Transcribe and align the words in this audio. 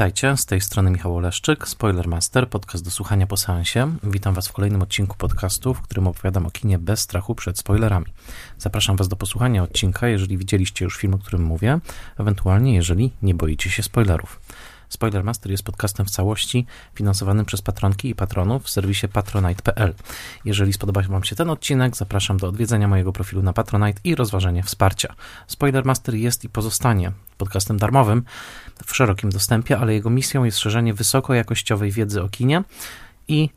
Witajcie, 0.00 0.36
z 0.36 0.46
tej 0.46 0.60
strony 0.60 0.90
Michał 0.90 1.16
Oleszczyk, 1.16 1.68
Spoilermaster, 1.68 2.48
podcast 2.48 2.84
do 2.84 2.90
słuchania 2.90 3.26
po 3.26 3.36
seansie. 3.36 3.96
Witam 4.02 4.34
Was 4.34 4.48
w 4.48 4.52
kolejnym 4.52 4.82
odcinku 4.82 5.16
podcastu, 5.16 5.74
w 5.74 5.82
którym 5.82 6.06
opowiadam 6.06 6.46
o 6.46 6.50
kinie 6.50 6.78
bez 6.78 7.00
strachu 7.00 7.34
przed 7.34 7.58
spoilerami. 7.58 8.06
Zapraszam 8.58 8.96
Was 8.96 9.08
do 9.08 9.16
posłuchania 9.16 9.62
odcinka, 9.62 10.08
jeżeli 10.08 10.38
widzieliście 10.38 10.84
już 10.84 10.96
film, 10.96 11.14
o 11.14 11.18
którym 11.18 11.42
mówię, 11.42 11.78
ewentualnie 12.18 12.74
jeżeli 12.74 13.12
nie 13.22 13.34
boicie 13.34 13.70
się 13.70 13.82
spoilerów. 13.82 14.40
Spoilermaster 14.88 15.50
jest 15.50 15.62
podcastem 15.62 16.06
w 16.06 16.10
całości 16.10 16.66
finansowanym 16.94 17.44
przez 17.44 17.62
patronki 17.62 18.08
i 18.08 18.14
patronów 18.14 18.64
w 18.64 18.70
serwisie 18.70 19.08
patronite.pl. 19.08 19.94
Jeżeli 20.44 20.72
spodoba 20.72 21.02
Wam 21.02 21.24
się 21.24 21.36
ten 21.36 21.50
odcinek, 21.50 21.96
zapraszam 21.96 22.36
do 22.36 22.48
odwiedzenia 22.48 22.88
mojego 22.88 23.12
profilu 23.12 23.42
na 23.42 23.52
Patronite 23.52 24.00
i 24.04 24.14
rozważenia 24.14 24.62
wsparcia. 24.62 25.14
Spoilermaster 25.46 26.14
jest 26.14 26.44
i 26.44 26.48
pozostanie 26.48 27.12
podcastem 27.38 27.78
darmowym 27.78 28.24
w 28.86 28.96
szerokim 28.96 29.30
dostępie, 29.30 29.78
ale 29.78 29.94
jego 29.94 30.10
misją 30.10 30.44
jest 30.44 30.58
szerzenie 30.58 30.94
wysokojakościowej 30.94 31.90
wiedzy 31.90 32.22
o 32.22 32.28
kinie 32.28 32.62
i 33.28 33.50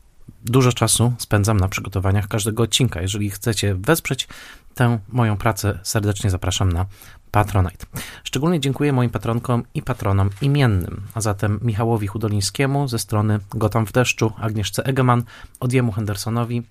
dużo 0.44 0.72
czasu 0.72 1.12
spędzam 1.18 1.56
na 1.60 1.68
przygotowaniach 1.68 2.28
każdego 2.28 2.62
odcinka. 2.62 3.02
Jeżeli 3.02 3.30
chcecie 3.30 3.74
wesprzeć 3.74 4.28
tę 4.74 4.98
moją 5.08 5.36
pracę, 5.36 5.78
serdecznie 5.82 6.30
zapraszam 6.30 6.72
na 6.72 6.86
Patronite. 7.30 7.86
Szczególnie 8.24 8.60
dziękuję 8.60 8.92
moim 8.92 9.10
patronkom 9.10 9.62
i 9.74 9.82
patronom 9.82 10.30
imiennym, 10.42 11.02
a 11.14 11.20
zatem 11.20 11.60
Michałowi 11.62 12.06
Hudolińskiemu 12.06 12.88
ze 12.88 12.98
strony 12.98 13.40
Gotam 13.50 13.86
w 13.86 13.92
deszczu, 13.92 14.32
Agnieszce 14.38 14.84
Egeman, 14.84 15.22
Odiemu 15.60 15.92
Hendersonowi, 15.92 16.62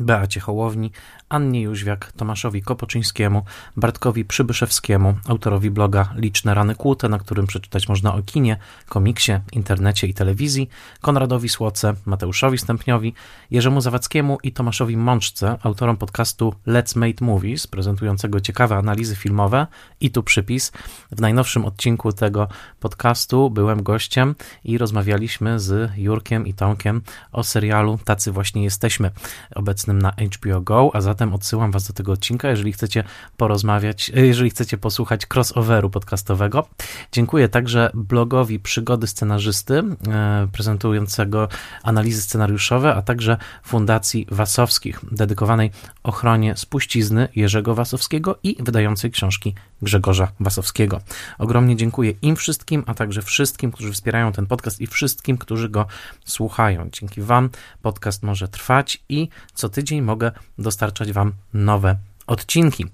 Beacie 0.00 0.40
Hołowni, 0.40 0.92
Annie 1.30 1.62
Jóźwiak, 1.62 2.12
Tomaszowi 2.12 2.62
Kopoczyńskiemu, 2.62 3.42
Bartkowi 3.76 4.24
Przybyszewskiemu, 4.24 5.14
autorowi 5.28 5.70
bloga 5.70 6.12
Liczne 6.16 6.54
Rany 6.54 6.74
Kłute, 6.74 7.08
na 7.08 7.18
którym 7.18 7.46
przeczytać 7.46 7.88
można 7.88 8.14
o 8.14 8.22
kinie, 8.22 8.56
komiksie, 8.88 9.32
internecie 9.52 10.06
i 10.06 10.14
telewizji, 10.14 10.68
Konradowi 11.00 11.48
Słoce, 11.48 11.94
Mateuszowi 12.06 12.58
Stępniowi, 12.58 13.14
Jerzemu 13.50 13.80
Zawadzkiemu 13.80 14.38
i 14.42 14.52
Tomaszowi 14.52 14.96
Mączce, 14.96 15.58
autorom 15.62 15.96
podcastu 15.96 16.54
Let's 16.66 16.96
Make 16.96 17.20
Movies, 17.20 17.66
prezentującego 17.66 18.40
ciekawe 18.40 18.76
analizy 18.76 19.16
filmowe 19.16 19.66
i 20.00 20.10
tu 20.10 20.22
przypis. 20.22 20.72
W 21.12 21.20
najnowszym 21.20 21.64
odcinku 21.64 22.12
tego 22.12 22.48
podcastu 22.80 23.50
byłem 23.50 23.82
gościem 23.82 24.34
i 24.64 24.78
rozmawialiśmy 24.78 25.60
z 25.60 25.90
Jurkiem 25.96 26.46
i 26.46 26.54
Tomkiem 26.54 27.02
o 27.32 27.44
serialu 27.44 27.98
Tacy 28.04 28.32
właśnie 28.32 28.64
jesteśmy, 28.64 29.10
obecnym 29.54 30.02
na 30.02 30.12
HBO 30.36 30.60
Go, 30.60 30.90
a 30.94 31.00
zatem 31.00 31.19
zatem 31.20 31.34
odsyłam 31.34 31.70
Was 31.70 31.86
do 31.86 31.92
tego 31.92 32.12
odcinka, 32.12 32.50
jeżeli 32.50 32.72
chcecie 32.72 33.04
porozmawiać, 33.36 34.10
e, 34.16 34.26
jeżeli 34.26 34.50
chcecie 34.50 34.78
posłuchać 34.78 35.26
crossoveru 35.34 35.90
podcastowego. 35.90 36.68
Dziękuję 37.12 37.48
także 37.48 37.90
blogowi 37.94 38.60
Przygody 38.60 39.06
Scenarzysty, 39.06 39.82
e, 40.08 40.48
prezentującego 40.52 41.48
analizy 41.82 42.22
scenariuszowe, 42.22 42.94
a 42.94 43.02
także 43.02 43.36
Fundacji 43.62 44.26
Wasowskich, 44.30 45.00
dedykowanej 45.12 45.70
ochronie 46.02 46.56
spuścizny 46.56 47.28
Jerzego 47.36 47.74
Wasowskiego 47.74 48.38
i 48.42 48.56
wydającej 48.60 49.10
książki 49.10 49.54
Grzegorza 49.82 50.32
Wasowskiego. 50.40 51.00
Ogromnie 51.38 51.76
dziękuję 51.76 52.12
im 52.22 52.36
wszystkim, 52.36 52.84
a 52.86 52.94
także 52.94 53.22
wszystkim, 53.22 53.72
którzy 53.72 53.92
wspierają 53.92 54.32
ten 54.32 54.46
podcast 54.46 54.80
i 54.80 54.86
wszystkim, 54.86 55.38
którzy 55.38 55.68
go 55.68 55.86
słuchają. 56.24 56.88
Dzięki 56.92 57.22
Wam 57.22 57.50
podcast 57.82 58.22
może 58.22 58.48
trwać 58.48 59.02
i 59.08 59.28
co 59.54 59.68
tydzień 59.68 60.02
mogę 60.02 60.32
dostarczać 60.58 61.12
Wam 61.12 61.32
nowe 61.54 61.96
odcinki. 62.26 62.86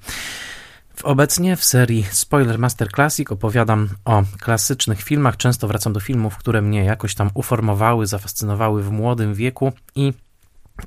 Obecnie 1.02 1.56
w 1.56 1.64
serii 1.64 2.06
Spoiler 2.10 2.58
Master 2.58 2.92
Classic 2.92 3.32
opowiadam 3.32 3.88
o 4.04 4.22
klasycznych 4.40 5.02
filmach. 5.02 5.36
Często 5.36 5.68
wracam 5.68 5.92
do 5.92 6.00
filmów, 6.00 6.36
które 6.36 6.62
mnie 6.62 6.84
jakoś 6.84 7.14
tam 7.14 7.30
uformowały, 7.34 8.06
zafascynowały 8.06 8.82
w 8.82 8.90
młodym 8.90 9.34
wieku 9.34 9.72
i 9.94 10.12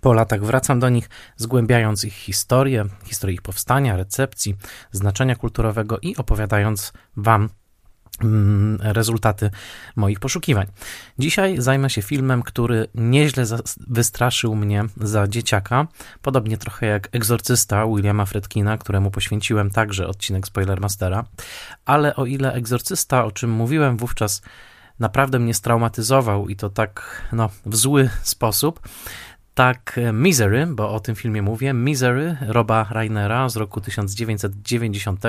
po 0.02 0.14
latach 0.14 0.44
wracam 0.44 0.80
do 0.80 0.90
nich, 0.90 1.10
zgłębiając 1.38 2.04
ich 2.04 2.14
historię, 2.14 2.86
historię 3.04 3.34
ich 3.34 3.42
powstania, 3.42 3.98
recepcji, 3.98 4.56
znaczenia 4.92 5.36
kulturowego 5.36 6.00
i 6.02 6.16
opowiadając 6.16 6.94
Wam 7.18 7.50
Mm, 8.24 8.78
rezultaty 8.82 9.52
moich 9.96 10.20
poszukiwań. 10.20 10.68
Dzisiaj 11.20 11.62
zajmę 11.62 11.90
się 11.90 12.02
filmem, 12.02 12.44
który 12.44 12.88
nieźle 12.96 13.46
wystraszył 13.88 14.56
mnie 14.56 14.86
za 14.98 15.28
dzieciaka, 15.28 15.88
podobnie 16.22 16.58
trochę 16.58 16.86
jak 16.86 17.10
Egzorcysta 17.12 17.88
Williama 17.88 18.26
Fredkina, 18.26 18.78
któremu 18.78 19.12
poświęciłem 19.12 19.70
także 19.70 20.08
odcinek 20.08 20.48
Spoilermastera, 20.48 21.26
ale 21.86 22.16
o 22.16 22.26
ile 22.26 22.54
Egzorcysta, 22.54 23.26
o 23.26 23.32
czym 23.32 23.50
mówiłem 23.52 23.98
wówczas, 23.98 24.42
naprawdę 25.00 25.40
mnie 25.40 25.54
straumatyzował 25.54 26.50
i 26.50 26.56
to 26.56 26.70
tak 26.70 27.22
no, 27.32 27.50
w 27.66 27.76
zły 27.76 28.10
sposób, 28.24 28.80
tak 29.60 30.00
Misery, 30.14 30.68
bo 30.68 30.92
o 30.92 31.00
tym 31.00 31.16
filmie 31.16 31.42
mówię, 31.42 31.74
Misery 31.74 32.38
Roba 32.42 32.88
Reinera 32.92 33.50
z 33.50 33.56
roku 33.56 33.82
1990 33.82 35.22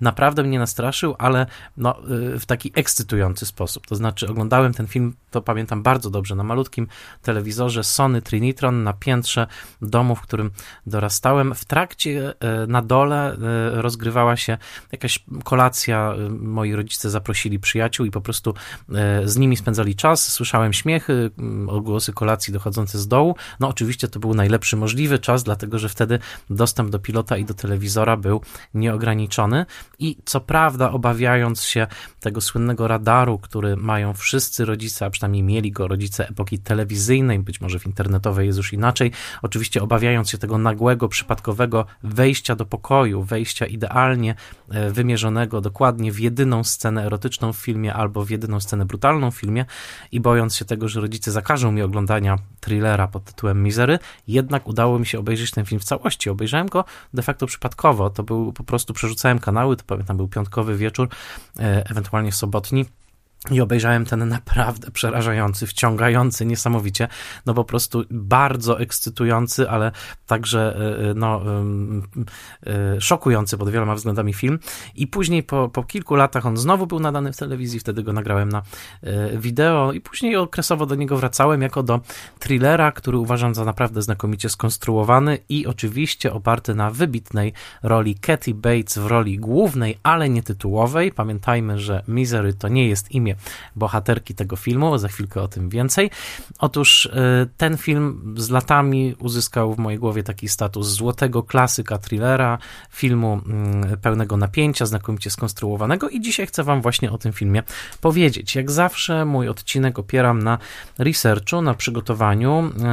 naprawdę 0.00 0.42
mnie 0.42 0.58
nastraszył, 0.58 1.14
ale 1.18 1.46
no, 1.76 1.98
e, 1.98 2.38
w 2.38 2.46
taki 2.46 2.72
ekscytujący 2.74 3.46
sposób. 3.46 3.86
To 3.86 3.96
znaczy 3.96 4.28
oglądałem 4.28 4.74
ten 4.74 4.86
film, 4.86 5.14
to 5.30 5.42
pamiętam 5.42 5.82
bardzo 5.82 6.10
dobrze, 6.10 6.34
na 6.34 6.44
malutkim 6.44 6.86
telewizorze 7.22 7.84
Sony 7.84 8.22
Trinitron 8.22 8.82
na 8.82 8.92
piętrze 8.92 9.46
domu, 9.82 10.16
w 10.16 10.20
którym 10.20 10.50
dorastałem. 10.86 11.54
W 11.54 11.64
trakcie 11.64 12.34
e, 12.40 12.66
na 12.66 12.82
dole 12.82 13.36
rozgrywała 13.72 14.36
się 14.36 14.58
jakaś 14.92 15.24
kolacja. 15.44 16.14
Moi 16.30 16.74
rodzice 16.74 17.10
zaprosili 17.10 17.58
przyjaciół 17.58 18.06
i 18.06 18.10
po 18.10 18.20
prostu 18.20 18.54
z 19.24 19.36
nimi 19.36 19.56
spędzali 19.56 19.96
czas. 19.96 20.32
Słyszałem 20.32 20.72
śmiechy, 20.72 21.30
odgłosy 21.68 22.12
kolacji 22.12 22.52
dochodzące 22.52 22.98
z 22.98 23.08
dołu. 23.08 23.36
No 23.60 23.68
oczywiście 23.68 24.08
to 24.08 24.20
był 24.20 24.34
najlepszy 24.34 24.76
możliwy 24.76 25.18
czas, 25.18 25.44
dlatego 25.44 25.78
że 25.78 25.88
wtedy 25.88 26.18
dostęp 26.50 26.90
do 26.90 26.98
pilota 26.98 27.36
i 27.36 27.44
do 27.44 27.54
telewizora 27.54 28.16
był 28.16 28.40
nieograniczony 28.74 29.66
i 29.98 30.18
co 30.24 30.40
prawda 30.40 30.90
obawiając 30.90 31.62
się 31.62 31.86
tego 32.20 32.40
słynnego 32.40 32.88
radaru, 32.88 33.38
który 33.38 33.76
mają 33.76 34.14
wszyscy 34.14 34.64
rodzice, 34.64 35.06
a 35.06 35.10
przynajmniej 35.10 35.42
mieli 35.42 35.72
go 35.72 35.88
rodzice 35.88 36.28
epoki 36.28 36.58
telewizyjnej, 36.58 37.38
być 37.38 37.60
może 37.60 37.78
w 37.78 37.86
internetowej 37.86 38.46
jest 38.46 38.56
już 38.56 38.72
inaczej, 38.72 39.12
oczywiście 39.42 39.82
obawiając 39.82 40.30
się 40.30 40.38
tego 40.38 40.58
nagłego, 40.58 41.08
przypadkowego 41.08 41.86
wejścia 42.02 42.56
do 42.56 42.66
pokoju, 42.66 43.22
wejścia 43.22 43.66
idealnie 43.66 44.34
e, 44.70 44.90
wymierzonego 44.90 45.60
dokładnie 45.60 46.12
w 46.12 46.20
jedyną 46.20 46.64
scenę 46.64 47.04
erotyczną 47.04 47.52
w 47.52 47.56
filmie 47.56 47.94
albo 47.94 48.24
w 48.24 48.30
jedyną 48.30 48.60
scenę 48.60 48.84
brutalną 48.84 49.30
w 49.30 49.36
filmie 49.36 49.64
i 50.12 50.20
bojąc 50.20 50.56
się 50.56 50.64
tego, 50.64 50.88
że 50.88 51.00
rodzice 51.00 51.32
zakażą 51.32 51.72
mi 51.72 51.82
oglądania 51.82 52.38
thrillera 52.60 53.08
pod 53.08 53.24
tytułem 53.24 53.62
Misery, 53.62 53.98
jednak 54.28 54.68
udało 54.68 54.98
mi 54.98 55.06
się 55.06 55.18
obejrzeć 55.18 55.50
ten 55.50 55.64
film 55.64 55.80
w 55.80 55.84
całości. 55.84 56.30
Obejrzałem 56.30 56.66
go 56.66 56.84
de 57.14 57.22
facto 57.22 57.46
przypadkowo. 57.46 58.10
To 58.10 58.22
był 58.22 58.52
po 58.52 58.64
prostu, 58.64 58.94
przerzucałem 58.94 59.38
kanały, 59.38 59.76
pamiętam, 59.88 60.16
był 60.16 60.28
piątkowy 60.28 60.76
wieczór, 60.76 61.08
e, 61.58 61.90
ewentualnie 61.90 62.32
sobotni 62.32 62.84
i 63.50 63.60
obejrzałem 63.60 64.04
ten 64.04 64.28
naprawdę 64.28 64.90
przerażający, 64.90 65.66
wciągający 65.66 66.46
niesamowicie, 66.46 67.08
no 67.46 67.54
po 67.54 67.64
prostu 67.64 68.04
bardzo 68.10 68.80
ekscytujący, 68.80 69.70
ale 69.70 69.92
także 70.26 70.76
e, 70.76 71.10
e, 71.10 71.14
no, 71.14 71.42
e, 72.66 73.00
szokujący 73.00 73.58
pod 73.58 73.70
wieloma 73.70 73.94
względami 73.94 74.34
film. 74.34 74.58
I 74.94 75.06
później 75.06 75.42
po, 75.42 75.68
po 75.68 75.82
kilku 75.84 76.14
latach 76.14 76.46
on 76.46 76.56
znowu 76.56 76.86
był 76.86 77.00
nadany 77.00 77.32
w 77.32 77.36
telewizji, 77.36 77.80
wtedy 77.80 78.02
go 78.02 78.12
nagrałem 78.12 78.48
na 78.48 78.62
wideo 79.36 79.92
i 79.92 80.00
później 80.00 80.36
okresowo 80.36 80.86
do 80.86 80.94
niego 80.94 81.16
wracałem 81.16 81.62
jako 81.62 81.82
do 81.82 82.00
thrillera, 82.38 82.92
który 82.92 83.18
uważam 83.18 83.54
za 83.54 83.64
naprawdę 83.64 84.02
znakomicie 84.02 84.48
skonstruowany 84.48 85.38
i 85.48 85.66
oczywiście 85.66 86.32
oparty 86.32 86.74
na 86.74 86.90
wybitnej 86.90 87.52
roli 87.82 88.14
Kathy 88.14 88.54
Bates 88.54 88.98
w 88.98 89.06
roli 89.06 89.38
głównej, 89.38 89.98
ale 90.02 90.28
nie 90.28 90.42
tytułowej. 90.42 91.12
Pamiętajmy, 91.12 91.78
że 91.78 92.02
Misery 92.08 92.54
to 92.54 92.68
nie 92.68 92.88
jest 92.88 93.12
imię 93.12 93.27
bohaterki 93.76 94.34
tego 94.34 94.56
filmu, 94.56 94.98
za 94.98 95.08
chwilkę 95.08 95.42
o 95.42 95.48
tym 95.48 95.68
więcej. 95.68 96.10
Otóż 96.58 97.06
y, 97.06 97.10
ten 97.56 97.76
film 97.76 98.34
z 98.38 98.50
latami 98.50 99.14
uzyskał 99.18 99.74
w 99.74 99.78
mojej 99.78 99.98
głowie 99.98 100.22
taki 100.22 100.48
status 100.48 100.86
złotego 100.88 101.42
klasyka 101.42 101.98
thrillera, 101.98 102.58
filmu 102.90 103.40
mm, 103.46 103.96
pełnego 103.96 104.36
napięcia, 104.36 104.86
znakomicie 104.86 105.30
skonstruowanego 105.30 106.08
i 106.08 106.20
dzisiaj 106.20 106.46
chcę 106.46 106.64
wam 106.64 106.82
właśnie 106.82 107.12
o 107.12 107.18
tym 107.18 107.32
filmie 107.32 107.62
powiedzieć. 108.00 108.54
Jak 108.54 108.70
zawsze 108.70 109.24
mój 109.24 109.48
odcinek 109.48 109.98
opieram 109.98 110.42
na 110.42 110.58
researchu, 110.98 111.62
na 111.62 111.74
przygotowaniu 111.74 112.72
e, 112.82 112.88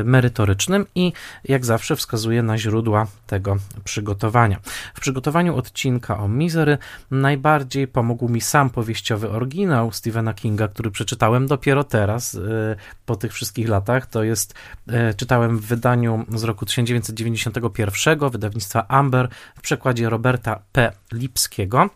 e, 0.00 0.04
merytorycznym 0.04 0.86
i 0.94 1.12
jak 1.44 1.64
zawsze 1.64 1.96
wskazuję 1.96 2.42
na 2.42 2.58
źródła 2.58 3.06
tego 3.26 3.56
przygotowania. 3.84 4.60
W 4.94 5.00
przygotowaniu 5.00 5.56
odcinka 5.56 6.18
o 6.18 6.28
Misery 6.28 6.78
najbardziej 7.10 7.88
pomógł 7.88 8.28
mi 8.28 8.40
sam 8.40 8.70
powieściowy 8.70 9.30
oryginał, 9.30 9.59
oryginał 9.60 9.92
Stephena 9.92 10.34
Kinga, 10.34 10.68
który 10.68 10.90
przeczytałem 10.90 11.46
dopiero 11.46 11.84
teraz, 11.84 12.34
y, 12.34 12.76
po 13.06 13.16
tych 13.16 13.32
wszystkich 13.32 13.68
latach. 13.68 14.06
To 14.06 14.22
jest, 14.22 14.54
y, 15.10 15.14
czytałem 15.14 15.58
w 15.58 15.66
wydaniu 15.66 16.24
z 16.28 16.44
roku 16.44 16.66
1991 16.66 18.30
wydawnictwa 18.30 18.88
Amber 18.88 19.28
w 19.56 19.60
przekładzie 19.60 20.10
Roberta 20.10 20.62
P. 20.72 20.92
Lipskiego, 21.12 21.90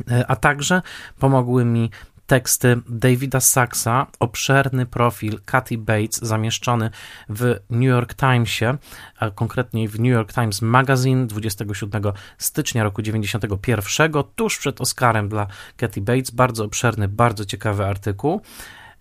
y, 0.00 0.26
a 0.26 0.36
także 0.36 0.82
pomogły 1.18 1.64
mi 1.64 1.90
teksty 2.32 2.80
Davida 2.88 3.40
Saxa, 3.40 4.06
obszerny 4.20 4.86
profil 4.86 5.40
Kathy 5.44 5.78
Bates 5.78 6.18
zamieszczony 6.22 6.90
w 7.28 7.60
New 7.70 7.88
York 7.88 8.14
Timesie, 8.14 8.78
a 9.18 9.30
konkretniej 9.30 9.88
w 9.88 10.00
New 10.00 10.12
York 10.12 10.32
Times 10.32 10.62
Magazine 10.62 11.26
27 11.26 12.02
stycznia 12.38 12.84
roku 12.84 13.02
91, 13.02 14.12
tuż 14.36 14.58
przed 14.58 14.80
Oscarem 14.80 15.28
dla 15.28 15.46
Kathy 15.76 16.00
Bates. 16.00 16.30
Bardzo 16.30 16.64
obszerny, 16.64 17.08
bardzo 17.08 17.44
ciekawy 17.44 17.86
artykuł. 17.86 18.40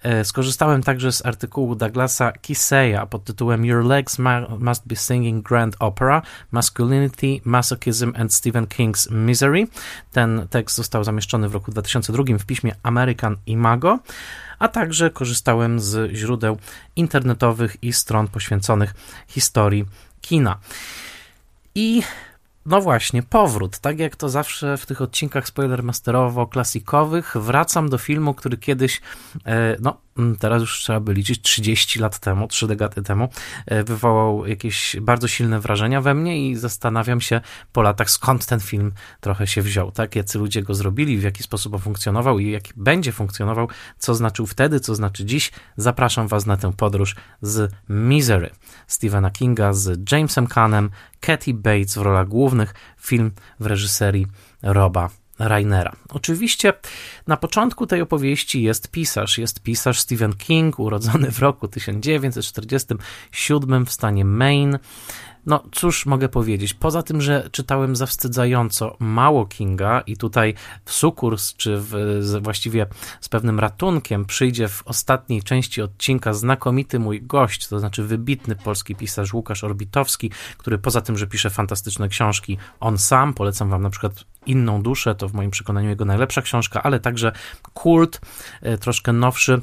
E, 0.04 0.26
skorzystałem 0.26 0.84
także 0.84 1.12
z 1.12 1.26
artykułu 1.26 1.76
Douglasa 1.76 2.32
Kiseya 2.32 3.08
pod 3.10 3.24
tytułem 3.24 3.66
Your 3.66 3.86
Legs 3.86 4.18
Must 4.60 4.88
Be 4.88 4.96
Singing 4.96 5.48
Grand 5.48 5.76
Opera, 5.80 6.22
Masculinity, 6.52 7.42
Masochism 7.46 8.14
and 8.18 8.34
Stephen 8.34 8.66
King's 8.66 9.12
Misery. 9.12 9.68
Ten 10.12 10.48
tekst 10.50 10.78
został 10.78 11.04
zamieszczony 11.04 11.50
w 11.50 11.54
roku 11.54 11.72
2002 11.72 12.24
w 12.40 12.46
piśmie 12.46 12.76
American 12.84 13.38
Imago, 13.46 14.00
a 14.60 14.68
także 14.68 15.10
korzystałem 15.10 15.80
z 15.80 16.12
źródeł 16.12 16.58
internetowych 16.96 17.78
i 17.82 17.94
stron 17.94 18.28
poświęconych 18.28 18.94
historii 19.28 19.86
kina. 20.22 20.58
I 21.76 22.04
no 22.66 22.82
właśnie, 22.82 23.24
powrót. 23.24 23.80
Tak 23.80 24.00
jak 24.00 24.16
to 24.16 24.30
zawsze 24.30 24.78
w 24.78 24.86
tych 24.86 25.02
odcinkach 25.02 25.48
spoilermasterowo-klasikowych, 25.48 27.42
wracam 27.42 27.90
do 27.90 27.98
filmu, 27.98 28.34
który 28.34 28.58
kiedyś, 28.58 29.02
e, 29.46 29.78
no 29.80 29.98
Mm, 30.18 30.36
teraz 30.36 30.62
już 30.62 30.80
trzeba 30.80 31.00
by 31.00 31.14
liczyć 31.14 31.42
30 31.42 32.00
lat 32.00 32.20
temu, 32.20 32.48
3 32.48 32.68
dekady 32.68 33.02
temu, 33.02 33.30
e, 33.66 33.84
wywołał 33.84 34.48
jakieś 34.48 34.96
bardzo 35.02 35.28
silne 35.28 35.60
wrażenia 35.60 36.02
we 36.02 36.14
mnie 36.14 36.50
i 36.50 36.56
zastanawiam 36.56 37.22
się 37.22 37.42
po 37.72 37.82
latach, 37.82 38.10
skąd 38.10 38.46
ten 38.46 38.60
film 38.60 38.92
trochę 39.20 39.48
się 39.48 39.62
wziął, 39.62 39.92
tak? 39.92 40.16
Jacy 40.16 40.40
ludzie 40.40 40.64
go 40.64 40.74
zrobili, 40.74 41.18
w 41.18 41.24
jaki 41.24 41.44
sposób 41.44 41.74
on 41.74 41.80
funkcjonował 41.80 42.40
i 42.40 42.52
jaki 42.52 42.72
będzie 42.76 43.12
funkcjonował, 43.12 43.68
co 43.98 44.16
znaczył 44.16 44.48
wtedy, 44.48 44.80
co 44.80 44.96
znaczy 44.96 45.26
dziś. 45.26 45.52
Zapraszam 45.78 46.28
Was 46.28 46.46
na 46.46 46.58
tę 46.58 46.74
podróż 46.74 47.16
z 47.42 47.72
Misery 47.90 48.50
Stephena 48.88 49.30
Kinga 49.30 49.74
z 49.74 50.12
Jamesem 50.12 50.48
Kahnem, 50.48 50.90
Kathy 51.20 51.54
Bates 51.54 51.98
w 51.98 52.02
rolach 52.02 52.28
głównych, 52.28 52.51
film 53.00 53.32
w 53.60 53.66
reżyserii 53.66 54.28
Roba 54.62 55.10
Rainera. 55.40 55.96
Oczywiście 56.10 56.74
na 57.28 57.38
początku 57.38 57.88
tej 57.88 58.02
opowieści 58.02 58.64
jest 58.64 58.92
pisarz. 58.92 59.38
Jest 59.38 59.64
pisarz 59.64 60.00
Stephen 60.00 60.34
King, 60.34 60.80
urodzony 60.80 61.32
w 61.32 61.40
roku 61.40 61.68
1947 61.68 63.86
w 63.86 63.92
stanie 63.92 64.26
Maine. 64.26 64.80
No 65.46 65.64
cóż 65.72 66.06
mogę 66.06 66.30
powiedzieć, 66.30 66.74
poza 66.74 67.04
tym, 67.04 67.22
że 67.22 67.50
czytałem 67.52 67.96
zawstydzająco 67.96 68.96
mało 69.00 69.46
Kinga 69.46 70.02
i 70.02 70.18
tutaj 70.18 70.54
w 70.86 70.92
sukurs, 70.92 71.56
czy 71.56 71.78
w, 71.78 71.94
właściwie 72.42 72.86
z 73.22 73.30
pewnym 73.30 73.60
ratunkiem 73.60 74.26
przyjdzie 74.26 74.68
w 74.68 74.84
ostatniej 74.86 75.44
części 75.44 75.82
odcinka 75.82 76.34
znakomity 76.34 77.00
mój 77.00 77.22
gość, 77.22 77.68
to 77.68 77.80
znaczy 77.80 78.04
wybitny 78.04 78.56
polski 78.56 78.96
pisarz 78.96 79.34
Łukasz 79.34 79.64
Orbitowski, 79.64 80.32
który 80.58 80.78
poza 80.78 81.02
tym, 81.02 81.18
że 81.18 81.28
pisze 81.28 81.50
fantastyczne 81.50 82.10
książki, 82.10 82.58
on 82.80 82.98
sam, 82.98 83.34
polecam 83.34 83.70
wam 83.70 83.82
na 83.82 83.90
przykład 83.90 84.26
Inną 84.46 84.82
duszę, 84.82 85.16
to 85.16 85.30
w 85.30 85.34
moim 85.34 85.52
przekonaniu 85.52 85.90
jego 85.90 86.06
najlepsza 86.06 86.42
książka, 86.42 86.84
ale 86.84 87.00
także 87.00 87.32
Kult, 87.74 88.22
e, 88.62 88.78
troszkę 88.78 89.14
nowszy, 89.14 89.62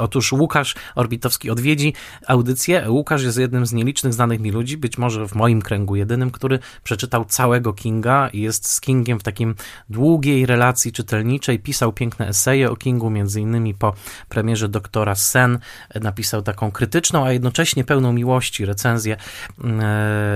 otóż 0.00 0.32
Łukasz 0.32 0.74
Orbitowski 0.94 1.50
odwiedzi 1.50 1.94
audycję. 2.26 2.90
Łukasz 2.90 3.22
jest 3.22 3.38
jednym 3.38 3.66
z 3.66 3.72
nielicznych 3.72 4.14
znanych 4.14 4.40
mi 4.40 4.50
ludzi, 4.50 4.76
być 4.76 4.98
może 4.98 5.28
w 5.28 5.34
moim 5.34 5.62
kręgu 5.62 5.96
jedynym, 5.96 6.30
który 6.30 6.58
przeczytał 6.84 7.24
całego 7.24 7.72
Kinga 7.72 8.28
i 8.28 8.40
jest 8.40 8.68
z 8.68 8.80
Kingiem 8.80 9.20
w 9.20 9.22
takim 9.22 9.54
długiej 9.90 10.46
relacji 10.46 10.92
czytelniczej. 10.92 11.58
Pisał 11.58 11.92
piękne 11.92 12.28
eseje 12.28 12.70
o 12.70 12.76
Kingu, 12.76 13.10
między 13.10 13.40
innymi 13.40 13.74
po 13.74 13.94
premierze 14.28 14.68
Doktora 14.68 15.14
Sen 15.14 15.58
napisał 15.94 16.42
taką 16.42 16.70
krytyczną, 16.70 17.24
a 17.24 17.32
jednocześnie 17.32 17.84
pełną 17.84 18.12
miłości 18.12 18.66
recenzję 18.66 19.16
mm, 19.64 19.80
e, 19.80 19.82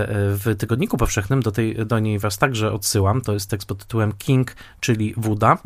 w 0.08 0.54
Tygodniku 0.58 0.96
Powszechnym. 0.96 1.42
Do, 1.42 1.52
tej, 1.52 1.86
do 1.86 1.98
niej 1.98 2.18
was 2.18 2.38
także 2.38 2.72
odsyłam. 2.72 3.20
To 3.20 3.32
jest 3.32 3.50
tekst 3.50 3.68
pod 3.68 3.78
tytułem 3.78 4.12
King, 4.12 4.56
czyli 4.80 5.14
Wuda. 5.16 5.58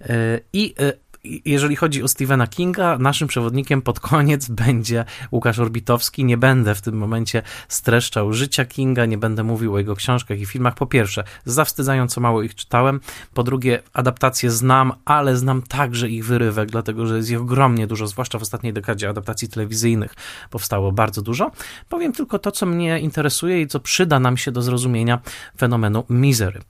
E, 0.00 0.40
I 0.52 0.74
jeżeli 1.24 1.76
chodzi 1.76 2.02
o 2.02 2.08
Stephena 2.08 2.46
Kinga, 2.46 2.98
naszym 2.98 3.28
przewodnikiem 3.28 3.82
pod 3.82 4.00
koniec 4.00 4.48
będzie 4.64 5.04
Łukasz 5.32 5.58
Orbitowski. 5.58 6.24
Nie 6.24 6.36
będę 6.36 6.74
w 6.74 6.80
tym 6.80 6.96
momencie 6.96 7.42
streszczał 7.68 8.32
życia 8.32 8.64
Kinga, 8.64 9.06
nie 9.06 9.18
będę 9.18 9.44
mówił 9.44 9.74
o 9.74 9.78
jego 9.78 9.96
książkach 9.96 10.40
i 10.40 10.46
filmach. 10.46 10.74
Po 10.74 10.86
pierwsze, 10.86 11.24
zawstydzająco 11.44 12.20
mało 12.20 12.42
ich 12.42 12.54
czytałem. 12.54 13.00
Po 13.34 13.42
drugie, 13.42 13.82
adaptacje 13.92 14.50
znam, 14.50 14.92
ale 15.04 15.36
znam 15.36 15.62
także 15.62 16.08
ich 16.08 16.26
wyrywek, 16.26 16.70
dlatego 16.70 17.06
że 17.06 17.16
jest 17.16 17.30
ich 17.30 17.40
ogromnie 17.40 17.86
dużo, 17.86 18.06
zwłaszcza 18.06 18.38
w 18.38 18.42
ostatniej 18.42 18.72
dekadzie 18.72 19.08
adaptacji 19.08 19.48
telewizyjnych 19.48 20.14
powstało 20.50 20.92
bardzo 20.92 21.22
dużo. 21.22 21.50
Powiem 21.88 22.12
tylko 22.12 22.38
to, 22.38 22.52
co 22.52 22.66
mnie 22.66 23.00
interesuje 23.00 23.60
i 23.60 23.66
co 23.66 23.80
przyda 23.80 24.20
nam 24.20 24.36
się 24.36 24.52
do 24.52 24.62
zrozumienia 24.62 25.20
fenomenu 25.58 26.04
Misery. 26.10 26.60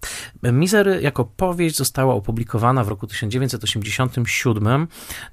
Misery 0.43 1.03
jako 1.03 1.25
powieść 1.25 1.77
została 1.77 2.15
opublikowana 2.15 2.85
w 2.85 2.89
roku 2.89 3.07
1987 3.07 4.27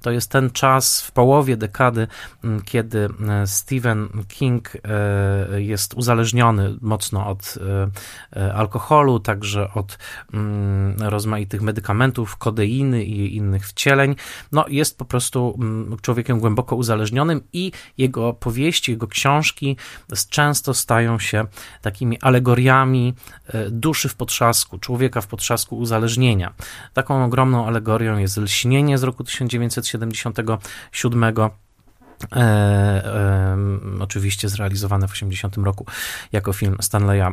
to 0.02 0.10
jest 0.10 0.30
ten 0.30 0.50
czas 0.50 1.02
w 1.02 1.12
połowie 1.12 1.56
dekady, 1.56 2.06
mm, 2.44 2.62
kiedy 2.62 3.08
e, 3.28 3.46
Stephen 3.46 4.08
King 4.28 4.72
e, 4.74 5.62
jest 5.62 5.94
uzależniony 5.94 6.76
mocno 6.80 7.26
od 7.26 7.58
e, 8.36 8.54
alkoholu, 8.54 9.20
także 9.20 9.70
od 9.74 9.98
mm, 10.34 10.96
rozmaitych 10.98 11.62
medykamentów, 11.62 12.36
kodeiny 12.36 13.04
i 13.04 13.36
innych 13.36 13.68
wcieleń. 13.68 14.16
No, 14.52 14.64
jest 14.68 14.98
po 14.98 15.04
prostu 15.04 15.58
mm, 15.60 15.96
człowiekiem 16.02 16.40
głęboko 16.40 16.76
uzależnionym 16.76 17.40
i 17.52 17.72
jego 17.98 18.32
powieści, 18.32 18.92
jego 18.92 19.06
książki 19.06 19.76
często 20.30 20.74
stają 20.74 21.18
się 21.18 21.44
takimi 21.82 22.20
alegoriami 22.20 23.14
duszy 23.70 24.08
w 24.08 24.14
potrzasku, 24.14 24.78
człowieka 24.78 25.20
w 25.20 25.26
potrzasku 25.26 25.78
uzależnienia. 25.78 26.52
Taką 26.94 27.24
ogromną 27.24 27.66
alegorią 27.66 28.18
jest 28.18 28.36
lśnienie 28.36 28.98
z 29.00 29.02
roku 29.02 29.24
1977 29.24 31.34
E, 32.32 32.40
e, 32.40 33.56
oczywiście 34.00 34.48
zrealizowane 34.48 35.08
w 35.08 35.12
80 35.12 35.56
roku 35.56 35.86
jako 36.32 36.52
film 36.52 36.76
Stanleya, 36.80 37.26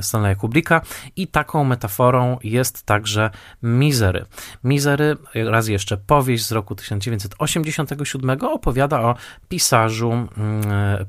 Stanleya 0.00 0.36
Kubricka 0.36 0.80
i 1.16 1.28
taką 1.28 1.64
metaforą 1.64 2.38
jest 2.44 2.82
także 2.82 3.30
Misery. 3.62 4.26
Misery, 4.64 5.16
raz 5.34 5.68
jeszcze 5.68 5.96
powieść 5.96 6.46
z 6.46 6.52
roku 6.52 6.74
1987 6.74 8.38
opowiada 8.42 9.00
o 9.00 9.14
pisarzu 9.48 10.28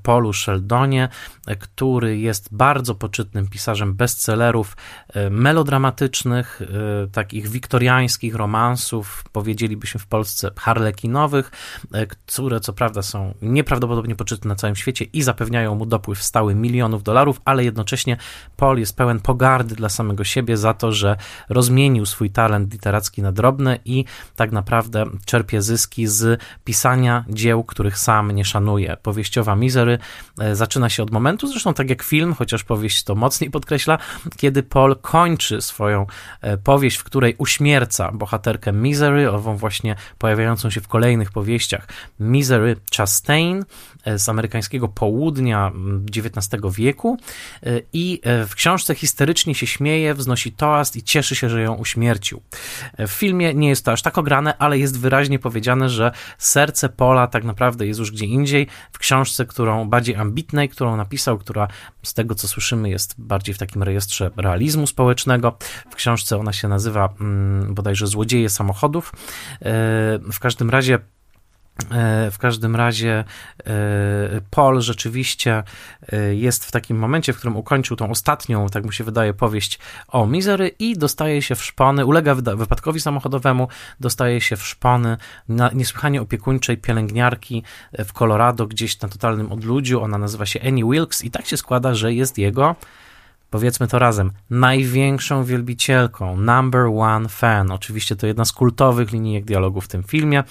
Paulu 0.04 0.34
Sheldonie, 0.34 1.10
który 1.60 2.18
jest 2.18 2.48
bardzo 2.52 2.96
poczytnym 2.96 3.48
pisarzem 3.48 3.94
bestsellerów 3.94 4.78
e, 5.14 5.30
melodramatycznych, 5.30 6.62
e, 6.62 7.08
takich 7.08 7.48
wiktoriańskich 7.48 8.36
romansów, 8.36 9.24
powiedzielibyśmy 9.32 10.00
w 10.00 10.08
Polsce 10.08 10.52
harlekinowych, 10.58 11.52
e, 11.94 12.08
które 12.08 12.60
co 12.60 12.74
prawda 12.74 13.02
są 13.08 13.34
nieprawdopodobnie 13.42 14.16
poczytne 14.16 14.50
na 14.50 14.56
całym 14.56 14.76
świecie 14.76 15.06
i 15.14 15.22
zapewniają 15.22 15.76
mu 15.76 15.86
dopływ 15.86 16.24
stały 16.24 16.56
milionów 16.56 17.04
dolarów, 17.04 17.42
ale 17.46 17.64
jednocześnie 17.64 18.18
Paul 18.58 18.80
jest 18.80 18.96
pełen 18.96 19.20
pogardy 19.20 19.76
dla 19.76 19.90
samego 19.90 20.24
siebie 20.24 20.58
za 20.58 20.74
to, 20.74 20.92
że 20.92 21.18
rozmienił 21.50 22.06
swój 22.06 22.30
talent 22.30 22.74
literacki 22.74 23.22
na 23.22 23.32
drobne 23.32 23.80
i 23.86 24.06
tak 24.36 24.52
naprawdę 24.52 25.06
czerpie 25.26 25.62
zyski 25.62 26.08
z 26.08 26.42
pisania 26.64 27.26
dzieł, 27.30 27.64
których 27.64 27.98
sam 27.98 28.32
nie 28.32 28.46
szanuje. 28.46 28.98
Powieściowa 29.04 29.56
Misery 29.56 30.00
e, 30.40 30.56
zaczyna 30.56 30.90
się 30.90 31.04
od 31.04 31.12
momentu, 31.12 31.48
zresztą 31.48 31.74
tak 31.74 31.90
jak 31.90 32.04
film, 32.04 32.34
chociaż 32.34 32.64
powieść 32.64 33.04
to 33.04 33.16
mocniej 33.16 33.52
podkreśla, 33.52 33.98
kiedy 34.38 34.64
Paul 34.64 34.96
kończy 34.96 35.62
swoją 35.62 36.06
e, 36.42 36.58
powieść, 36.58 36.98
w 36.98 37.04
której 37.04 37.36
uśmierca 37.38 38.12
bohaterkę 38.12 38.72
Misery, 38.74 39.32
ową 39.32 39.58
właśnie 39.58 39.96
pojawiającą 40.18 40.70
się 40.70 40.82
w 40.82 40.88
kolejnych 40.88 41.32
powieściach 41.32 41.88
Misery 42.20 42.76
Chastain 42.98 43.66
e, 44.06 44.20
z 44.20 44.30
amerykańskiego 44.30 44.88
południa 44.88 45.72
XIX 46.16 46.62
wieku 46.72 47.18
e, 47.64 47.82
i 47.94 48.20
e, 48.24 48.46
w 48.46 48.56
książce 48.56 48.96
historycznie 48.96 49.56
się 49.56 49.68
śmieje, 49.68 50.14
wznosi 50.14 50.52
toast 50.52 50.96
i 50.96 51.04
cieszy 51.04 51.36
się, 51.36 51.50
że 51.50 51.62
ją 51.62 51.74
uśmiercił. 51.74 52.42
W 52.98 53.12
filmie 53.12 53.54
nie 53.54 53.70
jest 53.70 53.86
to 53.86 53.92
aż 53.92 54.02
tak 54.02 54.18
ograne, 54.18 54.58
ale 54.58 54.80
jest 54.80 55.00
wyraźnie 55.00 55.40
powiedziane, 55.40 55.90
że 55.90 56.12
serce 56.38 56.90
Pola 56.90 57.28
tak 57.28 57.44
naprawdę 57.44 57.88
jest 57.88 58.00
już 58.00 58.12
gdzie 58.12 58.26
indziej. 58.26 58.68
W 58.92 58.98
książce, 58.98 59.46
którą 59.46 59.90
bardziej 59.90 60.16
ambitnej, 60.16 60.70
którą 60.70 60.98
napisał, 60.98 61.38
która 61.38 61.68
z 62.04 62.14
tego 62.14 62.36
co 62.36 62.48
słyszymy 62.48 62.90
jest 62.90 63.16
bardziej 63.18 63.56
w 63.56 63.58
takim 63.58 63.84
rejestrze 63.84 64.32
realizmu 64.38 64.88
społecznego. 64.88 65.58
W 65.90 65.96
książce 65.96 66.38
ona 66.38 66.54
się 66.54 66.68
nazywa 66.68 67.14
bodajże 67.70 68.08
Złodzieje 68.08 68.50
samochodów. 68.50 69.14
W 70.32 70.40
każdym 70.40 70.70
razie 70.70 71.00
w 72.32 72.38
każdym 72.40 72.76
razie 72.76 73.24
e, 73.60 73.74
Paul 74.52 74.82
rzeczywiście 74.82 75.64
e, 76.12 76.36
jest 76.36 76.66
w 76.66 76.72
takim 76.72 76.98
momencie, 76.98 77.34
w 77.34 77.38
którym 77.38 77.58
ukończył 77.58 77.98
tą 77.98 78.10
ostatnią, 78.10 78.70
tak 78.70 78.86
mu 78.86 78.92
się 78.92 79.04
wydaje, 79.04 79.34
powieść 79.34 79.80
o 80.08 80.28
Misery 80.28 80.68
i 80.80 80.98
dostaje 80.98 81.42
się 81.42 81.56
w 81.56 81.64
szpony, 81.64 82.06
ulega 82.06 82.36
wypadkowi 82.36 83.02
samochodowemu, 83.02 83.68
dostaje 84.00 84.42
się 84.42 84.56
w 84.56 84.68
szpony 84.68 85.18
niesłychanie 85.74 86.22
opiekuńczej 86.22 86.78
pielęgniarki 86.78 87.64
w 87.94 88.14
Colorado, 88.14 88.68
gdzieś 88.68 89.02
na 89.02 89.10
totalnym 89.10 89.52
odludziu. 89.52 90.02
Ona 90.02 90.18
nazywa 90.18 90.46
się 90.46 90.60
Annie 90.68 90.84
Wilkes 90.86 91.24
i 91.24 91.32
tak 91.32 91.46
się 91.46 91.58
składa, 91.58 91.96
że 91.96 92.14
jest 92.14 92.38
jego 92.38 92.76
powiedzmy 93.50 93.88
to 93.88 94.00
razem, 94.00 94.32
największą 94.50 95.44
wielbicielką, 95.44 96.38
number 96.38 96.86
one 96.98 97.30
fan. 97.30 97.72
Oczywiście 97.72 98.16
to 98.16 98.28
jedna 98.28 98.46
z 98.46 98.52
kultowych 98.52 99.12
linijek 99.12 99.46
dialogu 99.46 99.82
w 99.82 99.88
tym 99.88 100.04
filmie. 100.04 100.44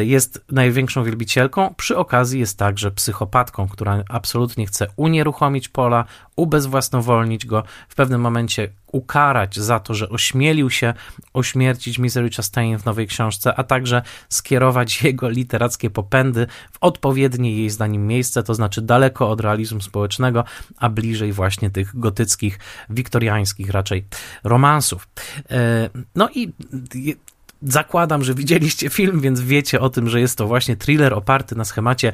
Y, 0.00 0.04
jest 0.04 0.44
największą 0.52 1.04
wielbicielką. 1.04 1.74
Przy 1.76 1.96
okazji 1.96 2.40
jest 2.40 2.58
także 2.58 2.90
psychopatką, 2.90 3.68
która 3.68 4.02
absolutnie 4.08 4.66
chce 4.66 4.86
unieruchomić 4.96 5.68
Pola, 5.68 6.04
ubezwłasnowolnić 6.36 7.46
go, 7.46 7.62
w 7.88 7.94
pewnym 7.94 8.20
momencie 8.20 8.68
ukarać 8.94 9.56
za 9.58 9.80
to, 9.80 9.94
że 9.94 10.08
ośmielił 10.08 10.70
się 10.70 10.94
ośmiercić 11.32 11.98
Misery 11.98 12.30
Chastain 12.30 12.78
w 12.78 12.84
nowej 12.84 13.06
książce, 13.06 13.54
a 13.54 13.64
także 13.64 14.02
skierować 14.28 15.02
jego 15.02 15.28
literackie 15.28 15.90
popędy 15.90 16.46
w 16.72 16.78
odpowiednie 16.80 17.56
jej 17.56 17.70
zdaniem 17.70 18.06
miejsce, 18.06 18.42
to 18.42 18.54
znaczy 18.54 18.82
daleko 18.82 19.30
od 19.30 19.40
realizmu 19.40 19.80
społecznego, 19.80 20.44
a 20.76 20.88
bliżej 20.88 21.32
właśnie 21.32 21.70
tych 21.70 21.98
gotyckich, 21.98 22.58
wiktoriańskich 22.90 23.70
raczej 23.70 24.04
romansów. 24.44 25.08
E, 25.50 25.90
no 26.14 26.28
i 26.34 26.52
zakładam, 27.62 28.24
że 28.24 28.34
widzieliście 28.34 28.90
film, 28.90 29.20
więc 29.20 29.40
wiecie 29.40 29.80
o 29.80 29.90
tym, 29.90 30.08
że 30.08 30.20
jest 30.20 30.38
to 30.38 30.46
właśnie 30.46 30.76
thriller 30.76 31.14
oparty 31.14 31.56
na 31.56 31.64
schemacie 31.64 32.12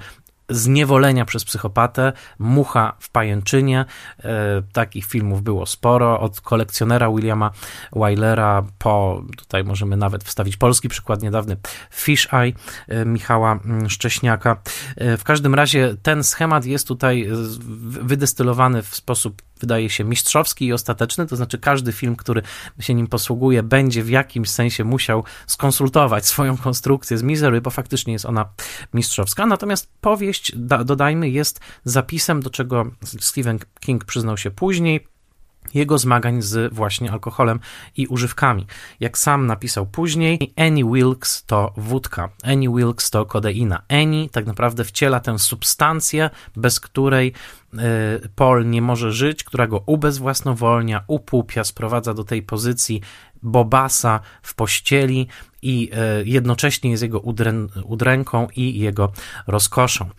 zniewolenia 0.50 1.24
przez 1.24 1.44
psychopatę, 1.44 2.12
mucha 2.38 2.96
w 2.98 3.10
pajęczynie. 3.10 3.84
E, 4.18 4.62
takich 4.72 5.06
filmów 5.06 5.42
było 5.42 5.66
sporo, 5.66 6.20
od 6.20 6.40
kolekcjonera 6.40 7.10
Williama 7.10 7.50
Wylera 7.92 8.62
po, 8.78 9.22
tutaj 9.36 9.64
możemy 9.64 9.96
nawet 9.96 10.24
wstawić 10.24 10.56
polski 10.56 10.88
przykład 10.88 11.22
niedawny, 11.22 11.56
Fish 11.90 12.28
Eye 12.32 12.52
e, 12.88 13.04
Michała 13.04 13.52
mm, 13.64 13.90
Szcześniaka. 13.90 14.56
E, 14.96 15.16
w 15.16 15.24
każdym 15.24 15.54
razie 15.54 15.96
ten 16.02 16.24
schemat 16.24 16.64
jest 16.64 16.88
tutaj 16.88 17.28
wydestylowany 18.00 18.82
w 18.82 18.96
sposób 18.96 19.42
wydaje 19.60 19.90
się 19.90 20.04
mistrzowski 20.04 20.66
i 20.66 20.72
ostateczny, 20.72 21.26
to 21.26 21.36
znaczy 21.36 21.58
każdy 21.58 21.92
film, 21.92 22.16
który 22.16 22.42
się 22.80 22.94
nim 22.94 23.06
posługuje, 23.06 23.62
będzie 23.62 24.02
w 24.02 24.10
jakimś 24.10 24.50
sensie 24.50 24.84
musiał 24.84 25.24
skonsultować 25.46 26.26
swoją 26.26 26.56
konstrukcję 26.56 27.18
z 27.18 27.22
Misery, 27.22 27.60
bo 27.60 27.70
faktycznie 27.70 28.12
jest 28.12 28.24
ona 28.24 28.48
mistrzowska. 28.94 29.46
Natomiast 29.46 29.92
powieść, 30.00 30.52
dodajmy, 30.84 31.30
jest 31.30 31.60
zapisem, 31.84 32.42
do 32.42 32.50
czego 32.50 32.90
Stephen 33.20 33.58
King 33.80 34.04
przyznał 34.04 34.36
się 34.36 34.50
później, 34.50 35.06
jego 35.74 35.98
zmagań 35.98 36.42
z 36.42 36.74
właśnie 36.74 37.12
alkoholem 37.12 37.60
i 37.96 38.06
używkami. 38.06 38.66
Jak 39.00 39.18
sam 39.18 39.46
napisał 39.46 39.86
później, 39.86 40.52
Annie 40.56 40.84
Wilkes 40.84 41.44
to 41.46 41.72
wódka, 41.76 42.28
Annie 42.42 42.68
Wilkes 42.68 43.10
to 43.10 43.26
kodeina. 43.26 43.82
Annie 43.88 44.28
tak 44.28 44.46
naprawdę 44.46 44.84
wciela 44.84 45.20
tę 45.20 45.38
substancję, 45.38 46.30
bez 46.56 46.80
której 46.80 47.32
y, 47.74 47.78
Paul 48.36 48.68
nie 48.68 48.82
może 48.82 49.12
żyć, 49.12 49.44
która 49.44 49.66
go 49.66 49.82
ubezwłasnowolnia, 49.86 51.04
upłupia, 51.06 51.64
sprowadza 51.64 52.14
do 52.14 52.24
tej 52.24 52.42
pozycji 52.42 53.00
Bobasa 53.42 54.20
w 54.42 54.54
pościeli 54.54 55.28
i 55.62 55.90
e, 55.92 56.22
jednocześnie 56.24 56.90
jest 56.90 57.02
jego 57.02 57.20
udręką 57.84 58.48
i 58.56 58.78
jego 58.78 59.12
rozkoszą. 59.46 60.10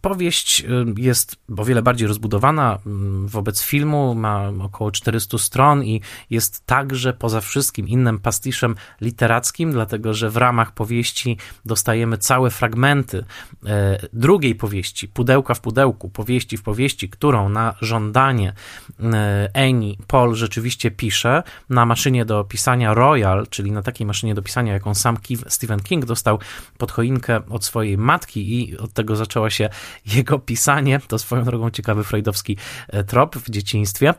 Powieść 0.00 0.60
e, 0.60 0.66
jest 0.96 1.36
o 1.56 1.64
wiele 1.64 1.82
bardziej 1.82 2.08
rozbudowana 2.08 2.78
wobec 3.24 3.62
filmu, 3.62 4.14
ma 4.14 4.52
około 4.62 4.90
400 4.90 5.38
stron 5.38 5.84
i 5.84 6.00
jest 6.30 6.66
także 6.66 7.12
poza 7.12 7.40
wszystkim 7.40 7.88
innym 7.88 8.18
pastiszem 8.18 8.74
literackim, 9.00 9.72
dlatego 9.72 10.14
że 10.14 10.30
w 10.30 10.36
ramach 10.36 10.72
powieści 10.72 11.36
dostajemy 11.64 12.18
całe 12.18 12.50
fragmenty 12.50 13.24
e, 13.66 13.98
drugiej 14.12 14.54
powieści, 14.54 15.08
pudełka 15.08 15.54
w 15.54 15.60
pudełku, 15.60 16.08
powieści 16.08 16.56
w 16.56 16.62
powieści, 16.62 17.08
którą 17.08 17.48
na 17.48 17.74
żądanie 17.80 18.52
Eni 19.52 19.98
Paul 20.06 20.34
rzeczywiście 20.34 20.90
pisze 20.90 21.42
na 21.70 21.86
maszynie 21.86 22.24
do 22.24 22.44
pisania 22.44 22.94
Royal, 22.94 23.46
czyli 23.50 23.72
na 23.72 23.82
takiej 23.82 24.06
maszynie 24.06 24.17
do 24.34 24.42
pisania, 24.42 24.72
jaką 24.72 24.94
sam 24.94 25.18
Stephen 25.48 25.80
King 25.80 26.04
dostał 26.04 26.38
pod 26.78 26.92
choinkę 26.92 27.40
od 27.48 27.64
swojej 27.64 27.98
matki 27.98 28.60
i 28.60 28.78
od 28.78 28.92
tego 28.92 29.16
zaczęło 29.16 29.50
się 29.50 29.68
jego 30.16 30.38
pisanie. 30.38 31.00
To 31.08 31.18
swoją 31.18 31.44
drogą 31.44 31.70
ciekawy 31.70 32.04
freudowski 32.04 32.56
e, 32.88 33.04
trop 33.04 33.36
w 33.36 33.50
dzieciństwie. 33.50 34.14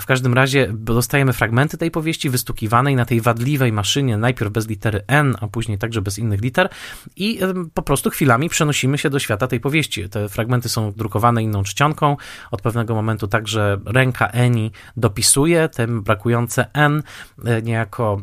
W 0.00 0.06
każdym 0.06 0.34
razie 0.34 0.68
dostajemy 0.72 1.32
fragmenty 1.32 1.78
tej 1.78 1.90
powieści 1.90 2.30
wystukiwanej 2.30 2.96
na 2.96 3.04
tej 3.04 3.20
wadliwej 3.20 3.72
maszynie, 3.72 4.16
najpierw 4.16 4.52
bez 4.52 4.68
litery 4.68 5.02
N, 5.06 5.36
a 5.40 5.48
później 5.48 5.78
także 5.78 6.02
bez 6.02 6.18
innych 6.18 6.40
liter 6.40 6.68
i 7.16 7.38
po 7.74 7.82
prostu 7.82 8.10
chwilami 8.10 8.48
przenosimy 8.48 8.98
się 8.98 9.10
do 9.10 9.18
świata 9.18 9.46
tej 9.46 9.60
powieści. 9.60 10.08
Te 10.08 10.28
fragmenty 10.28 10.68
są 10.68 10.92
drukowane 10.92 11.42
inną 11.42 11.62
czcionką. 11.62 12.16
Od 12.50 12.62
pewnego 12.62 12.94
momentu 12.94 13.28
także 13.28 13.78
ręka 13.86 14.26
Eni 14.26 14.70
dopisuje 14.96 15.68
te 15.68 15.86
brakujące 15.86 16.66
N 16.72 17.02
e, 17.44 17.62
niejako 17.62 18.22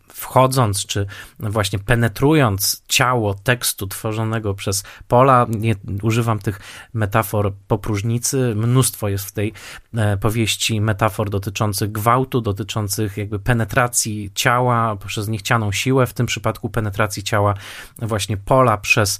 wchodząc, 0.13 0.85
czy 0.85 1.05
właśnie 1.39 1.79
penetrując 1.79 2.83
ciało 2.87 3.33
tekstu 3.33 3.87
tworzonego 3.87 4.53
przez 4.53 4.83
Pola, 5.07 5.45
nie 5.49 5.75
używam 6.01 6.39
tych 6.39 6.59
metafor 6.93 7.53
po 7.67 7.77
próżnicy, 7.77 8.55
mnóstwo 8.55 9.09
jest 9.09 9.25
w 9.25 9.31
tej 9.31 9.53
e, 9.93 10.17
powieści 10.17 10.81
metafor 10.81 11.29
dotyczących 11.29 11.91
gwałtu, 11.91 12.41
dotyczących 12.41 13.17
jakby 13.17 13.39
penetracji 13.39 14.31
ciała 14.35 14.95
przez 14.95 15.27
niechcianą 15.27 15.71
siłę, 15.71 16.07
w 16.07 16.13
tym 16.13 16.25
przypadku 16.25 16.69
penetracji 16.69 17.23
ciała 17.23 17.53
właśnie 17.97 18.37
Pola 18.37 18.77
przez 18.77 19.19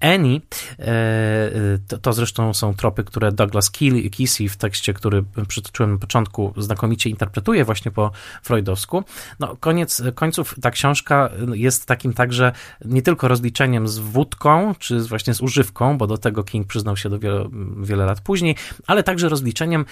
Eni. 0.00 0.42
E, 0.78 1.50
to, 1.88 1.98
to 1.98 2.12
zresztą 2.12 2.54
są 2.54 2.74
tropy, 2.74 3.04
które 3.04 3.32
Douglas 3.32 3.70
Kesey 3.70 4.48
w 4.48 4.56
tekście, 4.56 4.94
który 4.94 5.24
przytoczyłem 5.48 5.92
na 5.92 5.98
początku, 5.98 6.54
znakomicie 6.56 7.10
interpretuje 7.10 7.64
właśnie 7.64 7.90
po 7.90 8.10
freudowsku. 8.42 9.04
No, 9.40 9.56
koniec, 9.60 10.02
końców 10.20 10.54
ta 10.62 10.70
książka 10.70 11.30
jest 11.54 11.86
takim 11.86 12.12
także 12.12 12.52
nie 12.84 13.02
tylko 13.02 13.28
rozliczeniem 13.28 13.88
z 13.88 13.98
wódką, 13.98 14.74
czy 14.78 15.00
właśnie 15.00 15.34
z 15.34 15.40
używką, 15.40 15.98
bo 15.98 16.06
do 16.06 16.18
tego 16.18 16.44
King 16.44 16.66
przyznał 16.66 16.96
się 16.96 17.08
do 17.08 17.18
wiele, 17.18 17.48
wiele 17.82 18.04
lat 18.04 18.20
później, 18.20 18.56
ale 18.86 19.02
także 19.02 19.28
rozliczeniem 19.28 19.84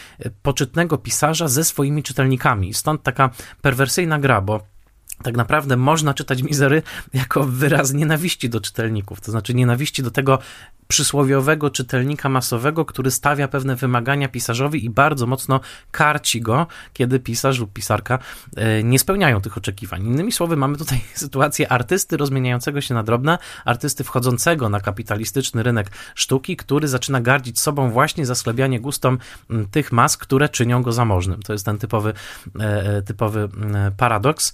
poczytnego 0.42 0.98
pisarza 0.98 1.48
ze 1.48 1.64
swoimi 1.64 2.02
czytelnikami. 2.02 2.74
Stąd 2.74 3.02
taka 3.02 3.30
perwersyjna 3.62 4.18
gra, 4.18 4.40
bo 4.40 4.60
tak 5.22 5.36
naprawdę 5.36 5.76
można 5.76 6.14
czytać 6.14 6.42
mizery 6.42 6.82
jako 7.14 7.44
wyraz 7.44 7.92
nienawiści 7.92 8.48
do 8.48 8.60
czytelników, 8.60 9.20
to 9.20 9.30
znaczy 9.30 9.54
nienawiści 9.54 10.02
do 10.02 10.10
tego, 10.10 10.38
przysłowiowego 10.88 11.70
czytelnika 11.70 12.28
masowego, 12.28 12.84
który 12.84 13.10
stawia 13.10 13.48
pewne 13.48 13.76
wymagania 13.76 14.28
pisarzowi 14.28 14.84
i 14.84 14.90
bardzo 14.90 15.26
mocno 15.26 15.60
karci 15.90 16.40
go, 16.40 16.66
kiedy 16.92 17.20
pisarz 17.20 17.58
lub 17.58 17.72
pisarka 17.72 18.18
e, 18.56 18.82
nie 18.82 18.98
spełniają 18.98 19.40
tych 19.40 19.58
oczekiwań. 19.58 20.06
Innymi 20.06 20.32
słowy, 20.32 20.56
mamy 20.56 20.76
tutaj 20.76 21.00
sytuację 21.14 21.72
artysty 21.72 22.16
rozmieniającego 22.16 22.80
się 22.80 22.94
na 22.94 23.02
drobne, 23.02 23.38
artysty 23.64 24.04
wchodzącego 24.04 24.68
na 24.68 24.80
kapitalistyczny 24.80 25.62
rynek 25.62 25.90
sztuki, 26.14 26.56
który 26.56 26.88
zaczyna 26.88 27.20
gardzić 27.20 27.60
sobą 27.60 27.90
właśnie 27.90 28.26
za 28.26 28.34
sklebianie 28.34 28.80
gustom 28.80 29.18
tych 29.70 29.92
mas, 29.92 30.16
które 30.16 30.48
czynią 30.48 30.82
go 30.82 30.92
zamożnym. 30.92 31.42
To 31.42 31.52
jest 31.52 31.64
ten 31.64 31.78
typowy, 31.78 32.12
e, 32.60 32.96
e, 32.96 33.02
typowy 33.02 33.48
paradoks. 33.96 34.52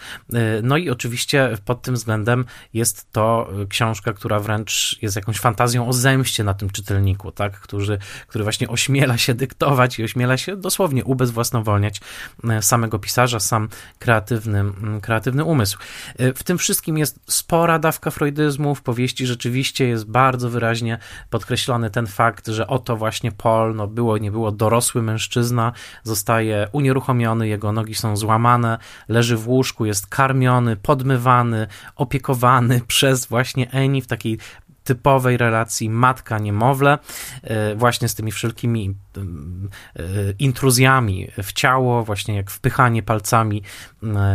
No 0.63 0.77
i 0.77 0.91
oczywiście 0.91 1.59
pod 1.65 1.83
tym 1.83 1.95
względem 1.95 2.45
jest 2.75 3.13
to 3.13 3.49
książka, 3.69 4.13
która 4.13 4.41
wręcz 4.41 4.99
jest 5.03 5.17
jakąś 5.17 5.39
fantazją 5.39 5.89
o 5.89 5.93
zemście, 5.93 6.45
na 6.45 6.55
tym 6.55 6.71
czytelniku, 6.71 7.33
tak? 7.33 7.61
Który, 7.61 7.99
który 8.27 8.45
właśnie 8.45 8.69
ośmiela 8.69 9.19
się 9.19 9.35
dyktować 9.35 9.99
i 9.99 10.05
ośmiela 10.05 10.37
się 10.37 10.57
dosłownie 10.57 11.05
ubezwłasnowolniać 11.05 12.01
e, 12.45 12.63
samego 12.63 12.99
pisarza, 12.99 13.41
sam 13.41 13.69
kreatywny, 13.99 14.65
kreatywny 15.03 15.45
umysł. 15.45 15.79
E, 16.19 16.33
w 16.33 16.43
tym 16.43 16.59
wszystkim 16.59 16.99
jest 16.99 17.21
spora 17.27 17.79
dawka 17.79 18.11
freudyzmu, 18.11 18.75
w 18.75 18.83
powieści 18.83 19.27
rzeczywiście 19.27 19.89
jest 19.89 20.11
bardzo 20.11 20.51
wyraźnie 20.51 20.99
podkreślony 21.31 21.91
ten 21.91 22.07
fakt, 22.07 22.49
że 22.49 22.67
oto 22.67 22.97
właśnie 22.97 23.33
Paul, 23.33 23.75
no 23.75 23.87
było, 23.87 24.19
nie 24.19 24.31
było, 24.31 24.53
dorosły 24.53 25.03
mężczyzna, 25.03 25.73
zostaje 26.03 26.69
unieruchomiony, 26.73 27.49
jego 27.49 27.73
nogi 27.73 27.95
są 27.95 28.17
złamane, 28.17 28.79
leży 29.09 29.37
w 29.37 29.49
łóżku, 29.49 29.85
jest 29.85 30.07
karmiony, 30.07 30.44
podmywany, 30.77 31.67
opiekowany 31.97 32.81
przez 32.87 33.27
właśnie 33.27 33.71
Eni 33.71 34.03
w 34.03 34.07
takiej 34.07 34.39
typowej 34.85 35.37
relacji 35.37 35.91
matka-niemowlę, 35.91 36.99
e, 37.43 37.75
właśnie 37.75 38.09
z 38.09 38.15
tymi 38.15 38.33
wszelkimi 38.33 38.95
e, 39.17 40.03
intruzjami 40.39 41.29
w 41.43 41.53
ciało, 41.53 42.05
właśnie 42.05 42.37
jak 42.37 42.51
wpychanie 42.51 43.03
palcami 43.03 43.63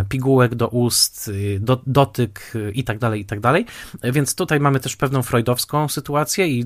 pigułek 0.09 0.55
do 0.55 0.67
ust, 0.67 1.31
do, 1.59 1.81
dotyk 1.87 2.53
i 2.73 2.83
tak 2.83 2.99
dalej, 2.99 3.21
i 3.21 3.25
tak 3.25 3.39
dalej. 3.39 3.65
Więc 4.03 4.35
tutaj 4.35 4.59
mamy 4.59 4.79
też 4.79 4.95
pewną 4.95 5.23
freudowską 5.23 5.87
sytuację 5.87 6.47
i 6.47 6.65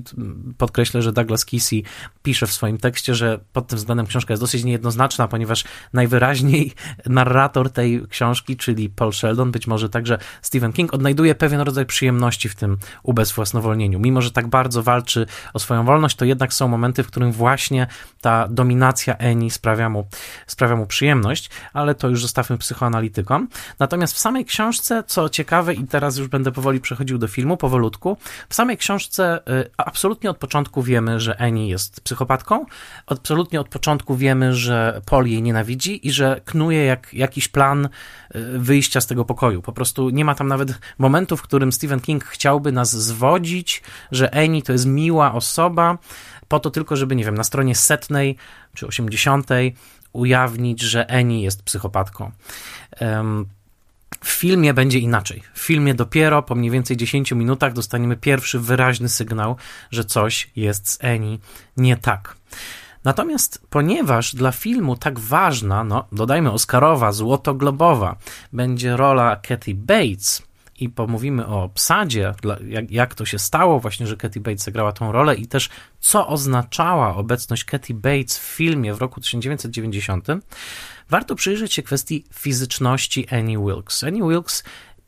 podkreślę, 0.58 1.02
że 1.02 1.12
Douglas 1.12 1.44
Kesey 1.44 1.84
pisze 2.22 2.46
w 2.46 2.52
swoim 2.52 2.78
tekście, 2.78 3.14
że 3.14 3.40
pod 3.52 3.66
tym 3.66 3.78
względem 3.78 4.06
książka 4.06 4.32
jest 4.32 4.42
dosyć 4.42 4.64
niejednoznaczna, 4.64 5.28
ponieważ 5.28 5.64
najwyraźniej 5.92 6.72
narrator 7.06 7.70
tej 7.70 8.02
książki, 8.08 8.56
czyli 8.56 8.88
Paul 8.88 9.12
Sheldon, 9.12 9.52
być 9.52 9.66
może 9.66 9.88
także 9.88 10.18
Stephen 10.42 10.72
King, 10.72 10.94
odnajduje 10.94 11.34
pewien 11.34 11.60
rodzaj 11.60 11.86
przyjemności 11.86 12.48
w 12.48 12.54
tym 12.54 12.78
ubezwłasnowolnieniu. 13.02 13.73
Mimo, 13.74 14.22
że 14.22 14.30
tak 14.30 14.46
bardzo 14.46 14.82
walczy 14.82 15.26
o 15.54 15.58
swoją 15.58 15.84
wolność, 15.84 16.16
to 16.16 16.24
jednak 16.24 16.54
są 16.54 16.68
momenty, 16.68 17.02
w 17.02 17.06
którym 17.06 17.32
właśnie 17.32 17.86
ta 18.20 18.48
dominacja 18.48 19.16
Eni 19.16 19.50
sprawia 19.50 19.88
mu, 19.88 20.06
sprawia 20.46 20.76
mu 20.76 20.86
przyjemność, 20.86 21.50
ale 21.72 21.94
to 21.94 22.08
już 22.08 22.22
zostawmy 22.22 22.58
psychoanalitykom. 22.58 23.48
Natomiast 23.78 24.14
w 24.14 24.18
samej 24.18 24.44
książce, 24.44 25.04
co 25.06 25.28
ciekawe, 25.28 25.74
i 25.74 25.86
teraz 25.86 26.16
już 26.16 26.28
będę 26.28 26.52
powoli 26.52 26.80
przechodził 26.80 27.18
do 27.18 27.28
filmu, 27.28 27.56
powolutku, 27.56 28.16
w 28.48 28.54
samej 28.54 28.76
książce 28.76 29.40
y, 29.48 29.70
absolutnie 29.76 30.30
od 30.30 30.38
początku 30.38 30.82
wiemy, 30.82 31.20
że 31.20 31.38
Eni 31.38 31.68
jest 31.68 32.00
psychopatką, 32.00 32.66
absolutnie 33.06 33.60
od 33.60 33.68
początku 33.68 34.16
wiemy, 34.16 34.54
że 34.54 35.00
Paul 35.06 35.26
jej 35.26 35.42
nienawidzi 35.42 36.06
i 36.06 36.12
że 36.12 36.40
knuje 36.44 36.84
jak, 36.84 37.14
jakiś 37.14 37.48
plan 37.48 37.84
y, 37.84 38.58
wyjścia 38.58 39.00
z 39.00 39.06
tego 39.06 39.24
pokoju. 39.24 39.62
Po 39.62 39.72
prostu 39.72 40.10
nie 40.10 40.24
ma 40.24 40.34
tam 40.34 40.48
nawet 40.48 40.78
momentu, 40.98 41.36
w 41.36 41.42
którym 41.42 41.72
Stephen 41.72 42.00
King 42.00 42.24
chciałby 42.24 42.72
nas 42.72 42.96
zwodzić, 42.96 43.63
że 44.12 44.32
Eni 44.32 44.62
to 44.62 44.72
jest 44.72 44.86
miła 44.86 45.32
osoba, 45.32 45.98
po 46.48 46.60
to 46.60 46.70
tylko, 46.70 46.96
żeby, 46.96 47.16
nie 47.16 47.24
wiem, 47.24 47.34
na 47.34 47.44
stronie 47.44 47.74
setnej 47.74 48.36
czy 48.74 48.86
osiemdziesiątej 48.86 49.74
ujawnić, 50.12 50.80
że 50.80 51.08
Eni 51.08 51.42
jest 51.42 51.62
psychopatką. 51.62 52.30
Um, 53.00 53.46
w 54.20 54.28
filmie 54.30 54.74
będzie 54.74 54.98
inaczej. 54.98 55.42
W 55.54 55.60
filmie 55.60 55.94
dopiero 55.94 56.42
po 56.42 56.54
mniej 56.54 56.70
więcej 56.70 56.96
10 56.96 57.32
minutach 57.32 57.72
dostaniemy 57.72 58.16
pierwszy 58.16 58.60
wyraźny 58.60 59.08
sygnał, 59.08 59.56
że 59.90 60.04
coś 60.04 60.50
jest 60.56 60.88
z 60.88 60.98
Eni 61.00 61.38
nie 61.76 61.96
tak. 61.96 62.36
Natomiast 63.04 63.66
ponieważ 63.70 64.34
dla 64.34 64.52
filmu 64.52 64.96
tak 64.96 65.18
ważna, 65.18 65.84
no 65.84 66.06
dodajmy 66.12 66.50
Oscarowa, 66.50 67.12
złotoglobowa, 67.12 68.16
będzie 68.52 68.96
rola 68.96 69.36
Kathy 69.36 69.74
Bates, 69.74 70.42
i 70.84 70.88
pomówimy 70.88 71.46
o 71.46 71.62
obsadzie, 71.62 72.34
jak, 72.68 72.90
jak 72.90 73.14
to 73.14 73.24
się 73.24 73.38
stało 73.38 73.80
właśnie, 73.80 74.06
że 74.06 74.16
Kathy 74.16 74.40
Bates 74.40 74.64
zagrała 74.64 74.92
tą 74.92 75.12
rolę 75.12 75.34
i 75.34 75.46
też 75.46 75.68
co 76.00 76.28
oznaczała 76.28 77.16
obecność 77.16 77.64
Kathy 77.64 77.94
Bates 77.94 78.38
w 78.38 78.42
filmie 78.42 78.94
w 78.94 78.98
roku 78.98 79.20
1990, 79.20 80.26
warto 81.10 81.34
przyjrzeć 81.34 81.72
się 81.72 81.82
kwestii 81.82 82.24
fizyczności 82.32 83.28
Annie 83.28 83.58
Wilkes. 83.58 84.04
Annie 84.04 84.22
Wilkes 84.22 84.64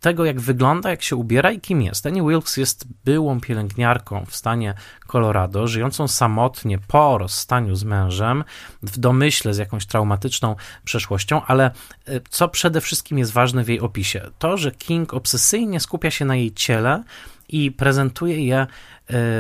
tego, 0.07 0.25
jak 0.25 0.41
wygląda, 0.41 0.91
jak 0.91 1.03
się 1.03 1.17
ubiera 1.17 1.51
i 1.51 1.61
kim 1.61 1.83
jest. 1.83 2.07
Annie 2.07 2.23
Wilkes 2.23 2.57
jest 2.57 2.85
byłą 3.05 3.41
pielęgniarką 3.41 4.25
w 4.29 4.37
stanie 4.37 4.75
Colorado, 5.07 5.67
żyjącą 5.67 6.09
samotnie 6.09 6.79
po 6.79 7.19
rozstaniu 7.19 7.75
z 7.75 7.85
mężem, 7.85 8.45
w 8.83 8.99
domyśle 8.99 9.55
z 9.55 9.59
jakąś 9.59 9.87
traumatyczną 9.87 10.57
przeszłością, 10.85 11.43
ale 11.47 11.71
e, 12.07 12.21
co 12.31 12.49
przede 12.49 12.81
wszystkim 12.81 13.19
jest 13.19 13.33
ważne 13.33 13.65
w 13.65 13.69
jej 13.69 13.81
opisie? 13.81 14.31
To, 14.39 14.57
że 14.57 14.73
King 14.73 15.15
obsesyjnie 15.15 15.81
skupia 15.81 16.11
się 16.11 16.25
na 16.25 16.37
jej 16.37 16.53
ciele 16.53 17.03
i 17.49 17.73
prezentuje 17.73 18.47
je 18.47 18.59
e, 18.61 18.67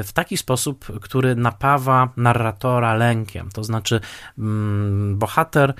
w 0.02 0.12
taki 0.12 0.36
sposób, 0.36 1.00
który 1.00 1.36
napawa 1.36 2.08
narratora 2.16 2.94
lękiem. 2.94 3.50
To 3.50 3.64
znaczy, 3.64 4.00
mm, 4.38 5.18
bohater 5.18 5.74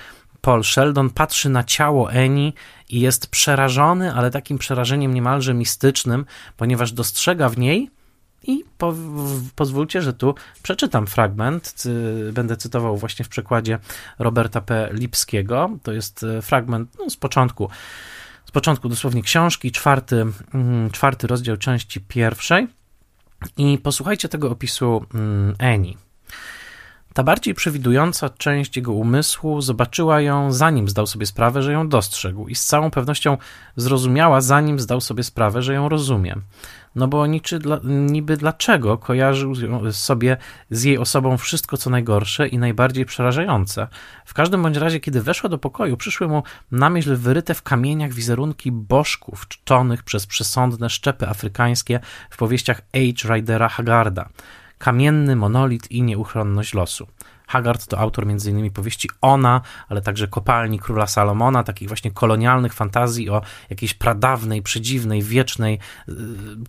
Paul 0.47 0.65
Sheldon 0.65 1.11
patrzy 1.11 1.49
na 1.49 1.65
ciało 1.65 2.13
Eni 2.13 2.55
i 2.89 3.01
jest 3.01 3.27
przerażony, 3.27 4.15
ale 4.15 4.31
takim 4.31 4.59
przerażeniem 4.59 5.15
niemalże 5.15 5.55
mistycznym, 5.55 6.25
ponieważ 6.57 6.93
dostrzega 6.93 7.49
w 7.49 7.59
niej 7.59 7.91
i 8.43 8.65
po, 8.79 8.95
pozwólcie, 9.55 10.03
że 10.03 10.13
tu 10.13 10.35
przeczytam 10.63 11.07
fragment. 11.07 11.85
Będę 12.33 12.57
cytował 12.57 12.97
właśnie 12.97 13.25
w 13.25 13.29
przekładzie 13.29 13.79
Roberta 14.19 14.61
P. 14.61 14.89
Lipskiego. 14.93 15.71
To 15.83 15.93
jest 15.93 16.23
e, 16.23 16.43
fragment 16.43 16.91
no, 16.99 17.11
z 17.11 17.17
początku, 17.17 17.71
z 18.45 18.51
początku 18.51 18.89
dosłownie 18.89 19.23
książki, 19.23 19.73
czwarty, 19.73 20.27
mm, 20.55 20.91
czwarty 20.91 21.27
rozdział 21.27 21.57
części 21.57 22.01
pierwszej. 22.01 22.69
I 23.57 23.79
posłuchajcie 23.79 24.29
tego 24.29 24.51
opisu 24.51 25.07
mm, 25.15 25.55
Eni. 25.59 26.06
Ta 27.17 27.23
bardziej 27.23 27.55
przewidująca 27.55 28.29
część 28.29 28.77
jego 28.77 28.93
umysłu 28.93 29.61
zobaczyła 29.61 30.21
ją, 30.21 30.53
zanim 30.53 30.89
zdał 30.89 31.07
sobie 31.07 31.27
sprawę, 31.27 31.63
że 31.63 31.73
ją 31.73 31.89
dostrzegł, 31.89 32.49
i 32.49 32.55
z 32.55 32.65
całą 32.65 32.91
pewnością 32.91 33.37
zrozumiała, 33.77 34.41
zanim 34.41 34.81
zdał 34.81 35.01
sobie 35.01 35.23
sprawę, 35.23 35.63
że 35.63 35.75
ją 35.75 35.89
rozumie. 35.89 36.37
No 36.95 37.09
bo 37.09 37.27
niczy, 37.27 37.59
dla, 37.59 37.81
niby 37.85 38.37
dlaczego 38.37 38.99
kojarzył 38.99 39.55
sobie 39.93 40.37
z 40.71 40.85
jej 40.85 40.99
osobą 40.99 41.37
wszystko, 41.37 41.77
co 41.77 41.91
najgorsze 41.91 42.49
i 42.49 42.59
najbardziej 42.59 43.05
przerażające. 43.05 43.89
W 44.25 44.35
każdym 44.35 44.63
bądź 44.63 44.77
razie, 44.77 45.01
kiedy 45.01 45.23
weszła 45.23 45.51
do 45.51 45.59
pokoju, 45.59 45.97
przyszły 45.97 46.29
mu 46.29 46.43
na 46.71 46.91
myśl 46.91 47.17
wyryte 47.17 47.55
w 47.55 47.63
kamieniach 47.63 48.13
wizerunki 48.13 48.73
bożków 48.73 49.49
czczonych 49.49 50.03
przez 50.03 50.27
przesądne 50.27 50.91
szczepy 50.91 51.29
afrykańskie 51.29 52.01
w 52.31 52.37
powieściach 52.37 52.77
H. 52.77 53.35
Ridera 53.35 53.69
Haggarda 53.69 54.29
kamienny 54.79 55.37
monolit 55.37 55.91
i 55.91 56.03
nieuchronność 56.03 56.75
losu. 56.75 57.07
Haggard 57.47 57.87
to 57.87 57.99
autor 57.99 58.25
m.in. 58.25 58.71
powieści 58.71 59.11
Ona, 59.21 59.61
ale 59.89 60.03
także 60.03 60.29
Kopalni 60.29 60.79
Króla 60.79 61.07
Salomona, 61.07 61.63
takich 61.63 61.89
właśnie 61.89 62.11
kolonialnych 62.11 62.75
fantazji 62.75 63.31
o 63.31 63.43
jakiejś 63.71 63.95
pradawnej, 63.95 64.63
przedziwnej, 64.63 65.23
wiecznej 65.23 65.79
y, 66.09 66.13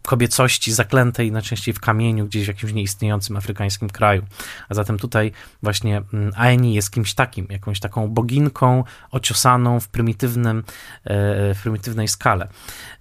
kobiecości 0.02 0.74
zaklętej 0.74 1.32
najczęściej 1.32 1.74
w 1.74 1.80
kamieniu, 1.80 2.26
gdzieś 2.26 2.46
w 2.46 2.48
jakimś 2.48 2.74
nieistniejącym 2.74 3.38
afrykańskim 3.38 3.90
kraju. 3.90 4.24
A 4.70 4.74
zatem 4.74 4.98
tutaj 4.98 5.32
właśnie 5.64 6.02
mm, 6.14 6.32
Aeni 6.36 6.74
jest 6.74 6.92
kimś 6.92 7.14
takim, 7.14 7.48
jakąś 7.50 7.80
taką 7.80 8.08
boginką 8.08 8.84
ociosaną 9.12 9.80
w 9.80 9.88
prymitywnym, 9.88 10.64
e, 11.04 11.54
w 11.54 11.60
prymitywnej 11.62 12.08
skale. 12.08 12.48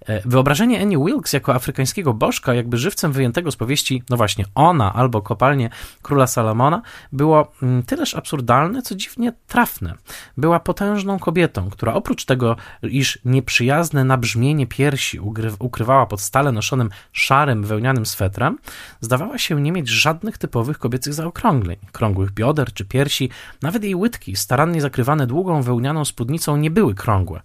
E, 0.05 0.21
wyobrażenie 0.25 0.81
Annie 0.81 0.97
Wilkes 0.97 1.33
jako 1.33 1.55
afrykańskiego 1.55 2.13
bożka, 2.13 2.53
jakby 2.53 2.77
żywcem 2.77 3.11
wyjętego 3.11 3.51
z 3.51 3.55
powieści, 3.55 4.03
no 4.09 4.17
właśnie, 4.17 4.45
ona 4.55 4.93
albo 4.93 5.21
kopalnie 5.21 5.69
króla 6.01 6.27
Salomona, 6.27 6.81
było 7.11 7.51
tyleż 7.85 8.15
absurdalne, 8.15 8.81
co 8.81 8.95
dziwnie 8.95 9.33
trafne. 9.47 9.95
Była 10.37 10.59
potężną 10.59 11.19
kobietą, 11.19 11.69
która 11.69 11.93
oprócz 11.93 12.25
tego, 12.25 12.55
iż 12.83 13.19
nieprzyjazne 13.25 14.03
nabrzmienie 14.03 14.67
piersi 14.67 15.19
ukrywała 15.59 16.05
pod 16.05 16.21
stale 16.21 16.51
noszonym 16.51 16.89
szarym, 17.11 17.63
wełnianym 17.63 18.05
swetrem, 18.05 18.57
zdawała 19.01 19.37
się 19.37 19.61
nie 19.61 19.71
mieć 19.71 19.89
żadnych 19.89 20.37
typowych 20.37 20.79
kobiecych 20.79 21.13
zaokrągleń, 21.13 21.77
krągłych 21.91 22.31
bioder 22.31 22.73
czy 22.73 22.85
piersi, 22.85 23.29
nawet 23.61 23.83
jej 23.83 23.95
łydki, 23.95 24.35
starannie 24.35 24.81
zakrywane 24.81 25.27
długą 25.27 25.61
wełnianą 25.61 26.05
spódnicą, 26.05 26.57
nie 26.57 26.71
były 26.71 26.95
krągłe 26.95 27.41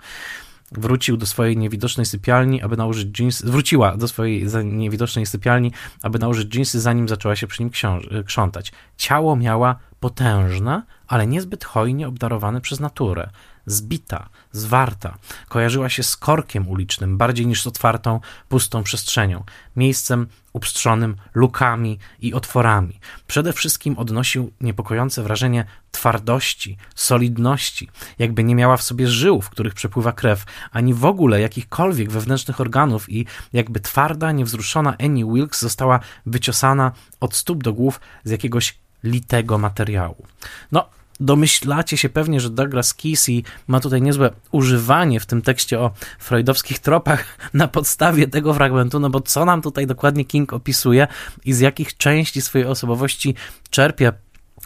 wrócił 0.72 1.16
do 1.16 1.26
swojej 1.26 1.56
niewidocznej 1.56 2.06
sypialni, 2.06 2.62
aby 2.62 2.76
nałożyć 2.76 3.08
dżinsy, 3.08 3.46
wróciła 3.46 3.96
do 3.96 4.08
swojej 4.08 4.46
niewidocznej 4.64 5.26
sypialni, 5.26 5.72
aby 6.02 6.18
nałożyć 6.18 6.48
dżinsy, 6.48 6.80
zanim 6.80 7.08
zaczęła 7.08 7.36
się 7.36 7.46
przy 7.46 7.62
nim 7.62 7.70
krzątać. 8.26 8.72
Ciało 8.96 9.36
miała 9.36 9.76
potężne, 10.02 10.82
ale 11.06 11.26
niezbyt 11.26 11.64
hojnie 11.64 12.08
obdarowane 12.08 12.60
przez 12.60 12.80
naturę. 12.80 13.30
Zbita, 13.66 14.28
zwarta, 14.52 15.18
kojarzyła 15.48 15.88
się 15.88 16.02
z 16.02 16.16
korkiem 16.16 16.68
ulicznym 16.68 17.18
bardziej 17.18 17.46
niż 17.46 17.62
z 17.62 17.66
otwartą, 17.66 18.20
pustą 18.48 18.82
przestrzenią, 18.82 19.44
miejscem 19.76 20.26
upstrzonym 20.52 21.16
lukami 21.34 21.98
i 22.20 22.34
otworami. 22.34 23.00
Przede 23.26 23.52
wszystkim 23.52 23.98
odnosił 23.98 24.52
niepokojące 24.60 25.22
wrażenie 25.22 25.64
twardości, 25.90 26.76
solidności, 26.94 27.88
jakby 28.18 28.44
nie 28.44 28.54
miała 28.54 28.76
w 28.76 28.82
sobie 28.82 29.06
żył, 29.08 29.40
w 29.40 29.50
których 29.50 29.74
przepływa 29.74 30.12
krew, 30.12 30.44
ani 30.72 30.94
w 30.94 31.04
ogóle 31.04 31.40
jakichkolwiek 31.40 32.10
wewnętrznych 32.10 32.60
organów 32.60 33.10
i 33.10 33.26
jakby 33.52 33.80
twarda, 33.80 34.32
niewzruszona 34.32 34.96
Annie 35.04 35.24
Wilkes 35.24 35.60
została 35.60 36.00
wyciosana 36.26 36.92
od 37.20 37.34
stóp 37.34 37.62
do 37.62 37.72
głów 37.72 38.00
z 38.24 38.30
jakiegoś 38.30 38.82
litego 39.04 39.58
materiału. 39.58 40.26
No, 40.72 40.88
domyślacie 41.20 41.96
się 41.96 42.08
pewnie, 42.08 42.40
że 42.40 42.50
Douglas 42.50 42.94
Kesey 42.94 43.44
ma 43.66 43.80
tutaj 43.80 44.02
niezłe 44.02 44.30
używanie 44.50 45.20
w 45.20 45.26
tym 45.26 45.42
tekście 45.42 45.80
o 45.80 45.90
freudowskich 46.18 46.78
tropach 46.78 47.24
na 47.54 47.68
podstawie 47.68 48.28
tego 48.28 48.54
fragmentu, 48.54 49.00
no 49.00 49.10
bo 49.10 49.20
co 49.20 49.44
nam 49.44 49.62
tutaj 49.62 49.86
dokładnie 49.86 50.24
King 50.24 50.52
opisuje 50.52 51.08
i 51.44 51.52
z 51.52 51.60
jakich 51.60 51.96
części 51.96 52.40
swojej 52.40 52.66
osobowości 52.66 53.34
czerpie 53.70 54.12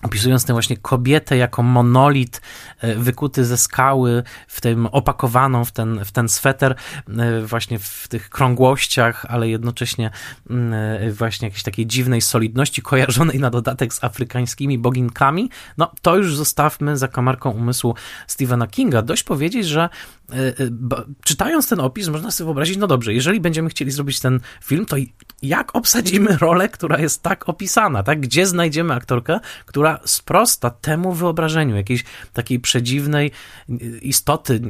opisując 0.02 0.44
tę 0.44 0.52
właśnie 0.52 0.76
kobietę 0.76 1.37
jako 1.37 1.62
monolit 1.62 2.40
e, 2.80 2.94
wykuty 2.94 3.44
ze 3.44 3.56
skały, 3.56 4.22
w 4.48 4.61
tym 4.61 4.87
opakowaną 4.87 5.64
w 5.64 5.72
ten, 5.72 6.04
w 6.04 6.12
ten 6.12 6.28
sweter, 6.28 6.74
e, 7.18 7.40
właśnie 7.40 7.78
w 7.78 8.09
tych 8.09 8.30
krągłościach, 8.30 9.26
ale 9.28 9.48
jednocześnie 9.48 10.11
mm, 10.50 10.72
e, 10.72 11.11
właśnie 11.11 11.48
jakiejś 11.48 11.62
takiej 11.62 11.87
dziwnej 11.87 12.20
solidności, 12.20 12.82
kojarzonej 12.82 13.40
na 13.40 13.50
dodatek 13.50 13.94
z 13.94 14.04
afrykańskimi 14.04 14.78
boginkami, 14.78 15.50
no 15.78 15.92
to 16.02 16.16
już 16.16 16.37
zostawmy 16.37 16.96
za 16.96 17.09
kamarką 17.09 17.50
umysłu 17.50 17.94
Stephena 18.26 18.66
Kinga. 18.66 19.02
Dość 19.02 19.22
powiedzieć, 19.22 19.66
że 19.66 19.88
czytając 21.24 21.68
ten 21.68 21.80
opis, 21.80 22.08
można 22.08 22.30
sobie 22.30 22.46
wyobrazić, 22.46 22.76
no 22.76 22.86
dobrze, 22.86 23.14
jeżeli 23.14 23.40
będziemy 23.40 23.68
chcieli 23.68 23.90
zrobić 23.90 24.20
ten 24.20 24.40
film, 24.64 24.86
to 24.86 24.96
jak 25.42 25.76
obsadzimy 25.76 26.36
rolę, 26.46 26.68
która 26.68 26.98
jest 26.98 27.22
tak 27.22 27.48
opisana, 27.48 28.02
tak? 28.02 28.20
Gdzie 28.20 28.46
znajdziemy 28.46 28.94
aktorkę, 28.94 29.40
która 29.66 30.00
sprosta 30.04 30.70
temu 30.70 31.12
wyobrażeniu 31.12 31.76
jakiejś 31.76 32.04
takiej 32.32 32.60
przedziwnej 32.60 33.30
istoty, 34.02 34.60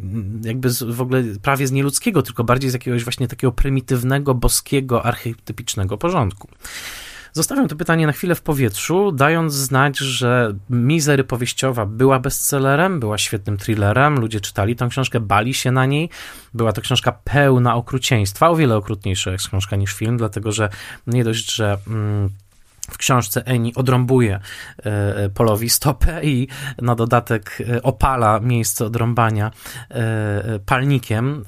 jakby 0.45 0.71
z, 0.71 0.83
w 0.83 1.01
ogóle 1.01 1.23
prawie 1.43 1.67
z 1.67 1.73
nieludzkiego, 1.73 2.23
tylko 2.23 2.45
bardziej 2.45 2.71
z 2.71 2.73
jakiegoś 2.73 3.05
właśnie 3.05 3.29
takiego 3.29 3.53
prymitywnego, 3.53 4.35
boskiego, 4.35 5.05
archetypicznego 5.05 5.99
porządku. 5.99 6.49
Zostawiam 7.37 7.69
to 7.69 7.77
pytanie 7.77 8.07
na 8.07 8.13
chwilę 8.13 8.35
w 8.35 8.43
powietrzu, 8.43 9.13
dając 9.13 9.55
znać, 9.55 9.99
że 9.99 10.55
Mizery 10.71 11.25
powieściowa 11.25 11.87
była 11.87 12.19
bestsellerem, 12.19 13.01
była 13.01 13.19
świetnym 13.19 13.57
thrillerem, 13.57 14.21
ludzie 14.21 14.41
czytali 14.41 14.77
tę 14.77 14.89
książkę, 14.91 15.21
bali 15.21 15.55
się 15.55 15.73
na 15.73 15.87
niej. 15.87 16.11
Była 16.55 16.73
to 16.73 16.81
książka 16.81 17.13
pełna 17.13 17.75
okrucieństwa, 17.75 18.49
o 18.51 18.57
wiele 18.57 18.77
okrutniejsza 18.77 19.31
jak 19.31 19.41
książka 19.41 19.77
niż 19.77 19.93
film, 19.93 20.17
dlatego 20.17 20.53
że 20.53 20.69
nie 21.07 21.25
dość, 21.25 21.55
że... 21.55 21.79
Mm, 21.87 22.31
w 22.91 22.99
książce 22.99 23.47
Eni 23.47 23.75
odrąbuje 23.75 24.35
e, 24.35 25.17
e, 25.17 25.29
Polowi 25.29 25.71
stopę 25.71 26.25
i 26.25 26.49
na 26.83 26.95
dodatek 26.95 27.59
e, 27.69 27.83
opala 27.83 28.41
miejsce 28.41 28.85
odrąbania 28.85 29.51
palnikiem, 30.67 31.45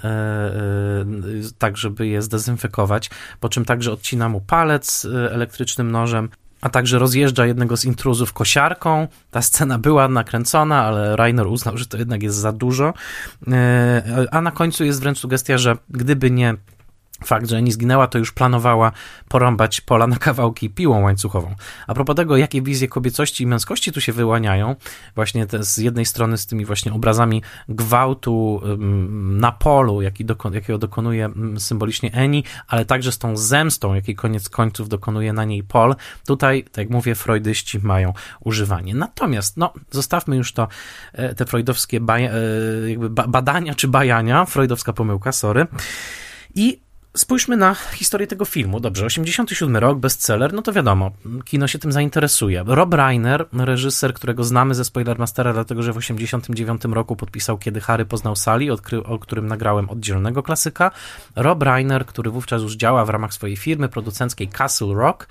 tak 1.58 1.76
żeby 1.76 2.06
je 2.06 2.22
zdezynfekować, 2.22 3.10
po 3.40 3.48
czym 3.48 3.64
także 3.64 3.92
odcina 3.92 4.28
mu 4.28 4.40
palec 4.40 5.06
elektrycznym 5.30 5.90
nożem 5.90 6.28
a 6.60 6.68
także 6.68 6.98
rozjeżdża 6.98 7.46
jednego 7.46 7.76
z 7.76 7.84
intruzów 7.84 8.32
kosiarką. 8.32 9.08
Ta 9.30 9.42
scena 9.42 9.78
była 9.78 10.08
nakręcona, 10.08 10.84
ale 10.84 11.16
Rainer 11.16 11.46
uznał, 11.46 11.76
że 11.76 11.86
to 11.86 11.96
jednak 11.96 12.22
jest 12.22 12.36
za 12.36 12.52
dużo. 12.52 12.94
A 14.30 14.40
na 14.40 14.50
końcu 14.50 14.84
jest 14.84 15.00
wręcz 15.00 15.18
sugestia, 15.18 15.58
że 15.58 15.76
gdyby 15.90 16.30
nie 16.30 16.54
fakt, 17.24 17.48
że 17.48 17.62
nie 17.62 17.72
zginęła, 17.72 18.06
to 18.06 18.18
już 18.18 18.32
planowała 18.32 18.92
porąbać 19.28 19.80
pola 19.80 20.06
na 20.06 20.16
kawałki 20.16 20.70
piłą 20.70 21.02
łańcuchową. 21.02 21.54
A 21.86 21.94
propos 21.94 22.16
tego, 22.16 22.36
jakie 22.36 22.62
wizje 22.62 22.88
kobiecości 22.88 23.44
i 23.44 23.46
męskości 23.46 23.92
tu 23.92 24.00
się 24.00 24.12
wyłaniają, 24.12 24.76
właśnie 25.14 25.46
te, 25.46 25.64
z 25.64 25.76
jednej 25.76 26.06
strony 26.06 26.38
z 26.38 26.46
tymi 26.46 26.64
właśnie 26.64 26.92
obrazami 26.92 27.42
gwałtu 27.68 28.60
na 29.18 29.52
polu, 29.52 30.02
jaki 30.02 30.24
dokon, 30.24 30.54
jakiego 30.54 30.78
dokonuje 30.78 31.30
symbolicznie 31.58 32.12
Eni, 32.12 32.44
ale 32.68 32.84
także 32.84 33.12
z 33.12 33.18
tą 33.18 33.36
zemstą, 33.36 33.94
jakiej 33.94 34.14
koniec 34.14 34.48
końców 34.48 34.88
dokonuje 34.88 35.32
na 35.32 35.44
niej 35.44 35.62
Pol. 35.62 35.94
Tutaj, 36.26 36.64
tak 36.64 36.76
jak 36.76 36.90
mówię, 36.90 37.14
freudyści 37.14 37.78
mają 37.78 38.12
używanie. 38.40 38.94
Natomiast, 38.94 39.56
no, 39.56 39.72
zostawmy 39.90 40.36
już 40.36 40.52
to, 40.52 40.68
e, 41.12 41.34
te 41.34 41.46
freudowskie 41.46 42.00
baja, 42.00 42.30
e, 42.30 43.08
badania 43.08 43.74
czy 43.74 43.88
bajania, 43.88 44.44
freudowska 44.44 44.92
pomyłka, 44.92 45.32
sorry. 45.32 45.66
I 46.54 46.87
Spójrzmy 47.16 47.56
na 47.56 47.74
historię 47.74 48.26
tego 48.26 48.44
filmu. 48.44 48.80
Dobrze, 48.80 49.06
87 49.06 49.76
rok, 49.76 49.98
bestseller, 49.98 50.52
no 50.52 50.62
to 50.62 50.72
wiadomo, 50.72 51.10
kino 51.44 51.68
się 51.68 51.78
tym 51.78 51.92
zainteresuje. 51.92 52.64
Rob 52.66 52.94
Reiner, 52.94 53.46
reżyser, 53.52 54.14
którego 54.14 54.44
znamy 54.44 54.74
ze 54.74 54.84
Spoilermastera, 54.84 55.52
dlatego 55.52 55.82
że 55.82 55.92
w 55.92 55.96
89 55.96 56.84
roku 56.84 57.16
podpisał 57.16 57.58
Kiedy 57.58 57.80
Harry 57.80 58.04
poznał 58.04 58.36
Sally, 58.36 58.72
o 59.04 59.18
którym 59.18 59.46
nagrałem 59.46 59.90
oddzielnego 59.90 60.42
klasyka. 60.42 60.90
Rob 61.36 61.62
Reiner, 61.62 62.06
który 62.06 62.30
wówczas 62.30 62.62
już 62.62 62.76
działa 62.76 63.04
w 63.04 63.08
ramach 63.08 63.34
swojej 63.34 63.56
firmy 63.56 63.88
producenckiej 63.88 64.48
Castle 64.48 64.94
Rock, 64.94 65.28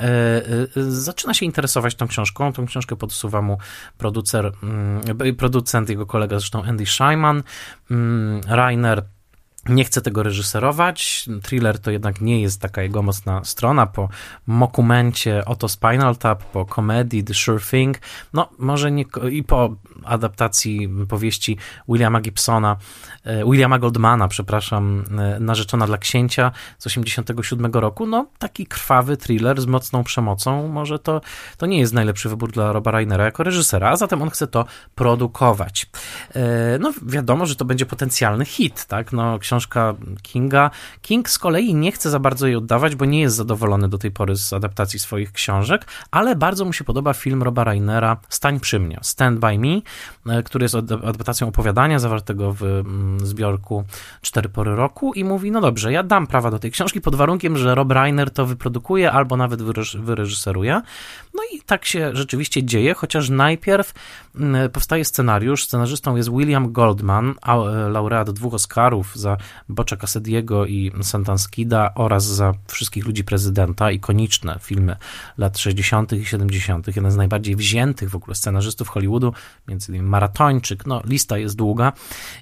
e, 0.00 0.04
e, 0.04 0.82
zaczyna 0.90 1.34
się 1.34 1.46
interesować 1.46 1.94
tą 1.94 2.08
książką. 2.08 2.52
Tą 2.52 2.66
książkę 2.66 2.96
podsuwa 2.96 3.42
mu 3.42 3.58
producer, 3.98 4.52
mm, 4.62 5.36
producent, 5.36 5.88
jego 5.88 6.06
kolega 6.06 6.38
zresztą 6.38 6.62
Andy 6.62 6.86
Scheinman. 6.86 7.42
Mm, 7.90 8.40
Reiner 8.46 9.02
nie 9.68 9.84
chce 9.84 10.00
tego 10.00 10.22
reżyserować. 10.22 11.28
Thriller 11.42 11.78
to 11.78 11.90
jednak 11.90 12.20
nie 12.20 12.42
jest 12.42 12.60
taka 12.60 12.82
jego 12.82 13.02
mocna 13.02 13.44
strona. 13.44 13.86
Po 13.86 14.08
mokumencie 14.46 15.44
Oto 15.44 15.68
Spinal 15.68 16.16
Tap, 16.16 16.44
po 16.44 16.66
komedii 16.66 17.24
The 17.24 17.34
Sure 17.34 17.60
Thing, 17.60 17.98
no 18.32 18.48
może 18.58 18.90
nie, 18.90 19.04
i 19.30 19.44
po 19.44 19.76
adaptacji 20.04 20.88
powieści 21.08 21.58
Williama 21.88 22.20
Gibsona, 22.20 22.76
e, 23.24 23.44
Williama 23.44 23.78
Goldmana, 23.78 24.28
przepraszam, 24.28 25.04
e, 25.18 25.40
Narzeczona 25.40 25.86
dla 25.86 25.98
księcia 25.98 26.52
z 26.78 26.86
87 26.86 27.80
roku, 27.80 28.06
no 28.06 28.26
taki 28.38 28.66
krwawy 28.66 29.16
thriller 29.16 29.60
z 29.60 29.66
mocną 29.66 30.04
przemocą, 30.04 30.68
może 30.68 30.98
to, 30.98 31.20
to 31.56 31.66
nie 31.66 31.78
jest 31.78 31.92
najlepszy 31.92 32.28
wybór 32.28 32.52
dla 32.52 32.72
Roba 32.72 32.90
Reinera 32.90 33.24
jako 33.24 33.42
reżysera, 33.42 33.90
a 33.90 33.96
zatem 33.96 34.22
on 34.22 34.30
chce 34.30 34.46
to 34.46 34.64
produkować. 34.94 35.86
E, 36.34 36.78
no 36.78 36.92
wiadomo, 37.02 37.46
że 37.46 37.56
to 37.56 37.64
będzie 37.64 37.86
potencjalny 37.86 38.44
hit, 38.44 38.84
tak, 38.84 39.12
no 39.12 39.38
Kinga. 40.22 40.70
King 41.02 41.28
z 41.28 41.38
kolei 41.38 41.74
nie 41.74 41.92
chce 41.92 42.10
za 42.10 42.18
bardzo 42.18 42.46
jej 42.46 42.56
oddawać, 42.56 42.96
bo 42.96 43.04
nie 43.04 43.20
jest 43.20 43.36
zadowolony 43.36 43.88
do 43.88 43.98
tej 43.98 44.10
pory 44.10 44.36
z 44.36 44.52
adaptacji 44.52 44.98
swoich 44.98 45.32
książek, 45.32 45.86
ale 46.10 46.36
bardzo 46.36 46.64
mu 46.64 46.72
się 46.72 46.84
podoba 46.84 47.12
film 47.12 47.42
Roba 47.42 47.64
Reinera 47.64 48.16
Stań 48.28 48.60
przy 48.60 48.80
mnie, 48.80 48.98
Stand 49.02 49.40
By 49.40 49.58
Me, 49.58 49.80
e, 50.26 50.42
który 50.42 50.64
jest 50.64 50.74
adaptacją 50.74 51.48
opowiadania 51.48 51.98
zawartego 51.98 52.52
w 52.52 52.62
mm, 52.62 53.26
zbiorku 53.26 53.84
Cztery 54.22 54.48
pory 54.48 54.76
roku 54.76 55.12
i 55.14 55.24
mówi, 55.24 55.50
no 55.50 55.60
dobrze, 55.60 55.92
ja 55.92 56.02
dam 56.02 56.26
prawa 56.26 56.50
do 56.50 56.58
tej 56.58 56.70
książki 56.70 57.00
pod 57.00 57.14
warunkiem, 57.14 57.56
że 57.56 57.74
Rob 57.74 57.92
Reiner 57.92 58.30
to 58.30 58.46
wyprodukuje 58.46 59.12
albo 59.12 59.36
nawet 59.36 59.62
wyreżyseruje. 59.98 60.82
No 61.34 61.42
i 61.52 61.60
tak 61.62 61.84
się 61.84 62.10
rzeczywiście 62.12 62.64
dzieje, 62.64 62.94
chociaż 62.94 63.28
najpierw 63.28 63.92
mm, 64.36 64.70
powstaje 64.70 65.04
scenariusz. 65.04 65.64
Scenarzystą 65.64 66.16
jest 66.16 66.30
William 66.30 66.72
Goldman, 66.72 67.34
e, 67.46 67.88
laureat 67.88 68.30
dwóch 68.30 68.54
Oscarów 68.54 69.16
za 69.16 69.36
Bocza 69.68 69.96
Cassadiego 69.96 70.66
i 70.66 70.92
Santanskida 71.02 71.94
oraz 71.94 72.24
za 72.24 72.54
Wszystkich 72.66 73.06
Ludzi 73.06 73.24
Prezydenta, 73.24 73.90
ikoniczne 73.90 74.58
filmy 74.62 74.96
lat 75.38 75.58
60. 75.58 76.12
i 76.12 76.26
70., 76.26 76.86
jeden 76.96 77.10
z 77.10 77.16
najbardziej 77.16 77.56
wziętych 77.56 78.10
w 78.10 78.16
ogóle 78.16 78.34
scenarzystów 78.34 78.88
Hollywoodu, 78.88 79.32
między 79.68 79.92
innymi 79.92 80.08
Maratończyk, 80.08 80.86
no 80.86 81.02
lista 81.04 81.38
jest 81.38 81.56
długa, 81.56 81.92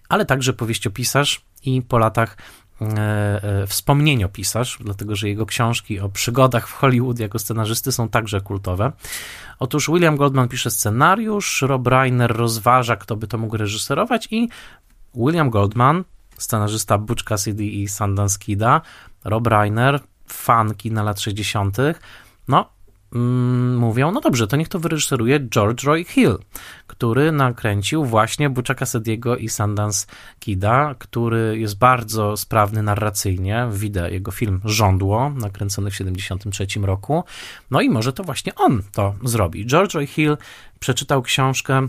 ale 0.08 0.26
także 0.26 0.52
powieściopisarz 0.52 1.44
i 1.64 1.82
po 1.82 1.98
latach 1.98 2.36
E, 2.80 3.42
e, 3.42 3.66
wspomnieniopisarz, 3.66 4.78
dlatego 4.80 5.16
że 5.16 5.28
jego 5.28 5.46
książki 5.46 6.00
o 6.00 6.08
przygodach 6.08 6.68
w 6.68 6.72
Hollywood 6.72 7.18
jako 7.18 7.38
scenarzysty 7.38 7.92
są 7.92 8.08
także 8.08 8.40
kultowe. 8.40 8.92
Otóż 9.58 9.90
William 9.90 10.16
Goldman 10.16 10.48
pisze 10.48 10.70
scenariusz, 10.70 11.62
Rob 11.62 11.86
Reiner 11.86 12.36
rozważa, 12.36 12.96
kto 12.96 13.16
by 13.16 13.26
to 13.26 13.38
mógł 13.38 13.56
reżyserować 13.56 14.28
i 14.30 14.48
William 15.14 15.50
Goldman, 15.50 16.04
scenarzysta 16.38 16.98
Butch 16.98 17.24
Cassidy 17.24 17.64
i 17.64 17.88
Sundance 17.88 18.38
Kida, 18.38 18.80
Rob 19.24 19.46
Reiner, 19.46 20.00
fan 20.28 20.74
kina 20.74 21.02
lat 21.02 21.20
60., 21.20 21.76
no 22.48 22.76
Mm, 23.14 23.76
mówią, 23.76 24.12
no 24.12 24.20
dobrze, 24.20 24.46
to 24.46 24.56
niech 24.56 24.68
to 24.68 24.78
wyreżyseruje 24.78 25.40
George 25.40 25.84
Roy 25.84 26.04
Hill, 26.04 26.38
który 26.86 27.32
nakręcił 27.32 28.04
właśnie 28.04 28.50
Butcha 28.50 28.74
Cassidy'ego 28.74 29.40
i 29.40 29.48
Sundance 29.48 30.06
Kida, 30.38 30.94
który 30.98 31.58
jest 31.58 31.78
bardzo 31.78 32.36
sprawny 32.36 32.82
narracyjnie. 32.82 33.68
Widzę 33.72 34.10
jego 34.10 34.30
film 34.30 34.60
Żądło, 34.64 35.30
nakręcony 35.30 35.90
w 35.90 35.92
1973 35.92 36.80
roku. 36.80 37.24
No 37.70 37.80
i 37.80 37.90
może 37.90 38.12
to 38.12 38.24
właśnie 38.24 38.54
on 38.54 38.82
to 38.92 39.14
zrobi. 39.24 39.66
George 39.66 39.94
Roy 39.94 40.06
Hill 40.06 40.36
przeczytał 40.78 41.22
książkę, 41.22 41.88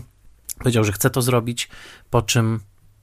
powiedział, 0.58 0.84
że 0.84 0.92
chce 0.92 1.10
to 1.10 1.22
zrobić, 1.22 1.68
po 2.10 2.22
czym 2.22 2.60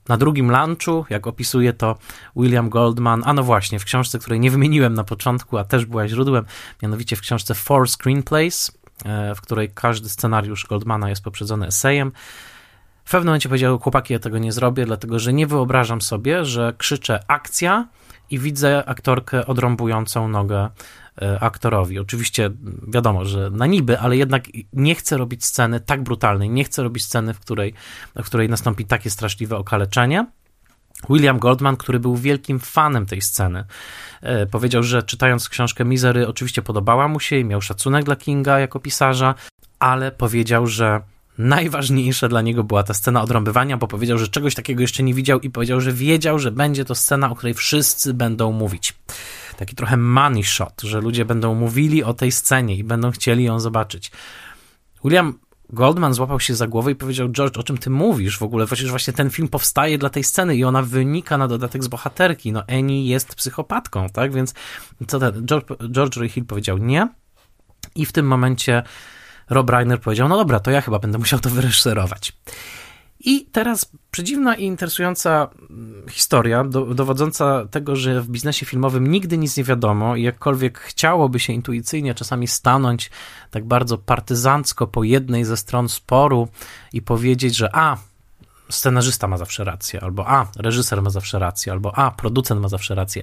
na 0.08 0.16
drugim 0.16 0.50
lunchu, 0.50 1.04
jak 1.10 1.26
opisuje 1.26 1.72
to 1.72 1.98
William 2.36 2.68
Goldman, 2.68 3.22
a 3.26 3.32
no 3.32 3.42
właśnie, 3.42 3.78
w 3.78 3.84
książce, 3.84 4.18
której 4.18 4.40
nie 4.40 4.50
wymieniłem 4.50 4.94
na 4.94 5.04
początku, 5.04 5.58
a 5.58 5.64
też 5.64 5.86
była 5.86 6.08
źródłem, 6.08 6.44
mianowicie 6.82 7.16
w 7.16 7.20
książce 7.20 7.54
Four 7.54 7.88
Screenplays, 7.88 8.78
e, 9.04 9.34
w 9.34 9.40
której 9.40 9.70
każdy 9.74 10.08
scenariusz 10.08 10.66
Goldmana 10.66 11.08
jest 11.08 11.24
poprzedzony 11.24 11.66
esejem. 11.66 12.12
W 13.04 13.10
pewnym 13.10 13.26
momencie 13.26 13.48
powiedział, 13.48 13.78
chłopaki, 13.78 14.12
ja 14.12 14.18
tego 14.18 14.38
nie 14.38 14.52
zrobię, 14.52 14.86
dlatego 14.86 15.18
że 15.18 15.32
nie 15.32 15.46
wyobrażam 15.46 16.02
sobie, 16.02 16.44
że 16.44 16.74
krzyczę 16.78 17.20
akcja 17.28 17.88
i 18.30 18.38
widzę 18.38 18.84
aktorkę 18.86 19.46
odrąbującą 19.46 20.28
nogę 20.28 20.68
aktorowi. 21.40 21.98
Oczywiście 21.98 22.50
wiadomo, 22.88 23.24
że 23.24 23.50
na 23.50 23.66
niby, 23.66 23.98
ale 23.98 24.16
jednak 24.16 24.44
nie 24.72 24.94
chce 24.94 25.16
robić 25.16 25.44
sceny 25.44 25.80
tak 25.80 26.02
brutalnej, 26.02 26.50
nie 26.50 26.64
chce 26.64 26.82
robić 26.82 27.04
sceny, 27.04 27.34
w 27.34 27.40
której, 27.40 27.74
w 28.16 28.24
której 28.24 28.48
nastąpi 28.48 28.84
takie 28.84 29.10
straszliwe 29.10 29.56
okaleczenie. 29.56 30.26
William 31.10 31.38
Goldman, 31.38 31.76
który 31.76 32.00
był 32.00 32.16
wielkim 32.16 32.58
fanem 32.58 33.06
tej 33.06 33.20
sceny, 33.20 33.64
e, 34.22 34.46
powiedział, 34.46 34.82
że 34.82 35.02
czytając 35.02 35.48
książkę 35.48 35.84
Misery, 35.84 36.28
oczywiście 36.28 36.62
podobała 36.62 37.08
mu 37.08 37.20
się 37.20 37.36
i 37.36 37.44
miał 37.44 37.60
szacunek 37.60 38.04
dla 38.04 38.16
Kinga 38.16 38.58
jako 38.58 38.80
pisarza, 38.80 39.34
ale 39.78 40.12
powiedział, 40.12 40.66
że 40.66 41.00
najważniejsza 41.38 42.28
dla 42.28 42.42
niego 42.42 42.64
była 42.64 42.82
ta 42.82 42.94
scena 42.94 43.22
odrąbywania, 43.22 43.76
bo 43.76 43.88
powiedział, 43.88 44.18
że 44.18 44.28
czegoś 44.28 44.54
takiego 44.54 44.80
jeszcze 44.80 45.02
nie 45.02 45.14
widział 45.14 45.40
i 45.40 45.50
powiedział, 45.50 45.80
że 45.80 45.92
wiedział, 45.92 46.38
że 46.38 46.52
będzie 46.52 46.84
to 46.84 46.94
scena, 46.94 47.30
o 47.30 47.34
której 47.34 47.54
wszyscy 47.54 48.14
będą 48.14 48.52
mówić. 48.52 48.94
Taki 49.56 49.76
trochę 49.76 49.96
money 49.96 50.44
shot, 50.44 50.82
że 50.82 51.00
ludzie 51.00 51.24
będą 51.24 51.54
mówili 51.54 52.04
o 52.04 52.14
tej 52.14 52.32
scenie 52.32 52.76
i 52.76 52.84
będą 52.84 53.10
chcieli 53.10 53.44
ją 53.44 53.60
zobaczyć. 53.60 54.10
William 55.04 55.38
Goldman 55.70 56.14
złapał 56.14 56.40
się 56.40 56.54
za 56.54 56.66
głowę 56.66 56.92
i 56.92 56.94
powiedział: 56.94 57.28
George, 57.28 57.58
o 57.58 57.62
czym 57.62 57.78
ty 57.78 57.90
mówisz 57.90 58.38
w 58.38 58.42
ogóle? 58.42 58.66
Przecież 58.66 58.90
właśnie 58.90 59.12
ten 59.12 59.30
film 59.30 59.48
powstaje 59.48 59.98
dla 59.98 60.10
tej 60.10 60.24
sceny 60.24 60.56
i 60.56 60.64
ona 60.64 60.82
wynika 60.82 61.38
na 61.38 61.48
dodatek 61.48 61.84
z 61.84 61.88
bohaterki. 61.88 62.52
No, 62.52 62.62
Annie 62.68 63.06
jest 63.06 63.34
psychopatką, 63.34 64.08
tak? 64.08 64.32
Więc 64.32 64.54
co 65.06 65.18
ten? 65.18 65.46
George, 65.46 65.66
George 65.92 66.18
Hill 66.28 66.44
powiedział 66.44 66.78
nie. 66.78 67.08
I 67.94 68.06
w 68.06 68.12
tym 68.12 68.26
momencie 68.26 68.82
Rob 69.50 69.70
Reiner 69.70 70.00
powiedział: 70.00 70.28
No 70.28 70.36
dobra, 70.36 70.60
to 70.60 70.70
ja 70.70 70.80
chyba 70.80 70.98
będę 70.98 71.18
musiał 71.18 71.40
to 71.40 71.50
wyreżyserować. 71.50 72.32
I 73.20 73.46
teraz 73.52 73.92
przedziwna 74.10 74.54
i 74.54 74.64
interesująca 74.64 75.48
mm, 75.70 76.08
historia, 76.08 76.64
do, 76.64 76.94
dowodząca 76.94 77.66
tego, 77.70 77.96
że 77.96 78.20
w 78.20 78.28
biznesie 78.28 78.66
filmowym 78.66 79.06
nigdy 79.06 79.38
nic 79.38 79.56
nie 79.56 79.64
wiadomo 79.64 80.16
i 80.16 80.22
jakkolwiek 80.22 80.78
chciałoby 80.78 81.40
się 81.40 81.52
intuicyjnie 81.52 82.14
czasami 82.14 82.46
stanąć 82.46 83.10
tak 83.50 83.64
bardzo 83.64 83.98
partyzancko 83.98 84.86
po 84.86 85.04
jednej 85.04 85.44
ze 85.44 85.56
stron 85.56 85.88
sporu 85.88 86.48
i 86.92 87.02
powiedzieć, 87.02 87.56
że 87.56 87.76
a, 87.76 87.96
scenarzysta 88.70 89.28
ma 89.28 89.36
zawsze 89.36 89.64
rację, 89.64 90.00
albo 90.02 90.28
a, 90.28 90.46
reżyser 90.56 91.02
ma 91.02 91.10
zawsze 91.10 91.38
rację, 91.38 91.72
albo 91.72 91.98
a, 91.98 92.10
producent 92.10 92.60
ma 92.60 92.68
zawsze 92.68 92.94
rację. 92.94 93.22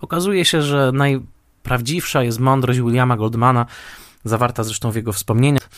Okazuje 0.00 0.44
się, 0.44 0.62
że 0.62 0.92
najprawdziwsza 0.92 2.22
jest 2.22 2.38
mądrość 2.38 2.80
Williama 2.80 3.16
Goldmana, 3.16 3.66
zawarta 4.24 4.64
zresztą 4.64 4.90
w 4.90 4.96
jego 4.96 5.12
wspomnieniach, 5.12 5.68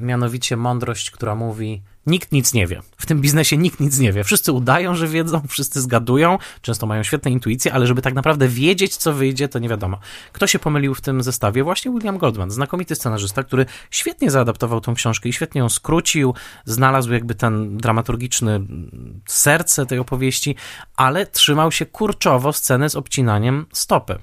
mianowicie 0.00 0.56
mądrość, 0.56 1.10
która 1.10 1.34
mówi: 1.34 1.82
Nikt 2.10 2.32
nic 2.32 2.54
nie 2.54 2.66
wie. 2.66 2.82
W 2.96 3.06
tym 3.06 3.20
biznesie 3.20 3.56
nikt 3.56 3.80
nic 3.80 3.98
nie 3.98 4.12
wie. 4.12 4.24
Wszyscy 4.24 4.52
udają, 4.52 4.94
że 4.94 5.08
wiedzą, 5.08 5.42
wszyscy 5.48 5.80
zgadują, 5.80 6.38
często 6.62 6.86
mają 6.86 7.02
świetne 7.02 7.30
intuicje, 7.30 7.72
ale 7.72 7.86
żeby 7.86 8.02
tak 8.02 8.14
naprawdę 8.14 8.48
wiedzieć, 8.48 8.96
co 8.96 9.12
wyjdzie, 9.12 9.48
to 9.48 9.58
nie 9.58 9.68
wiadomo. 9.68 9.98
Kto 10.32 10.46
się 10.46 10.58
pomylił 10.58 10.94
w 10.94 11.00
tym 11.00 11.22
zestawie? 11.22 11.64
Właśnie 11.64 11.90
William 11.90 12.18
Goldman, 12.18 12.50
znakomity 12.50 12.94
scenarzysta, 12.94 13.42
który 13.42 13.66
świetnie 13.90 14.30
zaadaptował 14.30 14.80
tą 14.80 14.94
książkę 14.94 15.28
i 15.28 15.32
świetnie 15.32 15.58
ją 15.58 15.68
skrócił, 15.68 16.34
znalazł 16.64 17.12
jakby 17.12 17.34
ten 17.34 17.76
dramaturgiczny 17.76 18.60
serce 19.26 19.86
tej 19.86 19.98
opowieści, 19.98 20.56
ale 20.96 21.26
trzymał 21.26 21.72
się 21.72 21.86
kurczowo 21.86 22.52
sceny 22.52 22.90
z 22.90 22.96
obcinaniem 22.96 23.66
stopy. 23.72 24.18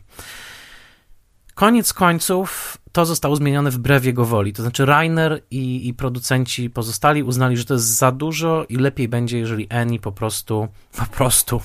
Koniec 1.57 1.93
końców 1.93 2.77
to 2.91 3.05
zostało 3.05 3.35
zmienione 3.35 3.71
wbrew 3.71 4.05
jego 4.05 4.25
woli. 4.25 4.53
To 4.53 4.61
znaczy, 4.61 4.85
Rainer 4.85 5.41
i, 5.51 5.87
i, 5.87 5.93
producenci 5.93 6.69
pozostali 6.69 7.23
uznali, 7.23 7.57
że 7.57 7.65
to 7.65 7.73
jest 7.73 7.97
za 7.97 8.11
dużo 8.11 8.65
i 8.69 8.75
lepiej 8.75 9.07
będzie, 9.07 9.37
jeżeli 9.37 9.69
Annie 9.69 9.99
po 9.99 10.11
prostu, 10.11 10.67
po 10.97 11.05
prostu, 11.05 11.61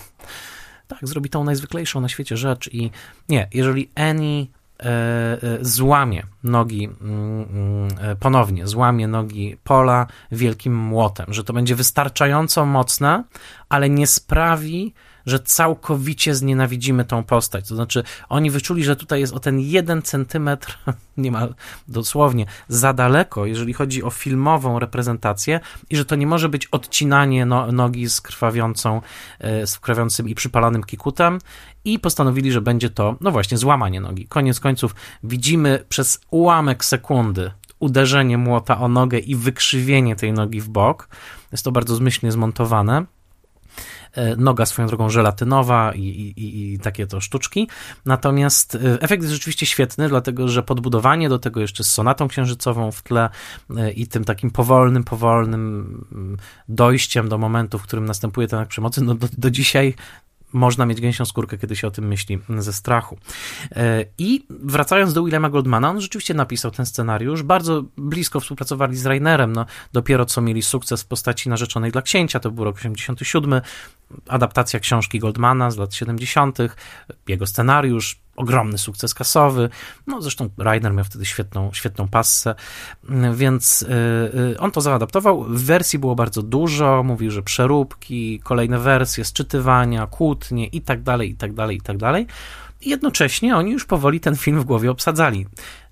tak, 0.87 0.99
zrobi 1.03 1.31
tą 1.31 1.45
najzwyklejszą 1.45 2.01
na 2.01 2.09
świecie 2.09 2.37
rzecz. 2.37 2.69
I 2.73 2.91
nie, 3.29 3.49
jeżeli 3.55 3.91
Annie 3.95 4.41
e, 4.41 4.85
e, 4.85 5.39
złamie 5.61 6.27
nogi 6.45 6.85
mm, 6.85 7.43
mm, 7.43 7.89
e, 8.01 8.17
ponownie, 8.17 8.67
złamie 8.67 9.09
nogi 9.09 9.57
Pola 9.65 10.07
wielkim 10.31 10.77
młotem, 10.77 11.27
że 11.35 11.45
to 11.45 11.53
będzie 11.53 11.75
wystarczająco 11.75 12.67
mocne, 12.67 13.25
ale 13.69 13.91
nie 13.91 14.07
sprawi, 14.07 14.95
że 15.27 15.41
całkowicie 15.41 16.35
znienawidzimy 16.35 17.05
tą 17.05 17.23
postać. 17.23 17.69
To 17.69 17.75
znaczy, 17.75 18.03
oni 18.29 18.51
wyczuli, 18.51 18.85
że 18.85 18.97
tutaj 18.97 19.21
jest 19.21 19.33
o 19.33 19.41
ten 19.41 19.61
jeden 19.61 20.03
centymetr, 20.03 20.79
niemal 21.17 21.55
dosłownie, 21.89 22.47
za 22.69 22.93
daleko, 22.93 23.47
jeżeli 23.47 23.73
chodzi 23.73 24.03
o 24.03 24.11
filmową 24.11 24.79
reprezentację, 24.79 25.61
i 25.91 25.97
że 25.97 26.05
to 26.05 26.17
nie 26.17 26.27
może 26.27 26.49
być 26.49 26.67
odcinanie 26.67 27.47
no, 27.47 27.73
nogi 27.73 28.09
z 28.09 28.21
krwawiącą, 28.21 29.01
e, 29.39 29.67
z 29.67 29.79
krwawiącym 29.79 30.29
i 30.29 30.35
przypalanym 30.35 30.85
kikutem, 30.85 31.39
i 31.85 31.99
postanowili, 31.99 32.53
że 32.53 32.61
będzie 32.61 32.91
to, 32.91 33.17
no 33.21 33.31
właśnie, 33.31 33.59
złamanie 33.59 34.01
nogi. 34.01 34.27
Koniec 34.27 34.61
końców 34.61 34.95
widzimy 35.23 35.85
przez 35.89 36.21
ułamek 36.31 36.85
sekundy 36.85 37.51
uderzenie 37.83 38.39
młota 38.39 38.81
o 38.81 38.89
nogę 38.89 39.19
i 39.19 39.37
wykrzywienie 39.37 40.17
tej 40.17 40.33
nogi 40.33 40.61
w 40.61 40.69
bok. 40.69 41.09
Jest 41.53 41.65
to 41.65 41.73
bardzo 41.73 41.95
zmyślnie 41.95 42.33
zmontowane. 42.33 43.05
E, 44.13 44.37
noga 44.37 44.67
swoją 44.67 44.89
drogą 44.89 45.11
żelatynowa 45.11 45.93
i, 45.95 46.01
i, 46.01 46.73
i 46.73 46.79
takie 46.79 47.07
to 47.07 47.21
sztuczki. 47.21 47.69
Natomiast 48.07 48.75
e, 48.75 48.79
efekt 49.01 49.23
jest 49.23 49.35
rzeczywiście 49.35 49.67
świetny, 49.67 50.09
dlatego 50.09 50.49
że 50.49 50.63
podbudowanie 50.63 51.29
do 51.29 51.39
tego 51.39 51.61
jeszcze 51.61 51.85
z 51.85 51.91
sonatą 51.91 52.29
księżycową 52.29 52.91
w 52.91 53.03
tle 53.03 53.29
e, 53.77 53.91
i 53.93 54.07
tym 54.07 54.25
takim 54.25 54.51
powolnym, 54.51 55.05
powolnym 55.05 56.05
mm, 56.13 56.37
dojściem 56.69 57.29
do 57.29 57.39
momentu, 57.39 57.79
w 57.79 57.83
którym 57.83 58.05
następuje 58.05 58.49
ten 58.49 58.59
akt 58.59 58.71
przemocy, 58.71 59.05
no 59.05 59.15
do, 59.15 59.29
do 59.39 59.51
dzisiaj 59.51 59.95
można 60.53 60.87
mieć 60.87 61.01
gęsią 61.01 61.25
skórkę, 61.25 61.59
kiedy 61.59 61.77
się 61.77 61.87
o 61.87 61.91
tym 61.91 62.07
myśli 62.07 62.39
ze 62.59 62.73
strachu. 62.73 63.19
E, 63.71 64.05
I 64.19 64.47
wracając 64.51 65.13
do 65.13 65.25
Williama 65.25 65.51
Goldmana, 65.51 65.91
on 65.91 66.01
rzeczywiście 66.01 66.35
napisał 66.35 66.71
ten 66.71 66.87
scenariusz. 66.87 67.43
Bardzo 67.43 67.85
blisko 67.97 68.41
współpracowali 68.41 68.97
z 68.97 69.07
Rainerem. 69.07 69.53
No, 69.53 69.67
dopiero 69.93 70.25
co 70.25 70.41
mieli 70.41 70.63
sukces 70.63 71.03
w 71.03 71.07
postaci 71.07 71.49
narzeczonej 71.49 71.93
dla 71.93 72.03
księcia, 72.03 72.41
to 72.41 72.51
był 72.51 72.65
rok 72.65 72.77
87. 72.77 73.61
Adaptacja 74.29 74.81
książki 74.81 75.19
Goldmana 75.19 75.71
z 75.71 75.77
lat 75.77 75.95
70., 75.95 76.59
jego 77.29 77.47
scenariusz, 77.47 78.22
ogromny 78.37 78.79
sukces 78.79 79.15
kasowy. 79.15 79.69
No 80.07 80.23
zresztą 80.23 80.49
Rainer 80.59 80.93
miał 80.93 81.05
wtedy 81.05 81.25
świetną, 81.25 81.71
świetną 81.73 82.09
passę, 82.09 82.55
więc 83.35 83.83
y, 83.83 83.87
y, 84.55 84.59
on 84.59 84.71
to 84.71 84.81
zaadaptował. 84.81 85.45
W 85.45 85.65
wersji 85.65 85.99
było 85.99 86.15
bardzo 86.15 86.43
dużo, 86.43 87.03
mówił, 87.03 87.31
że 87.31 87.43
przeróbki, 87.43 88.41
kolejne 88.41 88.79
wersje, 88.79 89.25
sczytywania, 89.25 90.07
kłótnie 90.07 90.67
i 90.67 90.81
tak 90.81 91.03
dalej, 91.03 91.31
i 91.31 91.35
tak 91.35 91.53
dalej, 91.53 91.77
i 91.77 91.81
tak 91.81 91.97
dalej. 91.97 92.27
I 92.81 92.91
jednocześnie 92.91 93.57
oni 93.57 93.73
już 93.73 93.85
powoli 93.85 94.21
ten 94.21 94.37
film 94.37 94.61
w 94.61 94.65
głowie 94.65 94.91
obsadzali. 94.91 95.47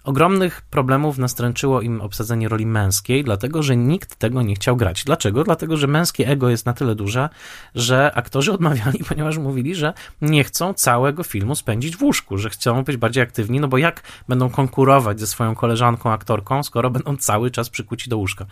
Ogromnych 0.04 0.62
problemów 0.62 1.18
nastręczyło 1.18 1.80
im 1.80 2.00
obsadzenie 2.00 2.48
roli 2.48 2.66
męskiej, 2.66 3.24
dlatego 3.24 3.62
że 3.62 3.76
nikt 3.76 4.16
tego 4.16 4.42
nie 4.42 4.54
chciał 4.54 4.76
grać. 4.76 5.04
Dlaczego? 5.04 5.44
Dlatego, 5.44 5.76
że 5.76 5.86
męskie 5.86 6.28
ego 6.28 6.50
jest 6.50 6.66
na 6.66 6.72
tyle 6.72 6.94
duże, 6.94 7.28
że 7.74 8.12
aktorzy 8.14 8.52
odmawiali, 8.60 9.04
ponieważ 9.08 9.38
mówili, 9.38 9.74
że 9.74 9.92
nie 10.22 10.44
chcą 10.44 10.74
całego 10.74 11.22
filmu 11.22 11.54
spędzić 11.54 11.96
w 11.96 12.02
łóżku, 12.02 12.38
że 12.38 12.50
chcą 12.50 12.84
być 12.84 12.96
bardziej 12.96 13.22
aktywni, 13.22 13.60
no 13.60 13.68
bo 13.68 13.78
jak 13.78 14.02
będą 14.28 14.50
konkurować 14.50 15.20
ze 15.20 15.26
swoją 15.26 15.54
koleżanką 15.54 16.12
aktorką, 16.12 16.62
skoro 16.62 16.90
będą 16.90 17.16
cały 17.16 17.50
czas 17.50 17.70
przykuci 17.70 18.10
do 18.10 18.18
łóżka. 18.18 18.46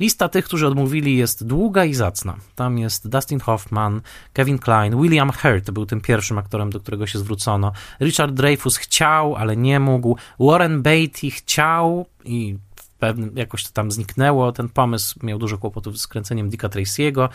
Lista 0.00 0.28
tych, 0.28 0.44
którzy 0.44 0.66
odmówili 0.66 1.16
jest 1.16 1.46
długa 1.46 1.84
i 1.84 1.94
zacna. 1.94 2.36
Tam 2.54 2.78
jest 2.78 3.08
Dustin 3.08 3.40
Hoffman, 3.40 4.00
Kevin 4.32 4.58
Klein, 4.58 5.02
William 5.02 5.30
Hurt 5.32 5.70
był 5.70 5.86
tym 5.86 6.00
pierwszym 6.00 6.38
aktorem, 6.38 6.70
do 6.70 6.80
którego 6.80 7.06
się 7.06 7.18
zwrócono. 7.18 7.72
Richard 8.00 8.32
Dreyfus 8.32 8.76
chciał, 8.76 9.36
ale 9.36 9.56
nie 9.56 9.80
mógł. 9.80 10.16
Warren 10.40 10.82
Beatty 10.88 11.30
chciał 11.30 12.06
i 12.24 12.56
pewnym, 12.98 13.36
jakoś 13.36 13.64
to 13.64 13.70
tam 13.72 13.92
zniknęło, 13.92 14.52
ten 14.52 14.68
pomysł 14.68 15.18
miał 15.22 15.38
dużo 15.38 15.58
kłopotów 15.58 15.98
z 15.98 16.06
kręceniem 16.06 16.48
Dicka 16.48 16.68
Tracy'ego, 16.68 17.28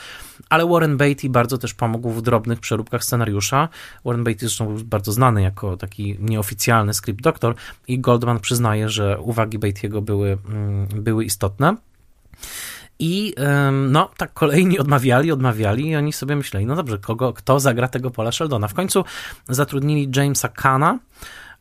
ale 0.49 0.67
Warren 0.67 0.97
Beatty 0.97 1.29
bardzo 1.29 1.57
też 1.57 1.73
pomógł 1.73 2.09
w 2.09 2.21
drobnych 2.21 2.59
przeróbkach 2.59 3.03
scenariusza. 3.03 3.69
Warren 4.05 4.23
Beatty 4.23 4.39
zresztą 4.39 4.65
był 4.65 4.85
bardzo 4.85 5.11
znany 5.11 5.41
jako 5.41 5.77
taki 5.77 6.17
nieoficjalny 6.19 6.93
script 6.93 7.21
doktor 7.21 7.55
i 7.87 7.99
Goldman 7.99 8.39
przyznaje, 8.39 8.89
że 8.89 9.19
uwagi 9.19 9.59
Beatty'ego 9.59 10.01
były, 10.01 10.37
mm, 10.49 10.87
były 10.87 11.25
istotne. 11.25 11.75
I 12.99 13.35
no, 13.89 14.09
tak 14.17 14.33
kolejni 14.33 14.79
odmawiali, 14.79 15.31
odmawiali 15.31 15.87
i 15.87 15.95
oni 15.95 16.13
sobie 16.13 16.35
myśleli, 16.35 16.65
no 16.65 16.75
dobrze, 16.75 16.97
kogo, 16.97 17.33
kto 17.33 17.59
zagra 17.59 17.87
tego 17.87 18.11
Paula 18.11 18.31
Sheldona? 18.31 18.67
W 18.67 18.73
końcu 18.73 19.05
zatrudnili 19.49 20.11
Jamesa 20.15 20.49
Kana, 20.49 20.99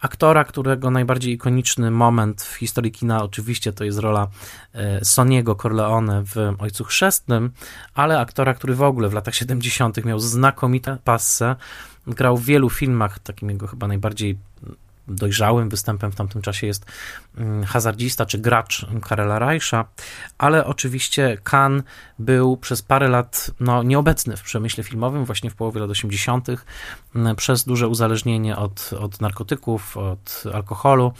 aktora, 0.03 0.45
którego 0.45 0.91
najbardziej 0.91 1.35
ikoniczny 1.35 1.91
moment 1.91 2.43
w 2.43 2.55
historii 2.55 2.93
kina 2.93 3.23
oczywiście 3.23 3.73
to 3.73 3.85
jest 3.85 3.99
rola 3.99 4.29
e, 4.75 5.05
Soniego 5.05 5.55
Corleone 5.55 6.23
w 6.25 6.37
Ojcu 6.59 6.85
Chrzestnym, 6.85 7.51
ale 7.95 8.21
aktora, 8.21 8.55
który 8.55 8.75
w 8.75 8.83
ogóle 8.83 9.09
w 9.09 9.12
latach 9.12 9.35
70. 9.35 10.05
miał 10.05 10.19
znakomite 10.19 10.99
passę, 11.05 11.57
grał 12.07 12.37
w 12.37 12.45
wielu 12.45 12.71
filmach, 12.71 13.19
takim 13.19 13.51
jego 13.51 13.67
chyba 13.67 13.88
najbardziej 13.88 14.38
dojrzałym 15.09 15.69
występem 15.69 16.12
w 16.12 16.15
tamtym 16.15 16.43
czasie 16.43 16.67
jest 16.67 16.87
mm, 17.37 17.65
hazardzista 17.65 18.27
czy 18.27 18.38
gracz 18.38 18.87
Karela 19.03 19.38
Reischa, 19.38 19.85
ale 20.38 20.67
oczywiście 20.67 21.38
Kan 21.45 21.83
był 22.19 22.57
przez 22.57 22.83
parę 22.83 23.09
lat 23.09 23.51
no, 23.61 23.83
nieobecny 23.83 24.37
w 24.37 24.43
przemyśle 24.43 24.85
filmowym, 24.85 25.25
właśnie 25.25 25.51
w 25.51 25.55
połowie 25.55 25.81
lat 25.81 25.91
80., 25.91 26.49
mm, 27.15 27.37
przez 27.37 27.65
duże 27.65 27.88
uzależnienie 27.88 28.57
od, 28.57 28.91
od 29.01 29.21
narkotyków, 29.21 29.97
od 29.97 30.45
alkoholu. 30.55 31.12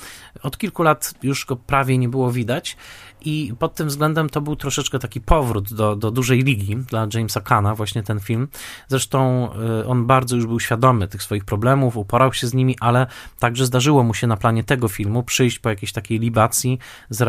Od 0.43 0.59
kilku 0.59 0.83
lat 0.83 1.15
już 1.23 1.47
go 1.47 1.57
prawie 1.57 1.99
nie 1.99 2.09
było 2.09 2.33
widać 2.33 2.77
i 3.25 3.55
pod 3.59 3.75
tym 3.75 3.89
względem 3.89 4.29
to 4.29 4.41
był 4.41 4.57
troszeczkę 4.57 4.99
taki 4.99 5.21
powrót 5.21 5.75
do, 5.75 5.97
do 5.97 6.11
dużej 6.11 6.43
ligi 6.43 6.77
dla 6.77 7.07
Jamesa 7.15 7.41
Kana, 7.41 7.75
właśnie 7.75 8.03
ten 8.03 8.21
film. 8.21 8.49
Zresztą 8.89 9.51
y, 9.81 9.87
on 9.87 10.07
bardzo 10.07 10.37
już 10.37 10.47
był 10.47 10.61
świadomy 10.61 11.09
tych 11.09 11.23
swoich 11.23 11.45
problemów, 11.45 11.97
uporał 11.97 12.33
się 12.33 12.47
z 12.47 12.55
nimi, 12.55 12.77
ale 12.81 13.07
także 13.39 13.67
zdarzyło 13.67 14.03
mu 14.03 14.15
się 14.15 14.27
na 14.27 14.37
planie 14.37 14.65
tego 14.65 14.89
filmu 14.89 15.23
przyjść 15.23 15.59
po 15.59 15.69
jakiejś 15.69 15.93
takiej 15.93 16.19
libacji, 16.19 16.79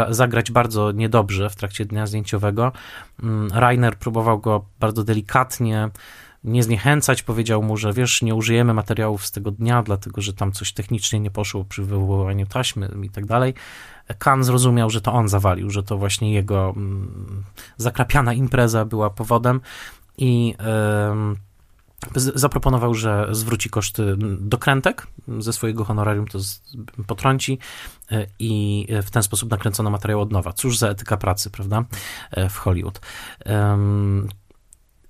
zagrać 0.10 0.52
bardzo 0.52 0.92
niedobrze 0.92 1.50
w 1.50 1.56
trakcie 1.56 1.86
dnia 1.86 2.08
zdjęciowego. 2.08 2.72
Mm, 3.24 3.52
Rainer 3.54 3.98
próbował 3.98 4.40
go 4.40 4.66
bardzo 4.80 5.04
delikatnie 5.04 5.90
nie 6.44 6.64
zniechęcać, 6.64 7.24
powiedział 7.24 7.64
mu, 7.64 7.78
że 7.78 7.94
wiesz, 7.94 8.22
nie 8.22 8.36
użyjemy 8.36 8.74
materiałów 8.74 9.26
z 9.26 9.32
tego 9.32 9.52
dnia, 9.52 9.84
dlatego 9.84 10.22
że 10.22 10.34
tam 10.34 10.52
coś 10.52 10.74
technicznie 10.74 11.20
nie 11.20 11.32
poszło 11.32 11.66
przy 11.66 11.84
wywoływaniu 11.84 12.46
taśmy 12.46 12.90
i 13.04 13.10
tak 13.10 13.26
dalej. 13.26 13.54
Kan 14.20 14.44
zrozumiał, 14.44 14.90
że 14.90 15.02
to 15.02 15.14
on 15.14 15.28
zawalił, 15.28 15.70
że 15.70 15.84
to 15.84 15.98
właśnie 15.98 16.34
jego 16.34 16.74
mm, 16.76 17.44
zakrapiana 17.78 18.34
impreza 18.34 18.86
była 18.86 19.10
powodem 19.10 19.62
i 20.18 20.56
zaproponował, 22.16 22.94
że 22.94 23.28
zwróci 23.32 23.70
koszty 23.70 24.16
dokrętek 24.40 25.08
ze 25.40 25.54
swojego 25.54 25.86
honorarium, 25.86 26.28
to 26.28 26.40
potrąci 27.08 27.60
e, 28.12 28.28
i 28.40 28.88
w 29.04 29.12
ten 29.12 29.24
sposób 29.24 29.52
nakręcono 29.52 29.90
materiał 29.90 30.22
od 30.22 30.32
nowa. 30.32 30.54
Cóż 30.54 30.78
za 30.78 30.90
etyka 30.90 31.18
pracy, 31.18 31.50
prawda, 31.50 31.84
e, 32.32 32.50
w 32.50 32.58
Hollywood. 32.58 33.00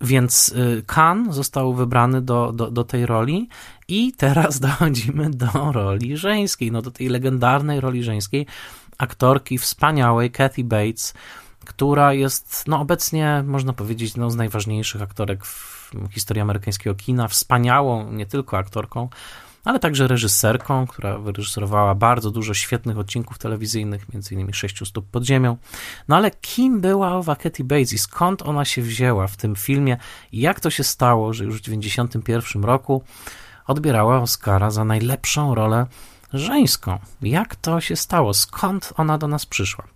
Więc 0.03 0.49
y, 0.49 0.84
Khan 0.88 1.34
został 1.34 1.73
wybrany 1.73 2.21
do, 2.21 2.51
do, 2.51 2.71
do 2.71 2.84
tej 2.84 3.06
roli 3.06 3.49
i 3.88 4.13
teraz 4.17 4.60
dochodzimy 4.69 5.29
do 5.29 5.71
roli 5.71 6.17
żeńskiej, 6.17 6.71
no 6.71 6.82
do 6.82 6.91
tej 6.91 7.10
legendarnej 7.10 7.82
roli 7.82 8.03
żeńskiej 8.03 8.45
aktorki 8.97 9.58
wspaniałej 9.58 10.32
Kathy 10.32 10.63
Bates, 10.63 11.13
która 11.65 12.13
jest 12.13 12.63
no 12.67 12.79
obecnie, 12.79 13.43
można 13.47 13.73
powiedzieć, 13.73 14.15
no 14.15 14.32
z 14.32 14.36
najważniejszych 14.36 15.01
aktorek 15.01 15.45
w 15.45 15.91
historii 16.12 16.41
amerykańskiego 16.41 16.95
kina, 16.95 17.27
wspaniałą 17.27 18.12
nie 18.12 18.25
tylko 18.25 18.58
aktorką, 18.58 19.10
ale 19.65 19.79
także 19.79 20.08
reżyserką, 20.08 20.88
która 20.88 21.17
wyreżyserowała 21.17 21.95
bardzo 21.95 22.32
dużo 22.32 22.53
świetnych 22.53 22.97
odcinków 22.97 23.38
telewizyjnych, 23.38 24.06
m.in. 24.13 24.53
Sześciu 24.53 24.86
stóp 24.86 25.06
pod 25.12 25.23
ziemią. 25.23 25.58
No 26.08 26.15
ale 26.15 26.32
kim 26.32 26.82
była 26.82 27.15
owa 27.15 27.36
Katy 27.36 27.63
Bates 27.63 27.93
i 27.93 27.97
skąd 27.97 28.41
ona 28.41 28.65
się 28.65 28.82
wzięła 28.82 29.27
w 29.27 29.38
tym 29.38 29.56
filmie 29.56 29.97
jak 30.34 30.60
to 30.60 30.69
się 30.69 30.84
stało, 30.84 31.34
że 31.34 31.43
już 31.43 31.58
w 31.58 31.62
1991 31.62 32.63
roku 32.63 33.03
odbierała 33.67 34.21
Oscara 34.21 34.71
za 34.71 34.86
najlepszą 34.86 35.56
rolę 35.56 35.86
żeńską. 36.33 36.99
Jak 37.21 37.55
to 37.55 37.81
się 37.81 37.95
stało? 37.95 38.33
Skąd 38.33 38.93
ona 38.97 39.17
do 39.17 39.27
nas 39.27 39.45
przyszła? 39.45 39.87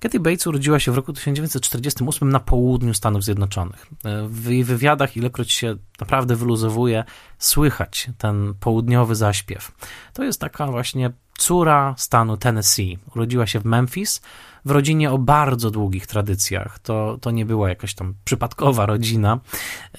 Kathy 0.00 0.20
Bates 0.20 0.46
urodziła 0.46 0.80
się 0.80 0.92
w 0.92 0.94
roku 0.94 1.12
1948 1.12 2.32
na 2.32 2.40
południu 2.40 2.94
Stanów 2.94 3.24
Zjednoczonych. 3.24 3.86
W 4.28 4.50
jej 4.50 4.64
wywiadach, 4.64 5.16
ilekroć 5.16 5.52
się 5.52 5.76
naprawdę 6.00 6.36
wyluzowuje, 6.36 7.04
słychać 7.38 8.10
ten 8.18 8.54
południowy 8.60 9.14
zaśpiew. 9.14 9.72
To 10.12 10.24
jest 10.24 10.40
taka 10.40 10.66
właśnie 10.66 11.12
córa 11.38 11.94
stanu 11.98 12.36
Tennessee. 12.36 12.98
Urodziła 13.14 13.46
się 13.46 13.60
w 13.60 13.64
Memphis, 13.64 14.20
w 14.64 14.70
rodzinie 14.70 15.10
o 15.10 15.18
bardzo 15.18 15.70
długich 15.70 16.06
tradycjach. 16.06 16.78
To, 16.78 17.18
to 17.20 17.30
nie 17.30 17.46
była 17.46 17.68
jakaś 17.68 17.94
tam 17.94 18.14
przypadkowa 18.24 18.86
rodzina. 18.86 19.40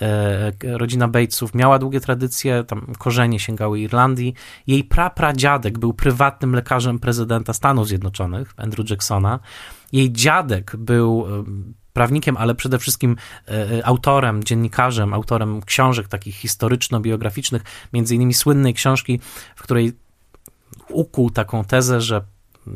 E, 0.01 0.51
rodzina 0.77 1.07
Batesów 1.07 1.55
miała 1.55 1.79
długie 1.79 1.99
tradycje, 2.01 2.63
tam 2.63 2.93
korzenie 2.97 3.39
sięgały 3.39 3.79
Irlandii. 3.79 4.33
Jej 4.67 4.83
prapradziadek 4.83 5.79
był 5.79 5.93
prywatnym 5.93 6.55
lekarzem 6.55 6.99
prezydenta 6.99 7.53
Stanów 7.53 7.87
Zjednoczonych, 7.87 8.53
Andrew 8.57 8.89
Jacksona. 8.89 9.39
Jej 9.91 10.11
dziadek 10.11 10.75
był 10.77 11.25
e, 11.29 11.43
prawnikiem, 11.93 12.37
ale 12.37 12.55
przede 12.55 12.79
wszystkim 12.79 13.15
e, 13.47 13.85
autorem, 13.85 14.43
dziennikarzem, 14.43 15.13
autorem 15.13 15.61
książek 15.61 16.07
takich 16.07 16.35
historyczno-biograficznych, 16.35 17.61
między 17.93 18.15
innymi 18.15 18.33
słynnej 18.33 18.73
książki, 18.73 19.19
w 19.55 19.63
której 19.63 20.04
ukuł 20.89 21.29
taką 21.29 21.65
tezę, 21.65 22.01
że 22.01 22.21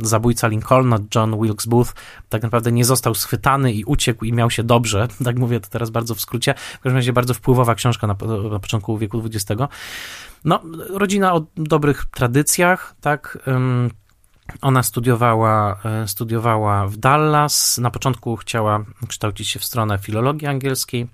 zabójca 0.02 0.48
Lincolna, 0.48 1.00
John 1.16 1.42
Wilkes 1.42 1.66
Booth, 1.66 1.90
tak 2.30 2.44
naprawdę 2.44 2.72
nie 2.72 2.86
został 2.86 3.16
schwytany 3.16 3.74
i 3.74 3.84
uciekł 3.84 4.26
i 4.26 4.34
miał 4.34 4.50
się 4.50 4.64
dobrze. 4.64 5.08
Tak 5.26 5.40
mówię 5.40 5.60
to 5.60 5.70
teraz 5.70 5.90
bardzo 5.90 6.16
w 6.16 6.22
skrócie. 6.22 6.54
W 6.54 6.80
każdym 6.80 6.96
razie 6.96 7.14
bardzo 7.14 7.34
wpływowa 7.34 7.76
książka 7.76 8.08
na, 8.08 8.16
na 8.52 8.60
początku 8.60 8.98
wieku 8.98 9.24
XX. 9.26 9.62
No, 10.46 10.62
rodzina 10.90 11.34
o 11.34 11.46
dobrych 11.56 12.06
tradycjach, 12.06 12.96
tak. 13.02 13.38
Ona 14.62 14.84
studiowała, 14.84 15.80
e, 15.86 16.08
studiowała 16.08 16.88
w 16.88 16.98
Dallas. 16.98 17.78
Na 17.78 17.92
początku 17.92 18.36
chciała 18.36 18.86
kształcić 19.08 19.48
się 19.48 19.60
w 19.60 19.66
stronę 19.66 19.98
filologii 19.98 20.48
angielskiej 20.48 21.08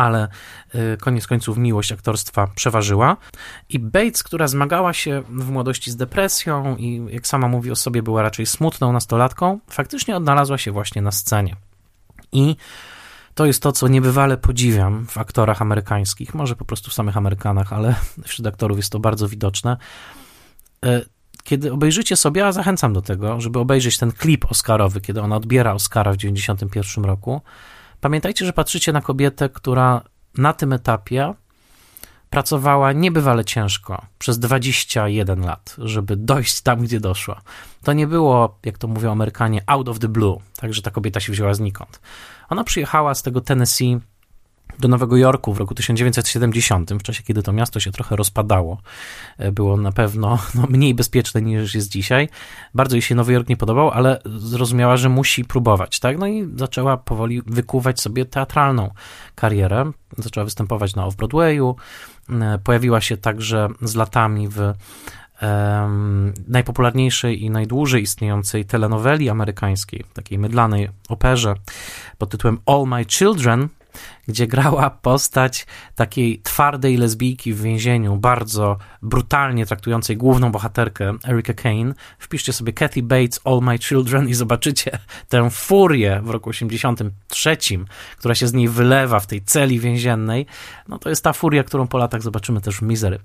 ale 0.00 0.28
y, 0.74 0.96
koniec 1.00 1.26
końców 1.26 1.58
miłość 1.58 1.92
aktorstwa 1.92 2.46
przeważyła. 2.54 3.16
I 3.68 3.78
Bates, 3.78 4.22
która 4.22 4.48
zmagała 4.48 4.92
się 4.92 5.22
w 5.28 5.50
młodości 5.50 5.90
z 5.90 5.96
depresją 5.96 6.76
i 6.76 7.06
jak 7.10 7.26
sama 7.26 7.48
mówi 7.48 7.70
o 7.70 7.76
sobie, 7.76 8.02
była 8.02 8.22
raczej 8.22 8.46
smutną 8.46 8.92
nastolatką, 8.92 9.58
faktycznie 9.70 10.16
odnalazła 10.16 10.58
się 10.58 10.72
właśnie 10.72 11.02
na 11.02 11.12
scenie. 11.12 11.56
I 12.32 12.56
to 13.34 13.46
jest 13.46 13.62
to, 13.62 13.72
co 13.72 13.88
niebywale 13.88 14.36
podziwiam 14.36 15.06
w 15.06 15.18
aktorach 15.18 15.62
amerykańskich, 15.62 16.34
może 16.34 16.56
po 16.56 16.64
prostu 16.64 16.90
w 16.90 16.94
samych 16.94 17.16
Amerykanach, 17.16 17.72
ale 17.72 17.94
wśród 18.26 18.46
aktorów 18.46 18.78
jest 18.78 18.92
to 18.92 18.98
bardzo 18.98 19.28
widoczne. 19.28 19.76
Y, 20.84 21.04
kiedy 21.44 21.72
obejrzycie 21.72 22.16
sobie, 22.16 22.46
a 22.46 22.52
zachęcam 22.52 22.92
do 22.92 23.02
tego, 23.02 23.40
żeby 23.40 23.58
obejrzeć 23.58 23.98
ten 23.98 24.12
klip 24.12 24.44
Oscarowy, 24.50 25.00
kiedy 25.00 25.20
ona 25.20 25.36
odbiera 25.36 25.72
Oscara 25.72 26.12
w 26.12 26.16
1991 26.16 27.04
roku, 27.04 27.40
Pamiętajcie, 28.00 28.46
że 28.46 28.52
patrzycie 28.52 28.92
na 28.92 29.00
kobietę, 29.00 29.48
która 29.48 30.02
na 30.36 30.52
tym 30.52 30.72
etapie 30.72 31.34
pracowała 32.30 32.92
niebywale 32.92 33.44
ciężko 33.44 34.06
przez 34.18 34.38
21 34.38 35.40
lat, 35.40 35.76
żeby 35.78 36.16
dojść 36.16 36.60
tam, 36.60 36.80
gdzie 36.80 37.00
doszła. 37.00 37.40
To 37.84 37.92
nie 37.92 38.06
było, 38.06 38.58
jak 38.64 38.78
to 38.78 38.88
mówią 38.88 39.12
Amerykanie, 39.12 39.62
out 39.66 39.88
of 39.88 39.98
the 39.98 40.08
blue, 40.08 40.36
także 40.56 40.82
ta 40.82 40.90
kobieta 40.90 41.20
się 41.20 41.32
wzięła 41.32 41.54
znikąd. 41.54 42.00
Ona 42.48 42.64
przyjechała 42.64 43.14
z 43.14 43.22
tego 43.22 43.40
Tennessee 43.40 43.98
do 44.80 44.88
Nowego 44.88 45.16
Jorku 45.16 45.54
w 45.54 45.58
roku 45.58 45.74
1970, 45.74 46.90
w 46.92 47.02
czasie 47.02 47.22
kiedy 47.22 47.42
to 47.42 47.52
miasto 47.52 47.80
się 47.80 47.92
trochę 47.92 48.16
rozpadało. 48.16 48.78
E, 49.38 49.52
było 49.52 49.76
na 49.76 49.92
pewno 49.92 50.38
no, 50.54 50.66
mniej 50.68 50.94
bezpieczne 50.94 51.42
niż 51.42 51.74
jest 51.74 51.88
dzisiaj. 51.88 52.28
Bardzo 52.74 52.96
jej 52.96 53.02
się 53.02 53.14
Nowy 53.14 53.32
Jork 53.32 53.48
nie 53.48 53.56
podobał, 53.56 53.90
ale 53.90 54.20
zrozumiała, 54.24 54.96
że 54.96 55.08
musi 55.08 55.44
próbować, 55.44 56.00
tak? 56.00 56.18
No 56.18 56.26
i 56.26 56.48
zaczęła 56.56 56.96
powoli 56.96 57.42
wykuwać 57.46 58.00
sobie 58.00 58.24
teatralną 58.24 58.90
karierę. 59.34 59.90
Zaczęła 60.18 60.44
występować 60.44 60.94
na 60.94 61.06
Off-Broadwayu. 61.06 61.74
E, 62.30 62.58
pojawiła 62.58 63.00
się 63.00 63.16
także 63.16 63.68
z 63.82 63.94
latami 63.94 64.48
w 64.48 64.72
um, 65.42 66.32
najpopularniejszej 66.48 67.44
i 67.44 67.50
najdłużej 67.50 68.02
istniejącej 68.02 68.64
telenoweli 68.64 69.30
amerykańskiej, 69.30 70.04
takiej 70.14 70.38
mydlanej 70.38 70.88
operze 71.08 71.54
pod 72.18 72.30
tytułem 72.30 72.58
All 72.66 72.86
My 72.86 73.04
Children, 73.04 73.68
gdzie 74.28 74.46
grała 74.46 74.90
postać 74.90 75.66
takiej 75.94 76.40
twardej 76.42 76.96
lesbijki 76.96 77.54
w 77.54 77.62
więzieniu, 77.62 78.16
bardzo 78.16 78.76
brutalnie 79.02 79.66
traktującej 79.66 80.16
główną 80.16 80.52
bohaterkę 80.52 81.14
Erika 81.28 81.54
Kane. 81.54 81.94
Wpiszcie 82.18 82.52
sobie 82.52 82.72
Kathy 82.72 83.02
Bates, 83.02 83.40
All 83.44 83.60
My 83.62 83.78
Children 83.78 84.28
i 84.28 84.34
zobaczycie 84.34 84.98
tę 85.28 85.50
furię 85.50 86.20
w 86.24 86.30
roku 86.30 86.50
83, 86.50 87.56
która 88.18 88.34
się 88.34 88.46
z 88.46 88.52
niej 88.52 88.68
wylewa 88.68 89.20
w 89.20 89.26
tej 89.26 89.42
celi 89.42 89.80
więziennej. 89.80 90.46
No 90.88 90.98
to 90.98 91.08
jest 91.08 91.24
ta 91.24 91.32
furia, 91.32 91.64
którą 91.64 91.86
po 91.86 91.98
latach 91.98 92.22
zobaczymy 92.22 92.60
też 92.60 92.76
w 92.76 92.82
Misery. 92.82 93.18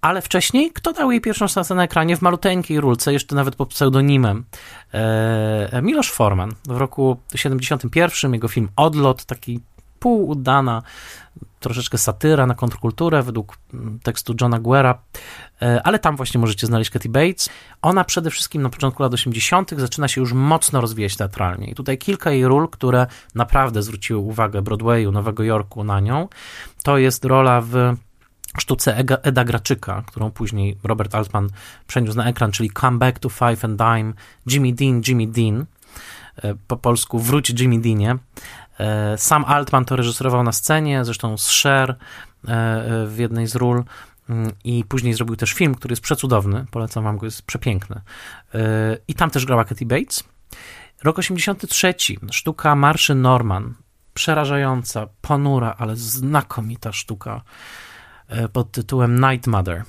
Ale 0.00 0.22
wcześniej, 0.22 0.70
kto 0.72 0.92
dał 0.92 1.10
jej 1.10 1.20
pierwszą 1.20 1.48
szansę 1.48 1.74
na 1.74 1.84
ekranie 1.84 2.16
w 2.16 2.22
maluteńkiej 2.22 2.80
rulce, 2.80 3.12
jeszcze 3.12 3.34
nawet 3.34 3.56
pod 3.56 3.68
pseudonimem? 3.68 4.44
Eee, 4.92 5.82
Miloš 5.82 6.10
Forman. 6.10 6.54
W 6.64 6.76
roku 6.76 7.16
71 7.34 8.32
jego 8.32 8.48
film 8.48 8.68
Odlot, 8.76 9.24
taki 9.24 9.60
półudana, 10.02 10.82
troszeczkę 11.60 11.98
satyra 11.98 12.46
na 12.46 12.54
kontrkulturę 12.54 13.22
według 13.22 13.58
mm, 13.74 13.98
tekstu 14.02 14.34
Johna 14.40 14.58
Guerra, 14.58 14.98
e, 15.62 15.82
ale 15.84 15.98
tam 15.98 16.16
właśnie 16.16 16.40
możecie 16.40 16.66
znaleźć 16.66 16.90
Katy 16.90 17.08
Bates. 17.08 17.48
Ona 17.82 18.04
przede 18.04 18.30
wszystkim 18.30 18.62
na 18.62 18.68
początku 18.68 19.02
lat 19.02 19.14
80. 19.14 19.70
zaczyna 19.76 20.08
się 20.08 20.20
już 20.20 20.32
mocno 20.32 20.80
rozwijać 20.80 21.16
teatralnie 21.16 21.66
i 21.66 21.74
tutaj 21.74 21.98
kilka 21.98 22.30
jej 22.30 22.46
ról, 22.46 22.68
które 22.68 23.06
naprawdę 23.34 23.82
zwróciły 23.82 24.20
uwagę 24.20 24.62
Broadwayu, 24.62 25.12
Nowego 25.12 25.42
Jorku 25.42 25.84
na 25.84 26.00
nią, 26.00 26.28
to 26.82 26.98
jest 26.98 27.24
rola 27.24 27.60
w 27.60 27.96
sztuce 28.58 28.96
Eda 29.22 29.44
Graczyka, 29.44 30.02
którą 30.06 30.30
później 30.30 30.78
Robert 30.84 31.14
Altman 31.14 31.48
przeniósł 31.86 32.16
na 32.16 32.28
ekran, 32.28 32.52
czyli 32.52 32.70
Come 32.70 32.98
Back 32.98 33.18
to 33.18 33.28
Five 33.28 33.64
and 33.64 33.78
Dime, 33.78 34.12
Jimmy 34.46 34.72
Dean, 34.72 35.02
Jimmy 35.08 35.26
Dean, 35.26 35.66
e, 36.36 36.54
po 36.68 36.76
polsku 36.76 37.18
Wróć 37.18 37.60
Jimmy 37.60 37.80
Deanie. 37.80 38.16
E, 38.82 39.18
sam 39.18 39.44
Altman 39.44 39.84
to 39.84 39.96
reżyserował 39.96 40.42
na 40.42 40.52
scenie, 40.52 41.04
zresztą 41.04 41.38
z 41.38 41.62
Cher 41.62 41.90
e, 41.90 42.52
e, 42.52 43.06
w 43.06 43.18
jednej 43.18 43.46
z 43.46 43.54
ról 43.56 43.84
mm, 44.28 44.52
i 44.64 44.84
później 44.84 45.14
zrobił 45.14 45.36
też 45.36 45.52
film, 45.52 45.74
który 45.74 45.92
jest 45.92 46.02
przecudowny, 46.02 46.66
polecam 46.70 47.04
wam 47.04 47.18
go, 47.18 47.26
jest 47.26 47.42
przepiękny. 47.42 48.00
I 49.08 49.14
tam 49.14 49.30
też 49.30 49.46
grała 49.46 49.64
Katy 49.64 49.86
Bates. 49.86 50.24
Rok 51.04 51.18
83, 51.18 51.94
sztuka 52.30 52.74
Marszy 52.76 53.14
Norman, 53.14 53.74
przerażająca, 54.14 55.06
ponura, 55.20 55.74
ale 55.78 55.96
znakomita 55.96 56.92
sztuka 56.92 57.42
pod 58.52 58.72
tytułem 58.72 59.20
Night 59.20 59.46
Mother. 59.46 59.84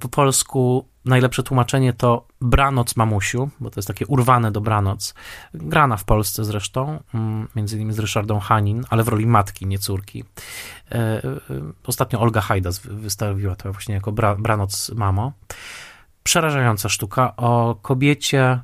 Po 0.00 0.08
polsku 0.08 0.88
najlepsze 1.04 1.42
tłumaczenie 1.42 1.92
to 1.92 2.26
Branoc 2.40 2.96
Mamusiu, 2.96 3.50
bo 3.60 3.70
to 3.70 3.78
jest 3.78 3.88
takie 3.88 4.06
urwane 4.06 4.52
do 4.52 4.60
Branoc. 4.60 5.14
Grana 5.54 5.96
w 5.96 6.04
Polsce 6.04 6.44
zresztą, 6.44 7.02
mm, 7.14 7.48
między 7.56 7.76
innymi 7.76 7.92
z 7.92 7.98
Ryszardą 7.98 8.40
Hanin, 8.40 8.84
ale 8.90 9.04
w 9.04 9.08
roli 9.08 9.26
matki, 9.26 9.66
nie 9.66 9.78
córki. 9.78 10.24
Ostatnio 11.86 12.20
Olga 12.20 12.40
Hajdas 12.40 12.78
wystawiła 12.78 13.56
to 13.56 13.72
właśnie 13.72 13.94
jako 13.94 14.12
Branoc 14.38 14.90
Mamo. 14.94 15.32
Przerażająca 16.22 16.88
sztuka 16.88 17.36
o 17.36 17.74
kobiecie, 17.82 18.60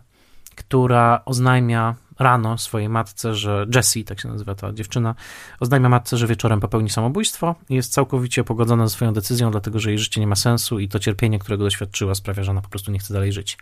która 0.55 1.23
oznajmia 1.25 1.95
rano 2.19 2.59
swojej 2.59 2.89
matce, 2.89 3.35
że 3.35 3.67
Jessie, 3.75 4.05
tak 4.05 4.21
się 4.21 4.29
nazywa 4.29 4.55
ta 4.55 4.73
dziewczyna, 4.73 5.15
oznajmia 5.61 5.89
matce, 5.89 6.17
że 6.17 6.27
wieczorem 6.27 6.61
popełni 6.61 6.91
samobójstwo 6.91 7.55
i 7.69 7.75
jest 7.75 7.93
całkowicie 7.93 8.45
pogodzona 8.45 8.87
ze 8.87 8.95
swoją 8.95 9.13
decyzją, 9.13 9.51
dlatego 9.51 9.79
że 9.79 9.91
jej 9.91 9.99
życie 9.99 10.21
nie 10.21 10.27
ma 10.27 10.37
sensu 10.37 10.79
i 10.79 10.89
to 10.89 10.99
cierpienie, 10.99 11.39
którego 11.39 11.65
doświadczyła, 11.65 12.15
sprawia, 12.15 12.43
że 12.43 12.51
ona 12.51 12.61
po 12.61 12.69
prostu 12.69 12.93
nie 12.93 12.99
chce 12.99 13.15
dalej 13.15 13.33
żyć. 13.33 13.59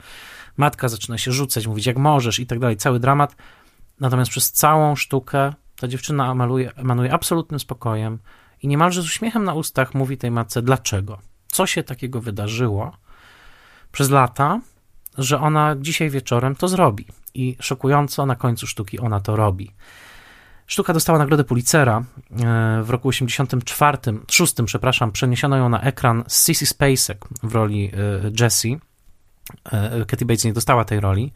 Matka 0.56 0.88
zaczyna 0.88 1.18
się 1.18 1.32
rzucać, 1.32 1.66
mówić 1.66 1.86
jak 1.86 1.96
możesz 1.96 2.38
i 2.38 2.46
tak 2.46 2.58
dalej, 2.58 2.76
cały 2.76 3.00
dramat. 3.00 3.36
Natomiast 4.00 4.30
przez 4.30 4.52
całą 4.52 4.96
sztukę 4.96 5.52
ta 5.76 5.88
dziewczyna 5.88 6.32
emanuje, 6.32 6.74
emanuje 6.76 7.12
absolutnym 7.12 7.60
spokojem 7.60 8.18
i 8.62 8.68
niemalże 8.68 9.02
z 9.02 9.04
uśmiechem 9.04 9.44
na 9.44 9.54
ustach 9.54 9.94
mówi 9.94 10.18
tej 10.18 10.30
matce 10.30 10.62
dlaczego. 10.62 11.18
Co 11.46 11.66
się 11.66 11.82
takiego 11.82 12.20
wydarzyło 12.20 12.96
przez 13.92 14.10
lata, 14.10 14.60
że 15.18 15.40
ona 15.40 15.76
dzisiaj 15.80 16.10
wieczorem 16.10 16.56
to 16.56 16.68
zrobi. 16.68 17.06
I 17.34 17.56
szokująco 17.60 18.26
na 18.26 18.36
końcu 18.36 18.66
sztuki 18.66 18.98
ona 18.98 19.20
to 19.20 19.36
robi. 19.36 19.72
Sztuka 20.66 20.92
dostała 20.92 21.18
nagrodę 21.18 21.44
Pulitzera 21.44 21.98
e, 21.98 22.82
w 22.82 22.90
roku 22.90 23.08
84, 23.08 23.98
6, 24.30 24.54
przepraszam, 24.66 25.12
przeniesiono 25.12 25.56
ją 25.56 25.68
na 25.68 25.80
ekran 25.80 26.24
z 26.28 26.46
Sissy 26.46 26.66
Spacek 26.66 27.24
w 27.42 27.54
roli 27.54 27.90
e, 27.92 28.44
Jessie. 28.44 28.78
E, 29.72 30.04
Katy 30.04 30.24
Bates 30.24 30.44
nie 30.44 30.52
dostała 30.52 30.84
tej 30.84 31.00
roli, 31.00 31.32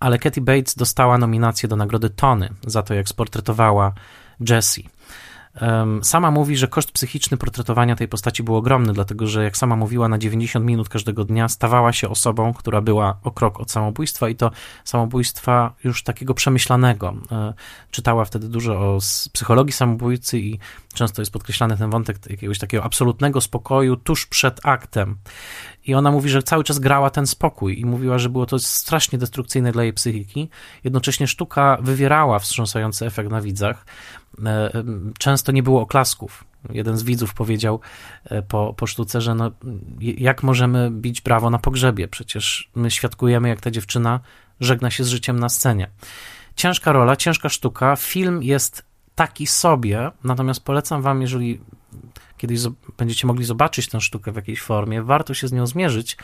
ale 0.00 0.18
Katy 0.18 0.40
Bates 0.40 0.74
dostała 0.74 1.18
nominację 1.18 1.68
do 1.68 1.76
nagrody 1.76 2.10
Tony 2.10 2.48
za 2.66 2.82
to, 2.82 2.94
jak 2.94 3.08
sportretowała 3.08 3.92
Jessie. 4.50 4.88
Sama 6.02 6.30
mówi, 6.30 6.56
że 6.56 6.68
koszt 6.68 6.92
psychiczny 6.92 7.36
portretowania 7.36 7.96
tej 7.96 8.08
postaci 8.08 8.42
był 8.42 8.56
ogromny, 8.56 8.92
dlatego 8.92 9.26
że, 9.26 9.44
jak 9.44 9.56
sama 9.56 9.76
mówiła, 9.76 10.08
na 10.08 10.18
90 10.18 10.66
minut 10.66 10.88
każdego 10.88 11.24
dnia 11.24 11.48
stawała 11.48 11.92
się 11.92 12.08
osobą, 12.08 12.52
która 12.54 12.80
była 12.80 13.18
o 13.22 13.30
krok 13.30 13.60
od 13.60 13.70
samobójstwa 13.70 14.28
i 14.28 14.34
to 14.34 14.50
samobójstwa 14.84 15.74
już 15.84 16.02
takiego 16.02 16.34
przemyślanego. 16.34 17.14
E, 17.32 17.54
czytała 17.90 18.24
wtedy 18.24 18.48
dużo 18.48 18.72
o 18.74 18.98
psychologii 19.32 19.72
samobójcy 19.72 20.38
i 20.38 20.58
często 20.94 21.22
jest 21.22 21.32
podkreślany 21.32 21.76
ten 21.76 21.90
wątek 21.90 22.30
jakiegoś 22.30 22.58
takiego 22.58 22.84
absolutnego 22.84 23.40
spokoju 23.40 23.96
tuż 23.96 24.26
przed 24.26 24.60
aktem. 24.66 25.16
I 25.86 25.94
ona 25.94 26.10
mówi, 26.10 26.30
że 26.30 26.42
cały 26.42 26.64
czas 26.64 26.78
grała 26.78 27.10
ten 27.10 27.26
spokój 27.26 27.80
i 27.80 27.84
mówiła, 27.84 28.18
że 28.18 28.28
było 28.28 28.46
to 28.46 28.58
strasznie 28.58 29.18
destrukcyjne 29.18 29.72
dla 29.72 29.82
jej 29.82 29.92
psychiki. 29.92 30.48
Jednocześnie 30.84 31.26
sztuka 31.26 31.78
wywierała 31.80 32.38
wstrząsający 32.38 33.06
efekt 33.06 33.30
na 33.30 33.40
widzach. 33.40 33.84
E, 34.44 34.70
często 35.18 35.52
nie 35.52 35.62
było 35.62 35.80
oklasków. 35.80 36.44
Jeden 36.70 36.96
z 36.96 37.02
widzów 37.02 37.34
powiedział 37.34 37.80
e, 38.24 38.42
po, 38.42 38.74
po 38.74 38.86
sztuce, 38.86 39.20
że 39.20 39.34
no, 39.34 39.50
jak 40.00 40.42
możemy 40.42 40.90
bić 40.90 41.20
brawo 41.20 41.50
na 41.50 41.58
pogrzebie? 41.58 42.08
Przecież 42.08 42.70
my 42.74 42.90
świadkujemy, 42.90 43.48
jak 43.48 43.60
ta 43.60 43.70
dziewczyna 43.70 44.20
żegna 44.60 44.90
się 44.90 45.04
z 45.04 45.08
życiem 45.08 45.38
na 45.38 45.48
scenie. 45.48 45.90
Ciężka 46.56 46.92
rola, 46.92 47.16
ciężka 47.16 47.48
sztuka. 47.48 47.96
Film 47.96 48.42
jest 48.42 48.84
taki 49.14 49.46
sobie, 49.46 50.10
natomiast 50.24 50.64
polecam 50.64 51.02
wam, 51.02 51.22
jeżeli 51.22 51.60
kiedyś 52.42 52.60
będziecie 52.98 53.26
mogli 53.26 53.44
zobaczyć 53.44 53.88
tę 53.88 54.00
sztukę 54.00 54.32
w 54.32 54.36
jakiejś 54.36 54.62
formie, 54.62 55.02
warto 55.02 55.34
się 55.34 55.48
z 55.48 55.52
nią 55.52 55.66
zmierzyć, 55.66 56.16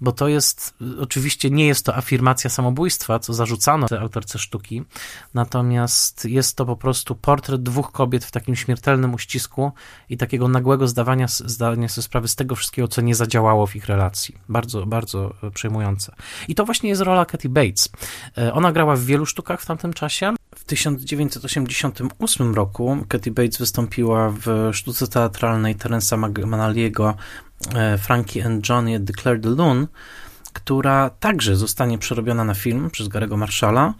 bo 0.00 0.12
to 0.12 0.28
jest, 0.28 0.74
oczywiście 1.00 1.50
nie 1.50 1.66
jest 1.66 1.86
to 1.86 1.96
afirmacja 1.96 2.50
samobójstwa, 2.50 3.18
co 3.18 3.34
zarzucano 3.34 3.88
tej 3.88 3.98
autorce 3.98 4.38
sztuki, 4.38 4.82
natomiast 5.34 6.24
jest 6.24 6.56
to 6.56 6.66
po 6.66 6.76
prostu 6.76 7.14
portret 7.14 7.62
dwóch 7.62 7.92
kobiet 7.92 8.24
w 8.24 8.30
takim 8.30 8.56
śmiertelnym 8.56 9.14
uścisku 9.14 9.72
i 10.08 10.16
takiego 10.16 10.48
nagłego 10.48 10.88
zdawania, 10.88 11.26
zdania 11.28 11.88
sobie 11.88 12.02
sprawy 12.02 12.28
z 12.28 12.36
tego 12.36 12.54
wszystkiego, 12.54 12.88
co 12.88 13.00
nie 13.00 13.14
zadziałało 13.14 13.66
w 13.66 13.76
ich 13.76 13.86
relacji. 13.86 14.34
Bardzo, 14.48 14.86
bardzo 14.86 15.34
przejmujące. 15.54 16.14
I 16.48 16.54
to 16.54 16.64
właśnie 16.64 16.88
jest 16.88 17.02
rola 17.02 17.24
Katy 17.24 17.48
Bates. 17.48 17.88
E, 18.38 18.52
ona 18.52 18.72
grała 18.72 18.96
w 18.96 19.04
wielu 19.04 19.26
sztukach 19.26 19.60
w 19.60 19.66
tamtym 19.66 19.92
czasie. 19.92 20.34
W 20.54 20.64
1988 20.64 22.54
roku 22.54 22.96
Katy 23.08 23.30
Bates 23.30 23.58
wystąpiła 23.58 24.30
w 24.30 24.70
sztuce 24.72 25.08
teatralnej 25.08 25.76
Terence'a 25.76 26.46
Manaliego 26.46 27.14
E, 27.74 27.98
Frankie 27.98 28.46
and 28.46 28.68
Johnny 28.68 29.00
Declare 29.00 29.40
the 29.40 29.48
Loon, 29.48 29.86
która 30.52 31.10
także 31.10 31.56
zostanie 31.56 31.98
przerobiona 31.98 32.44
na 32.44 32.54
film 32.54 32.90
przez 32.90 33.08
Garego 33.08 33.36
Marshalla 33.36 33.94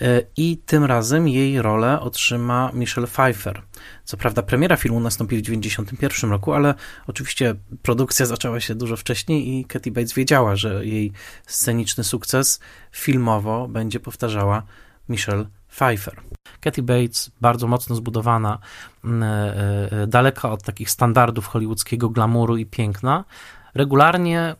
e, 0.00 0.22
i 0.36 0.58
tym 0.66 0.84
razem 0.84 1.28
jej 1.28 1.62
rolę 1.62 2.00
otrzyma 2.00 2.70
Michelle 2.74 3.06
Pfeiffer. 3.06 3.62
Co 4.04 4.16
prawda 4.16 4.42
premiera 4.42 4.76
filmu 4.76 5.00
nastąpi 5.00 5.36
w 5.36 5.42
1991 5.42 6.30
roku, 6.30 6.52
ale 6.52 6.74
oczywiście 7.06 7.54
produkcja 7.82 8.26
zaczęła 8.26 8.60
się 8.60 8.74
dużo 8.74 8.96
wcześniej 8.96 9.58
i 9.58 9.64
Katy 9.64 9.90
Bates 9.90 10.12
wiedziała, 10.12 10.56
że 10.56 10.86
jej 10.86 11.12
sceniczny 11.46 12.04
sukces 12.04 12.60
filmowo 12.92 13.68
będzie 13.68 14.00
powtarzała 14.00 14.62
Michelle 15.08 15.46
Pfeiffer. 15.76 16.22
Katy 16.60 16.82
Bates, 16.82 17.30
bardzo 17.40 17.66
mocno 17.66 17.96
zbudowana, 17.96 18.58
mm, 19.04 19.22
e, 19.22 19.28
e, 20.02 20.06
daleka 20.06 20.50
od 20.50 20.62
takich 20.62 20.90
standardów 20.90 21.46
hollywoodzkiego 21.46 22.10
glamuru 22.10 22.56
i 22.56 22.66
piękna, 22.66 23.24
regularnie 23.76 24.54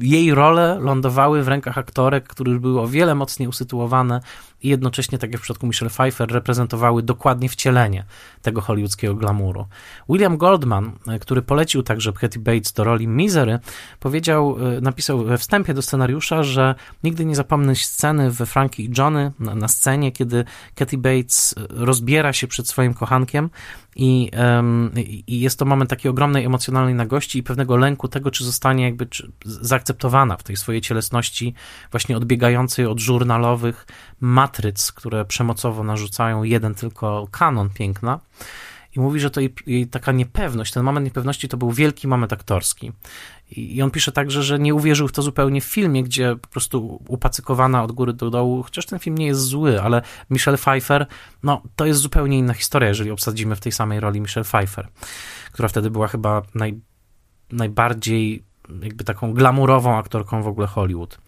jej 0.00 0.34
role 0.34 0.78
lądowały 0.80 1.42
w 1.42 1.48
rękach 1.48 1.78
aktorek, 1.78 2.28
które 2.28 2.60
były 2.60 2.80
o 2.80 2.88
wiele 2.88 3.14
mocniej 3.14 3.48
usytuowane 3.48 4.20
i 4.62 4.68
jednocześnie, 4.68 5.18
tak 5.18 5.32
jak 5.32 5.40
w 5.40 5.42
przypadku 5.42 5.66
Michelle 5.66 5.90
Pfeiffer, 5.90 6.32
reprezentowały 6.32 7.02
dokładnie 7.02 7.48
wcielenie 7.48 8.04
tego 8.42 8.60
hollywoodzkiego 8.60 9.14
glamuru. 9.14 9.66
William 10.08 10.36
Goldman, 10.36 10.92
który 11.20 11.42
polecił 11.42 11.82
także 11.82 12.12
Katy 12.12 12.38
Bates 12.38 12.72
do 12.72 12.84
roli 12.84 13.08
Misery, 13.08 13.58
powiedział, 14.00 14.56
e, 14.76 14.80
napisał 14.80 15.24
we 15.24 15.38
wstępie 15.38 15.74
do 15.74 15.82
scenariusza, 15.82 16.42
że 16.42 16.74
nigdy 17.04 17.24
nie 17.24 17.36
zapomnę 17.36 17.76
sceny 17.76 18.30
we 18.30 18.46
Frankie 18.46 18.82
i 18.82 18.90
Johnny 18.98 19.32
na, 19.38 19.54
na 19.54 19.68
scenie, 19.68 20.12
kiedy 20.12 20.44
Katy 20.74 20.98
Bates 20.98 21.54
e, 21.58 21.66
rozbiera 21.70 22.32
się 22.32 22.46
przed 22.46 22.68
swoim 22.68 22.94
kochankiem 22.94 23.50
i, 23.96 24.30
um, 24.56 24.90
i 25.26 25.40
jest 25.40 25.58
to 25.58 25.64
moment 25.64 25.90
takiej 25.90 26.10
ogromnej 26.10 26.44
emocjonalnej 26.44 26.94
nagości 26.94 27.38
i 27.38 27.42
pewnego 27.42 27.76
lęku 27.76 28.08
tego, 28.08 28.30
czy 28.30 28.44
zostanie 28.44 28.84
jakby 28.84 29.06
czy 29.06 29.32
zaakceptowana 29.44 30.36
w 30.36 30.42
tej 30.42 30.56
swojej 30.56 30.80
cielesności 30.80 31.54
właśnie 31.90 32.16
odbiegającej 32.16 32.86
od 32.86 33.00
żurnalowych 33.00 33.86
matryc, 34.20 34.92
które 34.92 35.24
przemocowo 35.24 35.84
narzucają 35.84 36.42
jeden 36.42 36.74
tylko 36.74 37.28
kanon 37.30 37.70
piękna. 37.70 38.20
I 38.96 39.00
mówi, 39.00 39.20
że 39.20 39.30
to 39.30 39.40
jej, 39.40 39.54
jej, 39.66 39.86
taka 39.86 40.12
niepewność, 40.12 40.72
ten 40.72 40.82
moment 40.82 41.04
niepewności 41.04 41.48
to 41.48 41.56
był 41.56 41.70
wielki 41.70 42.08
moment 42.08 42.32
aktorski. 42.32 42.92
I 43.50 43.82
on 43.82 43.90
pisze 43.90 44.12
także, 44.12 44.42
że 44.42 44.58
nie 44.58 44.74
uwierzył 44.74 45.08
w 45.08 45.12
to 45.12 45.22
zupełnie 45.22 45.60
w 45.60 45.64
filmie, 45.64 46.02
gdzie 46.02 46.36
po 46.36 46.48
prostu 46.48 47.02
upacykowana 47.08 47.82
od 47.82 47.92
góry 47.92 48.12
do 48.12 48.30
dołu, 48.30 48.62
chociaż 48.62 48.86
ten 48.86 48.98
film 48.98 49.18
nie 49.18 49.26
jest 49.26 49.40
zły, 49.40 49.82
ale 49.82 50.02
Michelle 50.30 50.58
Pfeiffer, 50.58 51.06
no 51.42 51.62
to 51.76 51.86
jest 51.86 52.00
zupełnie 52.00 52.38
inna 52.38 52.54
historia, 52.54 52.88
jeżeli 52.88 53.10
obsadzimy 53.10 53.56
w 53.56 53.60
tej 53.60 53.72
samej 53.72 54.00
roli 54.00 54.20
Michelle 54.20 54.44
Pfeiffer, 54.44 54.88
która 55.52 55.68
wtedy 55.68 55.90
była 55.90 56.08
chyba 56.08 56.42
naj, 56.54 56.80
najbardziej 57.52 58.44
jakby 58.82 59.04
taką 59.04 59.32
glamurową 59.32 59.96
aktorką 59.96 60.42
w 60.42 60.46
ogóle 60.46 60.66
Hollywood. 60.66 61.18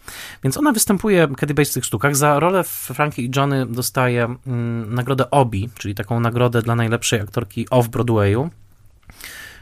Więc 0.44 0.56
ona 0.56 0.72
występuje 0.72 1.28
Katy 1.36 1.54
Bates 1.54 1.70
w 1.70 1.74
tych 1.74 1.84
sztukach. 1.84 2.16
Za 2.16 2.40
rolę 2.40 2.64
Frankie 2.64 3.22
i 3.22 3.30
Johnny 3.36 3.66
dostaje 3.66 4.24
mm, 4.46 4.94
nagrodę 4.94 5.30
Obi, 5.30 5.70
czyli 5.78 5.94
taką 5.94 6.20
nagrodę 6.20 6.62
dla 6.62 6.74
najlepszej 6.74 7.20
aktorki 7.20 7.66
off-Broadwayu, 7.70 8.48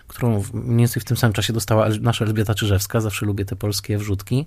którą 0.08 0.42
mniej 0.52 0.78
więcej 0.78 1.00
w 1.00 1.04
tym 1.04 1.16
samym 1.16 1.32
czasie 1.32 1.52
dostała 1.52 1.88
nasza 2.00 2.24
Elżbieta 2.24 2.54
Czyżewska. 2.54 3.00
Zawsze 3.00 3.26
lubię 3.26 3.44
te 3.44 3.56
polskie 3.56 3.98
wrzutki. 3.98 4.46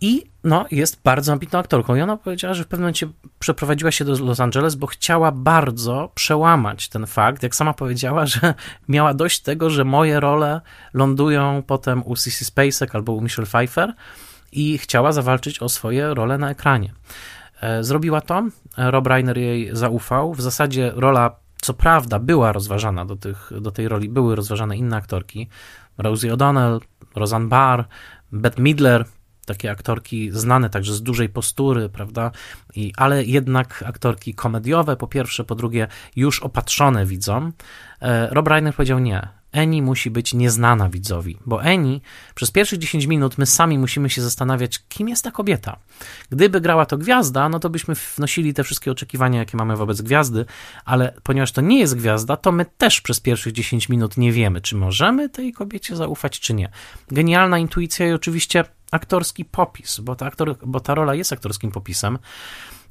I 0.00 0.24
no, 0.44 0.66
jest 0.70 1.02
bardzo 1.02 1.32
ambitną 1.32 1.58
aktorką. 1.58 1.94
I 1.94 2.00
ona 2.00 2.16
powiedziała, 2.16 2.54
że 2.54 2.64
w 2.64 2.66
pewnym 2.66 2.84
momencie 2.84 3.08
przeprowadziła 3.38 3.90
się 3.90 4.04
do 4.04 4.24
Los 4.24 4.40
Angeles, 4.40 4.74
bo 4.74 4.86
chciała 4.86 5.32
bardzo 5.32 6.10
przełamać 6.14 6.88
ten 6.88 7.06
fakt. 7.06 7.42
Jak 7.42 7.54
sama 7.54 7.74
powiedziała, 7.74 8.26
że 8.26 8.54
miała 8.88 9.14
dość 9.14 9.40
tego, 9.40 9.70
że 9.70 9.84
moje 9.84 10.20
role 10.20 10.60
lądują 10.94 11.62
potem 11.66 12.02
u 12.06 12.16
Sissy 12.16 12.44
Spacek 12.44 12.94
albo 12.94 13.12
u 13.12 13.20
Michelle 13.20 13.46
Pfeiffer 13.46 13.94
i 14.52 14.78
chciała 14.78 15.12
zawalczyć 15.12 15.62
o 15.62 15.68
swoje 15.68 16.14
role 16.14 16.38
na 16.38 16.50
ekranie. 16.50 16.92
E, 17.60 17.84
zrobiła 17.84 18.20
to, 18.20 18.42
Rob 18.76 19.06
Reiner 19.06 19.38
jej 19.38 19.70
zaufał. 19.72 20.34
W 20.34 20.40
zasadzie 20.40 20.92
rola, 20.94 21.36
co 21.60 21.74
prawda, 21.74 22.18
była 22.18 22.52
rozważana 22.52 23.04
do, 23.04 23.16
tych, 23.16 23.50
do 23.60 23.70
tej 23.70 23.88
roli, 23.88 24.08
były 24.08 24.36
rozważane 24.36 24.76
inne 24.76 24.96
aktorki. 24.96 25.48
Rosie 25.98 26.28
O'Donnell, 26.28 26.80
Roseanne 27.14 27.48
Barr, 27.48 27.84
Bette 28.32 28.62
Midler, 28.62 29.04
takie 29.48 29.70
aktorki 29.70 30.30
znane 30.32 30.70
także 30.70 30.94
z 30.94 31.02
dużej 31.02 31.28
postury, 31.28 31.88
prawda? 31.88 32.30
I, 32.74 32.92
ale 32.96 33.24
jednak 33.24 33.84
aktorki 33.86 34.34
komediowe, 34.34 34.96
po 34.96 35.06
pierwsze, 35.06 35.44
po 35.44 35.54
drugie, 35.54 35.88
już 36.16 36.42
opatrzone 36.42 37.06
widzą. 37.06 37.52
E, 38.02 38.28
Rob 38.30 38.48
Reiner 38.48 38.74
powiedział 38.74 38.98
nie. 38.98 39.28
Eni 39.52 39.82
musi 39.82 40.10
być 40.10 40.34
nieznana 40.34 40.88
widzowi, 40.88 41.38
bo 41.46 41.62
Eni 41.62 42.02
przez 42.34 42.50
pierwszych 42.50 42.78
10 42.78 43.06
minut 43.06 43.38
my 43.38 43.46
sami 43.46 43.78
musimy 43.78 44.10
się 44.10 44.22
zastanawiać, 44.22 44.82
kim 44.88 45.08
jest 45.08 45.24
ta 45.24 45.30
kobieta. 45.30 45.78
Gdyby 46.30 46.60
grała 46.60 46.86
to 46.86 46.98
gwiazda, 46.98 47.48
no 47.48 47.60
to 47.60 47.70
byśmy 47.70 47.94
wnosili 48.16 48.54
te 48.54 48.64
wszystkie 48.64 48.90
oczekiwania, 48.90 49.38
jakie 49.38 49.56
mamy 49.56 49.76
wobec 49.76 50.02
gwiazdy, 50.02 50.44
ale 50.84 51.14
ponieważ 51.22 51.52
to 51.52 51.60
nie 51.60 51.78
jest 51.78 51.96
gwiazda, 51.96 52.36
to 52.36 52.52
my 52.52 52.66
też 52.78 53.00
przez 53.00 53.20
pierwszych 53.20 53.52
10 53.52 53.88
minut 53.88 54.16
nie 54.16 54.32
wiemy, 54.32 54.60
czy 54.60 54.76
możemy 54.76 55.28
tej 55.28 55.52
kobiecie 55.52 55.96
zaufać, 55.96 56.40
czy 56.40 56.54
nie. 56.54 56.70
Genialna 57.10 57.58
intuicja 57.58 58.08
i 58.08 58.12
oczywiście 58.12 58.64
aktorski 58.90 59.44
popis, 59.44 60.00
bo 60.00 60.16
ta, 60.16 60.26
aktor, 60.26 60.56
bo 60.64 60.80
ta 60.80 60.94
rola 60.94 61.14
jest 61.14 61.32
aktorskim 61.32 61.70
popisem. 61.70 62.18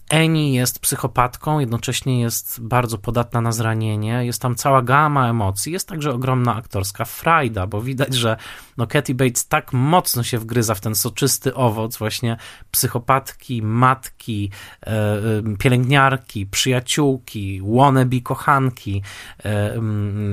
Eni 0.09 0.53
jest 0.53 0.79
psychopatką, 0.79 1.59
jednocześnie 1.59 2.21
jest 2.21 2.61
bardzo 2.61 2.97
podatna 2.97 3.41
na 3.41 3.51
zranienie, 3.51 4.25
jest 4.25 4.41
tam 4.41 4.55
cała 4.55 4.81
gama 4.81 5.29
emocji, 5.29 5.73
jest 5.73 5.87
także 5.87 6.13
ogromna 6.13 6.55
aktorska 6.55 7.05
frajda, 7.05 7.67
bo 7.67 7.81
widać, 7.81 8.13
że 8.13 8.37
no 8.77 8.87
Katy 8.87 9.15
Bates 9.15 9.47
tak 9.47 9.73
mocno 9.73 10.23
się 10.23 10.37
wgryza 10.37 10.75
w 10.75 10.81
ten 10.81 10.95
soczysty 10.95 11.55
owoc 11.55 11.97
właśnie 11.97 12.37
psychopatki, 12.71 13.61
matki, 13.61 14.51
e, 14.85 15.21
pielęgniarki, 15.59 16.45
przyjaciółki, 16.45 17.61
wannabe 17.75 18.21
kochanki, 18.21 19.01
e, 19.45 19.81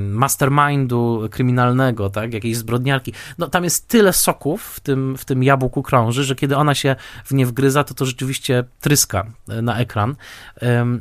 mastermindu 0.08 1.28
kryminalnego, 1.30 2.10
tak, 2.10 2.34
jakiejś 2.34 2.56
zbrodniarki. 2.56 3.12
No 3.38 3.48
tam 3.48 3.64
jest 3.64 3.88
tyle 3.88 4.12
soków 4.12 4.62
w 4.62 4.80
tym, 4.80 5.16
w 5.16 5.24
tym 5.24 5.42
jabłku 5.42 5.82
krąży, 5.82 6.24
że 6.24 6.34
kiedy 6.34 6.56
ona 6.56 6.74
się 6.74 6.96
w 7.24 7.34
nie 7.34 7.46
wgryza, 7.46 7.84
to 7.84 7.94
to 7.94 8.06
rzeczywiście 8.06 8.64
tryska 8.80 9.26
e, 9.48 9.63
na 9.64 9.78
ekran. 9.78 10.16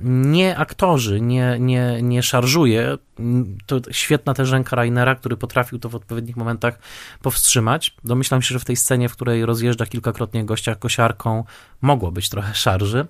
Nie 0.04 0.58
aktorzy, 0.58 1.22
nie, 1.22 1.58
nie, 1.60 2.00
nie 2.02 2.24
szarżuje. 2.24 2.98
To 3.66 3.82
świetna 3.92 4.34
też 4.34 4.52
ręka 4.52 4.76
Rainera, 4.76 5.16
który 5.16 5.38
potrafił 5.38 5.80
to 5.80 5.90
w 5.90 5.96
odpowiednich 5.96 6.36
momentach 6.36 6.80
powstrzymać. 7.22 7.96
Domyślam 8.04 8.42
się, 8.42 8.54
że 8.54 8.60
w 8.60 8.66
tej 8.66 8.76
scenie, 8.76 9.10
w 9.10 9.14
której 9.14 9.46
rozjeżdża 9.46 9.86
kilkakrotnie 9.86 10.46
gościa 10.46 10.76
kosiarką, 10.76 11.44
mogło 11.82 12.12
być 12.12 12.30
trochę 12.30 12.54
szarży. 12.54 13.08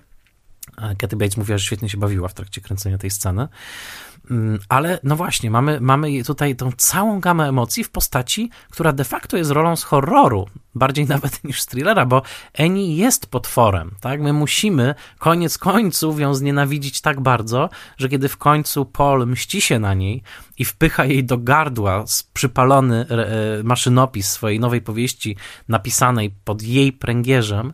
Katy 0.98 1.16
Bates 1.16 1.36
mówiła, 1.36 1.58
że 1.58 1.64
świetnie 1.64 1.88
się 1.88 1.98
bawiła 1.98 2.28
w 2.28 2.34
trakcie 2.34 2.60
kręcenia 2.60 2.98
tej 2.98 3.10
sceny. 3.10 3.48
Mm, 4.30 4.58
ale 4.68 4.98
no 5.02 5.16
właśnie, 5.16 5.50
mamy, 5.50 5.80
mamy 5.80 6.24
tutaj 6.24 6.56
tą 6.56 6.72
całą 6.76 7.20
gamę 7.20 7.48
emocji 7.48 7.84
w 7.84 7.90
postaci, 7.90 8.50
która 8.70 8.92
de 8.92 9.04
facto 9.04 9.36
jest 9.36 9.50
rolą 9.50 9.76
z 9.76 9.82
horroru, 9.82 10.48
bardziej 10.74 11.06
nawet 11.14 11.44
niż 11.44 11.62
z 11.62 11.66
thrillera, 11.66 12.06
bo 12.06 12.22
Eni 12.54 12.96
jest 12.96 13.26
potworem, 13.26 13.90
tak? 14.00 14.20
My 14.20 14.32
musimy 14.32 14.94
koniec 15.18 15.58
końców 15.58 16.20
ją 16.20 16.34
znienawidzić 16.34 17.00
tak 17.00 17.20
bardzo, 17.20 17.70
że 17.96 18.08
kiedy 18.08 18.28
w 18.28 18.36
końcu 18.36 18.84
Paul 18.84 19.26
mści 19.26 19.60
się 19.60 19.78
na 19.78 19.94
niej 19.94 20.22
i 20.58 20.64
wpycha 20.64 21.04
jej 21.04 21.24
do 21.24 21.38
gardła 21.38 22.04
przypalony 22.32 23.06
e, 23.08 23.62
maszynopis 23.62 24.28
swojej 24.28 24.60
nowej 24.60 24.80
powieści 24.80 25.36
napisanej 25.68 26.34
pod 26.44 26.62
jej 26.62 26.92
pręgierzem, 26.92 27.72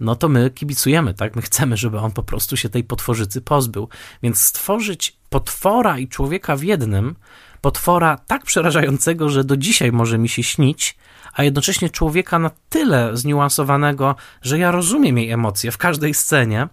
no 0.00 0.16
to 0.16 0.28
my 0.28 0.50
kibicujemy, 0.50 1.14
tak? 1.14 1.36
My 1.36 1.42
chcemy, 1.42 1.76
żeby 1.76 1.98
on 1.98 2.12
po 2.12 2.22
prostu 2.22 2.56
się 2.56 2.68
tej 2.68 2.84
potworzycy 2.84 3.40
pozbył. 3.40 3.88
Więc 4.22 4.40
stworzyć 4.40 5.16
potwora 5.34 5.98
i 5.98 6.08
człowieka 6.08 6.56
w 6.56 6.62
jednym, 6.62 7.14
potwora 7.60 8.16
tak 8.26 8.44
przerażającego, 8.44 9.28
że 9.28 9.44
do 9.44 9.56
dzisiaj 9.56 9.92
może 9.92 10.18
mi 10.18 10.28
się 10.28 10.42
śnić, 10.42 10.96
a 11.34 11.42
jednocześnie 11.42 11.90
człowieka 11.90 12.38
na 12.38 12.50
tyle 12.68 13.16
zniuansowanego, 13.16 14.16
że 14.42 14.58
ja 14.58 14.70
rozumiem 14.70 15.18
jej 15.18 15.30
emocje 15.30 15.70
w 15.70 15.78
każdej 15.78 16.14
scenie, 16.14 16.68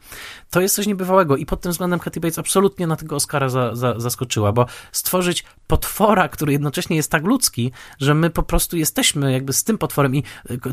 to 0.49 0.61
jest 0.61 0.75
coś 0.75 0.87
niebywałego 0.87 1.37
i 1.37 1.45
pod 1.45 1.61
tym 1.61 1.71
względem 1.71 1.99
Katy 1.99 2.19
Bates 2.19 2.39
absolutnie 2.39 2.87
na 2.87 2.95
tego 2.95 3.15
Oscara 3.15 3.49
za, 3.49 3.75
za, 3.75 3.99
zaskoczyła, 3.99 4.51
bo 4.51 4.65
stworzyć 4.91 5.43
potwora, 5.67 6.29
który 6.29 6.51
jednocześnie 6.51 6.95
jest 6.95 7.11
tak 7.11 7.23
ludzki, 7.23 7.71
że 7.99 8.13
my 8.13 8.29
po 8.29 8.43
prostu 8.43 8.77
jesteśmy 8.77 9.31
jakby 9.31 9.53
z 9.53 9.63
tym 9.63 9.77
potworem 9.77 10.15
i 10.15 10.23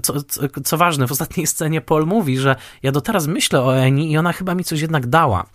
co, 0.02 0.22
co, 0.22 0.42
co 0.64 0.76
ważne, 0.76 1.06
w 1.06 1.12
ostatniej 1.12 1.46
scenie 1.46 1.80
Paul 1.80 2.06
mówi, 2.06 2.38
że 2.38 2.56
ja 2.82 2.92
do 2.92 3.00
teraz 3.00 3.26
myślę 3.26 3.62
o 3.62 3.76
Eni 3.76 4.12
i 4.12 4.18
ona 4.18 4.32
chyba 4.32 4.54
mi 4.54 4.64
coś 4.64 4.80
jednak 4.80 5.06
dała. 5.06 5.46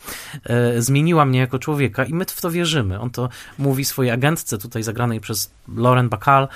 E, 0.44 0.82
zmieniła 0.82 1.26
mnie 1.26 1.40
jako 1.40 1.60
człowieka 1.60 2.06
i 2.06 2.14
my 2.14 2.26
w 2.26 2.42
to 2.42 2.52
wierzymy. 2.52 3.00
On 3.00 3.10
to 3.10 3.30
mówi 3.58 3.86
swojej 3.86 4.12
agentce 4.12 4.58
tutaj 4.58 4.84
zagranej 4.84 5.20
przez 5.20 5.52
Lauren 5.76 6.10
Bacall, 6.10 6.48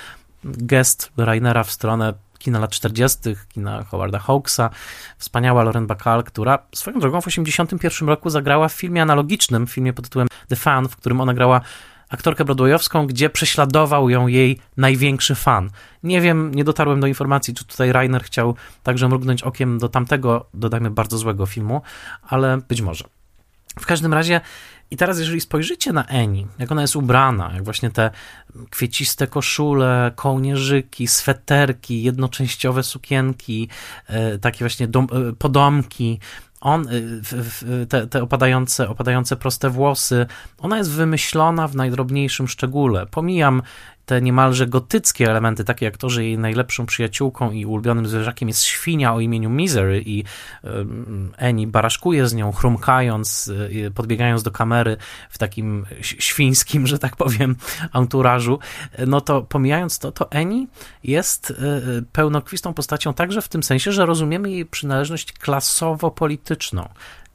gest 0.44 1.12
Rainera 1.16 1.64
w 1.64 1.70
stronę 1.72 2.14
kina 2.38 2.58
lat 2.58 2.70
40., 2.70 3.18
kina 3.48 3.84
Howarda 3.84 4.18
Hawksa, 4.18 4.70
wspaniała 5.18 5.62
Lauren 5.62 5.86
Bacall, 5.86 6.24
która 6.24 6.58
swoją 6.74 7.00
drogą 7.00 7.20
w 7.20 7.24
1981 7.24 8.08
roku 8.08 8.30
zagrała 8.30 8.68
w 8.68 8.72
filmie 8.72 9.02
analogicznym, 9.02 9.66
w 9.66 9.70
filmie 9.70 9.92
pod 9.92 10.04
tytułem 10.04 10.28
The 10.48 10.56
Fan, 10.56 10.88
w 10.88 10.96
którym 10.96 11.20
ona 11.20 11.34
grała 11.34 11.60
aktorkę 12.08 12.44
broadwayowską, 12.44 13.06
gdzie 13.06 13.30
prześladował 13.30 14.10
ją 14.10 14.26
jej 14.26 14.58
największy 14.76 15.34
fan. 15.34 15.70
Nie 16.02 16.20
wiem, 16.20 16.54
nie 16.54 16.64
dotarłem 16.64 17.00
do 17.00 17.06
informacji, 17.06 17.54
czy 17.54 17.64
tutaj 17.64 17.92
Rainer 17.92 18.24
chciał 18.24 18.54
także 18.82 19.08
mrugnąć 19.08 19.42
okiem 19.42 19.78
do 19.78 19.88
tamtego, 19.88 20.46
dodajmy, 20.54 20.90
bardzo 20.90 21.18
złego 21.18 21.46
filmu, 21.46 21.82
ale 22.22 22.58
być 22.68 22.82
może. 22.82 23.04
W 23.80 23.86
każdym 23.86 24.14
razie 24.14 24.40
i 24.90 24.96
teraz, 24.96 25.18
jeżeli 25.18 25.40
spojrzycie 25.40 25.92
na 25.92 26.04
Eni, 26.04 26.46
jak 26.58 26.72
ona 26.72 26.82
jest 26.82 26.96
ubrana, 26.96 27.50
jak 27.54 27.64
właśnie 27.64 27.90
te 27.90 28.10
kwieciste 28.70 29.26
koszule, 29.26 30.12
kołnierzyki, 30.16 31.06
sweterki, 31.06 32.02
jednoczęściowe 32.02 32.82
sukienki, 32.82 33.68
e, 34.06 34.38
takie 34.38 34.58
właśnie 34.58 34.88
dom, 34.88 35.06
e, 35.12 35.32
podomki, 35.32 36.20
on, 36.60 36.88
e, 36.88 37.86
te, 37.86 38.06
te 38.06 38.22
opadające, 38.22 38.88
opadające 38.88 39.36
proste 39.36 39.70
włosy, 39.70 40.26
ona 40.58 40.78
jest 40.78 40.90
wymyślona 40.90 41.68
w 41.68 41.76
najdrobniejszym 41.76 42.48
szczególe. 42.48 43.06
Pomijam 43.06 43.62
te 44.08 44.22
niemalże 44.22 44.66
gotyckie 44.66 45.30
elementy, 45.30 45.64
takie 45.64 45.86
jak 45.86 45.96
to, 45.96 46.10
że 46.10 46.24
jej 46.24 46.38
najlepszą 46.38 46.86
przyjaciółką 46.86 47.50
i 47.50 47.66
ulubionym 47.66 48.06
zwierzakiem 48.06 48.48
jest 48.48 48.62
świnia 48.62 49.14
o 49.14 49.20
imieniu 49.20 49.50
Misery 49.50 50.02
i 50.06 50.24
Eni 51.36 51.66
baraszkuje 51.66 52.28
z 52.28 52.34
nią, 52.34 52.52
chrumkając, 52.52 53.48
y, 53.48 53.90
podbiegając 53.94 54.42
do 54.42 54.50
kamery 54.50 54.96
w 55.30 55.38
takim 55.38 55.86
świńskim, 56.02 56.86
że 56.86 56.98
tak 56.98 57.16
powiem, 57.16 57.56
anturażu, 57.92 58.58
no 59.06 59.20
to 59.20 59.42
pomijając 59.42 59.98
to, 59.98 60.12
to 60.12 60.30
Eni 60.30 60.68
jest 61.04 61.50
y, 61.50 61.54
y, 61.54 62.04
pełnokwistą 62.12 62.74
postacią 62.74 63.14
także 63.14 63.42
w 63.42 63.48
tym 63.48 63.62
sensie, 63.62 63.92
że 63.92 64.06
rozumiemy 64.06 64.50
jej 64.50 64.66
przynależność 64.66 65.32
klasowo-polityczną. 65.32 66.88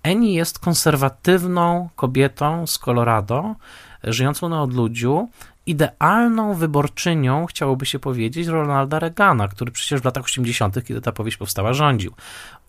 Eni 0.03 0.33
jest 0.33 0.59
konserwatywną 0.59 1.89
kobietą 1.95 2.67
z 2.67 2.79
Colorado, 2.79 3.55
żyjącą 4.03 4.49
na 4.49 4.61
odludziu, 4.61 5.29
idealną 5.65 6.53
wyborczynią, 6.53 7.45
chciałoby 7.45 7.85
się 7.85 7.99
powiedzieć, 7.99 8.47
Ronalda 8.47 8.99
Reagana, 8.99 9.47
który 9.47 9.71
przecież 9.71 10.01
w 10.01 10.05
latach 10.05 10.23
80., 10.23 10.85
kiedy 10.85 11.01
ta 11.01 11.11
powieść 11.11 11.37
powstała, 11.37 11.73
rządził 11.73 12.13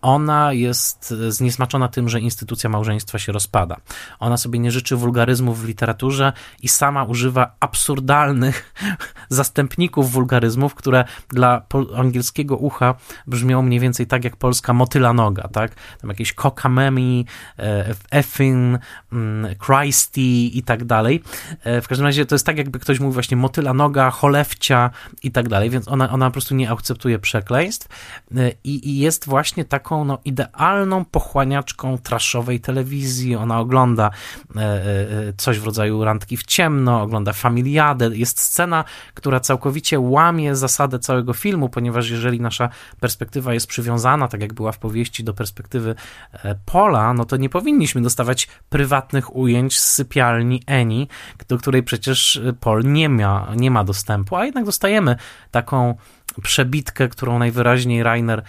ona 0.04 0.52
jest 0.52 1.14
zniesmaczona 1.28 1.88
tym, 1.88 2.08
że 2.08 2.20
instytucja 2.20 2.70
małżeństwa 2.70 3.18
się 3.18 3.32
rozpada. 3.32 3.76
Ona 4.18 4.36
sobie 4.36 4.58
nie 4.58 4.70
życzy 4.70 4.96
wulgaryzmów 4.96 5.62
w 5.62 5.64
literaturze 5.66 6.32
i 6.62 6.68
sama 6.68 7.04
używa 7.04 7.56
absurdalnych 7.60 8.74
zastępników 9.28 10.12
wulgaryzmów, 10.12 10.74
które 10.74 11.04
dla 11.28 11.62
angielskiego 11.96 12.56
ucha 12.56 12.94
brzmią 13.26 13.62
mniej 13.62 13.80
więcej 13.80 14.06
tak 14.06 14.24
jak 14.24 14.36
polska 14.36 14.72
motyla 14.72 15.12
noga, 15.12 15.48
tak? 15.48 15.74
Tam 16.00 16.10
jakieś 16.10 16.32
kokamemi, 16.32 17.26
e, 17.58 17.94
effin, 18.10 18.78
mm, 19.12 19.54
Christy 19.66 20.20
i 20.58 20.62
tak 20.62 20.84
dalej. 20.84 21.22
E, 21.62 21.80
w 21.80 21.88
każdym 21.88 22.06
razie 22.06 22.26
to 22.26 22.34
jest 22.34 22.46
tak, 22.46 22.58
jakby 22.58 22.78
ktoś 22.78 23.00
mówił 23.00 23.12
właśnie 23.12 23.36
motyla 23.36 23.74
noga, 23.74 24.10
cholewcia 24.10 24.90
i 25.22 25.30
tak 25.30 25.48
dalej, 25.48 25.70
więc 25.70 25.88
ona, 25.88 26.10
ona 26.10 26.26
po 26.26 26.32
prostu 26.32 26.54
nie 26.54 26.70
akceptuje 26.70 27.18
przekleństw 27.18 27.88
e, 28.36 28.52
i, 28.64 28.88
i 28.88 28.98
jest 28.98 29.26
właśnie 29.26 29.64
taką 29.64 29.93
taką 29.94 30.04
no, 30.04 30.18
idealną 30.24 31.04
pochłaniaczką 31.04 31.98
traszowej 31.98 32.60
telewizji. 32.60 33.36
Ona 33.36 33.60
ogląda 33.60 34.10
e, 34.56 34.60
e, 34.60 35.32
coś 35.36 35.58
w 35.58 35.64
rodzaju 35.64 36.04
randki 36.04 36.36
w 36.36 36.44
ciemno, 36.44 37.02
ogląda 37.02 37.32
familiadę. 37.32 38.10
Jest 38.12 38.40
scena, 38.40 38.84
która 39.14 39.40
całkowicie 39.40 40.00
łamie 40.00 40.56
zasadę 40.56 40.98
całego 40.98 41.32
filmu, 41.32 41.68
ponieważ 41.68 42.10
jeżeli 42.10 42.40
nasza 42.40 42.68
perspektywa 43.00 43.54
jest 43.54 43.66
przywiązana, 43.66 44.28
tak 44.28 44.40
jak 44.40 44.54
była 44.54 44.72
w 44.72 44.78
powieści, 44.78 45.24
do 45.24 45.34
perspektywy 45.34 45.94
e, 46.32 46.54
Pola, 46.64 47.14
no 47.14 47.24
to 47.24 47.36
nie 47.36 47.48
powinniśmy 47.48 48.02
dostawać 48.02 48.48
prywatnych 48.68 49.36
ujęć 49.36 49.78
z 49.78 49.92
sypialni 49.92 50.62
Eni, 50.66 51.08
do 51.48 51.58
której 51.58 51.82
przecież 51.82 52.40
Pol 52.60 52.82
nie 52.84 53.08
ma, 53.08 53.52
nie 53.56 53.70
ma 53.70 53.84
dostępu, 53.84 54.36
a 54.36 54.44
jednak 54.44 54.64
dostajemy 54.64 55.16
taką 55.50 55.94
przebitkę, 56.42 57.08
którą 57.08 57.38
najwyraźniej 57.38 58.02
Rainer 58.02 58.42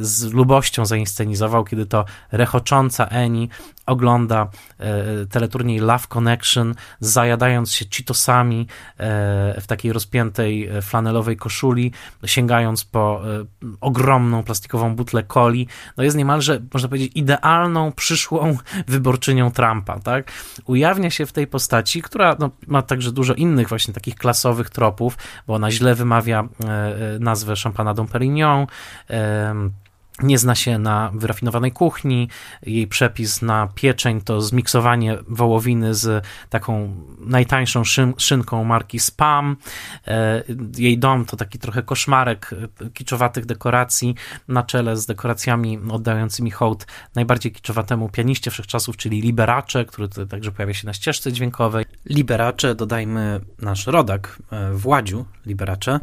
z 0.00 0.32
lubością 0.32 0.86
zainscenizował, 0.86 1.64
kiedy 1.64 1.86
to 1.86 2.04
rechocząca 2.32 3.06
Eni 3.06 3.48
ogląda 3.86 4.48
e, 4.78 5.26
teleturniej 5.26 5.78
Love 5.78 6.06
Connection, 6.08 6.74
zajadając 7.00 7.72
się 7.72 7.84
cheetosami 7.96 8.60
e, 8.60 9.60
w 9.60 9.66
takiej 9.66 9.92
rozpiętej 9.92 10.68
e, 10.68 10.82
flanelowej 10.82 11.36
koszuli, 11.36 11.92
sięgając 12.24 12.84
po 12.84 13.22
ogromną 13.80 14.42
plastikową 14.42 14.96
butlę 14.96 15.22
coli. 15.22 15.68
No 15.96 16.04
jest 16.04 16.16
niemalże, 16.16 16.60
można 16.74 16.88
powiedzieć, 16.88 17.12
idealną 17.14 17.92
przyszłą 17.92 18.56
wyborczynią 18.88 19.50
Trumpa, 19.50 20.00
tak? 20.00 20.32
Ujawnia 20.64 21.10
się 21.10 21.26
w 21.26 21.32
tej 21.32 21.46
postaci, 21.46 22.02
która 22.02 22.36
no, 22.38 22.50
ma 22.66 22.82
także 22.82 23.12
dużo 23.12 23.34
innych 23.34 23.68
właśnie 23.68 23.94
takich 23.94 24.14
klasowych 24.14 24.70
tropów, 24.70 25.18
bo 25.46 25.54
ona 25.54 25.70
źle 25.70 25.94
wymawia 25.94 26.48
nazwę 27.20 27.56
szampana 27.56 27.94
Dom 27.94 28.08
Perignon, 28.08 28.66
nie 30.22 30.38
zna 30.38 30.54
się 30.54 30.78
na 30.78 31.10
wyrafinowanej 31.14 31.72
kuchni. 31.72 32.28
Jej 32.62 32.86
przepis 32.86 33.42
na 33.42 33.68
pieczeń 33.74 34.20
to 34.20 34.40
zmiksowanie 34.40 35.18
wołowiny 35.28 35.94
z 35.94 36.24
taką 36.50 36.96
najtańszą 37.18 37.84
szyn 37.84 38.14
szynką 38.18 38.64
marki 38.64 38.98
Spam. 38.98 39.56
E, 40.06 40.42
jej 40.76 40.98
dom 40.98 41.24
to 41.24 41.36
taki 41.36 41.58
trochę 41.58 41.82
koszmarek 41.82 42.50
kiczowatych 42.94 43.46
dekoracji 43.46 44.14
na 44.48 44.62
czele 44.62 44.96
z 44.96 45.06
dekoracjami 45.06 45.78
oddającymi 45.90 46.50
hołd 46.50 46.86
najbardziej 47.14 47.52
kiczowatemu 47.52 48.08
pianiście 48.08 48.50
wszechczasów, 48.50 48.96
czyli 48.96 49.20
Liberace, 49.20 49.84
który 49.84 50.08
także 50.08 50.52
pojawia 50.52 50.74
się 50.74 50.86
na 50.86 50.92
ścieżce 50.92 51.32
dźwiękowej. 51.32 51.84
Liberace, 52.06 52.74
dodajmy 52.74 53.40
nasz 53.58 53.86
rodak 53.86 54.38
e, 54.52 54.72
Władziu 54.72 55.24
Liberace, 55.46 56.00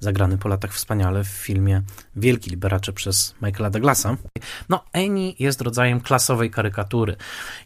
zagrany 0.00 0.38
po 0.38 0.48
latach 0.48 0.72
wspaniale 0.72 1.24
w 1.24 1.28
filmie 1.28 1.82
Wielki 2.16 2.50
Liberacze 2.50 2.92
przez 2.92 3.34
Michaela 3.42 3.70
Douglasa. 3.70 4.16
No, 4.68 4.84
Eni 4.92 5.36
jest 5.38 5.60
rodzajem 5.60 6.00
klasowej 6.00 6.50
karykatury. 6.50 7.16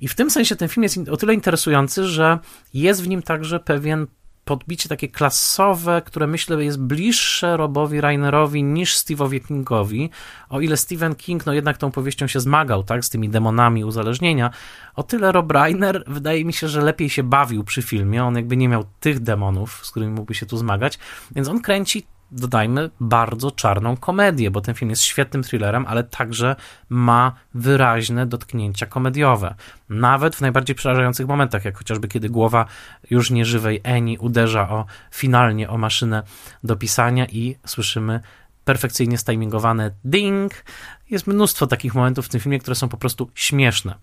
I 0.00 0.08
w 0.08 0.14
tym 0.14 0.30
sensie 0.30 0.56
ten 0.56 0.68
film 0.68 0.82
jest 0.82 0.98
o 1.08 1.16
tyle 1.16 1.34
interesujący, 1.34 2.04
że 2.04 2.38
jest 2.74 3.02
w 3.02 3.08
nim 3.08 3.22
także 3.22 3.60
pewien 3.60 4.06
podbicie 4.44 4.88
takie 4.88 5.08
klasowe, 5.08 6.02
które 6.06 6.26
myślę 6.26 6.64
jest 6.64 6.80
bliższe 6.80 7.56
Robowi 7.56 8.00
Reinerowi 8.00 8.62
niż 8.62 8.96
Steve'owi 8.96 9.46
Kingowi. 9.46 10.10
O 10.48 10.60
ile 10.60 10.76
Stephen 10.76 11.14
King 11.14 11.46
no 11.46 11.52
jednak 11.52 11.78
tą 11.78 11.90
powieścią 11.90 12.26
się 12.26 12.40
zmagał, 12.40 12.82
tak, 12.84 13.04
z 13.04 13.10
tymi 13.10 13.28
demonami 13.28 13.84
uzależnienia, 13.84 14.50
o 14.94 15.02
tyle 15.02 15.32
Rob 15.32 15.52
Reiner 15.52 16.04
wydaje 16.06 16.44
mi 16.44 16.52
się, 16.52 16.68
że 16.68 16.80
lepiej 16.80 17.10
się 17.10 17.22
bawił 17.22 17.64
przy 17.64 17.82
filmie. 17.82 18.24
On 18.24 18.36
jakby 18.36 18.56
nie 18.56 18.68
miał 18.68 18.84
tych 19.00 19.20
demonów, 19.20 19.86
z 19.86 19.90
którymi 19.90 20.12
mógłby 20.12 20.34
się 20.34 20.46
tu 20.46 20.56
zmagać, 20.56 20.98
więc 21.34 21.48
on 21.48 21.60
kręci 21.60 22.06
dodajmy, 22.32 22.90
bardzo 23.00 23.50
czarną 23.50 23.96
komedię, 23.96 24.50
bo 24.50 24.60
ten 24.60 24.74
film 24.74 24.90
jest 24.90 25.02
świetnym 25.02 25.42
thrillerem, 25.42 25.86
ale 25.88 26.04
także 26.04 26.56
ma 26.88 27.32
wyraźne 27.54 28.26
dotknięcia 28.26 28.86
komediowe. 28.86 29.54
Nawet 29.88 30.36
w 30.36 30.40
najbardziej 30.40 30.76
przerażających 30.76 31.26
momentach, 31.26 31.64
jak 31.64 31.78
chociażby 31.78 32.08
kiedy 32.08 32.28
głowa 32.28 32.66
już 33.10 33.30
nieżywej 33.30 33.80
Eni 33.84 34.18
uderza 34.18 34.70
o, 34.70 34.84
finalnie 35.10 35.70
o 35.70 35.78
maszynę 35.78 36.22
do 36.64 36.76
pisania 36.76 37.26
i 37.26 37.56
słyszymy 37.66 38.20
perfekcyjnie 38.64 39.18
stimingowane 39.18 39.90
ding. 40.04 40.64
Jest 41.10 41.26
mnóstwo 41.26 41.66
takich 41.66 41.94
momentów 41.94 42.26
w 42.26 42.28
tym 42.28 42.40
filmie, 42.40 42.58
które 42.58 42.74
są 42.74 42.88
po 42.88 42.96
prostu 42.96 43.30
śmieszne. 43.34 43.94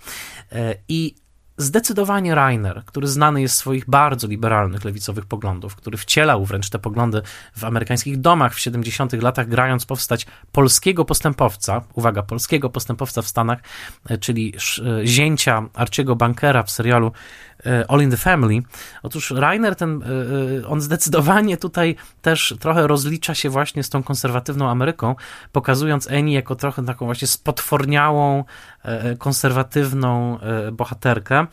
E, 0.52 0.76
I 0.90 1.16
Zdecydowanie 1.60 2.36
Rainer, 2.36 2.84
który 2.86 3.08
znany 3.08 3.42
jest 3.42 3.56
z 3.56 3.58
swoich 3.58 3.90
bardzo 3.90 4.28
liberalnych 4.28 4.86
lewicowych 4.86 5.26
poglądów, 5.26 5.76
który 5.76 5.98
wcielał 5.98 6.46
wręcz 6.46 6.70
te 6.70 6.80
poglądy 6.80 7.22
w 7.56 7.64
amerykańskich 7.64 8.22
domach 8.22 8.56
w 8.56 8.60
70. 8.60 9.14
latach, 9.14 9.48
grając 9.48 9.86
powstać 9.86 10.26
polskiego 10.52 11.06
postępowca, 11.06 11.82
uwaga, 11.94 12.24
polskiego 12.24 12.70
postępowca 12.70 13.22
w 13.22 13.28
Stanach, 13.28 13.60
e, 14.10 14.18
czyli 14.18 14.54
e, 15.02 15.08
zięcia 15.08 15.64
Arciego 15.74 16.16
Bankera 16.16 16.64
w 16.64 16.72
serialu 16.72 17.12
All 17.88 18.02
in 18.02 18.12
the 18.12 18.18
Family. 18.18 18.62
Otóż 19.04 19.32
Rainer, 19.32 19.76
ten, 19.76 20.04
e, 20.04 20.06
e, 20.64 20.68
on 20.68 20.82
zdecydowanie 20.82 21.58
tutaj 21.58 21.96
też 22.22 22.56
trochę 22.60 22.88
rozlicza 22.88 23.36
się 23.36 23.50
właśnie 23.50 23.84
z 23.84 23.90
tą 23.90 24.04
konserwatywną 24.04 24.70
Ameryką, 24.70 25.16
pokazując 25.52 26.12
Eni 26.12 26.34
jako 26.34 26.56
trochę 26.56 26.86
taką 26.86 27.06
właśnie 27.06 27.28
spotworniałą, 27.28 28.44
konserwatywną 29.18 30.40
bohaterkę, 30.72 31.48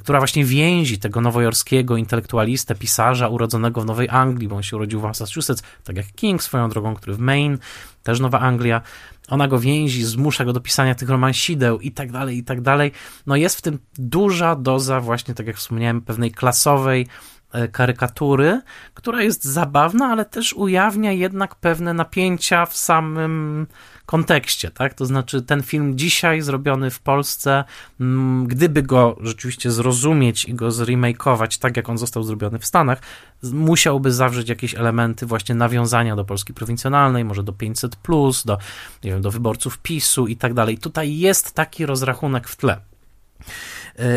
która 0.00 0.18
właśnie 0.18 0.44
więzi 0.44 0.98
tego 0.98 1.20
nowojorskiego 1.20 1.96
intelektualistę, 1.96 2.74
pisarza 2.74 3.28
urodzonego 3.28 3.80
w 3.80 3.86
Nowej 3.86 4.08
Anglii, 4.10 4.48
bo 4.48 4.56
on 4.56 4.62
się 4.62 4.76
urodził 4.76 5.00
w 5.00 5.02
Massachusetts, 5.02 5.62
tak 5.84 5.96
jak 5.96 6.06
King 6.06 6.42
swoją 6.42 6.68
drogą, 6.68 6.94
który 6.94 7.14
w 7.14 7.18
Maine, 7.18 7.58
też 8.02 8.20
Nowa 8.20 8.40
Anglia, 8.40 8.80
ona 9.28 9.48
go 9.48 9.58
więzi, 9.58 10.04
zmusza 10.04 10.44
go 10.44 10.52
do 10.52 10.60
pisania 10.60 10.94
tych 10.94 11.08
romansideł 11.08 11.80
i 11.80 11.92
tak 11.92 12.12
dalej, 12.12 12.38
i 12.38 12.44
tak 12.44 12.60
dalej. 12.60 12.92
No 13.26 13.36
jest 13.36 13.58
w 13.58 13.62
tym 13.62 13.78
duża 13.98 14.56
doza 14.56 15.00
właśnie, 15.00 15.34
tak 15.34 15.46
jak 15.46 15.56
wspomniałem, 15.56 16.00
pewnej 16.00 16.30
klasowej 16.30 17.06
e, 17.52 17.68
karykatury, 17.68 18.60
która 18.94 19.22
jest 19.22 19.44
zabawna, 19.44 20.06
ale 20.06 20.24
też 20.24 20.52
ujawnia 20.52 21.12
jednak 21.12 21.54
pewne 21.54 21.94
napięcia 21.94 22.66
w 22.66 22.76
samym 22.76 23.66
kontekście, 24.08 24.70
tak? 24.70 24.94
To 24.94 25.06
znaczy 25.06 25.42
ten 25.42 25.62
film 25.62 25.98
dzisiaj 25.98 26.40
zrobiony 26.40 26.90
w 26.90 27.00
Polsce, 27.00 27.64
mm, 28.00 28.46
gdyby 28.46 28.82
go 28.82 29.16
rzeczywiście 29.20 29.70
zrozumieć 29.70 30.44
i 30.44 30.54
go 30.54 30.70
zremakeować 30.70 31.58
tak, 31.58 31.76
jak 31.76 31.88
on 31.88 31.98
został 31.98 32.22
zrobiony 32.22 32.58
w 32.58 32.66
Stanach, 32.66 33.02
musiałby 33.42 34.12
zawrzeć 34.12 34.48
jakieś 34.48 34.74
elementy 34.74 35.26
właśnie 35.26 35.54
nawiązania 35.54 36.16
do 36.16 36.24
Polski 36.24 36.54
prowincjonalnej, 36.54 37.24
może 37.24 37.42
do 37.42 37.52
500+, 37.52 38.46
do, 38.46 38.58
nie 39.04 39.10
wiem, 39.10 39.22
do 39.22 39.30
wyborców 39.30 39.78
PiSu 39.78 40.26
i 40.26 40.36
tak 40.36 40.54
dalej. 40.54 40.78
Tutaj 40.78 41.18
jest 41.18 41.54
taki 41.54 41.86
rozrachunek 41.86 42.48
w 42.48 42.56
tle. 42.56 42.80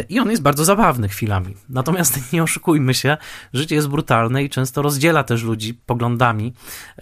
I 0.10 0.20
on 0.20 0.30
jest 0.32 0.42
bardzo 0.42 0.66
zabawny 0.66 1.10
chwilami. 1.10 1.56
Natomiast 1.70 2.20
nie 2.34 2.44
oszukujmy 2.44 2.94
się, 2.94 3.18
życie 3.54 3.76
jest 3.76 3.88
brutalne 3.88 4.44
i 4.44 4.50
często 4.50 4.82
rozdziela 4.82 5.24
też 5.24 5.44
ludzi 5.44 5.74
poglądami, 5.74 6.54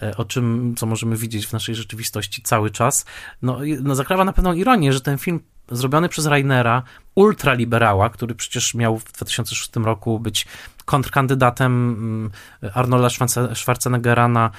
e, 0.02 0.16
o 0.16 0.24
czym, 0.24 0.74
co 0.78 0.86
możemy 0.86 1.16
widzieć 1.16 1.46
w 1.46 1.52
naszej 1.52 1.74
rzeczywistości 1.74 2.42
cały 2.42 2.70
czas. 2.70 3.04
No, 3.42 3.58
no 3.82 3.94
zakrawa 3.94 4.24
na 4.24 4.32
pewną 4.32 4.52
ironię, 4.52 4.92
że 4.92 5.00
ten 5.00 5.18
film 5.18 5.40
zrobiony 5.70 6.08
przez 6.08 6.26
Rainera, 6.26 6.82
ultraliberała, 7.14 8.10
który 8.10 8.34
przecież 8.34 8.74
miał 8.74 8.98
w 8.98 9.12
2006 9.12 9.70
roku 9.76 10.20
być 10.20 10.46
kontrkandydatem 10.90 11.72
mm, 11.72 12.30
Arnolda 12.74 13.08
Schwarzeneggera 13.54 14.28
na 14.28 14.50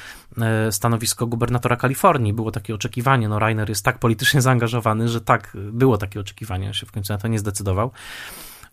e, 0.42 0.72
stanowisko 0.72 1.28
gubernatora 1.28 1.76
Kalifornii. 1.76 2.34
Było 2.34 2.52
takie 2.52 2.76
oczekiwanie. 2.76 3.30
No, 3.30 3.40
Rainer 3.40 3.70
jest 3.70 3.86
tak 3.86 4.00
politycznie 4.00 4.42
zaangażowany, 4.42 5.10
że 5.10 5.22
tak, 5.22 5.52
było 5.54 5.98
takie 5.98 6.20
oczekiwanie, 6.20 6.68
on 6.68 6.74
się 6.74 6.86
w 6.86 6.92
końcu 6.92 7.14
na 7.14 7.20
to 7.20 7.28
nie 7.28 7.40
zdecydował. 7.40 7.92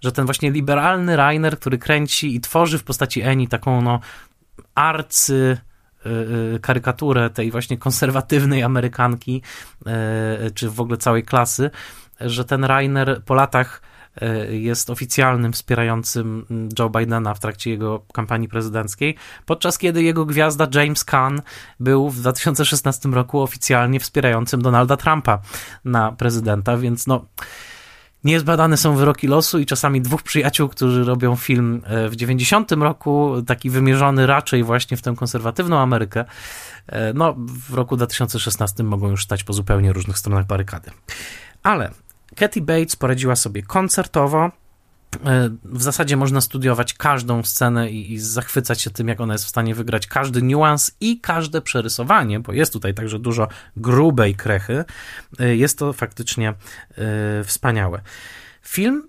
Że 0.01 0.13
ten 0.13 0.25
właśnie 0.25 0.51
liberalny 0.51 1.17
Rainer, 1.17 1.59
który 1.59 1.79
kręci 1.79 2.37
i 2.37 2.41
tworzy 2.41 2.79
w 2.79 2.85
postaci 2.85 3.23
Eni 3.23 3.49
taką 3.49 3.83
no, 3.83 4.01
arcy 4.75 5.59
e, 6.07 6.11
e, 6.55 6.59
karykaturę 6.59 7.31
tej 7.31 7.51
właśnie 7.51 7.79
konserwatywnej 7.79 8.63
Amerykanki, 8.63 9.43
czy 10.55 10.71
w 10.71 10.81
ogóle 10.81 10.97
całej 10.97 11.23
klasy, 11.23 11.71
że 12.21 12.45
ten 12.45 12.65
Rainer 12.65 13.23
po 13.25 13.35
latach 13.35 13.83
e, 13.83 13.97
jest 14.51 14.91
oficjalnym 14.91 15.53
wspierającym 15.53 16.47
Joe 16.79 16.91
Bidena 16.91 17.35
w 17.35 17.41
trakcie 17.41 17.71
jego 17.71 18.01
kampanii 18.12 18.49
prezydenckiej, 18.49 19.14
podczas 19.47 19.79
kiedy 19.79 20.03
jego 20.03 20.27
gwiazda 20.27 20.66
James 20.75 21.05
Caan 21.05 21.43
był 21.81 22.11
w 22.11 22.21
2016 22.21 23.09
roku 23.09 23.41
oficjalnie 23.41 24.01
wspierającym 24.01 24.62
Donalda 24.62 24.97
Trumpa 24.97 25.39
na 25.85 26.12
prezydenta, 26.12 26.77
więc 26.77 27.07
no 27.07 27.25
Niezbadane 28.25 28.77
są 28.77 28.97
wyroki 28.97 29.27
losu 29.27 29.59
i 29.59 29.66
czasami 29.66 30.01
dwóch 30.01 30.23
przyjaciół, 30.23 30.69
którzy 30.69 31.05
robią 31.05 31.37
film 31.37 31.83
e, 31.85 32.09
w 32.09 32.16
90 32.16 32.73
roku, 32.73 33.43
taki 33.47 33.71
wymierzony 33.71 34.27
raczej 34.27 34.64
właśnie 34.64 34.97
w 34.97 35.03
tę 35.03 35.14
konserwatywną 35.16 35.79
Amerykę, 35.79 36.25
e, 36.87 37.12
no 37.12 37.35
w 37.69 37.75
roku 37.75 37.97
2016 37.97 38.83
mogą 38.83 39.11
już 39.11 39.25
stać 39.25 39.45
po 39.45 39.53
zupełnie 39.53 39.93
różnych 39.93 40.19
stronach 40.19 40.47
barykady. 40.47 40.91
Ale 41.62 41.91
Kathy 42.37 42.61
Bates 42.61 42.97
poradziła 42.97 43.37
sobie 43.37 43.62
koncertowo. 43.62 44.51
E, 45.26 45.51
w 45.64 45.83
zasadzie 45.83 46.16
można 46.16 46.41
studiować 46.41 46.95
każdą 46.95 47.43
scenę 47.43 47.91
i, 47.91 48.12
i, 48.12 48.18
zachwycać 48.18 48.81
się 48.81 48.91
tym, 48.91 49.09
jak 49.09 49.20
ona 49.20 49.35
jest 49.35 49.45
w 49.45 49.49
stanie 49.49 49.74
wygrać 49.74 50.07
każdy 50.07 50.43
niuans 50.43 50.91
i 51.01 51.20
każde 51.20 51.61
przerysowanie, 51.61 52.41
bo 52.41 52.53
jest 52.53 52.72
tutaj 52.72 52.95
także 52.95 53.18
dużo 53.18 53.49
grubej 53.76 54.35
krechy. 54.35 54.85
E, 55.41 55.57
jest 55.57 55.79
to 55.79 55.93
faktycznie 55.93 56.55
y, 57.41 57.45
wspaniałe. 57.45 58.01
Film 58.62 59.09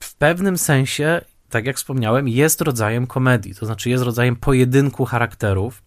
w 0.00 0.14
pewnym 0.14 0.58
sensie 0.58 1.20
tak 1.50 1.66
jak 1.66 1.76
wspomniałem, 1.76 2.28
jest 2.28 2.60
rodzajem 2.60 3.06
komedii, 3.06 3.54
to 3.54 3.66
znaczy 3.66 3.90
jest 3.90 4.04
rodzajem 4.04 4.36
pojedynku 4.36 5.04
charakterów. 5.04 5.82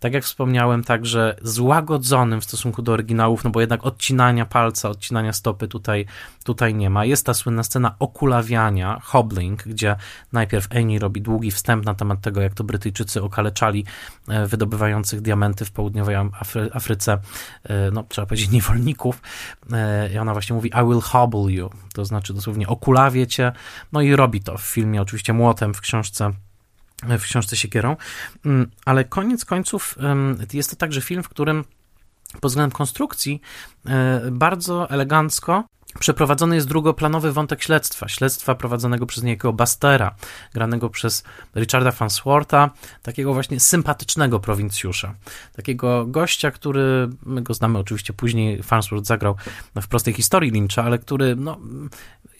Tak 0.00 0.12
jak 0.12 0.24
wspomniałem, 0.24 0.84
także 0.84 1.36
złagodzonym 1.42 2.40
w 2.40 2.44
stosunku 2.44 2.82
do 2.82 2.92
oryginałów, 2.92 3.44
no 3.44 3.50
bo 3.50 3.60
jednak 3.60 3.84
odcinania 3.86 4.46
palca, 4.46 4.90
odcinania 4.90 5.32
stopy 5.32 5.68
tutaj, 5.68 6.06
tutaj 6.44 6.74
nie 6.74 6.90
ma. 6.90 7.04
Jest 7.04 7.26
ta 7.26 7.34
słynna 7.34 7.62
scena 7.62 7.94
okulawiania, 7.98 9.00
hobbling, 9.02 9.62
gdzie 9.62 9.96
najpierw 10.32 10.66
Eni 10.70 10.98
robi 10.98 11.22
długi 11.22 11.50
wstęp 11.50 11.84
na 11.84 11.94
temat 11.94 12.20
tego, 12.20 12.40
jak 12.40 12.54
to 12.54 12.64
Brytyjczycy 12.64 13.22
okaleczali 13.22 13.84
e, 14.28 14.46
wydobywających 14.46 15.20
diamenty 15.20 15.64
w 15.64 15.70
południowej 15.70 16.16
Afry 16.16 16.70
Afryce, 16.72 17.18
e, 17.64 17.90
no 17.90 18.04
trzeba 18.08 18.26
powiedzieć 18.26 18.50
niewolników. 18.50 19.22
E, 19.72 20.12
I 20.14 20.18
ona 20.18 20.32
właśnie 20.32 20.54
mówi 20.54 20.70
I 20.82 20.88
will 20.88 21.00
hobble 21.00 21.52
you, 21.52 21.70
to 21.94 22.04
znaczy 22.04 22.34
dosłownie 22.34 22.68
okulawię 22.68 23.26
cię, 23.26 23.52
no 23.92 24.00
i 24.00 24.16
robi 24.16 24.40
to 24.40 24.58
w 24.58 24.62
filmie 24.62 25.02
oczywiście 25.02 25.32
młotem, 25.32 25.74
w 25.74 25.80
książce 25.80 26.32
w 27.02 27.22
książce 27.22 27.56
Siekierą, 27.56 27.96
mm, 28.44 28.70
ale 28.84 29.04
koniec 29.04 29.44
końców 29.44 29.98
jest 30.52 30.70
to 30.70 30.76
także 30.76 31.00
film, 31.00 31.22
w 31.22 31.28
którym 31.28 31.64
pod 32.40 32.50
względem 32.50 32.70
konstrukcji 32.70 33.40
e, 33.86 34.20
bardzo 34.30 34.90
elegancko 34.90 35.64
przeprowadzony 35.98 36.54
jest 36.54 36.68
drugoplanowy 36.68 37.32
wątek 37.32 37.62
śledztwa. 37.62 38.08
Śledztwa 38.08 38.54
prowadzonego 38.54 39.06
przez 39.06 39.22
niejakiego 39.22 39.52
Bastera, 39.52 40.14
granego 40.54 40.90
przez 40.90 41.24
Richarda 41.56 41.90
Fansworta, 41.90 42.70
takiego 43.02 43.34
właśnie 43.34 43.60
sympatycznego 43.60 44.40
prowincjusza. 44.40 45.14
Takiego 45.56 46.06
gościa, 46.06 46.50
który, 46.50 47.08
my 47.22 47.42
go 47.42 47.54
znamy 47.54 47.78
oczywiście 47.78 48.12
później, 48.12 48.62
Fansworth 48.62 49.06
zagrał 49.06 49.36
w 49.82 49.88
prostej 49.88 50.14
historii 50.14 50.50
Lyncha, 50.50 50.84
ale 50.84 50.98
który 50.98 51.36
no, 51.36 51.58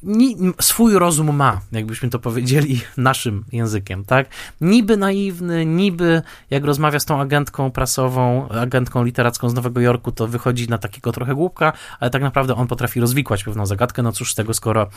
ni, 0.04 0.36
swój 0.60 0.98
rozum 0.98 1.36
ma, 1.36 1.60
jakbyśmy 1.72 2.10
to 2.10 2.18
powiedzieli 2.18 2.80
naszym 2.96 3.44
językiem, 3.52 4.04
tak? 4.04 4.28
Niby 4.60 4.96
naiwny, 4.96 5.66
niby 5.66 6.22
jak 6.50 6.64
rozmawia 6.64 7.00
z 7.00 7.04
tą 7.04 7.20
agentką 7.20 7.70
prasową, 7.70 8.48
agentką 8.48 9.04
literacką 9.04 9.48
z 9.48 9.54
Nowego 9.54 9.80
Jorku, 9.80 10.12
to 10.12 10.26
wychodzi 10.26 10.68
na 10.68 10.78
takiego 10.78 11.12
trochę 11.12 11.34
głupka, 11.34 11.72
ale 12.00 12.10
tak 12.10 12.22
naprawdę 12.22 12.54
on 12.54 12.66
potrafi 12.66 13.00
rozwikłać 13.00 13.44
pewną 13.44 13.66
zagadkę, 13.66 14.02
no 14.02 14.12
cóż 14.12 14.32
z 14.32 14.34
tego, 14.34 14.54
skoro 14.54 14.88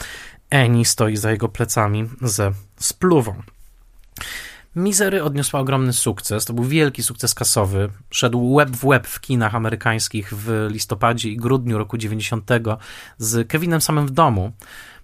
Eni 0.49 0.85
stoi 0.85 1.17
za 1.17 1.31
jego 1.31 1.49
plecami 1.49 2.09
ze 2.21 2.51
spluwą. 2.79 3.35
Misery 4.77 5.23
odniosła 5.23 5.59
ogromny 5.59 5.93
sukces. 5.93 6.45
To 6.45 6.53
był 6.53 6.63
wielki 6.63 7.03
sukces 7.03 7.35
kasowy. 7.35 7.89
Szedł 8.09 8.55
web 8.57 8.69
w 8.69 8.87
web 8.87 9.07
w 9.07 9.21
kinach 9.21 9.55
amerykańskich 9.55 10.33
w 10.33 10.67
listopadzie 10.71 11.29
i 11.29 11.37
grudniu 11.37 11.77
roku 11.77 11.97
90 11.97 12.49
z 13.17 13.47
Kevinem 13.47 13.81
samym 13.81 14.07
w 14.07 14.11
domu 14.11 14.51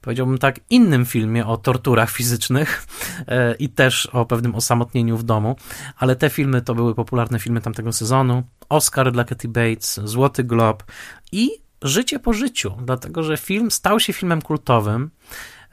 powiedziałbym 0.02 0.38
tak, 0.38 0.60
innym 0.70 1.06
filmie 1.06 1.46
o 1.46 1.58
torturach 1.58 2.12
fizycznych 2.12 2.88
e, 3.28 3.56
i 3.56 3.70
też 3.70 4.06
o 4.06 4.26
pewnym 4.26 4.56
osamotnieniu 4.56 5.18
w 5.18 5.24
domu, 5.24 5.56
ale 5.98 6.16
te 6.16 6.30
filmy 6.30 6.62
to 6.62 6.76
były 6.76 6.96
popularne 6.96 7.40
filmy 7.40 7.62
tamtego 7.62 7.94
sezonu. 7.94 8.44
Oscar 8.70 9.12
dla 9.12 9.24
Katy 9.24 9.48
Bates, 9.48 10.00
Złoty 10.04 10.44
Glob 10.44 10.84
i 11.32 11.64
Życie 11.84 12.20
po 12.20 12.34
życiu, 12.34 12.72
dlatego 12.86 13.24
że 13.24 13.38
film 13.38 13.72
stał 13.72 14.00
się 14.00 14.14
filmem 14.14 14.42
kultowym. 14.42 15.10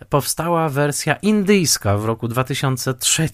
Powstała 0.08 0.68
wersja 0.68 1.14
indyjska 1.14 1.98
w 1.98 2.04
roku 2.04 2.28
2003. 2.28 3.28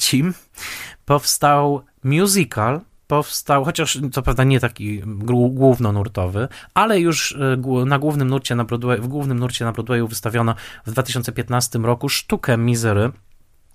Powstał 1.04 1.84
musical 2.04 2.80
powstał, 3.06 3.64
chociaż 3.64 3.98
to 4.12 4.22
prawda 4.22 4.44
nie 4.44 4.60
taki 4.60 5.02
głównonurtowy, 5.50 6.48
ale 6.74 7.00
już 7.00 7.32
e, 7.32 7.84
na 7.86 7.98
głównym 7.98 8.28
nurcie 8.28 8.54
na 8.54 8.64
Broadway, 8.64 9.00
w 9.00 9.08
głównym 9.08 9.38
nurcie 9.38 9.64
na 9.64 9.72
Broadwayu 9.72 10.08
wystawiono 10.08 10.54
w 10.86 10.90
2015 10.90 11.78
roku 11.78 12.08
sztukę 12.08 12.56
Misery, 12.56 13.12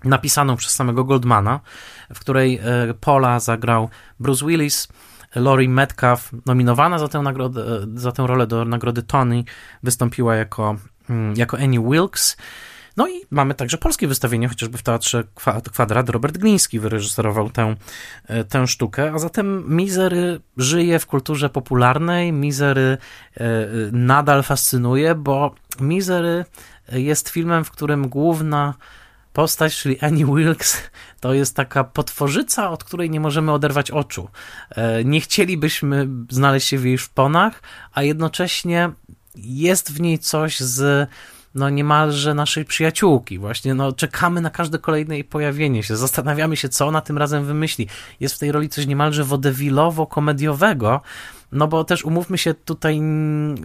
napisaną 0.04 0.56
przez 0.56 0.74
samego 0.74 1.04
Goldmana, 1.04 1.60
w 2.14 2.20
której 2.20 2.60
e, 2.62 2.94
Paula 3.00 3.40
zagrał 3.40 3.88
Bruce 4.20 4.46
Willis, 4.46 4.88
Laurie 5.34 5.68
Metcalf, 5.68 6.30
nominowana 6.46 6.98
za 6.98 7.08
tę, 7.08 7.22
nagrodę, 7.22 7.62
e, 7.62 7.86
za 7.94 8.12
tę 8.12 8.26
rolę 8.26 8.46
do 8.46 8.64
nagrody 8.64 9.02
Tony, 9.02 9.44
wystąpiła 9.82 10.34
jako, 10.36 10.76
mm, 11.10 11.36
jako 11.36 11.58
Annie 11.58 11.80
Wilkes. 11.80 12.36
No 12.96 13.08
i 13.08 13.20
mamy 13.30 13.54
także 13.54 13.78
polskie 13.78 14.08
wystawienie, 14.08 14.48
chociażby 14.48 14.78
w 14.78 14.82
Teatrze 14.82 15.24
Kwadrat. 15.72 16.08
Robert 16.08 16.38
Gliński 16.38 16.80
wyreżyserował 16.80 17.50
tę, 17.50 17.76
e, 18.26 18.44
tę 18.44 18.66
sztukę, 18.66 19.12
a 19.14 19.18
zatem 19.18 19.76
Mizery 19.76 20.40
żyje 20.56 20.98
w 20.98 21.06
kulturze 21.06 21.50
popularnej, 21.50 22.32
Mizery 22.32 22.98
e, 23.36 23.46
nadal 23.92 24.42
fascynuje, 24.42 25.14
bo 25.14 25.54
Mizery 25.80 26.44
jest 26.92 27.28
filmem, 27.28 27.64
w 27.64 27.70
którym 27.70 28.08
główna 28.08 28.74
postać, 29.32 29.76
czyli 29.76 30.00
Annie 30.00 30.26
Wilkes, 30.26 30.82
to 31.20 31.34
jest 31.34 31.56
taka 31.56 31.84
potworzyca, 31.84 32.70
od 32.70 32.84
której 32.84 33.10
nie 33.10 33.20
możemy 33.20 33.52
oderwać 33.52 33.90
oczu. 33.90 34.28
E, 34.70 35.04
nie 35.04 35.20
chcielibyśmy 35.20 36.08
znaleźć 36.30 36.68
się 36.68 36.78
w 36.78 36.84
jej 36.84 36.98
szponach, 36.98 37.62
a 37.92 38.02
jednocześnie 38.02 38.90
jest 39.34 39.92
w 39.92 40.00
niej 40.00 40.18
coś 40.18 40.60
z 40.60 41.08
no 41.54 41.70
niemalże 41.70 42.34
naszej 42.34 42.64
przyjaciółki. 42.64 43.38
Właśnie 43.38 43.74
no, 43.74 43.92
czekamy 43.92 44.40
na 44.40 44.50
każde 44.50 44.78
kolejne 44.78 45.14
jej 45.14 45.24
pojawienie 45.24 45.82
się, 45.82 45.96
zastanawiamy 45.96 46.56
się, 46.56 46.68
co 46.68 46.86
ona 46.86 47.00
tym 47.00 47.18
razem 47.18 47.44
wymyśli. 47.44 47.88
Jest 48.20 48.34
w 48.34 48.38
tej 48.38 48.52
roli 48.52 48.68
coś 48.68 48.86
niemalże 48.86 49.24
wodewilowo-komediowego, 49.24 51.00
no 51.52 51.68
bo 51.68 51.84
też 51.84 52.04
umówmy 52.04 52.38
się, 52.38 52.54
tutaj 52.54 53.00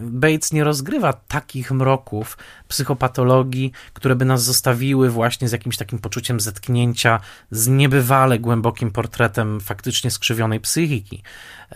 Bates 0.00 0.52
nie 0.52 0.64
rozgrywa 0.64 1.12
takich 1.12 1.72
mroków 1.72 2.38
psychopatologii, 2.68 3.72
które 3.92 4.16
by 4.16 4.24
nas 4.24 4.42
zostawiły 4.42 5.10
właśnie 5.10 5.48
z 5.48 5.52
jakimś 5.52 5.76
takim 5.76 5.98
poczuciem 5.98 6.40
zetknięcia 6.40 7.20
z 7.50 7.68
niebywale 7.68 8.38
głębokim 8.38 8.90
portretem 8.90 9.60
faktycznie 9.60 10.10
skrzywionej 10.10 10.60
psychiki. 10.60 11.22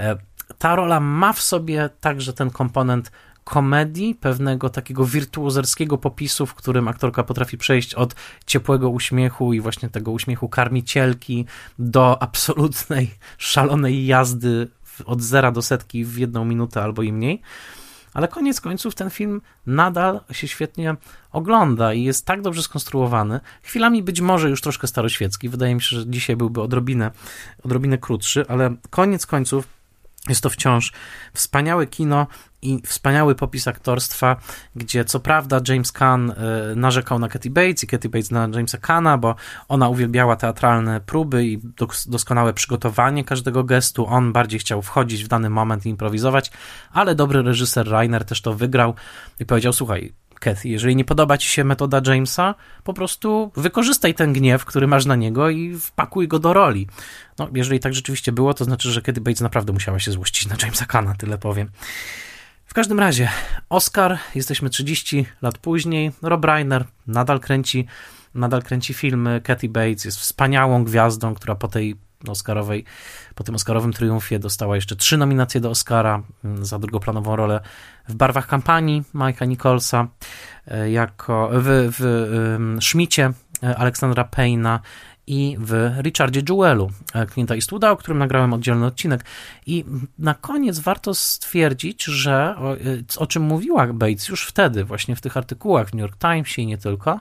E, 0.01 0.17
ta 0.59 0.77
rola 0.77 1.01
ma 1.01 1.33
w 1.33 1.41
sobie 1.41 1.91
także 2.01 2.33
ten 2.33 2.51
komponent 2.51 3.11
komedii, 3.45 4.15
pewnego 4.15 4.71
takiego 4.71 5.05
wirtuozerskiego 5.05 5.99
popisu, 5.99 6.47
w 6.47 6.55
którym 6.55 6.89
aktorka 6.89 7.23
potrafi 7.23 7.59
przejść 7.59 7.95
od 7.95 8.15
ciepłego 8.47 8.91
uśmiechu 8.91 9.53
i 9.53 9.61
właśnie 9.61 9.89
tego 9.89 10.11
uśmiechu 10.11 10.49
karmicielki 10.49 11.47
do 11.79 12.23
absolutnej, 12.23 13.11
szalonej 13.39 14.07
jazdy 14.07 14.69
od 15.07 15.23
zera 15.23 15.53
do 15.53 15.63
setki 15.63 16.05
w 16.05 16.19
jedną 16.19 16.45
minutę 16.45 16.83
albo 16.83 17.03
i 17.03 17.13
mniej. 17.13 17.43
Ale 18.15 18.29
koniec 18.29 18.61
końców 18.61 18.95
ten 18.95 19.11
film 19.11 19.41
nadal 19.67 20.21
się 20.33 20.49
świetnie 20.49 20.97
ogląda 21.33 21.95
i 21.95 22.03
jest 22.03 22.27
tak 22.27 22.43
dobrze 22.43 22.63
skonstruowany. 22.63 23.41
Chwilami 23.63 24.03
być 24.03 24.21
może 24.21 24.51
już 24.51 24.61
troszkę 24.61 24.87
staroświecki. 24.87 25.49
Wydaje 25.49 25.75
mi 25.75 25.83
się, 25.83 25.97
że 25.97 26.07
dzisiaj 26.07 26.37
byłby 26.37 26.61
odrobinę, 26.63 27.11
odrobinę 27.63 27.99
krótszy, 27.99 28.45
ale 28.49 28.77
koniec 28.91 29.27
końców 29.27 29.82
jest 30.29 30.43
to 30.43 30.51
wciąż 30.51 30.93
wspaniałe 31.35 31.87
kino 31.87 32.27
i 32.63 32.83
wspaniały 32.87 33.35
popis 33.35 33.69
aktorstwa, 33.69 34.37
gdzie 34.77 35.05
co 35.05 35.21
prawda 35.21 35.61
James 35.69 35.93
Caan 35.93 36.31
e, 36.31 36.35
narzekał 36.77 37.19
na 37.19 37.29
Katy 37.29 37.51
Bates 37.51 37.85
i 37.85 37.87
Katy 37.87 38.09
Bates 38.09 38.31
na 38.31 38.49
Jamesa 38.55 38.79
Cana, 38.79 39.19
bo 39.19 39.35
ona 39.69 39.89
uwielbiała 39.89 40.37
teatralne 40.37 41.01
próby 41.01 41.47
i 41.47 41.61
doskonałe 42.07 42.53
przygotowanie 42.53 43.25
każdego 43.25 43.65
gestu. 43.65 44.07
On 44.07 44.33
bardziej 44.33 44.61
chciał 44.61 44.83
wchodzić 44.83 45.25
w 45.25 45.29
dany 45.29 45.51
moment 45.51 45.87
i 45.87 45.89
improwizować, 45.89 46.51
ale 46.93 47.15
dobry 47.15 47.43
reżyser 47.43 47.89
Rainer 47.89 48.25
też 48.25 48.41
to 48.41 48.55
wygrał 48.55 48.95
i 49.41 49.47
powiedział: 49.47 49.73
Słuchaj, 49.73 50.13
Kathy, 50.43 50.69
jeżeli 50.69 50.97
nie 50.97 51.05
podoba 51.05 51.39
ci 51.39 51.49
się 51.49 51.65
metoda 51.65 52.01
Jamesa, 52.07 52.55
po 52.85 52.95
prostu 52.95 53.53
wykorzystaj 53.57 54.15
ten 54.15 54.33
gniew, 54.33 54.65
który 54.65 54.87
masz 54.87 55.07
na 55.07 55.17
niego 55.17 55.51
i 55.51 55.75
wpakuj 55.75 56.29
go 56.29 56.39
do 56.39 56.53
roli. 56.53 56.87
No, 57.39 57.49
jeżeli 57.55 57.81
tak 57.81 57.95
rzeczywiście 57.95 58.33
było, 58.33 58.55
to 58.55 58.65
znaczy, 58.65 58.91
że 58.91 59.03
Kathy 59.03 59.21
Bates 59.21 59.41
naprawdę 59.41 59.73
musiała 59.73 59.99
się 59.99 60.13
złościć 60.13 60.47
na 60.47 60.57
Jamesa 60.63 60.87
Kana, 60.87 61.15
tyle 61.15 61.39
powiem. 61.39 61.71
W 62.67 62.75
każdym 62.75 63.01
razie, 63.01 63.29
Oscar, 63.69 64.19
jesteśmy 64.35 64.71
30 64.71 65.27
lat 65.43 65.59
później, 65.59 66.13
Rob 66.23 66.45
Reiner 66.45 66.85
nadal 67.07 67.41
kręci, 67.41 67.87
nadal 68.35 68.63
kręci 68.63 68.95
filmy, 68.95 69.41
Kathy 69.45 69.69
Bates 69.69 70.05
jest 70.05 70.19
wspaniałą 70.19 70.85
gwiazdą, 70.85 71.35
która 71.35 71.55
po 71.55 71.69
tej 71.69 71.97
Oscarowej, 72.31 72.85
po 73.35 73.45
tym 73.45 73.55
Oscarowym 73.55 73.93
triumfie 73.93 74.39
dostała 74.39 74.75
jeszcze 74.75 74.97
trzy 74.97 75.17
nominacje 75.17 75.61
do 75.61 75.71
Oscara 75.71 76.23
mm, 76.45 76.65
za 76.65 76.79
drugoplanową 76.79 77.37
rolę 77.37 77.61
w 78.09 78.15
barwach 78.15 78.47
kampanii 78.47 79.03
Mike'a 79.15 79.49
Nicholsa, 79.49 80.09
e, 80.67 80.91
jako 80.91 81.51
w, 81.53 81.89
w 81.99 82.83
Szmicie 82.83 83.33
e, 83.63 83.77
Aleksandra 83.77 84.25
Payna 84.25 84.81
i 85.27 85.57
w 85.61 85.93
Richardzie 86.03 86.43
Jewelu 86.49 86.91
e, 87.15 87.27
Clint'a 87.27 87.55
Eastwooda, 87.55 87.91
o 87.91 87.97
którym 87.97 88.19
nagrałem 88.19 88.53
oddzielny 88.53 88.87
odcinek. 88.87 89.25
I 89.67 89.85
na 90.19 90.35
koniec 90.35 90.79
warto 90.79 91.15
stwierdzić, 91.15 92.05
że 92.05 92.55
o, 92.59 92.77
o 93.23 93.27
czym 93.27 93.43
mówiła 93.43 93.87
Bates 93.87 94.29
już 94.29 94.47
wtedy, 94.47 94.85
właśnie 94.85 95.17
w 95.17 95.21
tych 95.21 95.37
artykułach 95.37 95.89
w 95.89 95.95
New 95.95 96.01
York 96.01 96.19
Timesie 96.19 96.63
i 96.63 96.67
nie 96.67 96.79
tylko, 96.79 97.21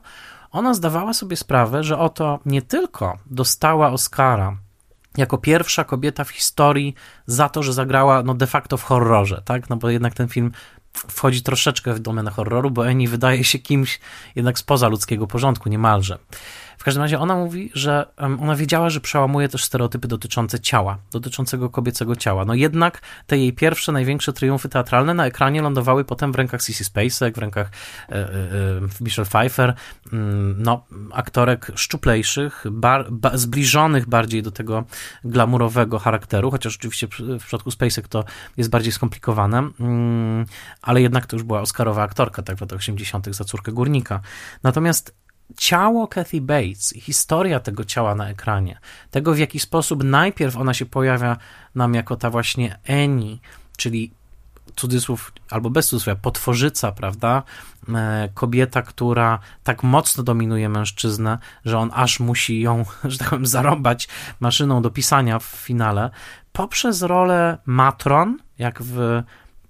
ona 0.51 0.73
zdawała 0.73 1.13
sobie 1.13 1.35
sprawę, 1.35 1.83
że 1.83 1.97
oto 1.97 2.39
nie 2.45 2.61
tylko 2.61 3.17
dostała 3.25 3.91
Oscara 3.91 4.57
jako 5.17 5.37
pierwsza 5.37 5.83
kobieta 5.83 6.23
w 6.23 6.29
historii 6.29 6.95
za 7.25 7.49
to, 7.49 7.63
że 7.63 7.73
zagrała 7.73 8.23
no 8.23 8.33
de 8.33 8.47
facto 8.47 8.77
w 8.77 8.83
horrorze, 8.83 9.41
tak? 9.45 9.69
No 9.69 9.75
bo 9.75 9.89
jednak 9.89 10.13
ten 10.13 10.27
film 10.27 10.51
wchodzi 10.93 11.41
troszeczkę 11.41 11.93
w 11.93 11.99
domenę 11.99 12.31
horroru, 12.31 12.71
bo 12.71 12.87
Eni 12.87 13.07
wydaje 13.07 13.43
się 13.43 13.59
kimś 13.59 13.99
jednak 14.35 14.59
spoza 14.59 14.87
ludzkiego 14.87 15.27
porządku 15.27 15.69
niemalże. 15.69 16.17
W 16.81 16.83
każdym 16.83 17.03
razie 17.03 17.19
ona 17.19 17.35
mówi, 17.35 17.71
że 17.73 18.05
ona 18.17 18.55
wiedziała, 18.55 18.89
że 18.89 19.01
przełamuje 19.01 19.49
też 19.49 19.63
stereotypy 19.63 20.07
dotyczące 20.07 20.59
ciała, 20.59 20.97
dotyczącego 21.11 21.69
kobiecego 21.69 22.15
ciała. 22.15 22.45
No 22.45 22.53
jednak 22.53 23.01
te 23.27 23.37
jej 23.37 23.53
pierwsze, 23.53 23.91
największe 23.91 24.33
triumfy 24.33 24.69
teatralne 24.69 25.13
na 25.13 25.25
ekranie 25.25 25.61
lądowały 25.61 26.05
potem 26.05 26.31
w 26.31 26.35
rękach 26.35 26.61
Sissy 26.61 26.83
Spacek, 26.83 27.35
w 27.35 27.37
rękach 27.37 27.71
e, 28.09 28.13
e, 28.13 28.31
Michelle 29.01 29.25
Pfeiffer, 29.25 29.75
mm, 30.13 30.55
no, 30.63 30.85
aktorek 31.11 31.71
szczuplejszych, 31.75 32.63
bar, 32.71 33.11
ba, 33.11 33.37
zbliżonych 33.37 34.07
bardziej 34.07 34.43
do 34.43 34.51
tego 34.51 34.83
glamurowego 35.23 35.99
charakteru, 35.99 36.51
chociaż 36.51 36.75
oczywiście 36.75 37.07
w 37.39 37.43
przypadku 37.43 37.71
Spacek 37.71 38.07
to 38.07 38.23
jest 38.57 38.69
bardziej 38.69 38.91
skomplikowane, 38.91 39.69
mm, 39.79 40.45
ale 40.81 41.01
jednak 41.01 41.25
to 41.25 41.35
już 41.35 41.43
była 41.43 41.61
Oscarowa 41.61 42.03
aktorka, 42.03 42.43
tak 42.43 42.57
w 42.57 42.61
latach 42.61 42.79
80. 42.79 43.35
za 43.35 43.43
córkę 43.43 43.71
górnika. 43.71 44.21
Natomiast 44.63 45.21
ciało 45.57 46.07
Kathy 46.07 46.41
Bates 46.41 46.95
i 46.95 47.01
historia 47.01 47.59
tego 47.59 47.83
ciała 47.85 48.15
na 48.15 48.29
ekranie, 48.29 48.79
tego 49.11 49.33
w 49.33 49.37
jaki 49.37 49.59
sposób 49.59 50.03
najpierw 50.03 50.57
ona 50.57 50.73
się 50.73 50.85
pojawia 50.85 51.37
nam 51.75 51.93
jako 51.93 52.15
ta 52.15 52.29
właśnie 52.29 52.79
Annie, 52.89 53.37
czyli 53.77 54.11
cudzysłów 54.75 55.33
albo 55.49 55.69
bez 55.69 55.87
cudzysłów, 55.87 56.17
potworzyca, 56.21 56.91
prawda? 56.91 57.43
E, 57.89 58.29
kobieta, 58.33 58.81
która 58.81 59.39
tak 59.63 59.83
mocno 59.83 60.23
dominuje 60.23 60.69
mężczyznę, 60.69 61.37
że 61.65 61.77
on 61.77 61.91
aż 61.93 62.19
musi 62.19 62.61
ją, 62.61 62.85
że 63.03 63.17
tak 63.17 63.29
powiem, 63.29 63.45
zarąbać 63.45 64.07
maszyną 64.39 64.81
do 64.81 64.89
pisania 64.89 65.39
w 65.39 65.45
finale, 65.45 66.09
poprzez 66.53 67.01
rolę 67.01 67.57
matron, 67.65 68.37
jak 68.57 68.81
w 68.81 69.23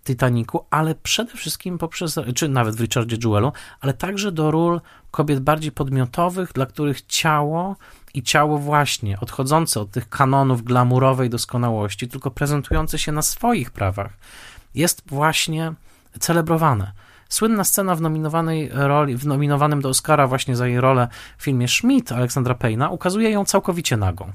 Titanicu, 0.04 0.66
ale 0.70 0.95
przede 0.95 1.32
wszystkim 1.32 1.78
poprzez, 1.78 2.20
czy 2.36 2.49
nawet 2.49 2.76
w 2.76 2.82
Richardzie 2.82 3.18
Jewelu, 3.24 3.52
ale 3.80 3.93
także 3.93 4.32
do 4.32 4.52
ról 4.52 4.82
kobiet 5.12 5.39
bardziej 5.39 5.72
podmiotowych, 5.72 6.54
dla 6.54 6.66
których 6.66 7.02
ciało 7.02 7.76
i 8.14 8.24
ciało 8.24 8.58
właśnie 8.58 9.20
odchodzące 9.20 9.80
od 9.80 9.91
tych 9.91 10.10
kanonów 10.10 10.64
glamurowej 10.64 11.30
doskonałości, 11.30 12.08
tylko 12.08 12.32
prezentujące 12.32 12.99
się 12.99 13.12
na 13.12 13.22
swoich 13.22 13.72
prawach, 13.72 14.14
jest 14.76 15.04
właśnie 15.06 15.74
celebrowane. 16.20 16.91
Słynna 17.32 17.63
scena 17.63 17.95
w 17.95 18.01
nominowanej 18.01 18.69
roli, 18.73 19.17
w 19.17 19.25
nominowanym 19.25 19.82
do 19.82 19.89
Oscara 19.89 20.27
właśnie 20.27 20.55
za 20.55 20.67
jej 20.67 20.82
rolę 20.82 21.07
w 21.38 21.43
filmie 21.43 21.67
Schmidt 21.67 22.11
Aleksandra 22.11 22.55
Payna 22.55 22.89
ukazuje 22.89 23.29
ją 23.29 23.45
całkowicie 23.45 23.97
nagą. 23.97 24.32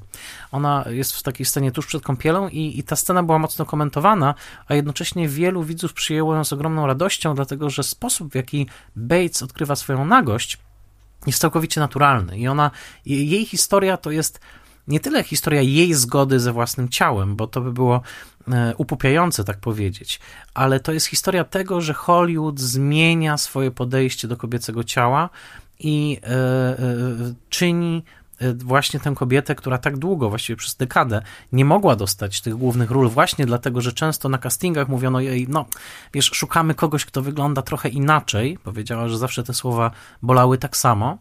Ona 0.51 0.85
jest 0.89 1.13
w 1.13 1.23
takiej 1.23 1.45
scenie 1.45 1.71
tuż 1.71 1.85
przed 1.85 2.03
kąpielą 2.03 2.49
i, 2.49 2.79
i 2.79 2.83
ta 2.83 2.95
scena 2.95 3.23
była 3.23 3.39
mocno 3.39 3.65
komentowana, 3.65 4.35
a 4.67 4.75
jednocześnie 4.75 5.29
wielu 5.29 5.63
widzów 5.63 5.93
przyjęło 5.93 6.35
ją 6.35 6.43
z 6.43 6.53
ogromną 6.53 6.87
radością, 6.87 7.35
dlatego 7.35 7.69
że 7.69 7.83
sposób, 7.83 8.31
w 8.31 8.35
jaki 8.35 8.67
Bates 8.95 9.43
odkrywa 9.43 9.75
swoją 9.75 10.05
nagość, 10.05 10.57
jest 11.27 11.39
całkowicie 11.39 11.81
naturalny 11.81 12.37
i 12.37 12.47
ona, 12.47 12.71
jej 13.05 13.45
historia 13.45 13.97
to 13.97 14.11
jest 14.11 14.39
nie 14.87 14.99
tyle 14.99 15.23
historia 15.23 15.61
jej 15.61 15.93
zgody 15.93 16.39
ze 16.39 16.53
własnym 16.53 16.89
ciałem, 16.89 17.35
bo 17.35 17.47
to 17.47 17.61
by 17.61 17.73
było 17.73 18.01
e, 18.47 18.73
upupiające, 18.77 19.43
tak 19.43 19.57
powiedzieć, 19.57 20.19
ale 20.53 20.79
to 20.79 20.91
jest 20.91 21.05
historia 21.05 21.43
tego, 21.43 21.81
że 21.81 21.93
Hollywood 21.93 22.59
zmienia 22.59 23.37
swoje 23.37 23.71
podejście 23.71 24.27
do 24.27 24.37
kobiecego 24.37 24.83
ciała 24.83 25.29
i 25.79 26.19
e, 26.23 26.29
e, 26.29 26.77
czyni 27.49 28.03
właśnie 28.55 28.99
tę 28.99 29.13
kobietę, 29.15 29.55
która 29.55 29.77
tak 29.77 29.97
długo, 29.97 30.29
właściwie 30.29 30.57
przez 30.57 30.75
dekadę, 30.75 31.21
nie 31.51 31.65
mogła 31.65 31.95
dostać 31.95 32.41
tych 32.41 32.55
głównych 32.55 32.91
ról, 32.91 33.09
właśnie 33.09 33.45
dlatego, 33.45 33.81
że 33.81 33.93
często 33.93 34.29
na 34.29 34.37
castingach 34.37 34.87
mówiono 34.87 35.19
jej, 35.19 35.47
no 35.49 35.65
wiesz, 36.13 36.31
szukamy 36.33 36.75
kogoś, 36.75 37.05
kto 37.05 37.21
wygląda 37.21 37.61
trochę 37.61 37.89
inaczej. 37.89 38.57
Powiedziała, 38.63 39.07
że 39.07 39.17
zawsze 39.17 39.43
te 39.43 39.53
słowa 39.53 39.91
bolały 40.21 40.57
tak 40.57 40.77
samo 40.77 41.17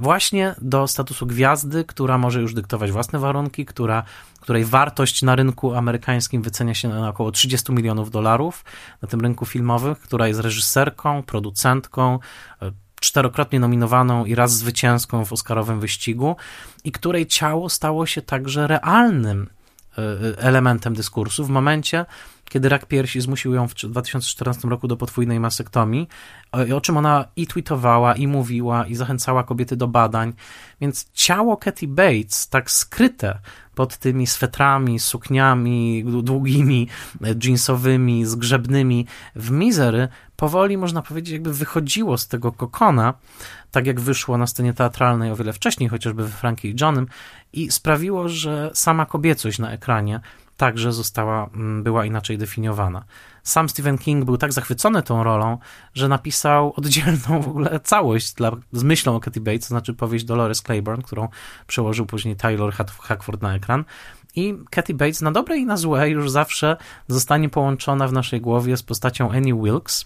właśnie 0.00 0.54
do 0.62 0.88
statusu 0.88 1.26
gwiazdy, 1.26 1.84
która 1.84 2.18
może 2.18 2.40
już 2.40 2.54
dyktować 2.54 2.92
własne 2.92 3.18
warunki, 3.18 3.66
która, 3.66 4.02
której 4.40 4.64
wartość 4.64 5.22
na 5.22 5.36
rynku 5.36 5.74
amerykańskim 5.74 6.42
wycenia 6.42 6.74
się 6.74 6.88
na 6.88 7.08
około 7.08 7.32
30 7.32 7.72
milionów 7.72 8.10
dolarów 8.10 8.64
na 9.02 9.08
tym 9.08 9.20
rynku 9.20 9.46
filmowym, 9.46 9.94
która 9.94 10.28
jest 10.28 10.40
reżyserką, 10.40 11.22
producentką, 11.22 12.18
e, 12.62 12.72
czterokrotnie 13.00 13.60
nominowaną 13.60 14.24
i 14.24 14.34
raz 14.34 14.52
zwycięską 14.52 15.24
w 15.24 15.32
Oscarowym 15.32 15.80
wyścigu 15.80 16.36
i 16.84 16.92
której 16.92 17.26
ciało 17.26 17.68
stało 17.68 18.06
się 18.06 18.22
także 18.22 18.66
realnym 18.66 19.48
e, 19.98 20.02
e, 20.02 20.38
elementem 20.38 20.94
dyskursu 20.94 21.44
w 21.44 21.50
momencie, 21.50 22.06
kiedy 22.50 22.68
rak 22.68 22.86
piersi 22.86 23.20
zmusił 23.20 23.54
ją 23.54 23.68
w 23.68 23.74
2014 23.74 24.68
roku 24.68 24.88
do 24.88 24.96
potwójnej 24.96 25.40
masektomii, 25.40 26.08
o, 26.74 26.80
czym 26.80 26.96
ona 26.96 27.24
i 27.36 27.46
tweetowała, 27.46 28.14
i 28.14 28.26
mówiła, 28.26 28.86
i 28.86 28.94
zachęcała 28.94 29.44
kobiety 29.44 29.76
do 29.76 29.88
badań. 29.88 30.32
Więc 30.80 31.10
ciało 31.12 31.56
Katy 31.56 31.88
Bates, 31.88 32.48
tak 32.48 32.70
skryte 32.70 33.38
pod 33.74 33.96
tymi 33.96 34.26
swetrami, 34.26 34.98
sukniami 34.98 36.04
długimi, 36.22 36.88
jeansowymi, 37.44 38.26
zgrzebnymi 38.26 39.06
w 39.36 39.50
mizery, 39.50 40.08
powoli, 40.36 40.76
można 40.76 41.02
powiedzieć, 41.02 41.32
jakby 41.32 41.54
wychodziło 41.54 42.18
z 42.18 42.28
tego 42.28 42.52
kokona, 42.52 43.14
tak 43.70 43.86
jak 43.86 44.00
wyszło 44.00 44.38
na 44.38 44.46
scenie 44.46 44.74
teatralnej 44.74 45.30
o 45.30 45.36
wiele 45.36 45.52
wcześniej, 45.52 45.88
chociażby 45.88 46.22
we 46.22 46.28
Frankie 46.28 46.68
i 46.68 46.76
Johnem, 46.80 47.06
i 47.52 47.70
sprawiło, 47.70 48.28
że 48.28 48.70
sama 48.74 49.06
kobiecość 49.06 49.58
na 49.58 49.72
ekranie 49.72 50.20
także 50.60 50.92
została, 50.92 51.50
mm, 51.54 51.82
była 51.82 52.06
inaczej 52.06 52.38
definiowana. 52.38 53.04
Sam 53.42 53.68
Stephen 53.68 53.98
King 53.98 54.24
był 54.24 54.36
tak 54.36 54.52
zachwycony 54.52 55.02
tą 55.02 55.24
rolą, 55.24 55.58
że 55.94 56.08
napisał 56.08 56.72
oddzielną 56.76 57.42
w 57.42 57.48
ogóle 57.48 57.80
całość 57.80 58.32
dla, 58.32 58.52
z 58.72 58.82
myślą 58.82 59.16
o 59.16 59.20
Katy 59.20 59.40
Bates, 59.40 59.60
to 59.60 59.68
znaczy 59.68 59.94
powieść 59.94 60.24
Dolores 60.24 60.62
Claiborne, 60.62 61.02
którą 61.02 61.28
przełożył 61.66 62.06
później 62.06 62.36
Taylor 62.36 62.72
Hackford 63.00 63.42
na 63.42 63.54
ekran. 63.54 63.84
I 64.36 64.54
Katy 64.70 64.94
Bates 64.94 65.20
na 65.20 65.32
dobre 65.32 65.56
i 65.56 65.66
na 65.66 65.76
złe 65.76 66.10
już 66.10 66.30
zawsze 66.30 66.76
zostanie 67.08 67.48
połączona 67.48 68.08
w 68.08 68.12
naszej 68.12 68.40
głowie 68.40 68.76
z 68.76 68.82
postacią 68.82 69.30
Annie 69.30 69.54
Wilkes, 69.54 70.04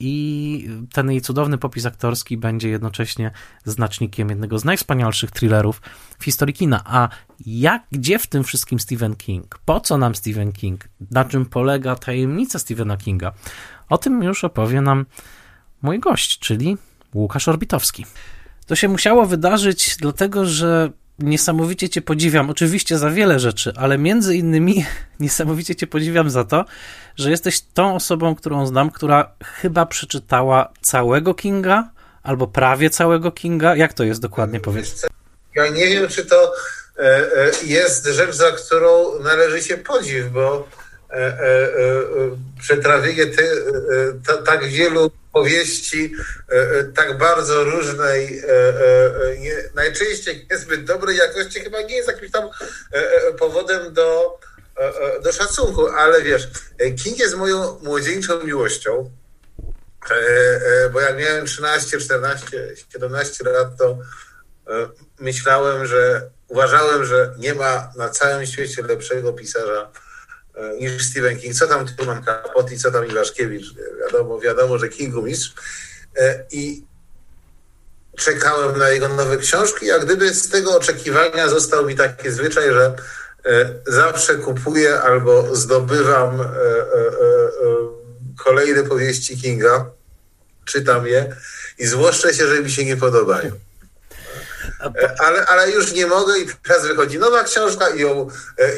i 0.00 0.68
ten 0.92 1.10
jej 1.10 1.20
cudowny 1.20 1.58
popis 1.58 1.86
aktorski 1.86 2.36
będzie 2.36 2.68
jednocześnie 2.68 3.30
znacznikiem 3.64 4.28
jednego 4.28 4.58
z 4.58 4.64
najwspanialszych 4.64 5.30
thrillerów 5.30 5.82
w 6.18 6.24
historii 6.24 6.54
kina. 6.54 6.82
A 6.84 7.08
jak, 7.46 7.82
gdzie 7.92 8.18
w 8.18 8.26
tym 8.26 8.44
wszystkim 8.44 8.80
Stephen 8.80 9.16
King? 9.16 9.58
Po 9.64 9.80
co 9.80 9.98
nam 9.98 10.14
Stephen 10.14 10.52
King? 10.52 10.88
Na 11.10 11.24
czym 11.24 11.46
polega 11.46 11.96
tajemnica 11.96 12.58
Stephena 12.58 12.96
Kinga? 12.96 13.32
O 13.88 13.98
tym 13.98 14.22
już 14.22 14.44
opowie 14.44 14.80
nam 14.80 15.06
mój 15.82 16.00
gość, 16.00 16.38
czyli 16.38 16.76
Łukasz 17.14 17.48
Orbitowski. 17.48 18.06
To 18.66 18.76
się 18.76 18.88
musiało 18.88 19.26
wydarzyć, 19.26 19.96
dlatego 20.00 20.46
że 20.46 20.90
niesamowicie 21.22 21.88
Cię 21.88 22.02
podziwiam, 22.02 22.50
oczywiście 22.50 22.98
za 22.98 23.10
wiele 23.10 23.40
rzeczy, 23.40 23.72
ale 23.76 23.98
między 23.98 24.36
innymi 24.36 24.84
niesamowicie 25.20 25.76
Cię 25.76 25.86
podziwiam 25.86 26.30
za 26.30 26.44
to, 26.44 26.64
że 27.16 27.30
jesteś 27.30 27.60
tą 27.60 27.94
osobą, 27.94 28.34
którą 28.34 28.66
znam, 28.66 28.90
która 28.90 29.32
chyba 29.44 29.86
przeczytała 29.86 30.72
całego 30.80 31.34
Kinga, 31.34 31.90
albo 32.22 32.46
prawie 32.46 32.90
całego 32.90 33.32
Kinga. 33.32 33.76
Jak 33.76 33.92
to 33.92 34.04
jest 34.04 34.20
dokładnie, 34.20 34.60
powiedz? 34.60 35.06
Ja 35.54 35.68
nie 35.68 35.86
wiem, 35.86 36.08
czy 36.08 36.24
to 36.24 36.52
e, 36.98 37.02
e, 37.02 37.50
jest 37.64 38.06
rzecz, 38.06 38.34
za 38.34 38.50
którą 38.52 39.18
należy 39.22 39.62
się 39.62 39.76
podziw, 39.76 40.30
bo 40.32 40.68
e, 41.12 41.68
przetrawienie 42.60 43.26
tak 44.46 44.64
wielu 44.68 45.10
powieści 45.32 46.12
tak 46.94 47.18
bardzo 47.18 47.64
różnej, 47.64 48.42
najczęściej 49.74 50.46
niezbyt 50.50 50.84
dobrej 50.84 51.16
jakości, 51.16 51.60
chyba 51.60 51.82
nie 51.82 51.96
jest 51.96 52.08
jakimś 52.08 52.30
tam 52.30 52.48
powodem 53.38 53.94
do 53.94 54.38
E, 54.80 55.16
e, 55.16 55.20
do 55.20 55.32
szacunku, 55.32 55.88
ale 55.88 56.22
wiesz, 56.22 56.48
King 57.02 57.18
jest 57.18 57.36
moją 57.36 57.78
młodzieńczą 57.82 58.44
miłością, 58.44 59.10
e, 60.10 60.90
bo 60.92 61.00
jak 61.00 61.18
miałem 61.18 61.46
13, 61.46 61.98
14, 61.98 62.74
17 62.92 63.44
lat, 63.44 63.68
to 63.78 63.98
myślałem, 65.18 65.86
że 65.86 66.30
uważałem, 66.48 67.04
że 67.04 67.34
nie 67.38 67.54
ma 67.54 67.92
na 67.96 68.08
całym 68.08 68.46
świecie 68.46 68.82
lepszego 68.82 69.32
pisarza 69.32 69.90
niż 70.80 71.10
Stephen 71.10 71.38
King. 71.38 71.54
Co 71.54 71.66
tam 71.66 71.86
Truman 71.86 72.24
Capote 72.24 72.74
i 72.74 72.78
co 72.78 72.90
tam 72.90 73.06
Iwaszkiewicz. 73.06 73.74
Wiadomo, 74.00 74.40
wiadomo, 74.40 74.78
że 74.78 74.88
Kingu 74.88 75.22
mistrz. 75.22 75.54
I 76.52 76.84
czekałem 78.16 78.78
na 78.78 78.88
jego 78.88 79.08
nowe 79.08 79.36
książki, 79.36 79.86
jak 79.86 80.04
gdyby 80.04 80.34
z 80.34 80.48
tego 80.48 80.76
oczekiwania 80.76 81.48
został 81.48 81.86
mi 81.86 81.96
taki 81.96 82.30
zwyczaj, 82.30 82.72
że 82.72 82.94
E, 83.46 83.74
zawsze 83.86 84.34
kupuję 84.34 85.00
albo 85.00 85.56
zdobywam 85.56 86.40
e, 86.40 86.44
e, 86.44 86.46
kolejne 88.44 88.82
powieści 88.82 89.40
Kinga, 89.40 89.90
czytam 90.64 91.06
je 91.06 91.36
i 91.78 91.86
złoszczę 91.86 92.34
się, 92.34 92.46
że 92.46 92.62
mi 92.62 92.70
się 92.70 92.84
nie 92.84 92.96
podobają. 92.96 93.50
Ale, 95.18 95.46
ale 95.46 95.70
już 95.70 95.92
nie 95.92 96.06
mogę 96.06 96.38
i 96.38 96.46
teraz 96.68 96.86
wychodzi 96.86 97.18
nowa 97.18 97.44
książka 97.44 97.88
i, 97.88 98.00
ją, 98.00 98.28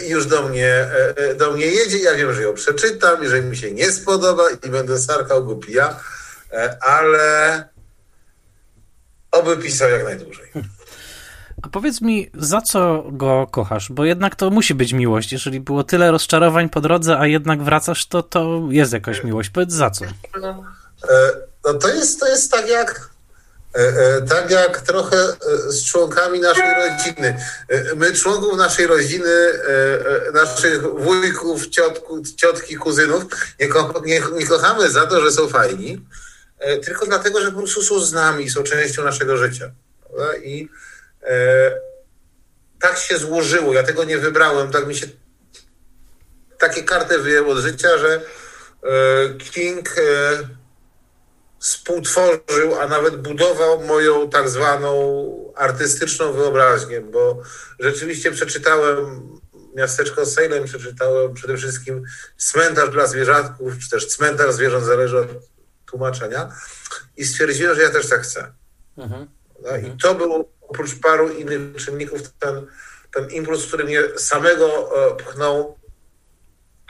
i 0.06 0.10
już 0.10 0.26
do 0.26 0.42
mnie, 0.42 0.90
do 1.38 1.52
mnie 1.52 1.66
jedzie. 1.66 1.98
Ja 1.98 2.14
wiem, 2.14 2.34
że 2.34 2.42
ją 2.42 2.54
przeczytam 2.54 3.24
i 3.24 3.28
że 3.28 3.42
mi 3.42 3.56
się 3.56 3.72
nie 3.72 3.92
spodoba 3.92 4.42
i 4.66 4.68
będę 4.68 4.98
sarkał 4.98 5.44
głupi 5.44 5.72
ja, 5.72 6.00
ale 6.80 7.68
oby 9.30 9.56
pisał 9.56 9.90
jak 9.90 10.04
najdłużej. 10.04 10.52
A 11.62 11.68
powiedz 11.68 12.00
mi, 12.00 12.30
za 12.34 12.60
co 12.60 13.04
go 13.12 13.46
kochasz? 13.50 13.92
Bo 13.92 14.04
jednak 14.04 14.36
to 14.36 14.50
musi 14.50 14.74
być 14.74 14.92
miłość. 14.92 15.32
Jeżeli 15.32 15.60
było 15.60 15.84
tyle 15.84 16.10
rozczarowań 16.10 16.68
po 16.68 16.80
drodze, 16.80 17.18
a 17.18 17.26
jednak 17.26 17.62
wracasz, 17.62 18.06
to 18.06 18.22
to 18.22 18.60
jest 18.70 18.92
jakaś 18.92 19.24
miłość. 19.24 19.50
Powiedz 19.50 19.72
za 19.72 19.90
co? 19.90 20.04
No, 20.40 20.64
no 21.64 21.74
to, 21.74 21.88
jest, 21.88 22.20
to 22.20 22.28
jest 22.28 22.52
tak 22.52 22.68
jak 22.68 23.11
tak 24.28 24.50
jak 24.50 24.80
trochę 24.80 25.16
z 25.68 25.84
członkami 25.84 26.40
naszej 26.40 26.74
rodziny. 26.74 27.36
My 27.96 28.12
członków 28.12 28.58
naszej 28.58 28.86
rodziny, 28.86 29.52
naszych 30.34 30.82
wujków, 30.82 31.68
ciotku, 31.68 32.22
ciotki, 32.36 32.76
kuzynów 32.76 33.24
nie, 33.60 33.68
ko 33.68 34.02
nie, 34.04 34.22
nie 34.38 34.46
kochamy 34.46 34.90
za 34.90 35.06
to, 35.06 35.20
że 35.20 35.32
są 35.32 35.48
fajni, 35.48 36.06
tylko 36.84 37.06
dlatego, 37.06 37.40
że 37.40 37.52
po 37.52 37.58
prostu 37.58 37.82
są 37.82 38.00
z 38.00 38.12
nami, 38.12 38.50
są 38.50 38.62
częścią 38.62 39.04
naszego 39.04 39.36
życia. 39.36 39.70
Prawda? 40.04 40.36
I 40.36 40.68
E, 41.22 41.80
tak 42.80 42.98
się 42.98 43.18
złożyło, 43.18 43.74
ja 43.74 43.82
tego 43.82 44.04
nie 44.04 44.18
wybrałem, 44.18 44.70
tak 44.70 44.86
mi 44.86 44.94
się 44.94 45.06
takie 46.58 46.82
karty 46.82 47.18
wyjęło 47.18 47.52
od 47.52 47.58
życia, 47.58 47.98
że 47.98 48.20
e, 48.82 49.34
King 49.34 49.98
e, 49.98 50.02
współtworzył, 51.62 52.74
a 52.80 52.86
nawet 52.86 53.16
budował 53.16 53.84
moją 53.84 54.30
tak 54.30 54.48
zwaną 54.48 55.52
artystyczną 55.56 56.32
wyobraźnię, 56.32 57.00
bo 57.00 57.42
rzeczywiście 57.78 58.32
przeczytałem 58.32 59.28
miasteczko 59.74 60.26
Salem, 60.26 60.64
przeczytałem 60.64 61.34
przede 61.34 61.56
wszystkim 61.56 62.04
cmentarz 62.36 62.90
dla 62.90 63.06
zwierzątków, 63.06 63.78
czy 63.78 63.90
też 63.90 64.06
cmentarz 64.06 64.54
zwierząt, 64.54 64.84
zależy 64.84 65.18
od 65.18 65.28
tłumaczenia 65.86 66.52
i 67.16 67.24
stwierdziłem, 67.24 67.76
że 67.76 67.82
ja 67.82 67.90
też 67.90 68.08
tak 68.08 68.22
chcę. 68.22 68.52
Mhm. 68.98 69.26
No, 69.62 69.76
I 69.76 69.96
to 70.02 70.14
był 70.14 70.48
oprócz 70.60 71.00
paru 71.00 71.28
innych 71.28 71.76
czynników 71.76 72.20
ten, 72.38 72.66
ten 73.14 73.30
impuls, 73.30 73.66
który 73.66 73.84
mnie 73.84 74.02
samego 74.16 74.66
e, 74.66 75.16
pchnął, 75.16 75.78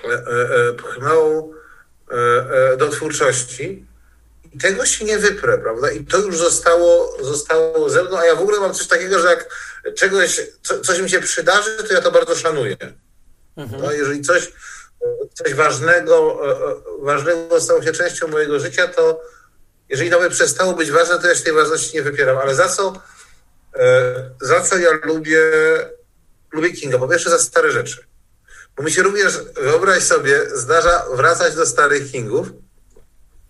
e, 0.05 0.09
e, 0.09 0.73
pchnął 0.73 1.55
do 2.79 2.89
twórczości. 2.89 3.87
I 4.55 4.59
tego 4.59 4.87
się 4.87 5.05
nie 5.05 5.19
wyprę, 5.19 5.59
prawda? 5.59 5.91
I 5.91 6.05
to 6.05 6.19
już 6.19 6.39
zostało, 6.39 7.17
zostało 7.21 7.91
ze 7.91 8.05
mną, 8.05 8.19
a 8.19 8.25
ja 8.25 8.35
w 8.35 8.41
ogóle 8.41 8.61
mam 8.61 8.75
coś 8.75 8.87
takiego, 8.87 9.19
że 9.19 9.29
jak 9.29 9.49
czegoś, 9.95 10.41
co, 10.63 10.81
coś 10.81 10.99
mi 10.99 11.11
się 11.11 11.21
przydarzy, 11.21 11.85
to 11.89 11.95
ja 11.95 12.01
to 12.01 12.13
bardzo 12.13 12.35
szanuję. 12.35 12.77
Mhm. 13.57 13.83
No, 13.83 13.93
jeżeli 13.93 14.23
coś, 14.23 14.53
coś 15.35 15.55
ważnego, 15.55 16.41
ważnego 16.99 17.61
stało 17.61 17.83
się 17.83 17.93
częścią 17.93 18.29
mojego 18.29 18.61
życia, 18.61 18.89
to 18.89 19.21
jeżeli 19.89 20.11
nawet 20.11 20.33
przestało 20.33 20.73
być 20.73 20.91
ważne, 20.91 21.19
to 21.19 21.29
ja 21.29 21.35
się 21.35 21.45
tej 21.45 21.53
ważności 21.53 21.97
nie 21.97 22.03
wypieram. 22.03 22.39
Ale 22.39 22.55
za 22.55 22.69
co 22.69 23.03
E, 23.75 24.15
za 24.41 24.61
co 24.61 24.79
ja 24.79 24.91
lubię, 25.05 25.41
lubię 26.53 26.73
Kinga? 26.73 26.99
Po 26.99 27.09
pierwsze 27.09 27.31
za 27.31 27.39
stare 27.39 27.73
rzeczy. 27.73 28.07
Bo 28.77 28.83
mi 28.83 28.93
się 28.93 29.03
również, 29.03 29.39
wyobraź 29.55 30.03
sobie, 30.03 30.41
zdarza 30.55 31.07
wracać 31.15 31.55
do 31.55 31.67
starych 31.67 32.13
Kingów. 32.13 32.49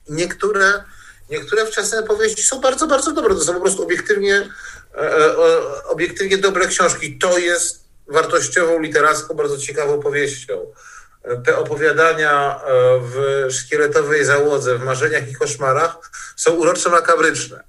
Niektóre, 0.08 0.84
niektóre 1.30 1.66
wczesne 1.66 2.02
powieści 2.02 2.42
są 2.42 2.60
bardzo, 2.60 2.86
bardzo 2.86 3.12
dobre. 3.12 3.34
To 3.34 3.40
są 3.40 3.54
po 3.54 3.60
prostu 3.60 3.82
obiektywnie, 3.82 4.48
e, 4.94 4.98
e, 4.98 5.84
obiektywnie 5.84 6.38
dobre 6.38 6.66
książki. 6.66 7.18
To 7.18 7.38
jest 7.38 7.84
wartościową, 8.08 8.80
literacką, 8.80 9.34
bardzo 9.34 9.58
ciekawą 9.58 10.00
powieścią. 10.00 10.66
Te 11.44 11.58
opowiadania 11.58 12.60
w 13.00 13.46
szkieletowej 13.50 14.24
załodze, 14.24 14.78
w 14.78 14.84
marzeniach 14.84 15.30
i 15.30 15.34
koszmarach 15.34 15.96
są 16.36 16.52
urocze 16.52 16.90
makabryczne. 16.90 17.64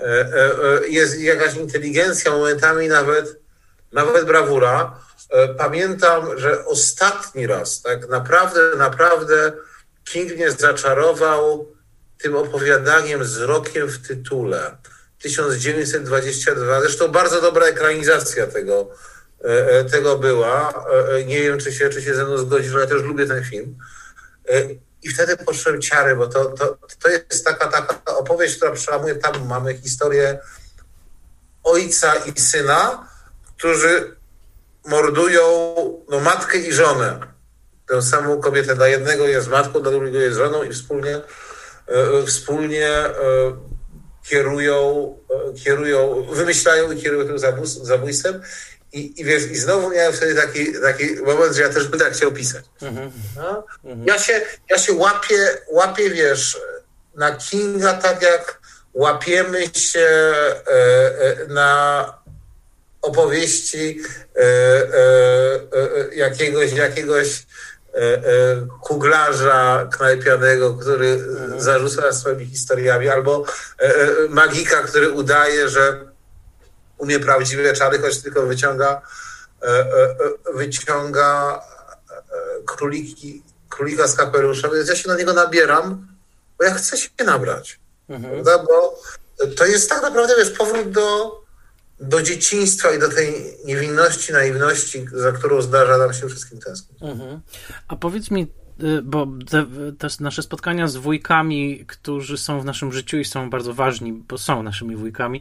E, 0.00 0.06
e, 0.06 0.88
jest 0.88 1.20
jakaś 1.20 1.56
inteligencja, 1.56 2.30
momentami 2.30 2.88
nawet, 2.88 3.40
nawet 3.92 4.26
brawura. 4.26 5.00
E, 5.30 5.48
pamiętam, 5.48 6.38
że 6.38 6.64
ostatni 6.66 7.46
raz, 7.46 7.82
tak 7.82 8.08
naprawdę, 8.08 8.60
naprawdę 8.76 9.52
King 10.04 10.36
mnie 10.36 10.50
zaczarował 10.50 11.72
tym 12.18 12.36
opowiadaniem 12.36 13.24
z 13.24 13.38
rokiem 13.38 13.88
w 13.88 14.06
tytule. 14.08 14.76
1922. 15.18 16.80
Zresztą 16.80 17.08
bardzo 17.08 17.40
dobra 17.40 17.66
ekranizacja 17.66 18.46
tego, 18.46 18.90
tego 19.90 20.18
była. 20.18 20.84
Nie 21.26 21.42
wiem, 21.42 21.58
czy 21.58 21.72
się, 21.72 21.88
czy 21.88 22.02
się 22.02 22.14
ze 22.14 22.24
mną 22.24 22.38
zgodzisz, 22.38 22.72
ale 22.72 22.80
ja 22.80 22.86
też 22.86 23.02
lubię 23.02 23.26
ten 23.26 23.44
film. 23.44 23.78
I 25.02 25.08
wtedy 25.08 25.36
poczułem 25.36 25.82
ciary, 25.82 26.16
bo 26.16 26.26
to, 26.26 26.44
to, 26.44 26.78
to 27.02 27.08
jest 27.08 27.44
taka, 27.44 27.68
taka 27.68 28.16
opowieść, 28.16 28.56
która 28.56 28.72
przełamuje. 28.72 29.14
Tam 29.14 29.46
mamy 29.46 29.74
historię 29.74 30.38
ojca 31.62 32.14
i 32.14 32.40
syna, 32.40 33.08
którzy 33.56 34.16
mordują 34.86 35.74
no, 36.08 36.20
matkę 36.20 36.58
i 36.58 36.72
żonę. 36.72 37.33
Tę 37.88 38.02
samą 38.02 38.40
kobietę. 38.40 38.74
Dla 38.74 38.88
jednego 38.88 39.28
jest 39.28 39.48
matką, 39.48 39.80
dla 39.80 39.90
drugiego 39.90 40.18
jest 40.18 40.36
żoną 40.36 40.62
i 40.62 40.72
wspólnie, 40.72 41.16
e, 41.16 42.26
wspólnie 42.26 42.88
e, 42.88 43.12
kierują, 44.28 45.18
e, 45.30 45.54
kierują, 45.54 46.26
wymyślają 46.30 46.92
i 46.92 47.02
kierują 47.02 47.26
tym 47.26 47.38
zabójstwem. 47.82 48.42
I, 48.92 49.20
i 49.20 49.24
wiesz, 49.24 49.42
i 49.42 49.56
znowu 49.56 49.90
miałem 49.90 50.12
wtedy 50.12 50.34
taki, 50.34 50.72
taki 50.82 51.14
moment, 51.14 51.54
że 51.54 51.62
ja 51.62 51.68
też 51.68 51.88
bym 51.88 52.00
tak 52.00 52.12
chciał 52.12 52.32
pisać. 52.32 52.64
Mhm. 52.82 53.12
No? 53.36 53.66
Mhm. 53.84 54.06
Ja, 54.06 54.18
się, 54.18 54.40
ja 54.70 54.78
się 54.78 54.92
łapię, 54.92 55.48
łapię, 55.70 56.10
wiesz, 56.10 56.60
na 57.14 57.36
Kinga 57.36 57.94
tak 57.94 58.22
jak 58.22 58.60
łapiemy 58.94 59.66
się 59.74 60.00
e, 60.00 60.72
e, 60.72 61.46
na 61.48 62.12
opowieści 63.02 64.00
e, 64.36 64.40
e, 64.40 64.46
e 65.72 66.14
jakiegoś, 66.14 66.72
jakiegoś 66.72 67.28
e, 67.28 67.44
kuglarza 68.82 69.88
knajpianego, 69.92 70.74
który 70.74 71.12
mhm. 71.12 71.60
zarzuca 71.60 72.12
swoimi 72.12 72.46
historiami, 72.46 73.08
albo 73.08 73.44
magika, 74.28 74.82
który 74.82 75.10
udaje, 75.10 75.68
że 75.68 76.14
umie 76.98 77.20
prawdziwe 77.20 77.72
czary, 77.72 77.98
choć 77.98 78.22
tylko 78.22 78.42
wyciąga, 78.42 79.02
e, 79.62 79.66
e, 79.66 79.80
e, 80.50 80.54
wyciąga 80.54 81.60
króliki, 82.66 83.42
królika 83.68 84.08
z 84.08 84.14
kapelusza, 84.14 84.68
więc 84.68 84.88
ja 84.88 84.96
się 84.96 85.08
na 85.08 85.16
niego 85.16 85.32
nabieram, 85.32 86.06
bo 86.58 86.64
ja 86.64 86.74
chcę 86.74 86.96
się 86.98 87.08
nabrać. 87.24 87.80
Mhm. 88.08 88.44
Bo 88.44 89.00
to 89.56 89.66
jest 89.66 89.90
tak 89.90 90.02
naprawdę, 90.02 90.34
wiesz, 90.36 90.50
powrót 90.50 90.90
do, 90.90 91.40
do 92.00 92.22
dzieciństwa 92.22 92.90
i 92.90 92.98
do 92.98 93.08
tej 93.08 93.34
niewinności, 93.64 94.32
naiwności, 94.32 95.06
za 95.12 95.32
którą 95.32 95.62
zdarza 95.62 95.98
nam 95.98 96.12
się 96.12 96.28
wszystkim 96.28 96.58
tęsknić. 96.60 97.02
Mhm. 97.02 97.40
A 97.88 97.96
powiedz 97.96 98.30
mi, 98.30 98.46
Y, 98.82 99.02
bo 99.02 99.26
te, 99.50 99.66
te, 99.98 100.08
nasze 100.20 100.42
spotkania 100.42 100.88
z 100.88 100.96
wujkami, 100.96 101.84
którzy 101.86 102.38
są 102.38 102.60
w 102.60 102.64
naszym 102.64 102.92
życiu 102.92 103.18
i 103.18 103.24
są 103.24 103.50
bardzo 103.50 103.74
ważni, 103.74 104.12
bo 104.12 104.38
są 104.38 104.62
naszymi 104.62 104.96
wujkami, 104.96 105.40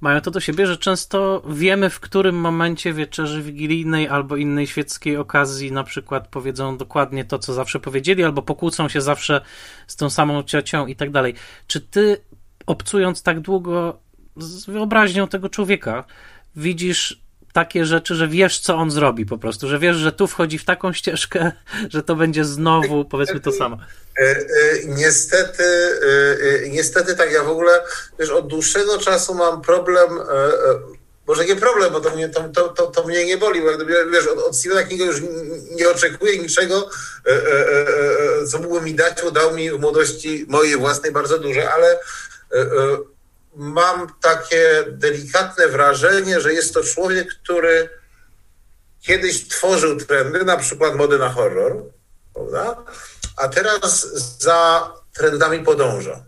mają 0.00 0.20
to 0.20 0.30
do 0.30 0.40
siebie, 0.40 0.66
że 0.66 0.76
często 0.76 1.42
wiemy, 1.48 1.90
w 1.90 2.00
którym 2.00 2.34
momencie 2.34 2.92
wieczerzy 2.92 3.42
wigilijnej 3.42 4.08
albo 4.08 4.36
innej 4.36 4.66
świeckiej 4.66 5.16
okazji 5.16 5.72
na 5.72 5.84
przykład 5.84 6.28
powiedzą 6.28 6.76
dokładnie 6.76 7.24
to, 7.24 7.38
co 7.38 7.54
zawsze 7.54 7.80
powiedzieli, 7.80 8.24
albo 8.24 8.42
pokłócą 8.42 8.88
się 8.88 9.00
zawsze 9.00 9.40
z 9.86 9.96
tą 9.96 10.10
samą 10.10 10.42
ciocią 10.42 10.86
i 10.86 10.96
tak 10.96 11.10
dalej. 11.10 11.34
Czy 11.66 11.80
ty, 11.80 12.16
obcując 12.66 13.22
tak 13.22 13.40
długo 13.40 14.03
z 14.36 14.66
wyobraźnią 14.66 15.28
tego 15.28 15.48
człowieka, 15.48 16.04
widzisz 16.56 17.24
takie 17.54 17.84
rzeczy, 17.84 18.14
że 18.14 18.28
wiesz, 18.28 18.60
co 18.60 18.74
on 18.74 18.90
zrobi 18.90 19.26
po 19.26 19.38
prostu, 19.38 19.68
że 19.68 19.78
wiesz, 19.78 19.96
że 19.96 20.12
tu 20.12 20.26
wchodzi 20.26 20.58
w 20.58 20.64
taką 20.64 20.92
ścieżkę, 20.92 21.52
że 21.94 22.02
to 22.02 22.16
będzie 22.16 22.44
znowu, 22.44 23.04
powiedzmy, 23.04 23.40
to 23.40 23.52
samo. 23.52 23.78
E, 24.18 24.22
e, 24.22 24.44
niestety, 24.86 25.64
e, 26.64 26.68
niestety 26.68 27.16
tak, 27.16 27.32
ja 27.32 27.44
w 27.44 27.48
ogóle, 27.48 27.72
wiesz, 28.18 28.30
od 28.30 28.46
dłuższego 28.46 28.98
czasu 28.98 29.34
mam 29.34 29.62
problem, 29.62 30.10
może 31.26 31.44
nie 31.44 31.56
problem, 31.56 31.92
bo 31.92 32.00
to 32.00 32.10
mnie, 32.10 32.28
to, 32.28 32.48
to, 32.48 32.86
to, 32.86 33.06
mnie 33.06 33.24
nie 33.24 33.36
boli, 33.36 33.60
bo 33.60 33.84
wiesz, 34.12 34.26
od, 34.26 34.38
od 34.38 34.56
Stephena 34.56 34.82
Kinga 34.82 35.04
już 35.04 35.16
nie 35.70 35.90
oczekuję 35.90 36.38
niczego, 36.38 36.88
co 38.48 38.58
mógłby 38.58 38.80
mi 38.80 38.94
dać, 38.94 39.22
bo 39.22 39.30
dał 39.30 39.54
mi 39.54 39.70
w 39.70 39.80
młodości 39.80 40.46
mojej 40.48 40.76
własnej 40.76 41.12
bardzo 41.12 41.38
duże, 41.38 41.72
ale 41.72 41.98
mam 43.54 44.14
takie 44.20 44.84
delikatne 44.88 45.68
wrażenie, 45.68 46.40
że 46.40 46.52
jest 46.52 46.74
to 46.74 46.84
człowiek, 46.84 47.28
który 47.42 47.88
kiedyś 49.00 49.48
tworzył 49.48 49.96
trendy, 49.96 50.44
na 50.44 50.56
przykład 50.56 50.94
mody 50.94 51.18
na 51.18 51.28
horror, 51.28 51.82
prawda? 52.34 52.84
a 53.36 53.48
teraz 53.48 54.06
za 54.38 54.92
trendami 55.12 55.64
podąża. 55.64 56.24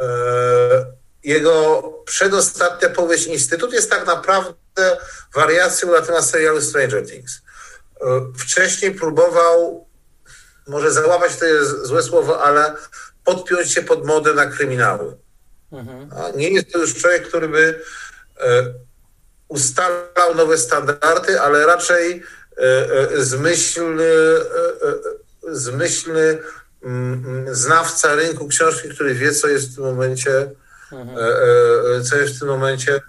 E, 0.00 0.06
jego 1.24 1.82
przedostatnia 2.06 2.88
powieść 2.88 3.26
Instytut 3.26 3.72
jest 3.72 3.90
tak 3.90 4.06
naprawdę 4.06 4.98
wariacją 5.34 5.92
na 5.92 6.00
temat 6.00 6.24
serialu 6.24 6.60
Stranger 6.60 7.06
Things. 7.06 7.32
E, 8.00 8.32
wcześniej 8.38 8.94
próbował, 8.94 9.86
może 10.66 10.92
załapać 10.92 11.36
to 11.36 11.44
jest 11.44 11.86
złe 11.86 12.02
słowo, 12.02 12.44
ale 12.44 12.74
podpiąć 13.24 13.72
się 13.72 13.82
pod 13.82 14.06
modę 14.06 14.34
na 14.34 14.46
kryminały. 14.46 15.16
Mhm. 15.74 16.10
Nie 16.36 16.48
jest 16.48 16.72
to 16.72 16.78
już 16.78 16.94
człowiek, 16.94 17.28
który 17.28 17.48
by 17.48 17.80
ustalał 19.48 20.34
nowe 20.34 20.58
standardy, 20.58 21.40
ale 21.40 21.66
raczej 21.66 22.22
zmyślny, 23.16 24.12
zmyślny 25.42 26.38
mm, 26.82 27.24
mm, 27.26 27.54
znawca 27.54 28.14
rynku 28.14 28.48
książki, 28.48 28.88
który 28.88 29.14
wie, 29.14 29.32
co 29.32 29.48
jest 29.48 29.70
w 29.70 29.74
tym 29.74 29.84
momencie, 29.84 30.50
mhm. 30.92 32.04
co 32.04 32.16
jest 32.16 32.36
w 32.36 32.38
tym 32.38 32.48
momencie 32.48 33.00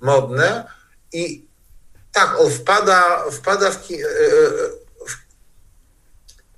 modne. 0.00 0.64
I 1.12 1.44
tak, 2.12 2.40
on 2.40 2.50
wpada, 2.50 3.30
wpada 3.30 3.70
w, 3.70 3.76
w 5.08 5.18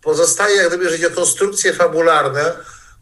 pozostaje, 0.03 0.57
jak 0.57 0.69
gdyby, 0.69 0.85
jeżeli 0.85 1.03
chodzi 1.03 1.15
o 1.15 1.17
konstrukcje 1.17 1.73
fabularne, 1.73 2.53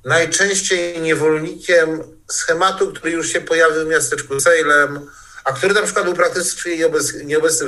najczęściej 0.05 1.01
niewolnikiem 1.01 2.03
schematu, 2.31 2.93
który 2.93 3.11
już 3.11 3.29
się 3.29 3.41
pojawił 3.41 3.85
w 3.85 3.89
miasteczku 3.89 4.41
Salem, 4.41 5.11
a 5.45 5.53
który 5.53 5.75
na 5.75 5.83
przykład 5.83 6.05
był 6.05 6.15
praktycznie 6.15 6.77
nieobecny 7.25 7.67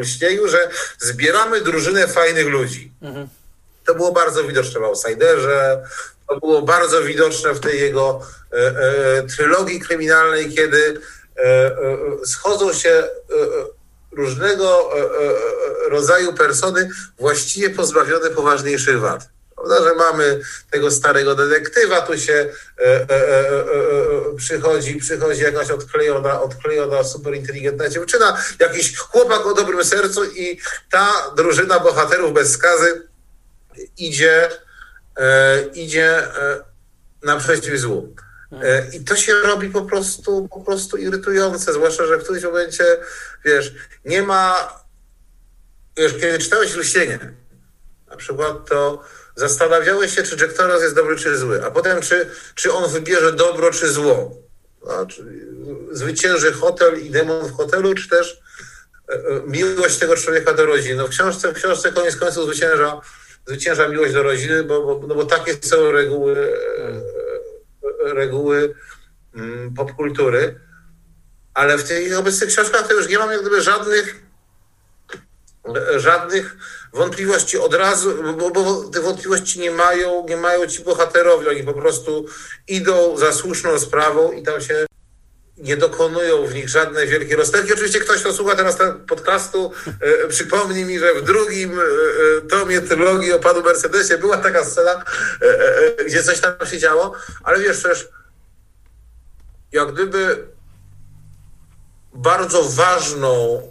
w 0.00 0.06
Śnieju, 0.06 0.48
że 0.48 0.70
zbieramy 0.98 1.60
drużynę 1.60 2.08
fajnych 2.08 2.46
ludzi. 2.46 2.92
Mhm. 3.02 3.28
To 3.86 3.94
było 3.94 4.12
bardzo 4.12 4.44
widoczne 4.44 4.80
w 4.80 4.84
Outsiderze, 4.84 5.82
to 6.28 6.40
było 6.40 6.62
bardzo 6.62 7.02
widoczne 7.02 7.54
w 7.54 7.60
tej 7.60 7.80
jego 7.80 8.20
e, 8.52 8.56
e, 8.56 9.22
trylogii 9.22 9.80
kryminalnej, 9.80 10.54
kiedy 10.54 11.00
e, 11.36 11.42
e, 11.42 11.72
schodzą 12.26 12.72
się 12.72 12.90
e, 12.90 13.08
różnego 14.12 14.90
rodzaju 15.90 16.32
persony 16.32 16.90
właściwie 17.18 17.70
pozbawione 17.70 18.30
poważniejszych 18.30 19.00
wad. 19.00 19.28
Prawda, 19.58 19.88
że 19.88 19.94
mamy 19.94 20.40
tego 20.70 20.90
starego 20.90 21.34
detektywa, 21.34 22.00
tu 22.00 22.18
się 22.18 22.32
e, 22.32 22.84
e, 22.84 23.10
e, 23.10 23.66
przychodzi, 24.36 24.96
przychodzi 24.96 25.42
jakaś 25.42 25.70
odklejona, 25.70 26.42
odklejona, 26.42 27.04
super 27.04 27.34
inteligentna 27.34 27.88
dziewczyna, 27.88 28.42
jakiś 28.58 28.96
chłopak 28.96 29.46
o 29.46 29.54
dobrym 29.54 29.84
sercu 29.84 30.24
i 30.24 30.60
ta 30.90 31.12
drużyna 31.36 31.80
bohaterów 31.80 32.32
bez 32.32 32.52
skazy 32.52 33.08
idzie, 33.98 34.48
idzie 35.74 36.22
naprzeciw 37.22 37.78
złu. 37.78 38.14
I 38.92 39.04
to 39.04 39.16
się 39.16 39.34
robi 39.34 39.70
po 39.70 39.82
prostu, 39.82 40.48
po 40.48 40.60
prostu 40.60 40.96
irytujące, 40.96 41.72
zwłaszcza, 41.72 42.06
że 42.06 42.16
w 42.16 42.22
którymś 42.22 42.44
momencie, 42.44 42.84
wiesz, 43.44 43.74
nie 44.04 44.22
ma, 44.22 44.72
wiesz, 45.96 46.12
kiedy 46.12 46.38
czytałeś 46.38 46.76
Lisienie, 46.76 47.18
na 48.10 48.16
przykład 48.16 48.68
to 48.68 49.02
zastanawiałeś 49.38 50.14
się, 50.14 50.22
czy 50.22 50.36
Jack 50.36 50.52
Torrance 50.52 50.84
jest 50.84 50.96
dobry 50.96 51.16
czy 51.16 51.36
zły, 51.36 51.64
a 51.64 51.70
potem 51.70 52.00
czy, 52.00 52.30
czy 52.54 52.72
on 52.72 52.90
wybierze 52.90 53.32
dobro 53.32 53.70
czy 53.70 53.92
zło. 53.92 54.36
No, 54.86 55.06
czy 55.06 55.24
zwycięży 55.92 56.52
hotel 56.52 57.06
i 57.06 57.10
demon 57.10 57.46
w 57.46 57.52
hotelu, 57.52 57.94
czy 57.94 58.08
też 58.08 58.40
e, 59.08 59.12
e, 59.12 59.18
miłość 59.46 59.98
tego 59.98 60.16
człowieka 60.16 60.54
do 60.54 60.66
rodziny. 60.66 60.94
No 60.94 61.06
w 61.06 61.10
książce, 61.10 61.52
w 61.52 61.54
książce 61.54 61.92
koniec 61.92 62.16
końców 62.16 62.44
zwycięża, 62.44 63.00
zwycięża 63.46 63.88
miłość 63.88 64.12
do 64.12 64.22
rodziny, 64.22 64.64
bo, 64.64 64.82
bo, 64.82 65.06
no 65.06 65.14
bo 65.14 65.24
takie 65.24 65.54
są 65.62 65.92
reguły, 65.92 66.58
e, 66.78 68.14
reguły 68.14 68.74
mm, 69.34 69.74
popkultury. 69.74 70.60
Ale 71.54 71.78
w 71.78 71.84
tych 71.84 72.18
obecnych 72.18 72.48
książkach 72.48 72.88
to 72.88 72.94
już 72.94 73.08
nie 73.08 73.18
mam 73.18 73.30
jak 73.30 73.40
gdyby 73.40 73.62
żadnych 73.62 74.27
żadnych 75.96 76.56
wątpliwości 76.92 77.58
od 77.58 77.74
razu, 77.74 78.14
bo, 78.38 78.50
bo 78.50 78.84
te 78.84 79.00
wątpliwości 79.00 79.60
nie 79.60 79.70
mają, 79.70 80.26
nie 80.28 80.36
mają 80.36 80.66
ci 80.66 80.84
bohaterowie, 80.84 81.50
oni 81.50 81.62
po 81.62 81.74
prostu 81.74 82.26
idą 82.68 83.16
za 83.16 83.32
słuszną 83.32 83.78
sprawą 83.78 84.32
i 84.32 84.42
tam 84.42 84.60
się 84.60 84.86
nie 85.58 85.76
dokonują 85.76 86.46
w 86.46 86.54
nich 86.54 86.68
żadne 86.68 87.06
wielkie 87.06 87.36
rozterki. 87.36 87.72
Oczywiście 87.72 88.00
ktoś, 88.00 88.20
kto 88.20 88.32
słucha 88.32 88.56
teraz 88.56 88.76
tego 88.76 88.94
podcastu, 88.94 89.72
e, 90.00 90.28
przypomni 90.28 90.84
mi, 90.84 90.98
że 90.98 91.14
w 91.14 91.22
drugim 91.22 91.80
e, 91.80 91.82
e 91.82 92.40
tomie 92.40 92.80
trylogii 92.80 93.32
o 93.32 93.38
panu 93.38 93.62
Mercedesie 93.62 94.18
była 94.18 94.36
taka 94.36 94.64
scena, 94.64 95.04
e, 95.42 95.46
e, 95.98 96.04
gdzie 96.04 96.22
coś 96.22 96.40
tam 96.40 96.52
się 96.70 96.78
działo, 96.78 97.14
ale 97.44 97.60
wiesz, 97.60 97.82
też 97.82 98.08
jak 99.72 99.92
gdyby 99.92 100.46
bardzo 102.14 102.62
ważną 102.62 103.62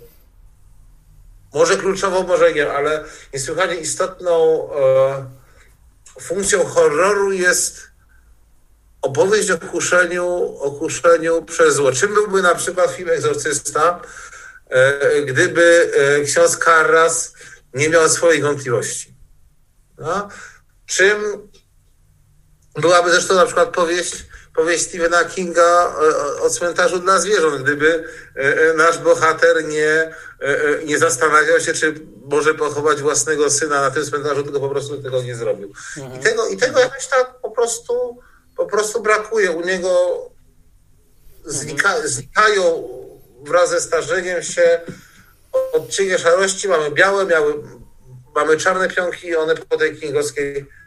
może 1.53 1.77
kluczową, 1.77 2.23
może 2.23 2.53
nie, 2.53 2.71
ale 2.71 3.03
niesłychanie 3.33 3.75
istotną 3.75 4.67
e, 4.73 5.25
funkcją 6.21 6.65
horroru 6.65 7.31
jest 7.31 7.87
opowieść 9.01 9.51
o 9.51 9.57
kuszeniu, 9.57 10.27
o 10.59 10.71
kuszeniu 10.71 11.41
przez 11.41 11.75
zło. 11.75 11.91
Czym 11.91 12.13
byłby 12.13 12.41
na 12.41 12.55
przykład 12.55 12.91
film 12.91 13.09
Egzorcysta, 13.09 14.01
e, 14.69 15.21
gdyby 15.21 15.91
e, 15.95 16.23
ksiądz 16.23 16.57
Karras 16.57 17.33
nie 17.73 17.89
miał 17.89 18.09
swoich 18.09 18.43
wątpliwości? 18.43 19.15
No? 19.97 20.29
Czym 20.85 21.49
byłaby 22.75 23.11
zresztą 23.11 23.35
na 23.35 23.45
przykład 23.45 23.69
powieść 23.69 24.25
powieść 24.57 24.83
Stephena 24.83 25.25
Kinga 25.25 25.95
o 26.41 26.49
cmentarzu 26.49 26.99
dla 26.99 27.19
zwierząt, 27.19 27.63
gdyby 27.63 28.03
e, 28.35 28.39
e, 28.39 28.73
nasz 28.73 28.97
bohater 28.97 29.65
nie, 29.65 30.13
e, 30.39 30.83
nie 30.85 30.97
zastanawiał 30.97 31.59
się, 31.59 31.73
czy 31.73 31.93
może 32.25 32.53
pochować 32.53 33.01
własnego 33.01 33.49
syna 33.49 33.81
na 33.81 33.91
tym 33.91 34.05
cmentarzu, 34.05 34.43
tylko 34.43 34.59
po 34.59 34.69
prostu 34.69 35.03
tego 35.03 35.21
nie 35.21 35.35
zrobił. 35.35 35.73
Mhm. 35.97 36.21
I, 36.21 36.23
tego, 36.23 36.47
I 36.47 36.57
tego 36.57 36.79
jakoś 36.79 37.07
tak 37.07 37.33
po 37.41 37.51
prostu, 37.51 38.17
po 38.57 38.65
prostu 38.65 39.01
brakuje. 39.01 39.51
U 39.51 39.61
niego 39.61 39.89
znika, 41.45 41.89
mhm. 41.89 42.07
znikają 42.07 42.87
wraz 43.41 43.69
ze 43.69 43.81
starzeniem 43.81 44.43
się 44.43 44.81
odcienie 45.73 46.19
szarości. 46.19 46.67
Mamy 46.67 46.91
białe, 46.91 47.25
miały, 47.25 47.53
mamy 48.35 48.57
czarne 48.57 48.89
pionki 48.89 49.27
i 49.27 49.35
one 49.35 49.55
po 49.55 49.77
tej 49.77 49.97
kingowskiej 49.99 50.55
E, 50.55 50.59
e, 50.59 50.86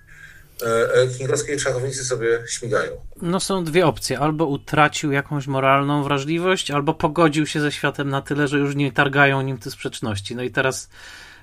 kingowskiej 1.19 1.61
szachownicy 1.61 2.05
sobie 2.05 2.45
śmigają. 2.49 2.93
No 3.23 3.41
są 3.41 3.65
dwie 3.65 3.87
opcje. 3.87 4.19
Albo 4.19 4.47
utracił 4.47 5.13
jakąś 5.13 5.47
moralną 5.47 6.05
wrażliwość, 6.05 6.71
albo 6.71 6.95
pogodził 6.95 7.47
się 7.47 7.61
ze 7.61 7.73
światem 7.73 8.09
na 8.09 8.23
tyle, 8.23 8.49
że 8.49 8.59
już 8.59 8.75
nie 8.75 8.93
targają 8.93 9.43
nim 9.43 9.59
te 9.59 9.71
sprzeczności. 9.71 10.37
No 10.37 10.43
i 10.43 10.51
teraz, 10.51 10.89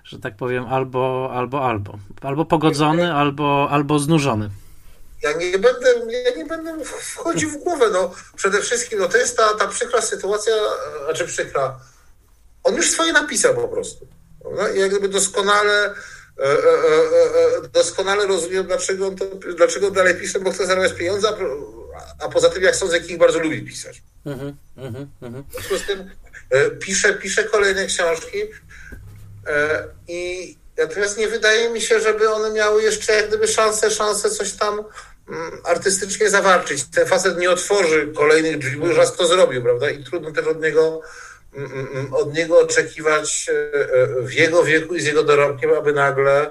że 0.03 0.19
tak 0.19 0.37
powiem, 0.37 0.65
albo, 0.65 1.31
albo, 1.33 1.65
albo. 1.65 1.97
Albo 2.21 2.45
pogodzony, 2.45 3.13
albo, 3.13 3.67
albo 3.71 3.99
znużony. 3.99 4.49
Ja 5.23 5.33
nie 5.33 5.59
będę, 5.59 5.93
ja 6.25 6.35
nie 6.37 6.45
będę 6.45 6.85
wchodził 6.85 7.49
w 7.49 7.57
głowę. 7.57 7.85
No, 7.91 8.11
przede 8.35 8.61
wszystkim 8.61 8.99
no, 8.99 9.07
to 9.07 9.17
jest 9.17 9.37
ta, 9.37 9.53
ta 9.53 9.67
przykra 9.67 10.01
sytuacja, 10.01 10.53
znaczy 11.05 11.25
przykra. 11.25 11.79
On 12.63 12.75
już 12.75 12.91
swoje 12.91 13.13
napisał 13.13 13.55
po 13.55 13.67
prostu. 13.67 14.07
No, 14.57 14.67
I 14.69 14.79
jak 14.79 14.91
gdyby 14.91 15.09
doskonale 15.09 15.93
E, 15.93 15.93
e, 15.93 15.93
e, 15.93 16.16
doskonale 17.73 18.27
rozumiem, 18.27 18.67
dlaczego, 18.67 19.11
to, 19.11 19.25
dlaczego 19.55 19.91
dalej 19.91 20.15
pisze, 20.15 20.39
bo 20.39 20.51
chce 20.51 20.65
zarabiać 20.65 20.93
pieniądze, 20.93 21.29
a, 21.29 22.25
a 22.25 22.29
poza 22.29 22.49
tym, 22.49 22.63
jak 22.63 22.75
sądzę, 22.75 23.01
King 23.01 23.19
bardzo 23.19 23.39
lubi 23.39 23.61
pisać. 23.61 24.01
Mhm, 24.25 24.55
mhm, 24.77 25.07
mhm. 25.21 25.43
W 25.43 25.51
związku 25.51 25.77
z 25.77 25.87
tym 25.87 26.09
pisze, 26.79 27.13
pisze 27.13 27.43
kolejne 27.43 27.85
książki 27.85 28.37
i 30.07 30.55
natomiast 30.77 31.17
nie 31.17 31.27
wydaje 31.27 31.69
mi 31.69 31.81
się, 31.81 31.99
żeby 31.99 32.29
one 32.29 32.51
miały 32.51 32.83
jeszcze 32.83 33.13
jak 33.13 33.27
gdyby 33.27 33.47
szansę, 33.47 33.91
szansę 33.91 34.29
coś 34.29 34.53
tam 34.53 34.83
mm, 35.29 35.51
artystycznie 35.63 36.29
zawarczyć. 36.29 36.83
Ten 36.83 37.07
facet 37.07 37.37
nie 37.37 37.51
otworzy 37.51 38.13
kolejnych 38.15 38.57
drzwi, 38.57 38.77
bo 38.77 38.87
już 38.87 38.97
raz 38.97 39.15
to 39.15 39.27
zrobił, 39.27 39.63
prawda? 39.63 39.89
I 39.89 40.03
trudno 40.03 40.31
też 40.31 40.45
od 40.45 40.61
niego 40.61 41.01
od 42.11 42.33
niego 42.33 42.59
oczekiwać 42.59 43.49
e, 43.49 43.53
e, 43.53 44.21
w 44.21 44.33
jego 44.33 44.63
wieku 44.63 44.95
i 44.95 45.01
z 45.01 45.05
jego 45.05 45.23
dorobkiem, 45.23 45.73
aby 45.73 45.93
nagle, 45.93 46.49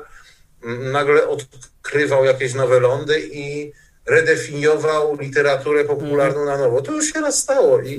nagle 0.92 1.28
odkrywał 1.28 2.24
jakieś 2.24 2.54
nowe 2.54 2.80
lądy 2.80 3.28
i 3.32 3.72
redefiniował 4.06 5.16
literaturę 5.20 5.84
popularną 5.84 6.44
na 6.44 6.58
nowo. 6.58 6.82
To 6.82 6.92
już 6.92 7.12
się 7.12 7.20
raz 7.20 7.38
stało 7.38 7.80
i 7.80 7.96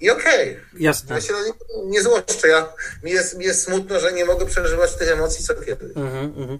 i 0.00 0.10
okej. 0.10 0.50
Okay. 0.50 0.80
Jasne. 0.80 1.14
Ja 1.14 1.20
się 1.20 1.32
nie, 1.32 1.90
nie 1.90 2.02
złoszczę. 2.02 2.48
Ja, 2.48 2.68
mi, 3.04 3.10
jest, 3.10 3.38
mi 3.38 3.44
jest 3.44 3.64
smutno, 3.64 4.00
że 4.00 4.12
nie 4.12 4.24
mogę 4.24 4.46
przeżywać 4.46 4.94
tych 4.94 5.12
emocji 5.12 5.44
co 5.44 5.54
kiedy. 5.54 5.92
Mm 5.96 6.32
-hmm. 6.32 6.58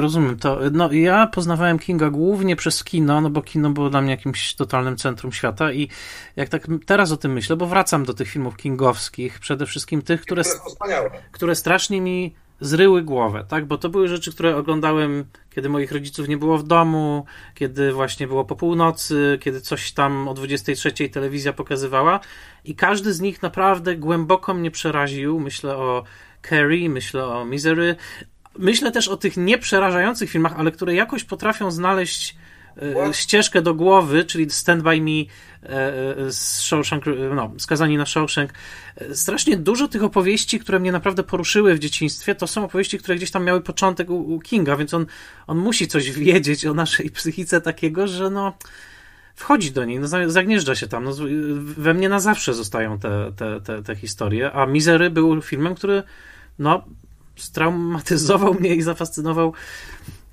Rozumiem 0.00 0.38
to. 0.38 0.58
No, 0.72 0.92
ja 0.92 1.26
poznawałem 1.26 1.78
Kinga 1.78 2.10
głównie 2.10 2.56
przez 2.56 2.84
kino, 2.84 3.20
no 3.20 3.30
bo 3.30 3.42
kino 3.42 3.70
było 3.70 3.90
dla 3.90 4.00
mnie 4.00 4.10
jakimś 4.10 4.54
totalnym 4.54 4.96
centrum 4.96 5.32
świata 5.32 5.72
i 5.72 5.88
jak 6.36 6.48
tak 6.48 6.66
teraz 6.86 7.12
o 7.12 7.16
tym 7.16 7.32
myślę, 7.32 7.56
bo 7.56 7.66
wracam 7.66 8.04
do 8.04 8.14
tych 8.14 8.28
filmów 8.28 8.56
kingowskich, 8.56 9.40
przede 9.40 9.66
wszystkim 9.66 10.02
tych, 10.02 10.20
które, 10.20 10.42
które 11.32 11.54
strasznie 11.54 12.00
mi 12.00 12.36
zryły 12.60 13.02
głowę, 13.02 13.44
tak? 13.48 13.66
Bo 13.66 13.78
to 13.78 13.88
były 13.88 14.08
rzeczy, 14.08 14.32
które 14.32 14.56
oglądałem, 14.56 15.24
kiedy 15.54 15.68
moich 15.68 15.92
rodziców 15.92 16.28
nie 16.28 16.36
było 16.36 16.58
w 16.58 16.62
domu, 16.62 17.24
kiedy 17.54 17.92
właśnie 17.92 18.26
było 18.26 18.44
po 18.44 18.56
północy, 18.56 19.38
kiedy 19.40 19.60
coś 19.60 19.92
tam 19.92 20.28
o 20.28 20.34
23 20.34 21.08
telewizja 21.08 21.52
pokazywała 21.52 22.20
i 22.64 22.74
każdy 22.74 23.12
z 23.12 23.20
nich 23.20 23.42
naprawdę 23.42 23.96
głęboko 23.96 24.54
mnie 24.54 24.70
przeraził. 24.70 25.40
Myślę 25.40 25.76
o 25.76 26.04
Carrie, 26.48 26.90
myślę 26.90 27.26
o 27.26 27.44
Misery, 27.44 27.96
myślę 28.58 28.92
też 28.92 29.08
o 29.08 29.16
tych 29.16 29.36
nieprzerażających 29.36 30.30
filmach, 30.30 30.54
ale 30.56 30.72
które 30.72 30.94
jakoś 30.94 31.24
potrafią 31.24 31.70
znaleźć 31.70 32.36
ścieżkę 33.12 33.62
do 33.62 33.74
głowy, 33.74 34.24
czyli 34.24 34.50
Stand 34.50 34.82
By 34.82 35.00
Me 35.00 35.24
z 36.30 36.60
Shawshank, 36.60 37.04
no, 37.34 37.52
Skazani 37.58 37.96
na 37.96 38.06
Shawshank. 38.06 38.50
Strasznie 39.12 39.56
dużo 39.56 39.88
tych 39.88 40.04
opowieści, 40.04 40.58
które 40.58 40.80
mnie 40.80 40.92
naprawdę 40.92 41.22
poruszyły 41.22 41.74
w 41.74 41.78
dzieciństwie, 41.78 42.34
to 42.34 42.46
są 42.46 42.64
opowieści, 42.64 42.98
które 42.98 43.16
gdzieś 43.16 43.30
tam 43.30 43.44
miały 43.44 43.60
początek 43.60 44.10
u, 44.10 44.34
u 44.34 44.40
Kinga, 44.40 44.76
więc 44.76 44.94
on, 44.94 45.06
on 45.46 45.58
musi 45.58 45.88
coś 45.88 46.10
wiedzieć 46.10 46.66
o 46.66 46.74
naszej 46.74 47.10
psychice 47.10 47.60
takiego, 47.60 48.08
że 48.08 48.30
no 48.30 48.52
wchodzi 49.34 49.72
do 49.72 49.84
niej, 49.84 50.00
no, 50.00 50.08
zagnieżdża 50.30 50.74
się 50.74 50.88
tam. 50.88 51.04
No, 51.04 51.12
we 51.58 51.94
mnie 51.94 52.08
na 52.08 52.20
zawsze 52.20 52.54
zostają 52.54 52.98
te, 52.98 53.32
te, 53.36 53.60
te, 53.60 53.82
te 53.82 53.96
historie, 53.96 54.52
a 54.52 54.66
Mizery 54.66 55.10
był 55.10 55.42
filmem, 55.42 55.74
który 55.74 56.02
no, 56.58 56.84
straumatyzował 57.36 58.54
mnie 58.60 58.74
i 58.74 58.82
zafascynował 58.82 59.52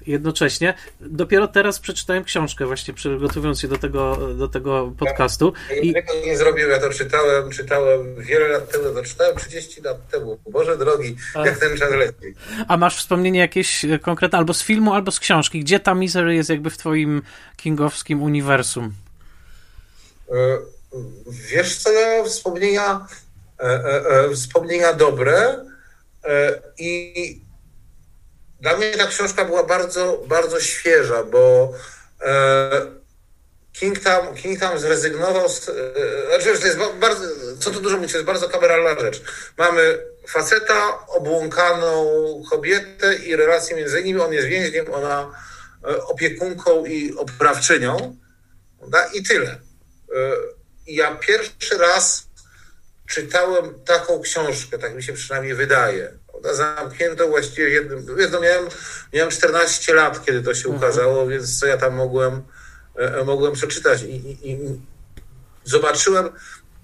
jednocześnie. 0.08 0.74
Dopiero 1.02 1.48
teraz 1.48 1.80
przeczytałem 1.80 2.24
książkę, 2.24 2.66
właśnie 2.66 2.94
przygotowując 2.94 3.62
się 3.62 3.68
do 3.68 3.78
tego, 3.78 4.18
do 4.34 4.48
tego 4.48 4.94
podcastu. 5.00 5.54
Ja, 5.70 5.76
ja 5.84 5.94
tego 5.94 6.26
nie 6.26 6.38
zrobił, 6.38 6.70
ja 6.70 6.80
to 6.80 6.90
czytałem, 6.90 7.52
czytałem 7.52 8.16
wiele 8.16 8.48
lat 8.48 8.72
temu, 8.72 8.84
to 8.94 9.04
czytałem 9.04 9.38
30 9.38 9.82
lat 9.82 10.08
temu. 10.08 10.40
Boże 10.50 10.78
drogi, 10.78 11.16
a, 11.36 11.46
jak 11.46 11.60
ten 11.60 11.78
czas 11.78 11.92
leci. 11.92 12.36
A 12.68 12.78
masz 12.78 12.98
wspomnienie 12.98 13.40
jakieś 13.40 13.86
konkretne, 14.02 14.38
albo 14.38 14.54
z 14.54 14.64
filmu, 14.64 14.94
albo 14.94 15.12
z 15.12 15.20
książki? 15.20 15.60
Gdzie 15.60 15.80
ta 15.80 15.96
Misery 15.96 16.36
jest 16.36 16.50
jakby 16.50 16.70
w 16.70 16.78
twoim 16.78 17.22
kingowskim 17.58 18.24
uniwersum? 18.24 18.94
E, 20.32 20.58
wiesz 21.30 21.78
co, 21.78 21.92
ja 21.92 22.24
wspomnienia, 22.24 23.08
e, 23.60 23.64
e, 23.64 24.34
wspomnienia 24.34 24.94
dobre 24.94 25.66
i 26.80 27.42
dla 28.64 28.78
mnie 28.78 28.92
ta 28.92 29.08
książka 29.08 29.46
była 29.46 29.64
bardzo, 29.64 30.24
bardzo 30.28 30.60
świeża, 30.60 31.24
bo 31.24 31.74
e, 32.22 32.86
King 33.74 34.00
tam, 34.00 34.36
King 34.36 34.60
tam 34.60 34.80
zrezygnował 34.80 35.50
z. 35.50 35.70
E, 35.70 35.74
znaczy, 36.28 36.60
to 36.60 36.68
jest 36.68 36.80
bardzo, 37.00 37.24
co 37.60 37.72
tu 37.72 37.82
dużo 37.82 37.96
mówić, 37.98 38.12
to 38.12 38.18
jest 38.18 38.28
bardzo 38.28 38.50
kameralna 38.50 39.02
rzecz. 39.02 39.22
Mamy 39.58 39.98
faceta, 40.28 41.08
obłąkaną 41.08 42.06
kobietę 42.50 43.16
i 43.16 43.36
relacje 43.36 43.76
między 43.76 44.04
nimi. 44.04 44.20
On 44.20 44.34
jest 44.34 44.48
więźniem, 44.48 44.94
ona 44.94 45.32
e, 45.84 46.04
opiekunką 46.04 46.86
i 46.86 47.14
oprawczynią. 47.16 48.18
I 49.14 49.24
tyle. 49.24 49.60
Ja 50.88 51.16
pierwszy 51.16 51.78
raz 51.78 52.28
czytałem 53.10 53.84
taką 53.86 54.22
książkę, 54.22 54.78
tak 54.78 54.96
mi 54.96 55.04
się 55.04 55.14
przynajmniej 55.14 55.56
wydaje 55.56 56.23
zamknięto 56.52 57.28
właściwie 57.28 57.70
w 57.70 57.72
jednym. 57.72 58.06
No 58.32 58.40
miałem, 58.40 58.66
miałem 59.14 59.32
14 59.32 59.94
lat, 59.94 60.26
kiedy 60.26 60.42
to 60.42 60.54
się 60.54 60.70
mhm. 60.70 60.78
ukazało, 60.78 61.28
więc 61.28 61.60
co 61.60 61.66
ja 61.66 61.78
tam 61.78 61.96
mogłem, 61.96 62.44
e, 63.00 63.20
e, 63.20 63.24
mogłem 63.24 63.54
przeczytać. 63.54 64.02
I, 64.02 64.16
i, 64.16 64.52
I, 64.52 64.82
zobaczyłem, 65.64 66.30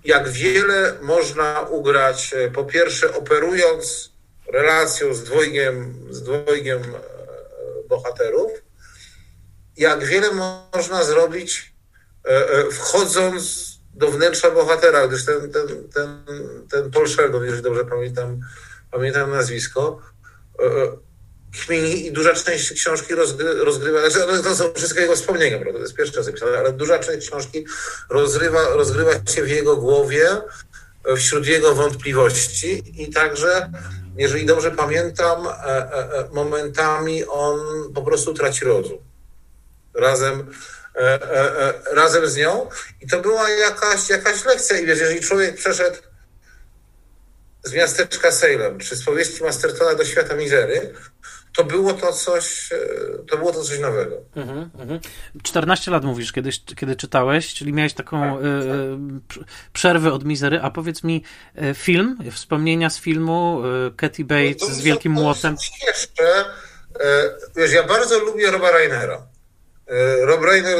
jak 0.06 0.30
wiele 0.30 0.94
można 1.02 1.61
ugrać, 1.61 2.34
e, 2.34 2.52
po 2.52 2.64
pierwsze, 2.64 3.14
operując 3.15 4.11
relacją 4.53 5.14
z 5.14 5.23
dwojgiem, 5.23 6.07
z 6.10 6.22
dwojgiem 6.23 6.81
bohaterów, 7.90 8.52
jak 9.77 10.06
wiele 10.06 10.31
można 10.31 11.03
zrobić, 11.03 11.73
wchodząc 12.72 13.69
do 13.94 14.11
wnętrza 14.11 14.52
bohatera, 14.52 15.07
gdyż 15.07 15.26
ten, 15.26 15.52
ten, 15.52 15.68
ten, 15.94 16.26
ten 16.72 16.91
Paul 16.91 17.07
Sheldon, 17.07 17.44
jeżeli 17.44 17.64
dobrze 17.64 17.86
pamiętam, 17.86 18.40
pamiętam 18.91 19.32
nazwisko, 19.32 20.02
e, 20.60 20.64
e, 20.64 20.98
kmini 21.66 22.06
i 22.06 22.11
duża 22.11 22.34
część 22.34 22.74
książki 22.74 23.16
rozgry, 23.16 23.53
rozgrywa, 23.53 24.10
znaczy 24.10 24.44
to 24.44 24.56
są 24.56 24.74
wszystko 24.74 24.99
jego 24.99 25.16
wspomnienia, 25.16 25.60
prawda, 25.60 25.80
to 25.80 25.84
jest 25.84 25.95
pierwszy 25.95 26.18
raz 26.18 26.26
zapisane, 26.26 26.57
ale 26.57 26.74
duża 26.74 26.99
część 26.99 27.28
książki 27.28 27.66
rozrywa, 28.10 28.70
rozgrywa 28.70 29.11
się 29.11 29.44
w 29.44 29.49
jego 29.49 29.78
głowie, 29.78 30.28
e, 31.06 31.16
wśród 31.16 31.48
jego 31.48 31.76
wątpliwości 31.76 33.03
i 33.03 33.14
także, 33.14 33.72
jeżeli 34.18 34.45
dobrze 34.45 34.72
pamiętam, 34.72 35.48
momentami 36.32 37.26
on 37.26 37.60
po 37.94 38.02
prostu 38.02 38.34
traci 38.34 38.66
rozum. 38.66 38.98
Razem, 39.94 40.52
razem 41.91 42.30
z 42.30 42.38
nią. 42.38 42.70
I 43.02 43.07
to 43.07 43.22
była 43.22 43.49
jakaś, 43.49 44.10
jakaś 44.10 44.45
lekcja. 44.45 44.80
I 44.80 44.86
wiesz, 44.86 44.99
jeżeli 44.99 45.20
człowiek 45.20 45.56
przeszedł 45.56 45.98
z 47.64 47.73
miasteczka 47.73 48.31
Salem, 48.31 48.80
czy 48.80 48.95
z 48.95 49.03
powieści 49.03 49.44
Mastertona 49.44 49.95
do 49.95 50.06
świata 50.06 50.36
mizery, 50.36 50.94
to 51.56 51.64
było 51.64 51.94
to 51.94 52.14
coś, 52.14 52.72
e, 52.72 52.77
to 53.30 53.38
było 53.38 53.52
to 53.52 53.64
coś 53.64 53.80
nowego. 53.80 54.15
Mhm, 54.36 54.69
mhm. 54.80 54.99
14 55.44 55.91
lat 55.91 56.03
mówisz, 56.03 56.31
kiedy, 56.31 56.49
kiedy 56.76 56.95
czytałeś, 56.95 57.53
czyli 57.53 57.73
miałeś 57.73 57.94
taką 57.94 58.38
tak, 58.38 59.40
tak. 59.40 59.48
przerwę 59.73 60.14
od 60.14 60.26
mizery, 60.26 60.60
a 60.61 60.72
powiedz 60.72 61.03
mi 61.03 61.23
film, 61.73 62.18
wspomnienia 62.31 62.90
z 62.90 62.99
filmu 62.99 63.61
Katy 63.98 64.26
Bates 64.26 64.69
no 64.69 64.76
z 64.76 64.81
Wielkim 64.81 65.11
Młotem. 65.11 65.56
Jeszcze, 65.88 66.45
wiesz, 67.56 67.72
ja 67.72 67.84
bardzo 67.84 68.19
lubię 68.19 68.52
Roba 68.52 68.72
Rainera. 68.72 69.27
Rob 70.22 70.44
Reiner 70.44 70.80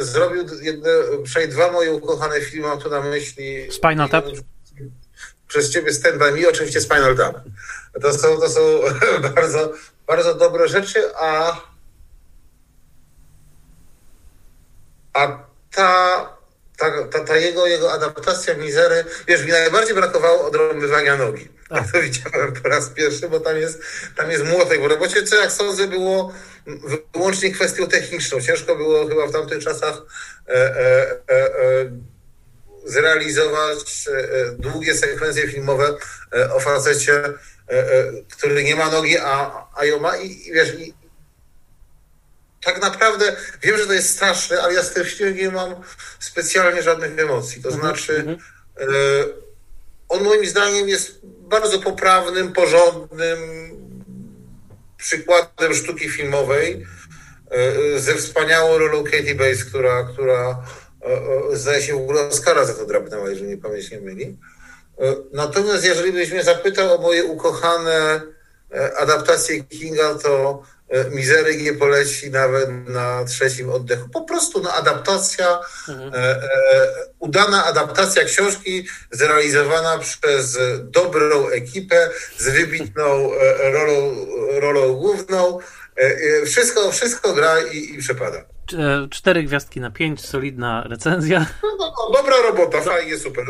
zrobił 0.00 0.44
jedne, 0.62 0.90
przynajmniej 1.24 1.56
dwa 1.56 1.72
moje 1.72 1.92
ukochane 1.92 2.40
filmy, 2.40 2.68
mam 2.68 2.80
tu 2.80 2.90
na 2.90 3.00
myśli 3.00 3.72
Spinal 3.72 4.08
Tap 4.08 4.24
przez 5.50 5.70
ciebie 5.70 5.92
Stand 5.92 6.16
By 6.16 6.32
Me, 6.32 6.48
oczywiście 6.48 6.80
Spinal 6.80 7.16
Tap. 7.16 7.36
To 8.02 8.12
są, 8.12 8.40
to 8.40 8.48
są 8.48 8.60
bardzo, 9.34 9.72
bardzo 10.06 10.34
dobre 10.34 10.68
rzeczy, 10.68 11.16
a, 11.16 11.60
a 15.12 15.44
ta, 15.72 16.28
ta, 16.76 17.04
ta, 17.04 17.24
ta, 17.24 17.36
jego, 17.36 17.66
jego 17.66 17.92
adaptacja 17.92 18.54
Mizery, 18.54 19.04
wiesz, 19.28 19.44
mi 19.44 19.50
najbardziej 19.50 19.94
brakowało 19.94 20.46
odrąbywania 20.46 21.16
nogi. 21.16 21.48
Tak 21.68 21.84
to 21.92 22.00
widziałem 22.00 22.52
po 22.52 22.68
raz 22.68 22.88
pierwszy, 22.88 23.28
bo 23.28 23.40
tam 23.40 23.56
jest, 23.56 23.82
tam 24.16 24.30
jest 24.30 24.44
młotek 24.44 24.82
w 24.82 24.86
robocie, 24.86 25.22
co 25.22 25.36
jak 25.36 25.52
sądzę 25.52 25.88
było 25.88 26.32
wyłącznie 27.14 27.50
kwestią 27.50 27.86
techniczną. 27.86 28.40
Ciężko 28.40 28.76
było 28.76 29.08
chyba 29.08 29.26
w 29.26 29.32
tamtych 29.32 29.64
czasach 29.64 30.02
e, 30.48 30.52
e, 30.52 31.10
e, 31.28 31.34
e 31.34 31.90
zrealizować 32.84 34.08
e, 34.08 34.18
e, 34.18 34.52
długie 34.58 34.94
sekwencje 34.94 35.48
filmowe 35.48 35.96
e, 36.34 36.54
o 36.54 36.60
facecie, 36.60 37.22
który 38.36 38.64
nie 38.64 38.76
ma 38.76 38.90
nogi, 38.90 39.18
a, 39.18 39.66
a 39.76 39.84
ją 39.84 40.00
ma 40.00 40.16
i, 40.16 40.48
i 40.48 40.52
wiesz, 40.52 40.74
i 40.74 40.94
tak 42.64 42.80
naprawdę 42.80 43.36
wiem, 43.62 43.78
że 43.78 43.86
to 43.86 43.92
jest 43.92 44.10
straszne, 44.10 44.62
ale 44.62 44.74
ja 44.74 44.82
z 44.82 44.92
tym 44.92 45.04
filmem 45.04 45.36
nie 45.36 45.50
mam 45.50 45.74
specjalnie 46.18 46.82
żadnych 46.82 47.18
emocji. 47.18 47.62
To 47.62 47.68
mhm, 47.68 47.86
znaczy, 47.86 48.16
mhm. 48.16 48.38
on 50.08 50.24
moim 50.24 50.46
zdaniem 50.46 50.88
jest 50.88 51.20
bardzo 51.24 51.78
poprawnym, 51.78 52.52
porządnym 52.52 53.38
przykładem 54.96 55.74
sztuki 55.74 56.08
filmowej 56.08 56.86
ze 57.96 58.14
wspaniałą 58.14 58.78
rolą 58.78 59.04
Katie 59.04 59.34
Bates, 59.34 59.64
która, 59.64 60.04
która 60.04 60.62
zdaje 61.52 61.82
się 61.82 62.08
Oscara 62.30 62.64
za 62.64 62.74
to 62.74 62.86
drapnęła, 62.86 63.30
jeżeli 63.30 63.48
nie 63.48 63.56
pamięć 63.56 63.90
nie 63.90 64.00
myli. 64.00 64.38
E, 64.98 65.16
natomiast 65.32 65.84
jeżeli 65.84 66.12
byś 66.12 66.30
mnie 66.30 66.44
zapytał 66.44 66.94
o 66.94 67.02
moje 67.02 67.24
ukochane 67.24 68.20
e, 68.74 68.96
adaptacje 68.98 69.64
Kinga, 69.64 70.14
to 70.14 70.62
e, 70.88 71.10
Mizery 71.10 71.56
nie 71.56 71.72
poleci 71.72 72.30
nawet 72.30 72.88
na 72.88 73.24
trzecim 73.24 73.70
oddechu. 73.70 74.08
Po 74.08 74.24
prostu 74.24 74.62
no, 74.62 74.72
adaptacja, 74.72 75.60
mhm. 75.88 76.12
e, 76.14 76.40
udana 77.18 77.64
adaptacja 77.64 78.24
książki 78.24 78.88
zrealizowana 79.10 79.98
przez 79.98 80.58
dobrą 80.82 81.48
ekipę 81.48 82.10
z 82.38 82.48
wybitną 82.48 83.30
rolą, 83.72 84.26
rolą 84.60 84.94
główną. 84.94 85.58
E, 85.96 86.46
wszystko, 86.46 86.92
wszystko 86.92 87.32
gra 87.32 87.60
i, 87.60 87.94
i 87.94 87.98
przepada. 87.98 88.44
E, 88.74 89.08
cztery 89.10 89.42
gwiazdki 89.42 89.80
na 89.80 89.90
pięć, 89.90 90.20
solidna 90.20 90.82
recenzja. 90.82 91.46
No, 91.62 91.68
no, 91.78 91.92
no, 91.98 92.16
dobra 92.16 92.34
robota, 92.42 92.80
fajnie, 92.80 93.18
super. 93.18 93.44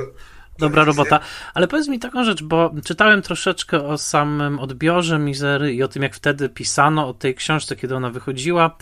Dobra 0.59 0.85
robota. 0.85 1.21
Ale 1.55 1.69
powiedz 1.69 1.89
mi 1.89 1.99
taką 1.99 2.25
rzecz, 2.25 2.43
bo 2.43 2.75
czytałem 2.85 3.23
troszeczkę 3.23 3.85
o 3.85 3.99
samym 3.99 4.59
odbiorze 4.59 5.19
Mizery 5.19 5.75
i 5.75 5.83
o 5.83 5.89
tym, 5.89 6.03
jak 6.03 6.15
wtedy 6.15 6.49
pisano 6.49 7.09
o 7.09 7.15
tej 7.15 7.35
książce, 7.35 7.77
kiedy 7.77 7.97
ona 7.97 8.11
wychodziła. 8.11 8.77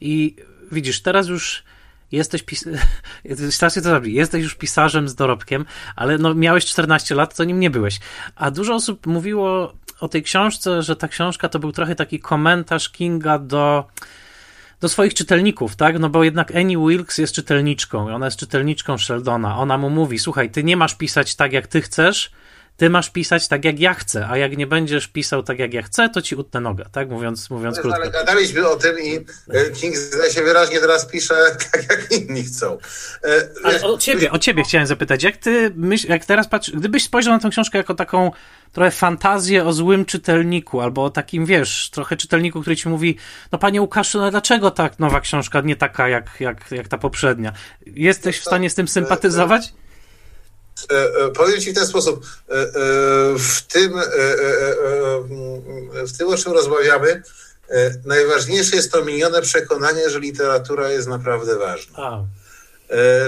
I 0.00 0.36
widzisz, 0.72 1.02
teraz 1.02 1.28
już 1.28 1.64
jesteś 2.12 2.42
pis... 2.42 2.68
strasznie 3.50 3.82
to 3.82 3.90
robi. 3.90 4.14
Jesteś 4.14 4.42
już 4.42 4.54
pisarzem 4.54 5.08
z 5.08 5.14
dorobkiem, 5.14 5.64
ale 5.96 6.18
no 6.18 6.34
miałeś 6.34 6.64
14 6.66 7.14
lat, 7.14 7.36
to 7.36 7.44
nim 7.44 7.60
nie 7.60 7.70
byłeś. 7.70 8.00
A 8.36 8.50
dużo 8.50 8.74
osób 8.74 9.06
mówiło 9.06 9.72
o 10.00 10.08
tej 10.08 10.22
książce, 10.22 10.82
że 10.82 10.96
ta 10.96 11.08
książka 11.08 11.48
to 11.48 11.58
był 11.58 11.72
trochę 11.72 11.94
taki 11.94 12.20
komentarz 12.20 12.90
Kinga 12.90 13.38
do 13.38 13.84
do 14.84 14.88
swoich 14.88 15.14
czytelników, 15.14 15.76
tak? 15.76 15.98
No 15.98 16.08
bo 16.08 16.24
jednak 16.24 16.56
Annie 16.56 16.78
Wilkes 16.78 17.18
jest 17.18 17.34
czytelniczką, 17.34 18.14
ona 18.14 18.26
jest 18.26 18.38
czytelniczką 18.38 18.98
Sheldona. 18.98 19.58
Ona 19.58 19.78
mu 19.78 19.90
mówi: 19.90 20.18
Słuchaj, 20.18 20.50
ty 20.50 20.64
nie 20.64 20.76
masz 20.76 20.94
pisać 20.94 21.34
tak, 21.34 21.52
jak 21.52 21.66
ty 21.66 21.80
chcesz, 21.80 22.30
ty 22.76 22.90
masz 22.90 23.10
pisać 23.10 23.48
tak, 23.48 23.64
jak 23.64 23.80
ja 23.80 23.94
chcę, 23.94 24.26
a 24.28 24.36
jak 24.36 24.56
nie 24.56 24.66
będziesz 24.66 25.08
pisał 25.08 25.42
tak, 25.42 25.58
jak 25.58 25.74
ja 25.74 25.82
chcę, 25.82 26.08
to 26.08 26.22
ci 26.22 26.36
utnę 26.36 26.60
nogę, 26.60 26.84
tak? 26.92 27.10
Mówiąc, 27.10 27.50
mówiąc 27.50 27.80
krótko. 27.80 28.00
Ale 28.00 28.10
gadaliśmy 28.10 28.68
o 28.68 28.76
tym 28.76 29.00
i 29.00 29.16
e, 29.50 29.70
King 29.70 29.96
zdaje 29.96 30.32
się 30.32 30.42
wyraźnie 30.42 30.80
teraz 30.80 31.06
pisze 31.06 31.34
tak, 31.72 31.90
jak 31.90 32.12
inni 32.12 32.42
chcą. 32.42 32.78
E, 33.24 33.48
ale 33.64 33.82
o 33.82 33.98
ciebie, 33.98 34.30
o 34.30 34.38
ciebie 34.38 34.64
chciałem 34.64 34.86
zapytać. 34.86 35.22
Jak 35.22 35.36
ty 35.36 35.72
myśl, 35.76 36.08
jak 36.08 36.24
teraz 36.24 36.48
patrzysz, 36.48 36.74
gdybyś 36.74 37.04
spojrzał 37.04 37.34
na 37.34 37.40
tę 37.40 37.50
książkę 37.50 37.78
jako 37.78 37.94
taką 37.94 38.30
trochę 38.72 38.90
fantazję 38.90 39.64
o 39.64 39.72
złym 39.72 40.04
czytelniku, 40.04 40.80
albo 40.80 41.04
o 41.04 41.10
takim, 41.10 41.46
wiesz, 41.46 41.90
trochę 41.90 42.16
czytelniku, 42.16 42.60
który 42.60 42.76
ci 42.76 42.88
mówi, 42.88 43.16
no 43.52 43.58
panie 43.58 43.80
Łukaszu, 43.80 44.18
no 44.18 44.30
dlaczego 44.30 44.70
tak 44.70 44.98
nowa 44.98 45.20
książka 45.20 45.60
nie 45.60 45.76
taka 45.76 46.08
jak, 46.08 46.30
jak, 46.40 46.70
jak 46.70 46.88
ta 46.88 46.98
poprzednia? 46.98 47.52
Jesteś 47.86 48.38
w 48.38 48.44
stanie 48.44 48.70
z 48.70 48.74
tym 48.74 48.88
sympatyzować? 48.88 49.72
E, 50.90 51.24
e, 51.24 51.30
powiem 51.30 51.60
Ci 51.60 51.72
w 51.72 51.74
ten 51.74 51.86
sposób. 51.86 52.26
E, 52.48 52.66
w 53.38 53.62
tym, 53.68 54.00
w 55.92 56.18
tym, 56.18 56.28
o 56.28 56.36
czym 56.36 56.52
rozmawiamy, 56.52 57.22
najważniejsze 58.04 58.76
jest 58.76 58.92
to 58.92 59.04
minione 59.04 59.42
przekonanie, 59.42 60.10
że 60.10 60.20
literatura 60.20 60.90
jest 60.90 61.08
naprawdę 61.08 61.56
ważna. 61.56 61.98
A. 61.98 62.24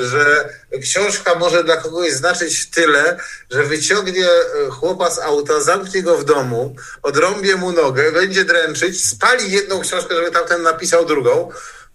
Że 0.03 0.49
książka 0.83 1.35
może 1.35 1.65
dla 1.65 1.77
kogoś 1.77 2.13
znaczyć 2.13 2.71
tyle, 2.71 3.19
że 3.51 3.65
wyciągnie 3.65 4.29
chłopa 4.71 5.11
z 5.11 5.19
auta, 5.19 5.61
zamknie 5.61 6.03
go 6.03 6.19
w 6.19 6.25
domu, 6.25 6.77
odrąbie 7.03 7.57
mu 7.57 7.73
nogę, 7.73 8.13
będzie 8.13 8.45
dręczyć, 8.45 9.05
spali 9.07 9.53
jedną 9.53 9.81
książkę, 9.81 10.15
żeby 10.15 10.31
tamten 10.31 10.63
napisał 10.63 11.07
drugą. 11.07 11.51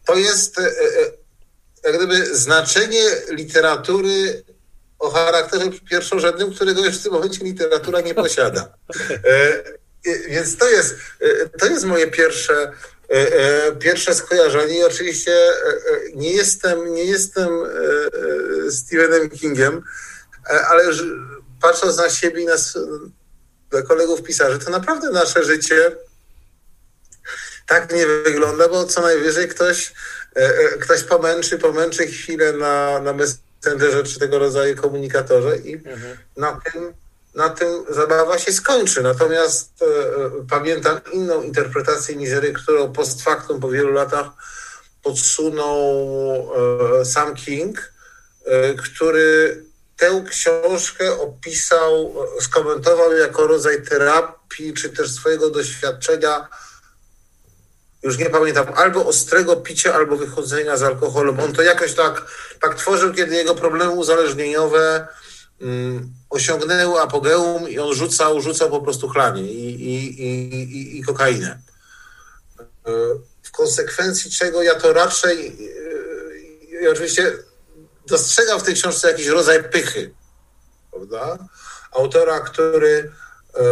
To 0.05 0.15
jest 0.15 0.61
jak 1.83 1.95
gdyby 1.97 2.35
znaczenie 2.35 3.03
literatury 3.29 4.43
o 5.01 5.09
charakterze 5.09 5.69
pierwszorzędnym, 5.89 6.53
którego 6.53 6.85
już 6.85 6.99
w 6.99 7.03
tym 7.03 7.13
momencie 7.13 7.43
literatura 7.43 8.01
nie 8.01 8.13
posiada. 8.13 8.73
E, 9.09 9.63
więc 10.29 10.57
to 10.57 10.69
jest, 10.69 10.95
e, 11.19 11.49
to 11.49 11.65
jest 11.65 11.85
moje 11.85 12.07
pierwsze, 12.07 12.71
e, 13.09 13.71
pierwsze 13.71 14.15
skojarzenie 14.15 14.77
i 14.77 14.83
oczywiście 14.83 15.31
nie 16.15 16.33
jestem, 16.33 16.93
nie 16.93 17.05
jestem 17.05 17.49
Stephenem 18.69 19.29
Kingiem, 19.29 19.81
ale 20.69 20.83
patrząc 21.61 21.97
na 21.97 22.09
siebie 22.09 22.41
i 22.41 22.45
na, 22.45 22.55
na 23.71 23.81
kolegów 23.81 24.23
pisarzy, 24.23 24.59
to 24.59 24.71
naprawdę 24.71 25.11
nasze 25.11 25.43
życie 25.43 25.91
tak 27.67 27.93
nie 27.93 28.07
wygląda, 28.07 28.67
bo 28.67 28.85
co 28.85 29.01
najwyżej 29.01 29.47
ktoś, 29.47 29.93
ktoś 30.81 31.03
pomęczy, 31.03 31.57
pomęczy 31.57 32.07
chwilę 32.07 32.53
na, 32.53 32.99
na 32.99 33.13
czy 34.03 34.19
tego 34.19 34.39
rodzaju 34.39 34.75
komunikatorze 34.75 35.57
i 35.57 35.73
mhm. 35.73 36.17
na, 36.37 36.61
tym, 36.65 36.93
na 37.35 37.49
tym 37.49 37.85
zabawa 37.89 38.39
się 38.39 38.53
skończy. 38.53 39.03
Natomiast 39.03 39.71
e, 39.81 39.85
pamiętam 40.49 40.99
inną 41.13 41.41
interpretację 41.41 42.15
Mizery, 42.15 42.53
którą 42.53 42.93
post 42.93 43.21
factum 43.21 43.59
po 43.59 43.69
wielu 43.69 43.91
latach 43.91 44.25
podsunął 45.03 45.79
e, 47.01 47.05
sam 47.05 47.35
King, 47.35 47.93
e, 48.45 48.73
który 48.73 49.63
tę 49.97 50.23
książkę 50.29 51.19
opisał, 51.19 52.15
skomentował 52.39 53.17
jako 53.17 53.47
rodzaj 53.47 53.83
terapii, 53.83 54.73
czy 54.73 54.89
też 54.89 55.11
swojego 55.11 55.49
doświadczenia 55.49 56.47
już 58.03 58.17
nie 58.17 58.29
pamiętam, 58.29 58.65
albo 58.75 59.05
ostrego 59.05 59.55
picia, 59.55 59.93
albo 59.93 60.17
wychodzenia 60.17 60.77
z 60.77 60.83
alkoholem. 60.83 61.39
On 61.39 61.53
to 61.53 61.61
jakoś 61.61 61.93
tak, 61.93 62.25
tak 62.59 62.75
tworzył, 62.75 63.13
kiedy 63.13 63.35
jego 63.35 63.55
problemy 63.55 63.91
uzależnieniowe 63.91 65.07
um, 65.61 66.13
osiągnęły 66.29 67.01
apogeum 67.01 67.69
i 67.69 67.79
on 67.79 67.93
rzucał, 67.93 68.41
rzucał 68.41 68.69
po 68.69 68.81
prostu 68.81 69.09
chlanie 69.09 69.43
i, 69.43 69.83
i, 69.83 70.23
i, 70.23 70.53
i, 70.53 70.99
i 70.99 71.03
kokainę. 71.03 71.61
E, 72.85 72.91
w 73.43 73.51
konsekwencji 73.51 74.31
czego 74.31 74.63
ja 74.63 74.75
to 74.75 74.93
raczej 74.93 75.57
ja 76.81 76.89
e, 76.89 76.91
oczywiście 76.91 77.33
dostrzegam 78.07 78.59
w 78.59 78.63
tej 78.63 78.75
książce 78.75 79.11
jakiś 79.11 79.27
rodzaj 79.27 79.63
pychy, 79.63 80.13
prawda? 80.91 81.37
Autora, 81.91 82.39
który 82.39 83.11
e, 83.55 83.63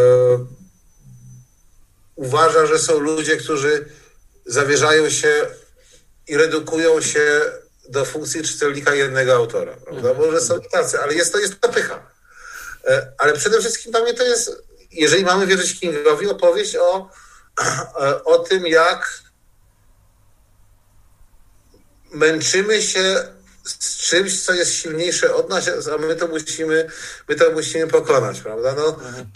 uważa, 2.16 2.66
że 2.66 2.80
są 2.80 3.00
ludzie, 3.00 3.38
którzy 3.38 3.86
zawierzają 4.50 5.10
się 5.10 5.48
i 6.28 6.38
redukują 6.38 7.02
się 7.02 7.42
do 7.90 8.06
funkcji 8.06 8.44
czytelnika 8.44 8.94
jednego 8.94 9.36
autora, 9.36 9.74
prawda? 9.86 10.10
Mhm. 10.10 10.28
Może 10.28 10.42
są 10.42 10.62
tacy, 10.72 11.00
ale 11.02 11.14
jest 11.14 11.34
to, 11.34 11.40
jest 11.40 11.62
to 11.62 11.70
pycha. 11.70 12.12
E, 12.88 13.12
ale 13.18 13.34
przede 13.34 13.60
wszystkim 13.60 13.92
dla 13.92 14.02
mnie 14.02 14.14
to 14.14 14.24
jest, 14.24 14.64
jeżeli 14.92 15.24
mamy 15.24 15.48
wierzyć 15.48 15.80
Kingowi, 15.80 16.28
opowieść 16.28 16.76
o, 16.76 17.10
o 18.26 18.40
tym, 18.40 18.68
jak 18.68 19.20
męczymy 22.12 22.82
się 22.82 23.24
z 23.64 23.98
czymś, 23.98 24.42
co 24.42 24.54
jest 24.54 24.74
silniejsze 24.74 25.36
od 25.36 25.50
nas, 25.50 25.70
a 25.96 25.98
my 25.98 26.16
to 26.16 26.28
musimy, 26.28 26.90
my 27.30 27.36
to 27.36 27.52
musimy 27.52 27.88
pokonać, 27.88 28.42
prawda? 28.42 28.76
No, 28.78 28.88
mhm. 28.88 29.32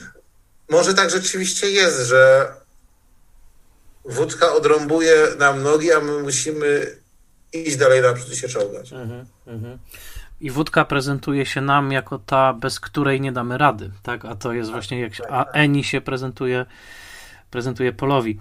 Może 0.70 0.94
tak 0.94 1.10
rzeczywiście 1.10 1.72
jest, 1.72 2.00
że 2.00 2.54
wódka 4.06 4.54
odrąbuje 4.54 5.28
nam 5.40 5.64
nogi, 5.64 5.92
a 5.92 6.00
my 6.00 6.24
musimy 6.24 6.98
iść 7.54 7.78
dalej 7.78 8.02
naprzód 8.02 8.34
i 8.34 8.38
się 8.38 8.48
czołgać. 8.48 8.94
Mhm, 8.94 9.26
mhm. 9.48 9.78
I 10.42 10.52
wódka 10.52 10.86
prezentuje 10.86 11.46
się 11.46 11.62
nam 11.62 11.92
jako 11.92 12.20
ta, 12.20 12.54
bez 12.54 12.80
której 12.80 13.22
nie 13.22 13.32
damy 13.32 13.58
rady, 13.58 13.92
tak? 14.04 14.26
A 14.26 14.36
to 14.36 14.54
jest 14.54 14.72
właśnie 14.72 15.02
jak 15.02 15.16
się, 15.16 15.24
a 15.30 15.52
Eni 15.52 15.84
się 15.84 16.02
prezentuje, 16.02 16.66
prezentuje 17.52 17.94
Polowi. 17.94 18.40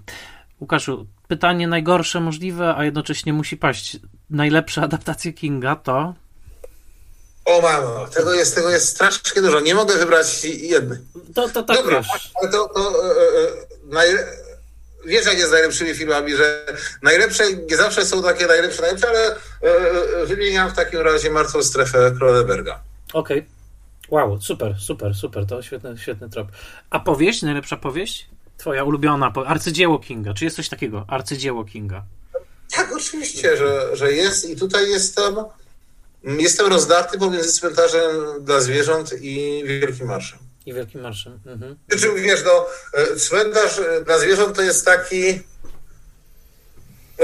Łukaszu, 0.61 1.07
pytanie 1.29 1.69
najgorsze 1.69 2.21
możliwe, 2.21 2.75
a 2.77 2.85
jednocześnie 2.85 3.33
musi 3.33 3.57
paść. 3.57 3.97
Najlepsze 4.31 4.83
adaptacje 4.83 5.33
Kinga 5.33 5.77
to? 5.77 6.15
O 7.45 7.61
mamo, 7.61 8.07
tego 8.07 8.35
jest, 8.35 8.55
tego 8.55 8.71
jest 8.71 8.89
strasznie 8.89 9.43
dużo. 9.43 9.61
Nie 9.61 9.75
mogę 9.75 9.99
wybrać 9.99 10.45
jednej. 10.45 10.99
To, 11.35 11.49
to 11.49 11.63
tak 11.63 11.77
Dobra, 11.77 12.03
ale 12.43 12.51
to, 12.51 12.69
to 12.69 12.81
e, 12.81 13.11
e, 13.11 13.49
naj, 13.85 14.09
wiesz, 15.07 15.27
jak 15.27 15.39
jest 15.39 15.49
z 15.49 15.53
najlepszymi 15.53 15.95
filmami, 15.95 16.37
że 16.37 16.67
najlepsze 17.03 17.45
nie 17.53 17.77
zawsze 17.77 18.07
są 18.07 18.23
takie 18.23 18.47
najlepsze, 18.47 18.83
najlepsze, 18.83 19.09
ale 19.09 19.27
e, 19.27 19.37
e, 20.23 20.27
wymieniam 20.27 20.71
w 20.71 20.73
takim 20.73 21.01
razie 21.01 21.31
martwą 21.31 21.63
strefę 21.63 22.13
Cronenberga. 22.19 22.81
Okej. 23.13 23.39
Okay. 23.39 23.63
Wow, 24.09 24.41
super, 24.41 24.77
super, 24.79 25.15
super, 25.15 25.47
to 25.47 25.63
świetny, 25.63 25.99
świetny 25.99 26.31
trop. 26.31 26.49
A 26.91 27.01
powieść, 27.01 27.43
najlepsza 27.43 27.77
powieść? 27.77 28.29
Twoja 28.59 28.85
ulubiona, 28.85 29.33
arcydzieło 29.47 29.99
Kinga. 29.99 30.35
Czy 30.35 30.45
jest 30.45 30.57
coś 30.57 30.69
takiego? 30.69 31.05
Arcydzieło 31.09 31.65
Kinga. 31.65 32.05
Tak, 32.77 32.93
oczywiście, 32.97 33.57
że, 33.57 33.97
że 33.97 34.13
jest 34.13 34.51
i 34.51 34.57
tutaj 34.57 34.91
jestem, 34.91 35.35
jestem 36.25 36.67
rozdarty 36.67 37.19
pomiędzy 37.19 37.53
cmentarzem 37.53 38.11
dla 38.41 38.61
zwierząt 38.61 39.13
i 39.21 39.63
Wielkim 39.67 40.07
Marszem. 40.07 40.39
I 40.67 40.75
Wielkim 40.75 41.01
Marszem. 41.01 41.41
Mhm. 41.47 41.77
Znaczy, 41.91 42.13
wiesz, 42.15 42.41
no, 42.45 42.67
e, 42.95 43.17
cmentarz 43.17 43.81
dla 44.07 44.19
zwierząt 44.19 44.57
to 44.57 44.63
jest 44.63 44.85
taki 44.85 45.43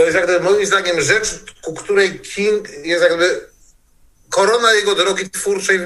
jest 0.01 0.17
jakby 0.17 0.41
moim 0.41 0.67
zdaniem 0.67 1.01
rzecz, 1.01 1.29
ku 1.63 1.75
której 1.75 2.21
King 2.21 2.69
jest 2.85 3.03
jakby 3.03 3.49
korona 4.31 4.73
jego 4.73 4.95
drogi 4.95 5.31
twórczej, 5.31 5.81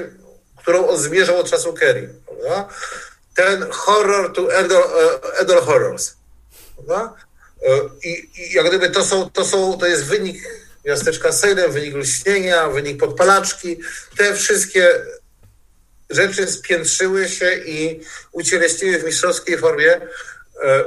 którą 0.57 0.87
on 0.87 0.97
zmierzał 0.97 1.37
od 1.37 1.49
czasu 1.49 1.73
Kerry. 1.73 2.13
Ten 3.35 3.71
horror 3.71 4.33
to 4.33 4.49
all 5.49 5.61
horrors. 5.61 6.13
Prawda? 6.75 7.13
E, 7.61 7.79
I, 8.03 8.29
I 8.37 8.53
jak 8.53 8.67
gdyby 8.67 8.89
to 8.89 9.05
są, 9.05 9.29
to 9.29 9.45
są, 9.45 9.77
to 9.77 9.85
jest 9.85 10.05
wynik 10.05 10.37
miasteczka 10.85 11.31
Salem, 11.31 11.71
wynik 11.71 11.95
lśnienia, 11.95 12.69
wynik 12.69 12.99
podpalaczki. 12.99 13.77
Te 14.17 14.35
wszystkie 14.35 15.01
rzeczy 16.13 16.47
spiętrzyły 16.47 17.29
się 17.29 17.53
i 17.65 18.01
ucieleśniły 18.31 18.99
w 18.99 19.03
mistrzowskiej 19.03 19.57
formie. 19.57 20.01
E, 20.63 20.83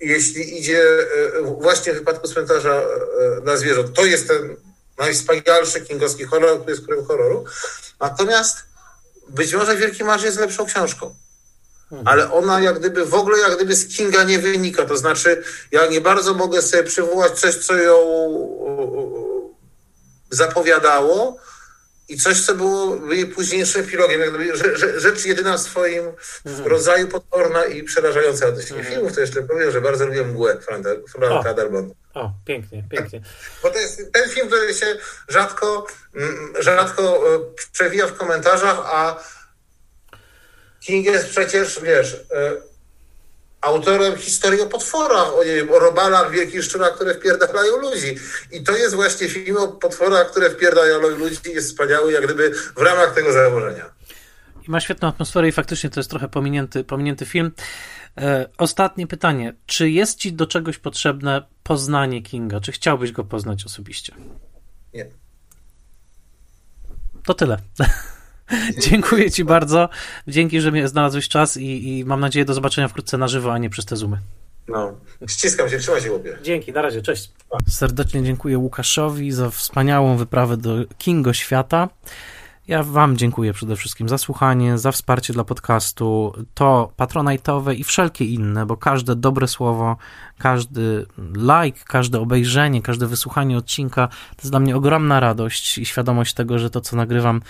jeśli 0.00 0.58
idzie 0.58 0.82
e, 1.38 1.42
właśnie 1.42 1.92
w 1.92 1.96
wypadku 1.96 2.28
cmentarza 2.28 2.82
na 3.44 3.52
e, 3.52 3.58
zwierząt, 3.58 3.96
to 3.96 4.04
jest 4.04 4.28
ten 4.28 4.56
najwspanialszy 4.98 5.80
kingowski 5.80 6.24
horror, 6.24 6.56
który 6.56 6.72
jest 6.72 6.86
królem 6.86 7.04
horroru. 7.04 7.44
Natomiast 8.00 8.56
być 9.28 9.54
może 9.54 9.76
Wielki 9.76 10.04
Marsz 10.04 10.24
jest 10.24 10.38
lepszą 10.38 10.66
książką. 10.66 11.14
Mhm. 11.92 12.08
Ale 12.08 12.32
ona 12.32 12.60
jak 12.60 12.78
gdyby 12.78 13.06
w 13.06 13.14
ogóle 13.14 13.38
jak 13.38 13.56
gdyby 13.56 13.76
z 13.76 13.96
Kinga 13.96 14.24
nie 14.24 14.38
wynika. 14.38 14.84
To 14.84 14.96
znaczy, 14.96 15.42
ja 15.72 15.86
nie 15.86 16.00
bardzo 16.00 16.34
mogę 16.34 16.62
sobie 16.62 16.84
przywołać 16.84 17.40
coś, 17.40 17.56
co 17.56 17.76
ją 17.76 17.98
zapowiadało, 20.30 21.36
i 22.08 22.16
coś, 22.16 22.40
co 22.40 22.54
było 22.54 22.98
późniejszym 23.34 23.80
epilogiem, 23.80 24.20
jakby, 24.20 24.56
rzecz 25.00 25.24
jedyna 25.24 25.56
w 25.56 25.60
swoim 25.60 26.04
mhm. 26.46 26.68
rodzaju 26.68 27.08
potworna 27.08 27.64
i 27.64 27.82
przerażająca. 27.82 28.52
Tych 28.52 28.72
mhm. 28.72 28.86
filmów 28.86 29.14
to 29.14 29.20
jeszcze 29.20 29.42
powiem, 29.42 29.70
że 29.70 29.80
bardzo 29.80 30.06
lubię 30.06 30.22
mgłę 30.22 30.56
Franka 31.12 31.54
Darmonta. 31.54 31.94
O, 32.14 32.32
pięknie, 32.44 32.84
pięknie. 32.90 33.20
Bo 33.62 33.70
to 33.70 33.78
jest 33.78 34.12
ten 34.12 34.30
film, 34.30 34.46
który 34.46 34.74
się 34.74 34.86
rzadko, 35.28 35.86
rzadko 36.58 37.34
e, 37.34 37.40
przewija 37.72 38.06
w 38.06 38.14
komentarzach, 38.14 38.78
a 38.84 39.24
King 40.80 41.06
jest 41.06 41.28
przecież, 41.28 41.80
wiesz, 41.80 42.16
autorem 43.64 44.16
historii 44.16 44.60
o 44.60 44.66
potworach, 44.66 45.34
o, 45.34 45.44
nie 45.44 45.54
wiem, 45.54 45.70
o 45.70 45.78
robalach, 45.78 46.30
wielkich 46.30 46.64
szczurach, 46.64 46.94
które 46.94 47.14
wpierdają 47.14 47.76
ludzi. 47.76 48.18
I 48.52 48.62
to 48.62 48.76
jest 48.76 48.94
właśnie 48.94 49.28
film 49.28 49.56
o 49.56 49.68
potworach, 49.68 50.30
które 50.30 50.50
wpierdają 50.50 51.00
ludzi. 51.00 51.36
Jest 51.46 51.68
wspaniały, 51.68 52.12
jak 52.12 52.24
gdyby 52.24 52.50
w 52.76 52.80
ramach 52.82 53.14
tego 53.14 53.32
założenia. 53.32 53.90
I 54.68 54.70
ma 54.70 54.80
świetną 54.80 55.08
atmosferę 55.08 55.48
i 55.48 55.52
faktycznie 55.52 55.90
to 55.90 56.00
jest 56.00 56.10
trochę 56.10 56.28
pominięty, 56.28 56.84
pominięty 56.84 57.26
film. 57.26 57.52
E, 58.18 58.48
ostatnie 58.58 59.06
pytanie. 59.06 59.54
Czy 59.66 59.90
jest 59.90 60.18
ci 60.18 60.32
do 60.32 60.46
czegoś 60.46 60.78
potrzebne 60.78 61.42
poznanie 61.62 62.22
Kinga? 62.22 62.60
Czy 62.60 62.72
chciałbyś 62.72 63.12
go 63.12 63.24
poznać 63.24 63.66
osobiście? 63.66 64.14
Nie. 64.94 65.06
To 67.24 67.34
tyle. 67.34 67.58
Dziękuję 68.90 69.30
Ci 69.30 69.44
bardzo. 69.44 69.88
Dzięki, 70.28 70.60
że 70.60 70.70
mnie 70.70 70.88
znalazłeś 70.88 71.28
czas 71.28 71.56
i, 71.56 71.98
i, 71.98 72.04
mam 72.04 72.20
nadzieję 72.20 72.44
do 72.44 72.54
zobaczenia 72.54 72.88
wkrótce 72.88 73.18
na 73.18 73.28
żywo, 73.28 73.52
a 73.52 73.58
nie 73.58 73.70
przez 73.70 73.84
te 73.84 73.96
zoomy. 73.96 74.18
No, 74.68 74.94
ściskam 75.26 75.68
się, 75.68 75.78
trzymaj 75.78 76.02
się 76.02 76.12
łopie. 76.12 76.38
Dzięki, 76.42 76.72
na 76.72 76.82
razie, 76.82 77.02
cześć. 77.02 77.32
Serdecznie 77.68 78.22
dziękuję 78.22 78.58
Łukaszowi 78.58 79.32
za 79.32 79.50
wspaniałą 79.50 80.16
wyprawę 80.16 80.56
do 80.56 80.74
Kingo 80.98 81.32
Świata. 81.32 81.88
Ja 82.68 82.82
Wam 82.82 83.16
dziękuję 83.16 83.52
przede 83.52 83.76
wszystkim 83.76 84.08
za 84.08 84.18
słuchanie, 84.18 84.78
za 84.78 84.92
wsparcie 84.92 85.32
dla 85.32 85.44
podcastu. 85.44 86.32
To 86.54 86.92
patronajtowe 86.96 87.74
i 87.74 87.84
wszelkie 87.84 88.24
inne, 88.24 88.66
bo 88.66 88.76
każde 88.76 89.16
dobre 89.16 89.48
słowo, 89.48 89.96
każdy 90.38 91.06
like, 91.36 91.80
każde 91.86 92.20
obejrzenie, 92.20 92.82
każde 92.82 93.06
wysłuchanie 93.06 93.58
odcinka 93.58 94.08
to 94.08 94.42
jest 94.42 94.50
dla 94.50 94.60
mnie 94.60 94.76
ogromna 94.76 95.20
radość 95.20 95.78
i 95.78 95.86
świadomość 95.86 96.34
tego, 96.34 96.58
że 96.58 96.70
to, 96.70 96.80
co 96.80 96.96
nagrywam, 96.96 97.42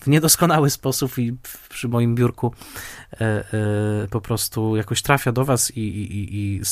w 0.00 0.06
niedoskonały 0.06 0.70
sposób 0.70 1.18
i 1.18 1.36
przy 1.68 1.88
moim 1.88 2.14
biurku 2.14 2.54
po 4.10 4.20
prostu 4.20 4.76
jakoś 4.76 5.02
trafia 5.02 5.32
do 5.32 5.44
Was 5.44 5.70
i, 5.70 5.80
i, 5.80 6.36
i 6.36 6.62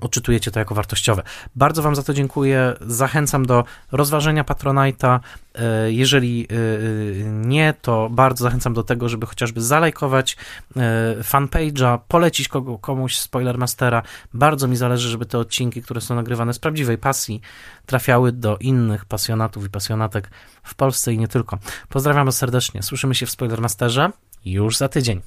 odczytujecie 0.00 0.50
to 0.50 0.58
jako 0.58 0.74
wartościowe. 0.74 1.22
Bardzo 1.56 1.82
Wam 1.82 1.96
za 1.96 2.02
to 2.02 2.14
dziękuję. 2.14 2.74
Zachęcam 2.80 3.46
do 3.46 3.64
rozważenia 3.92 4.44
Patronite'a. 4.44 5.20
E, 5.54 5.92
jeżeli 5.92 6.48
nie, 7.24 7.74
to 7.82 8.08
bardzo 8.10 8.44
zachęcam 8.44 8.74
do 8.74 8.82
tego, 8.82 9.08
żeby 9.08 9.26
chociażby 9.26 9.62
zalajkować 9.62 10.36
fanpage'a, 11.22 11.98
polecić 12.08 12.48
kogo, 12.48 12.78
komuś 12.78 13.18
Spoilermastera. 13.18 14.02
Bardzo 14.34 14.68
mi 14.68 14.76
zależy, 14.76 15.08
żeby 15.08 15.26
te 15.26 15.38
odcinki, 15.38 15.82
które 15.82 16.00
są 16.00 16.14
nagrywane 16.14 16.54
z 16.54 16.58
prawdziwej 16.58 16.98
pasji, 16.98 17.40
trafiały 17.86 18.32
do 18.32 18.58
innych 18.58 19.04
pasjonatów 19.04 19.64
i 19.64 19.70
pasjonatek 19.70 20.30
w 20.62 20.74
Polsce 20.74 21.12
i 21.12 21.18
nie 21.18 21.28
tylko. 21.28 21.58
Pozdrawiam 21.88 22.32
serdecznie. 22.32 22.82
Słyszymy 22.82 23.14
się 23.14 23.26
w 23.26 23.30
Spoilermasterze 23.30 24.10
już 24.44 24.76
za 24.76 24.88
tydzień. 24.88 25.20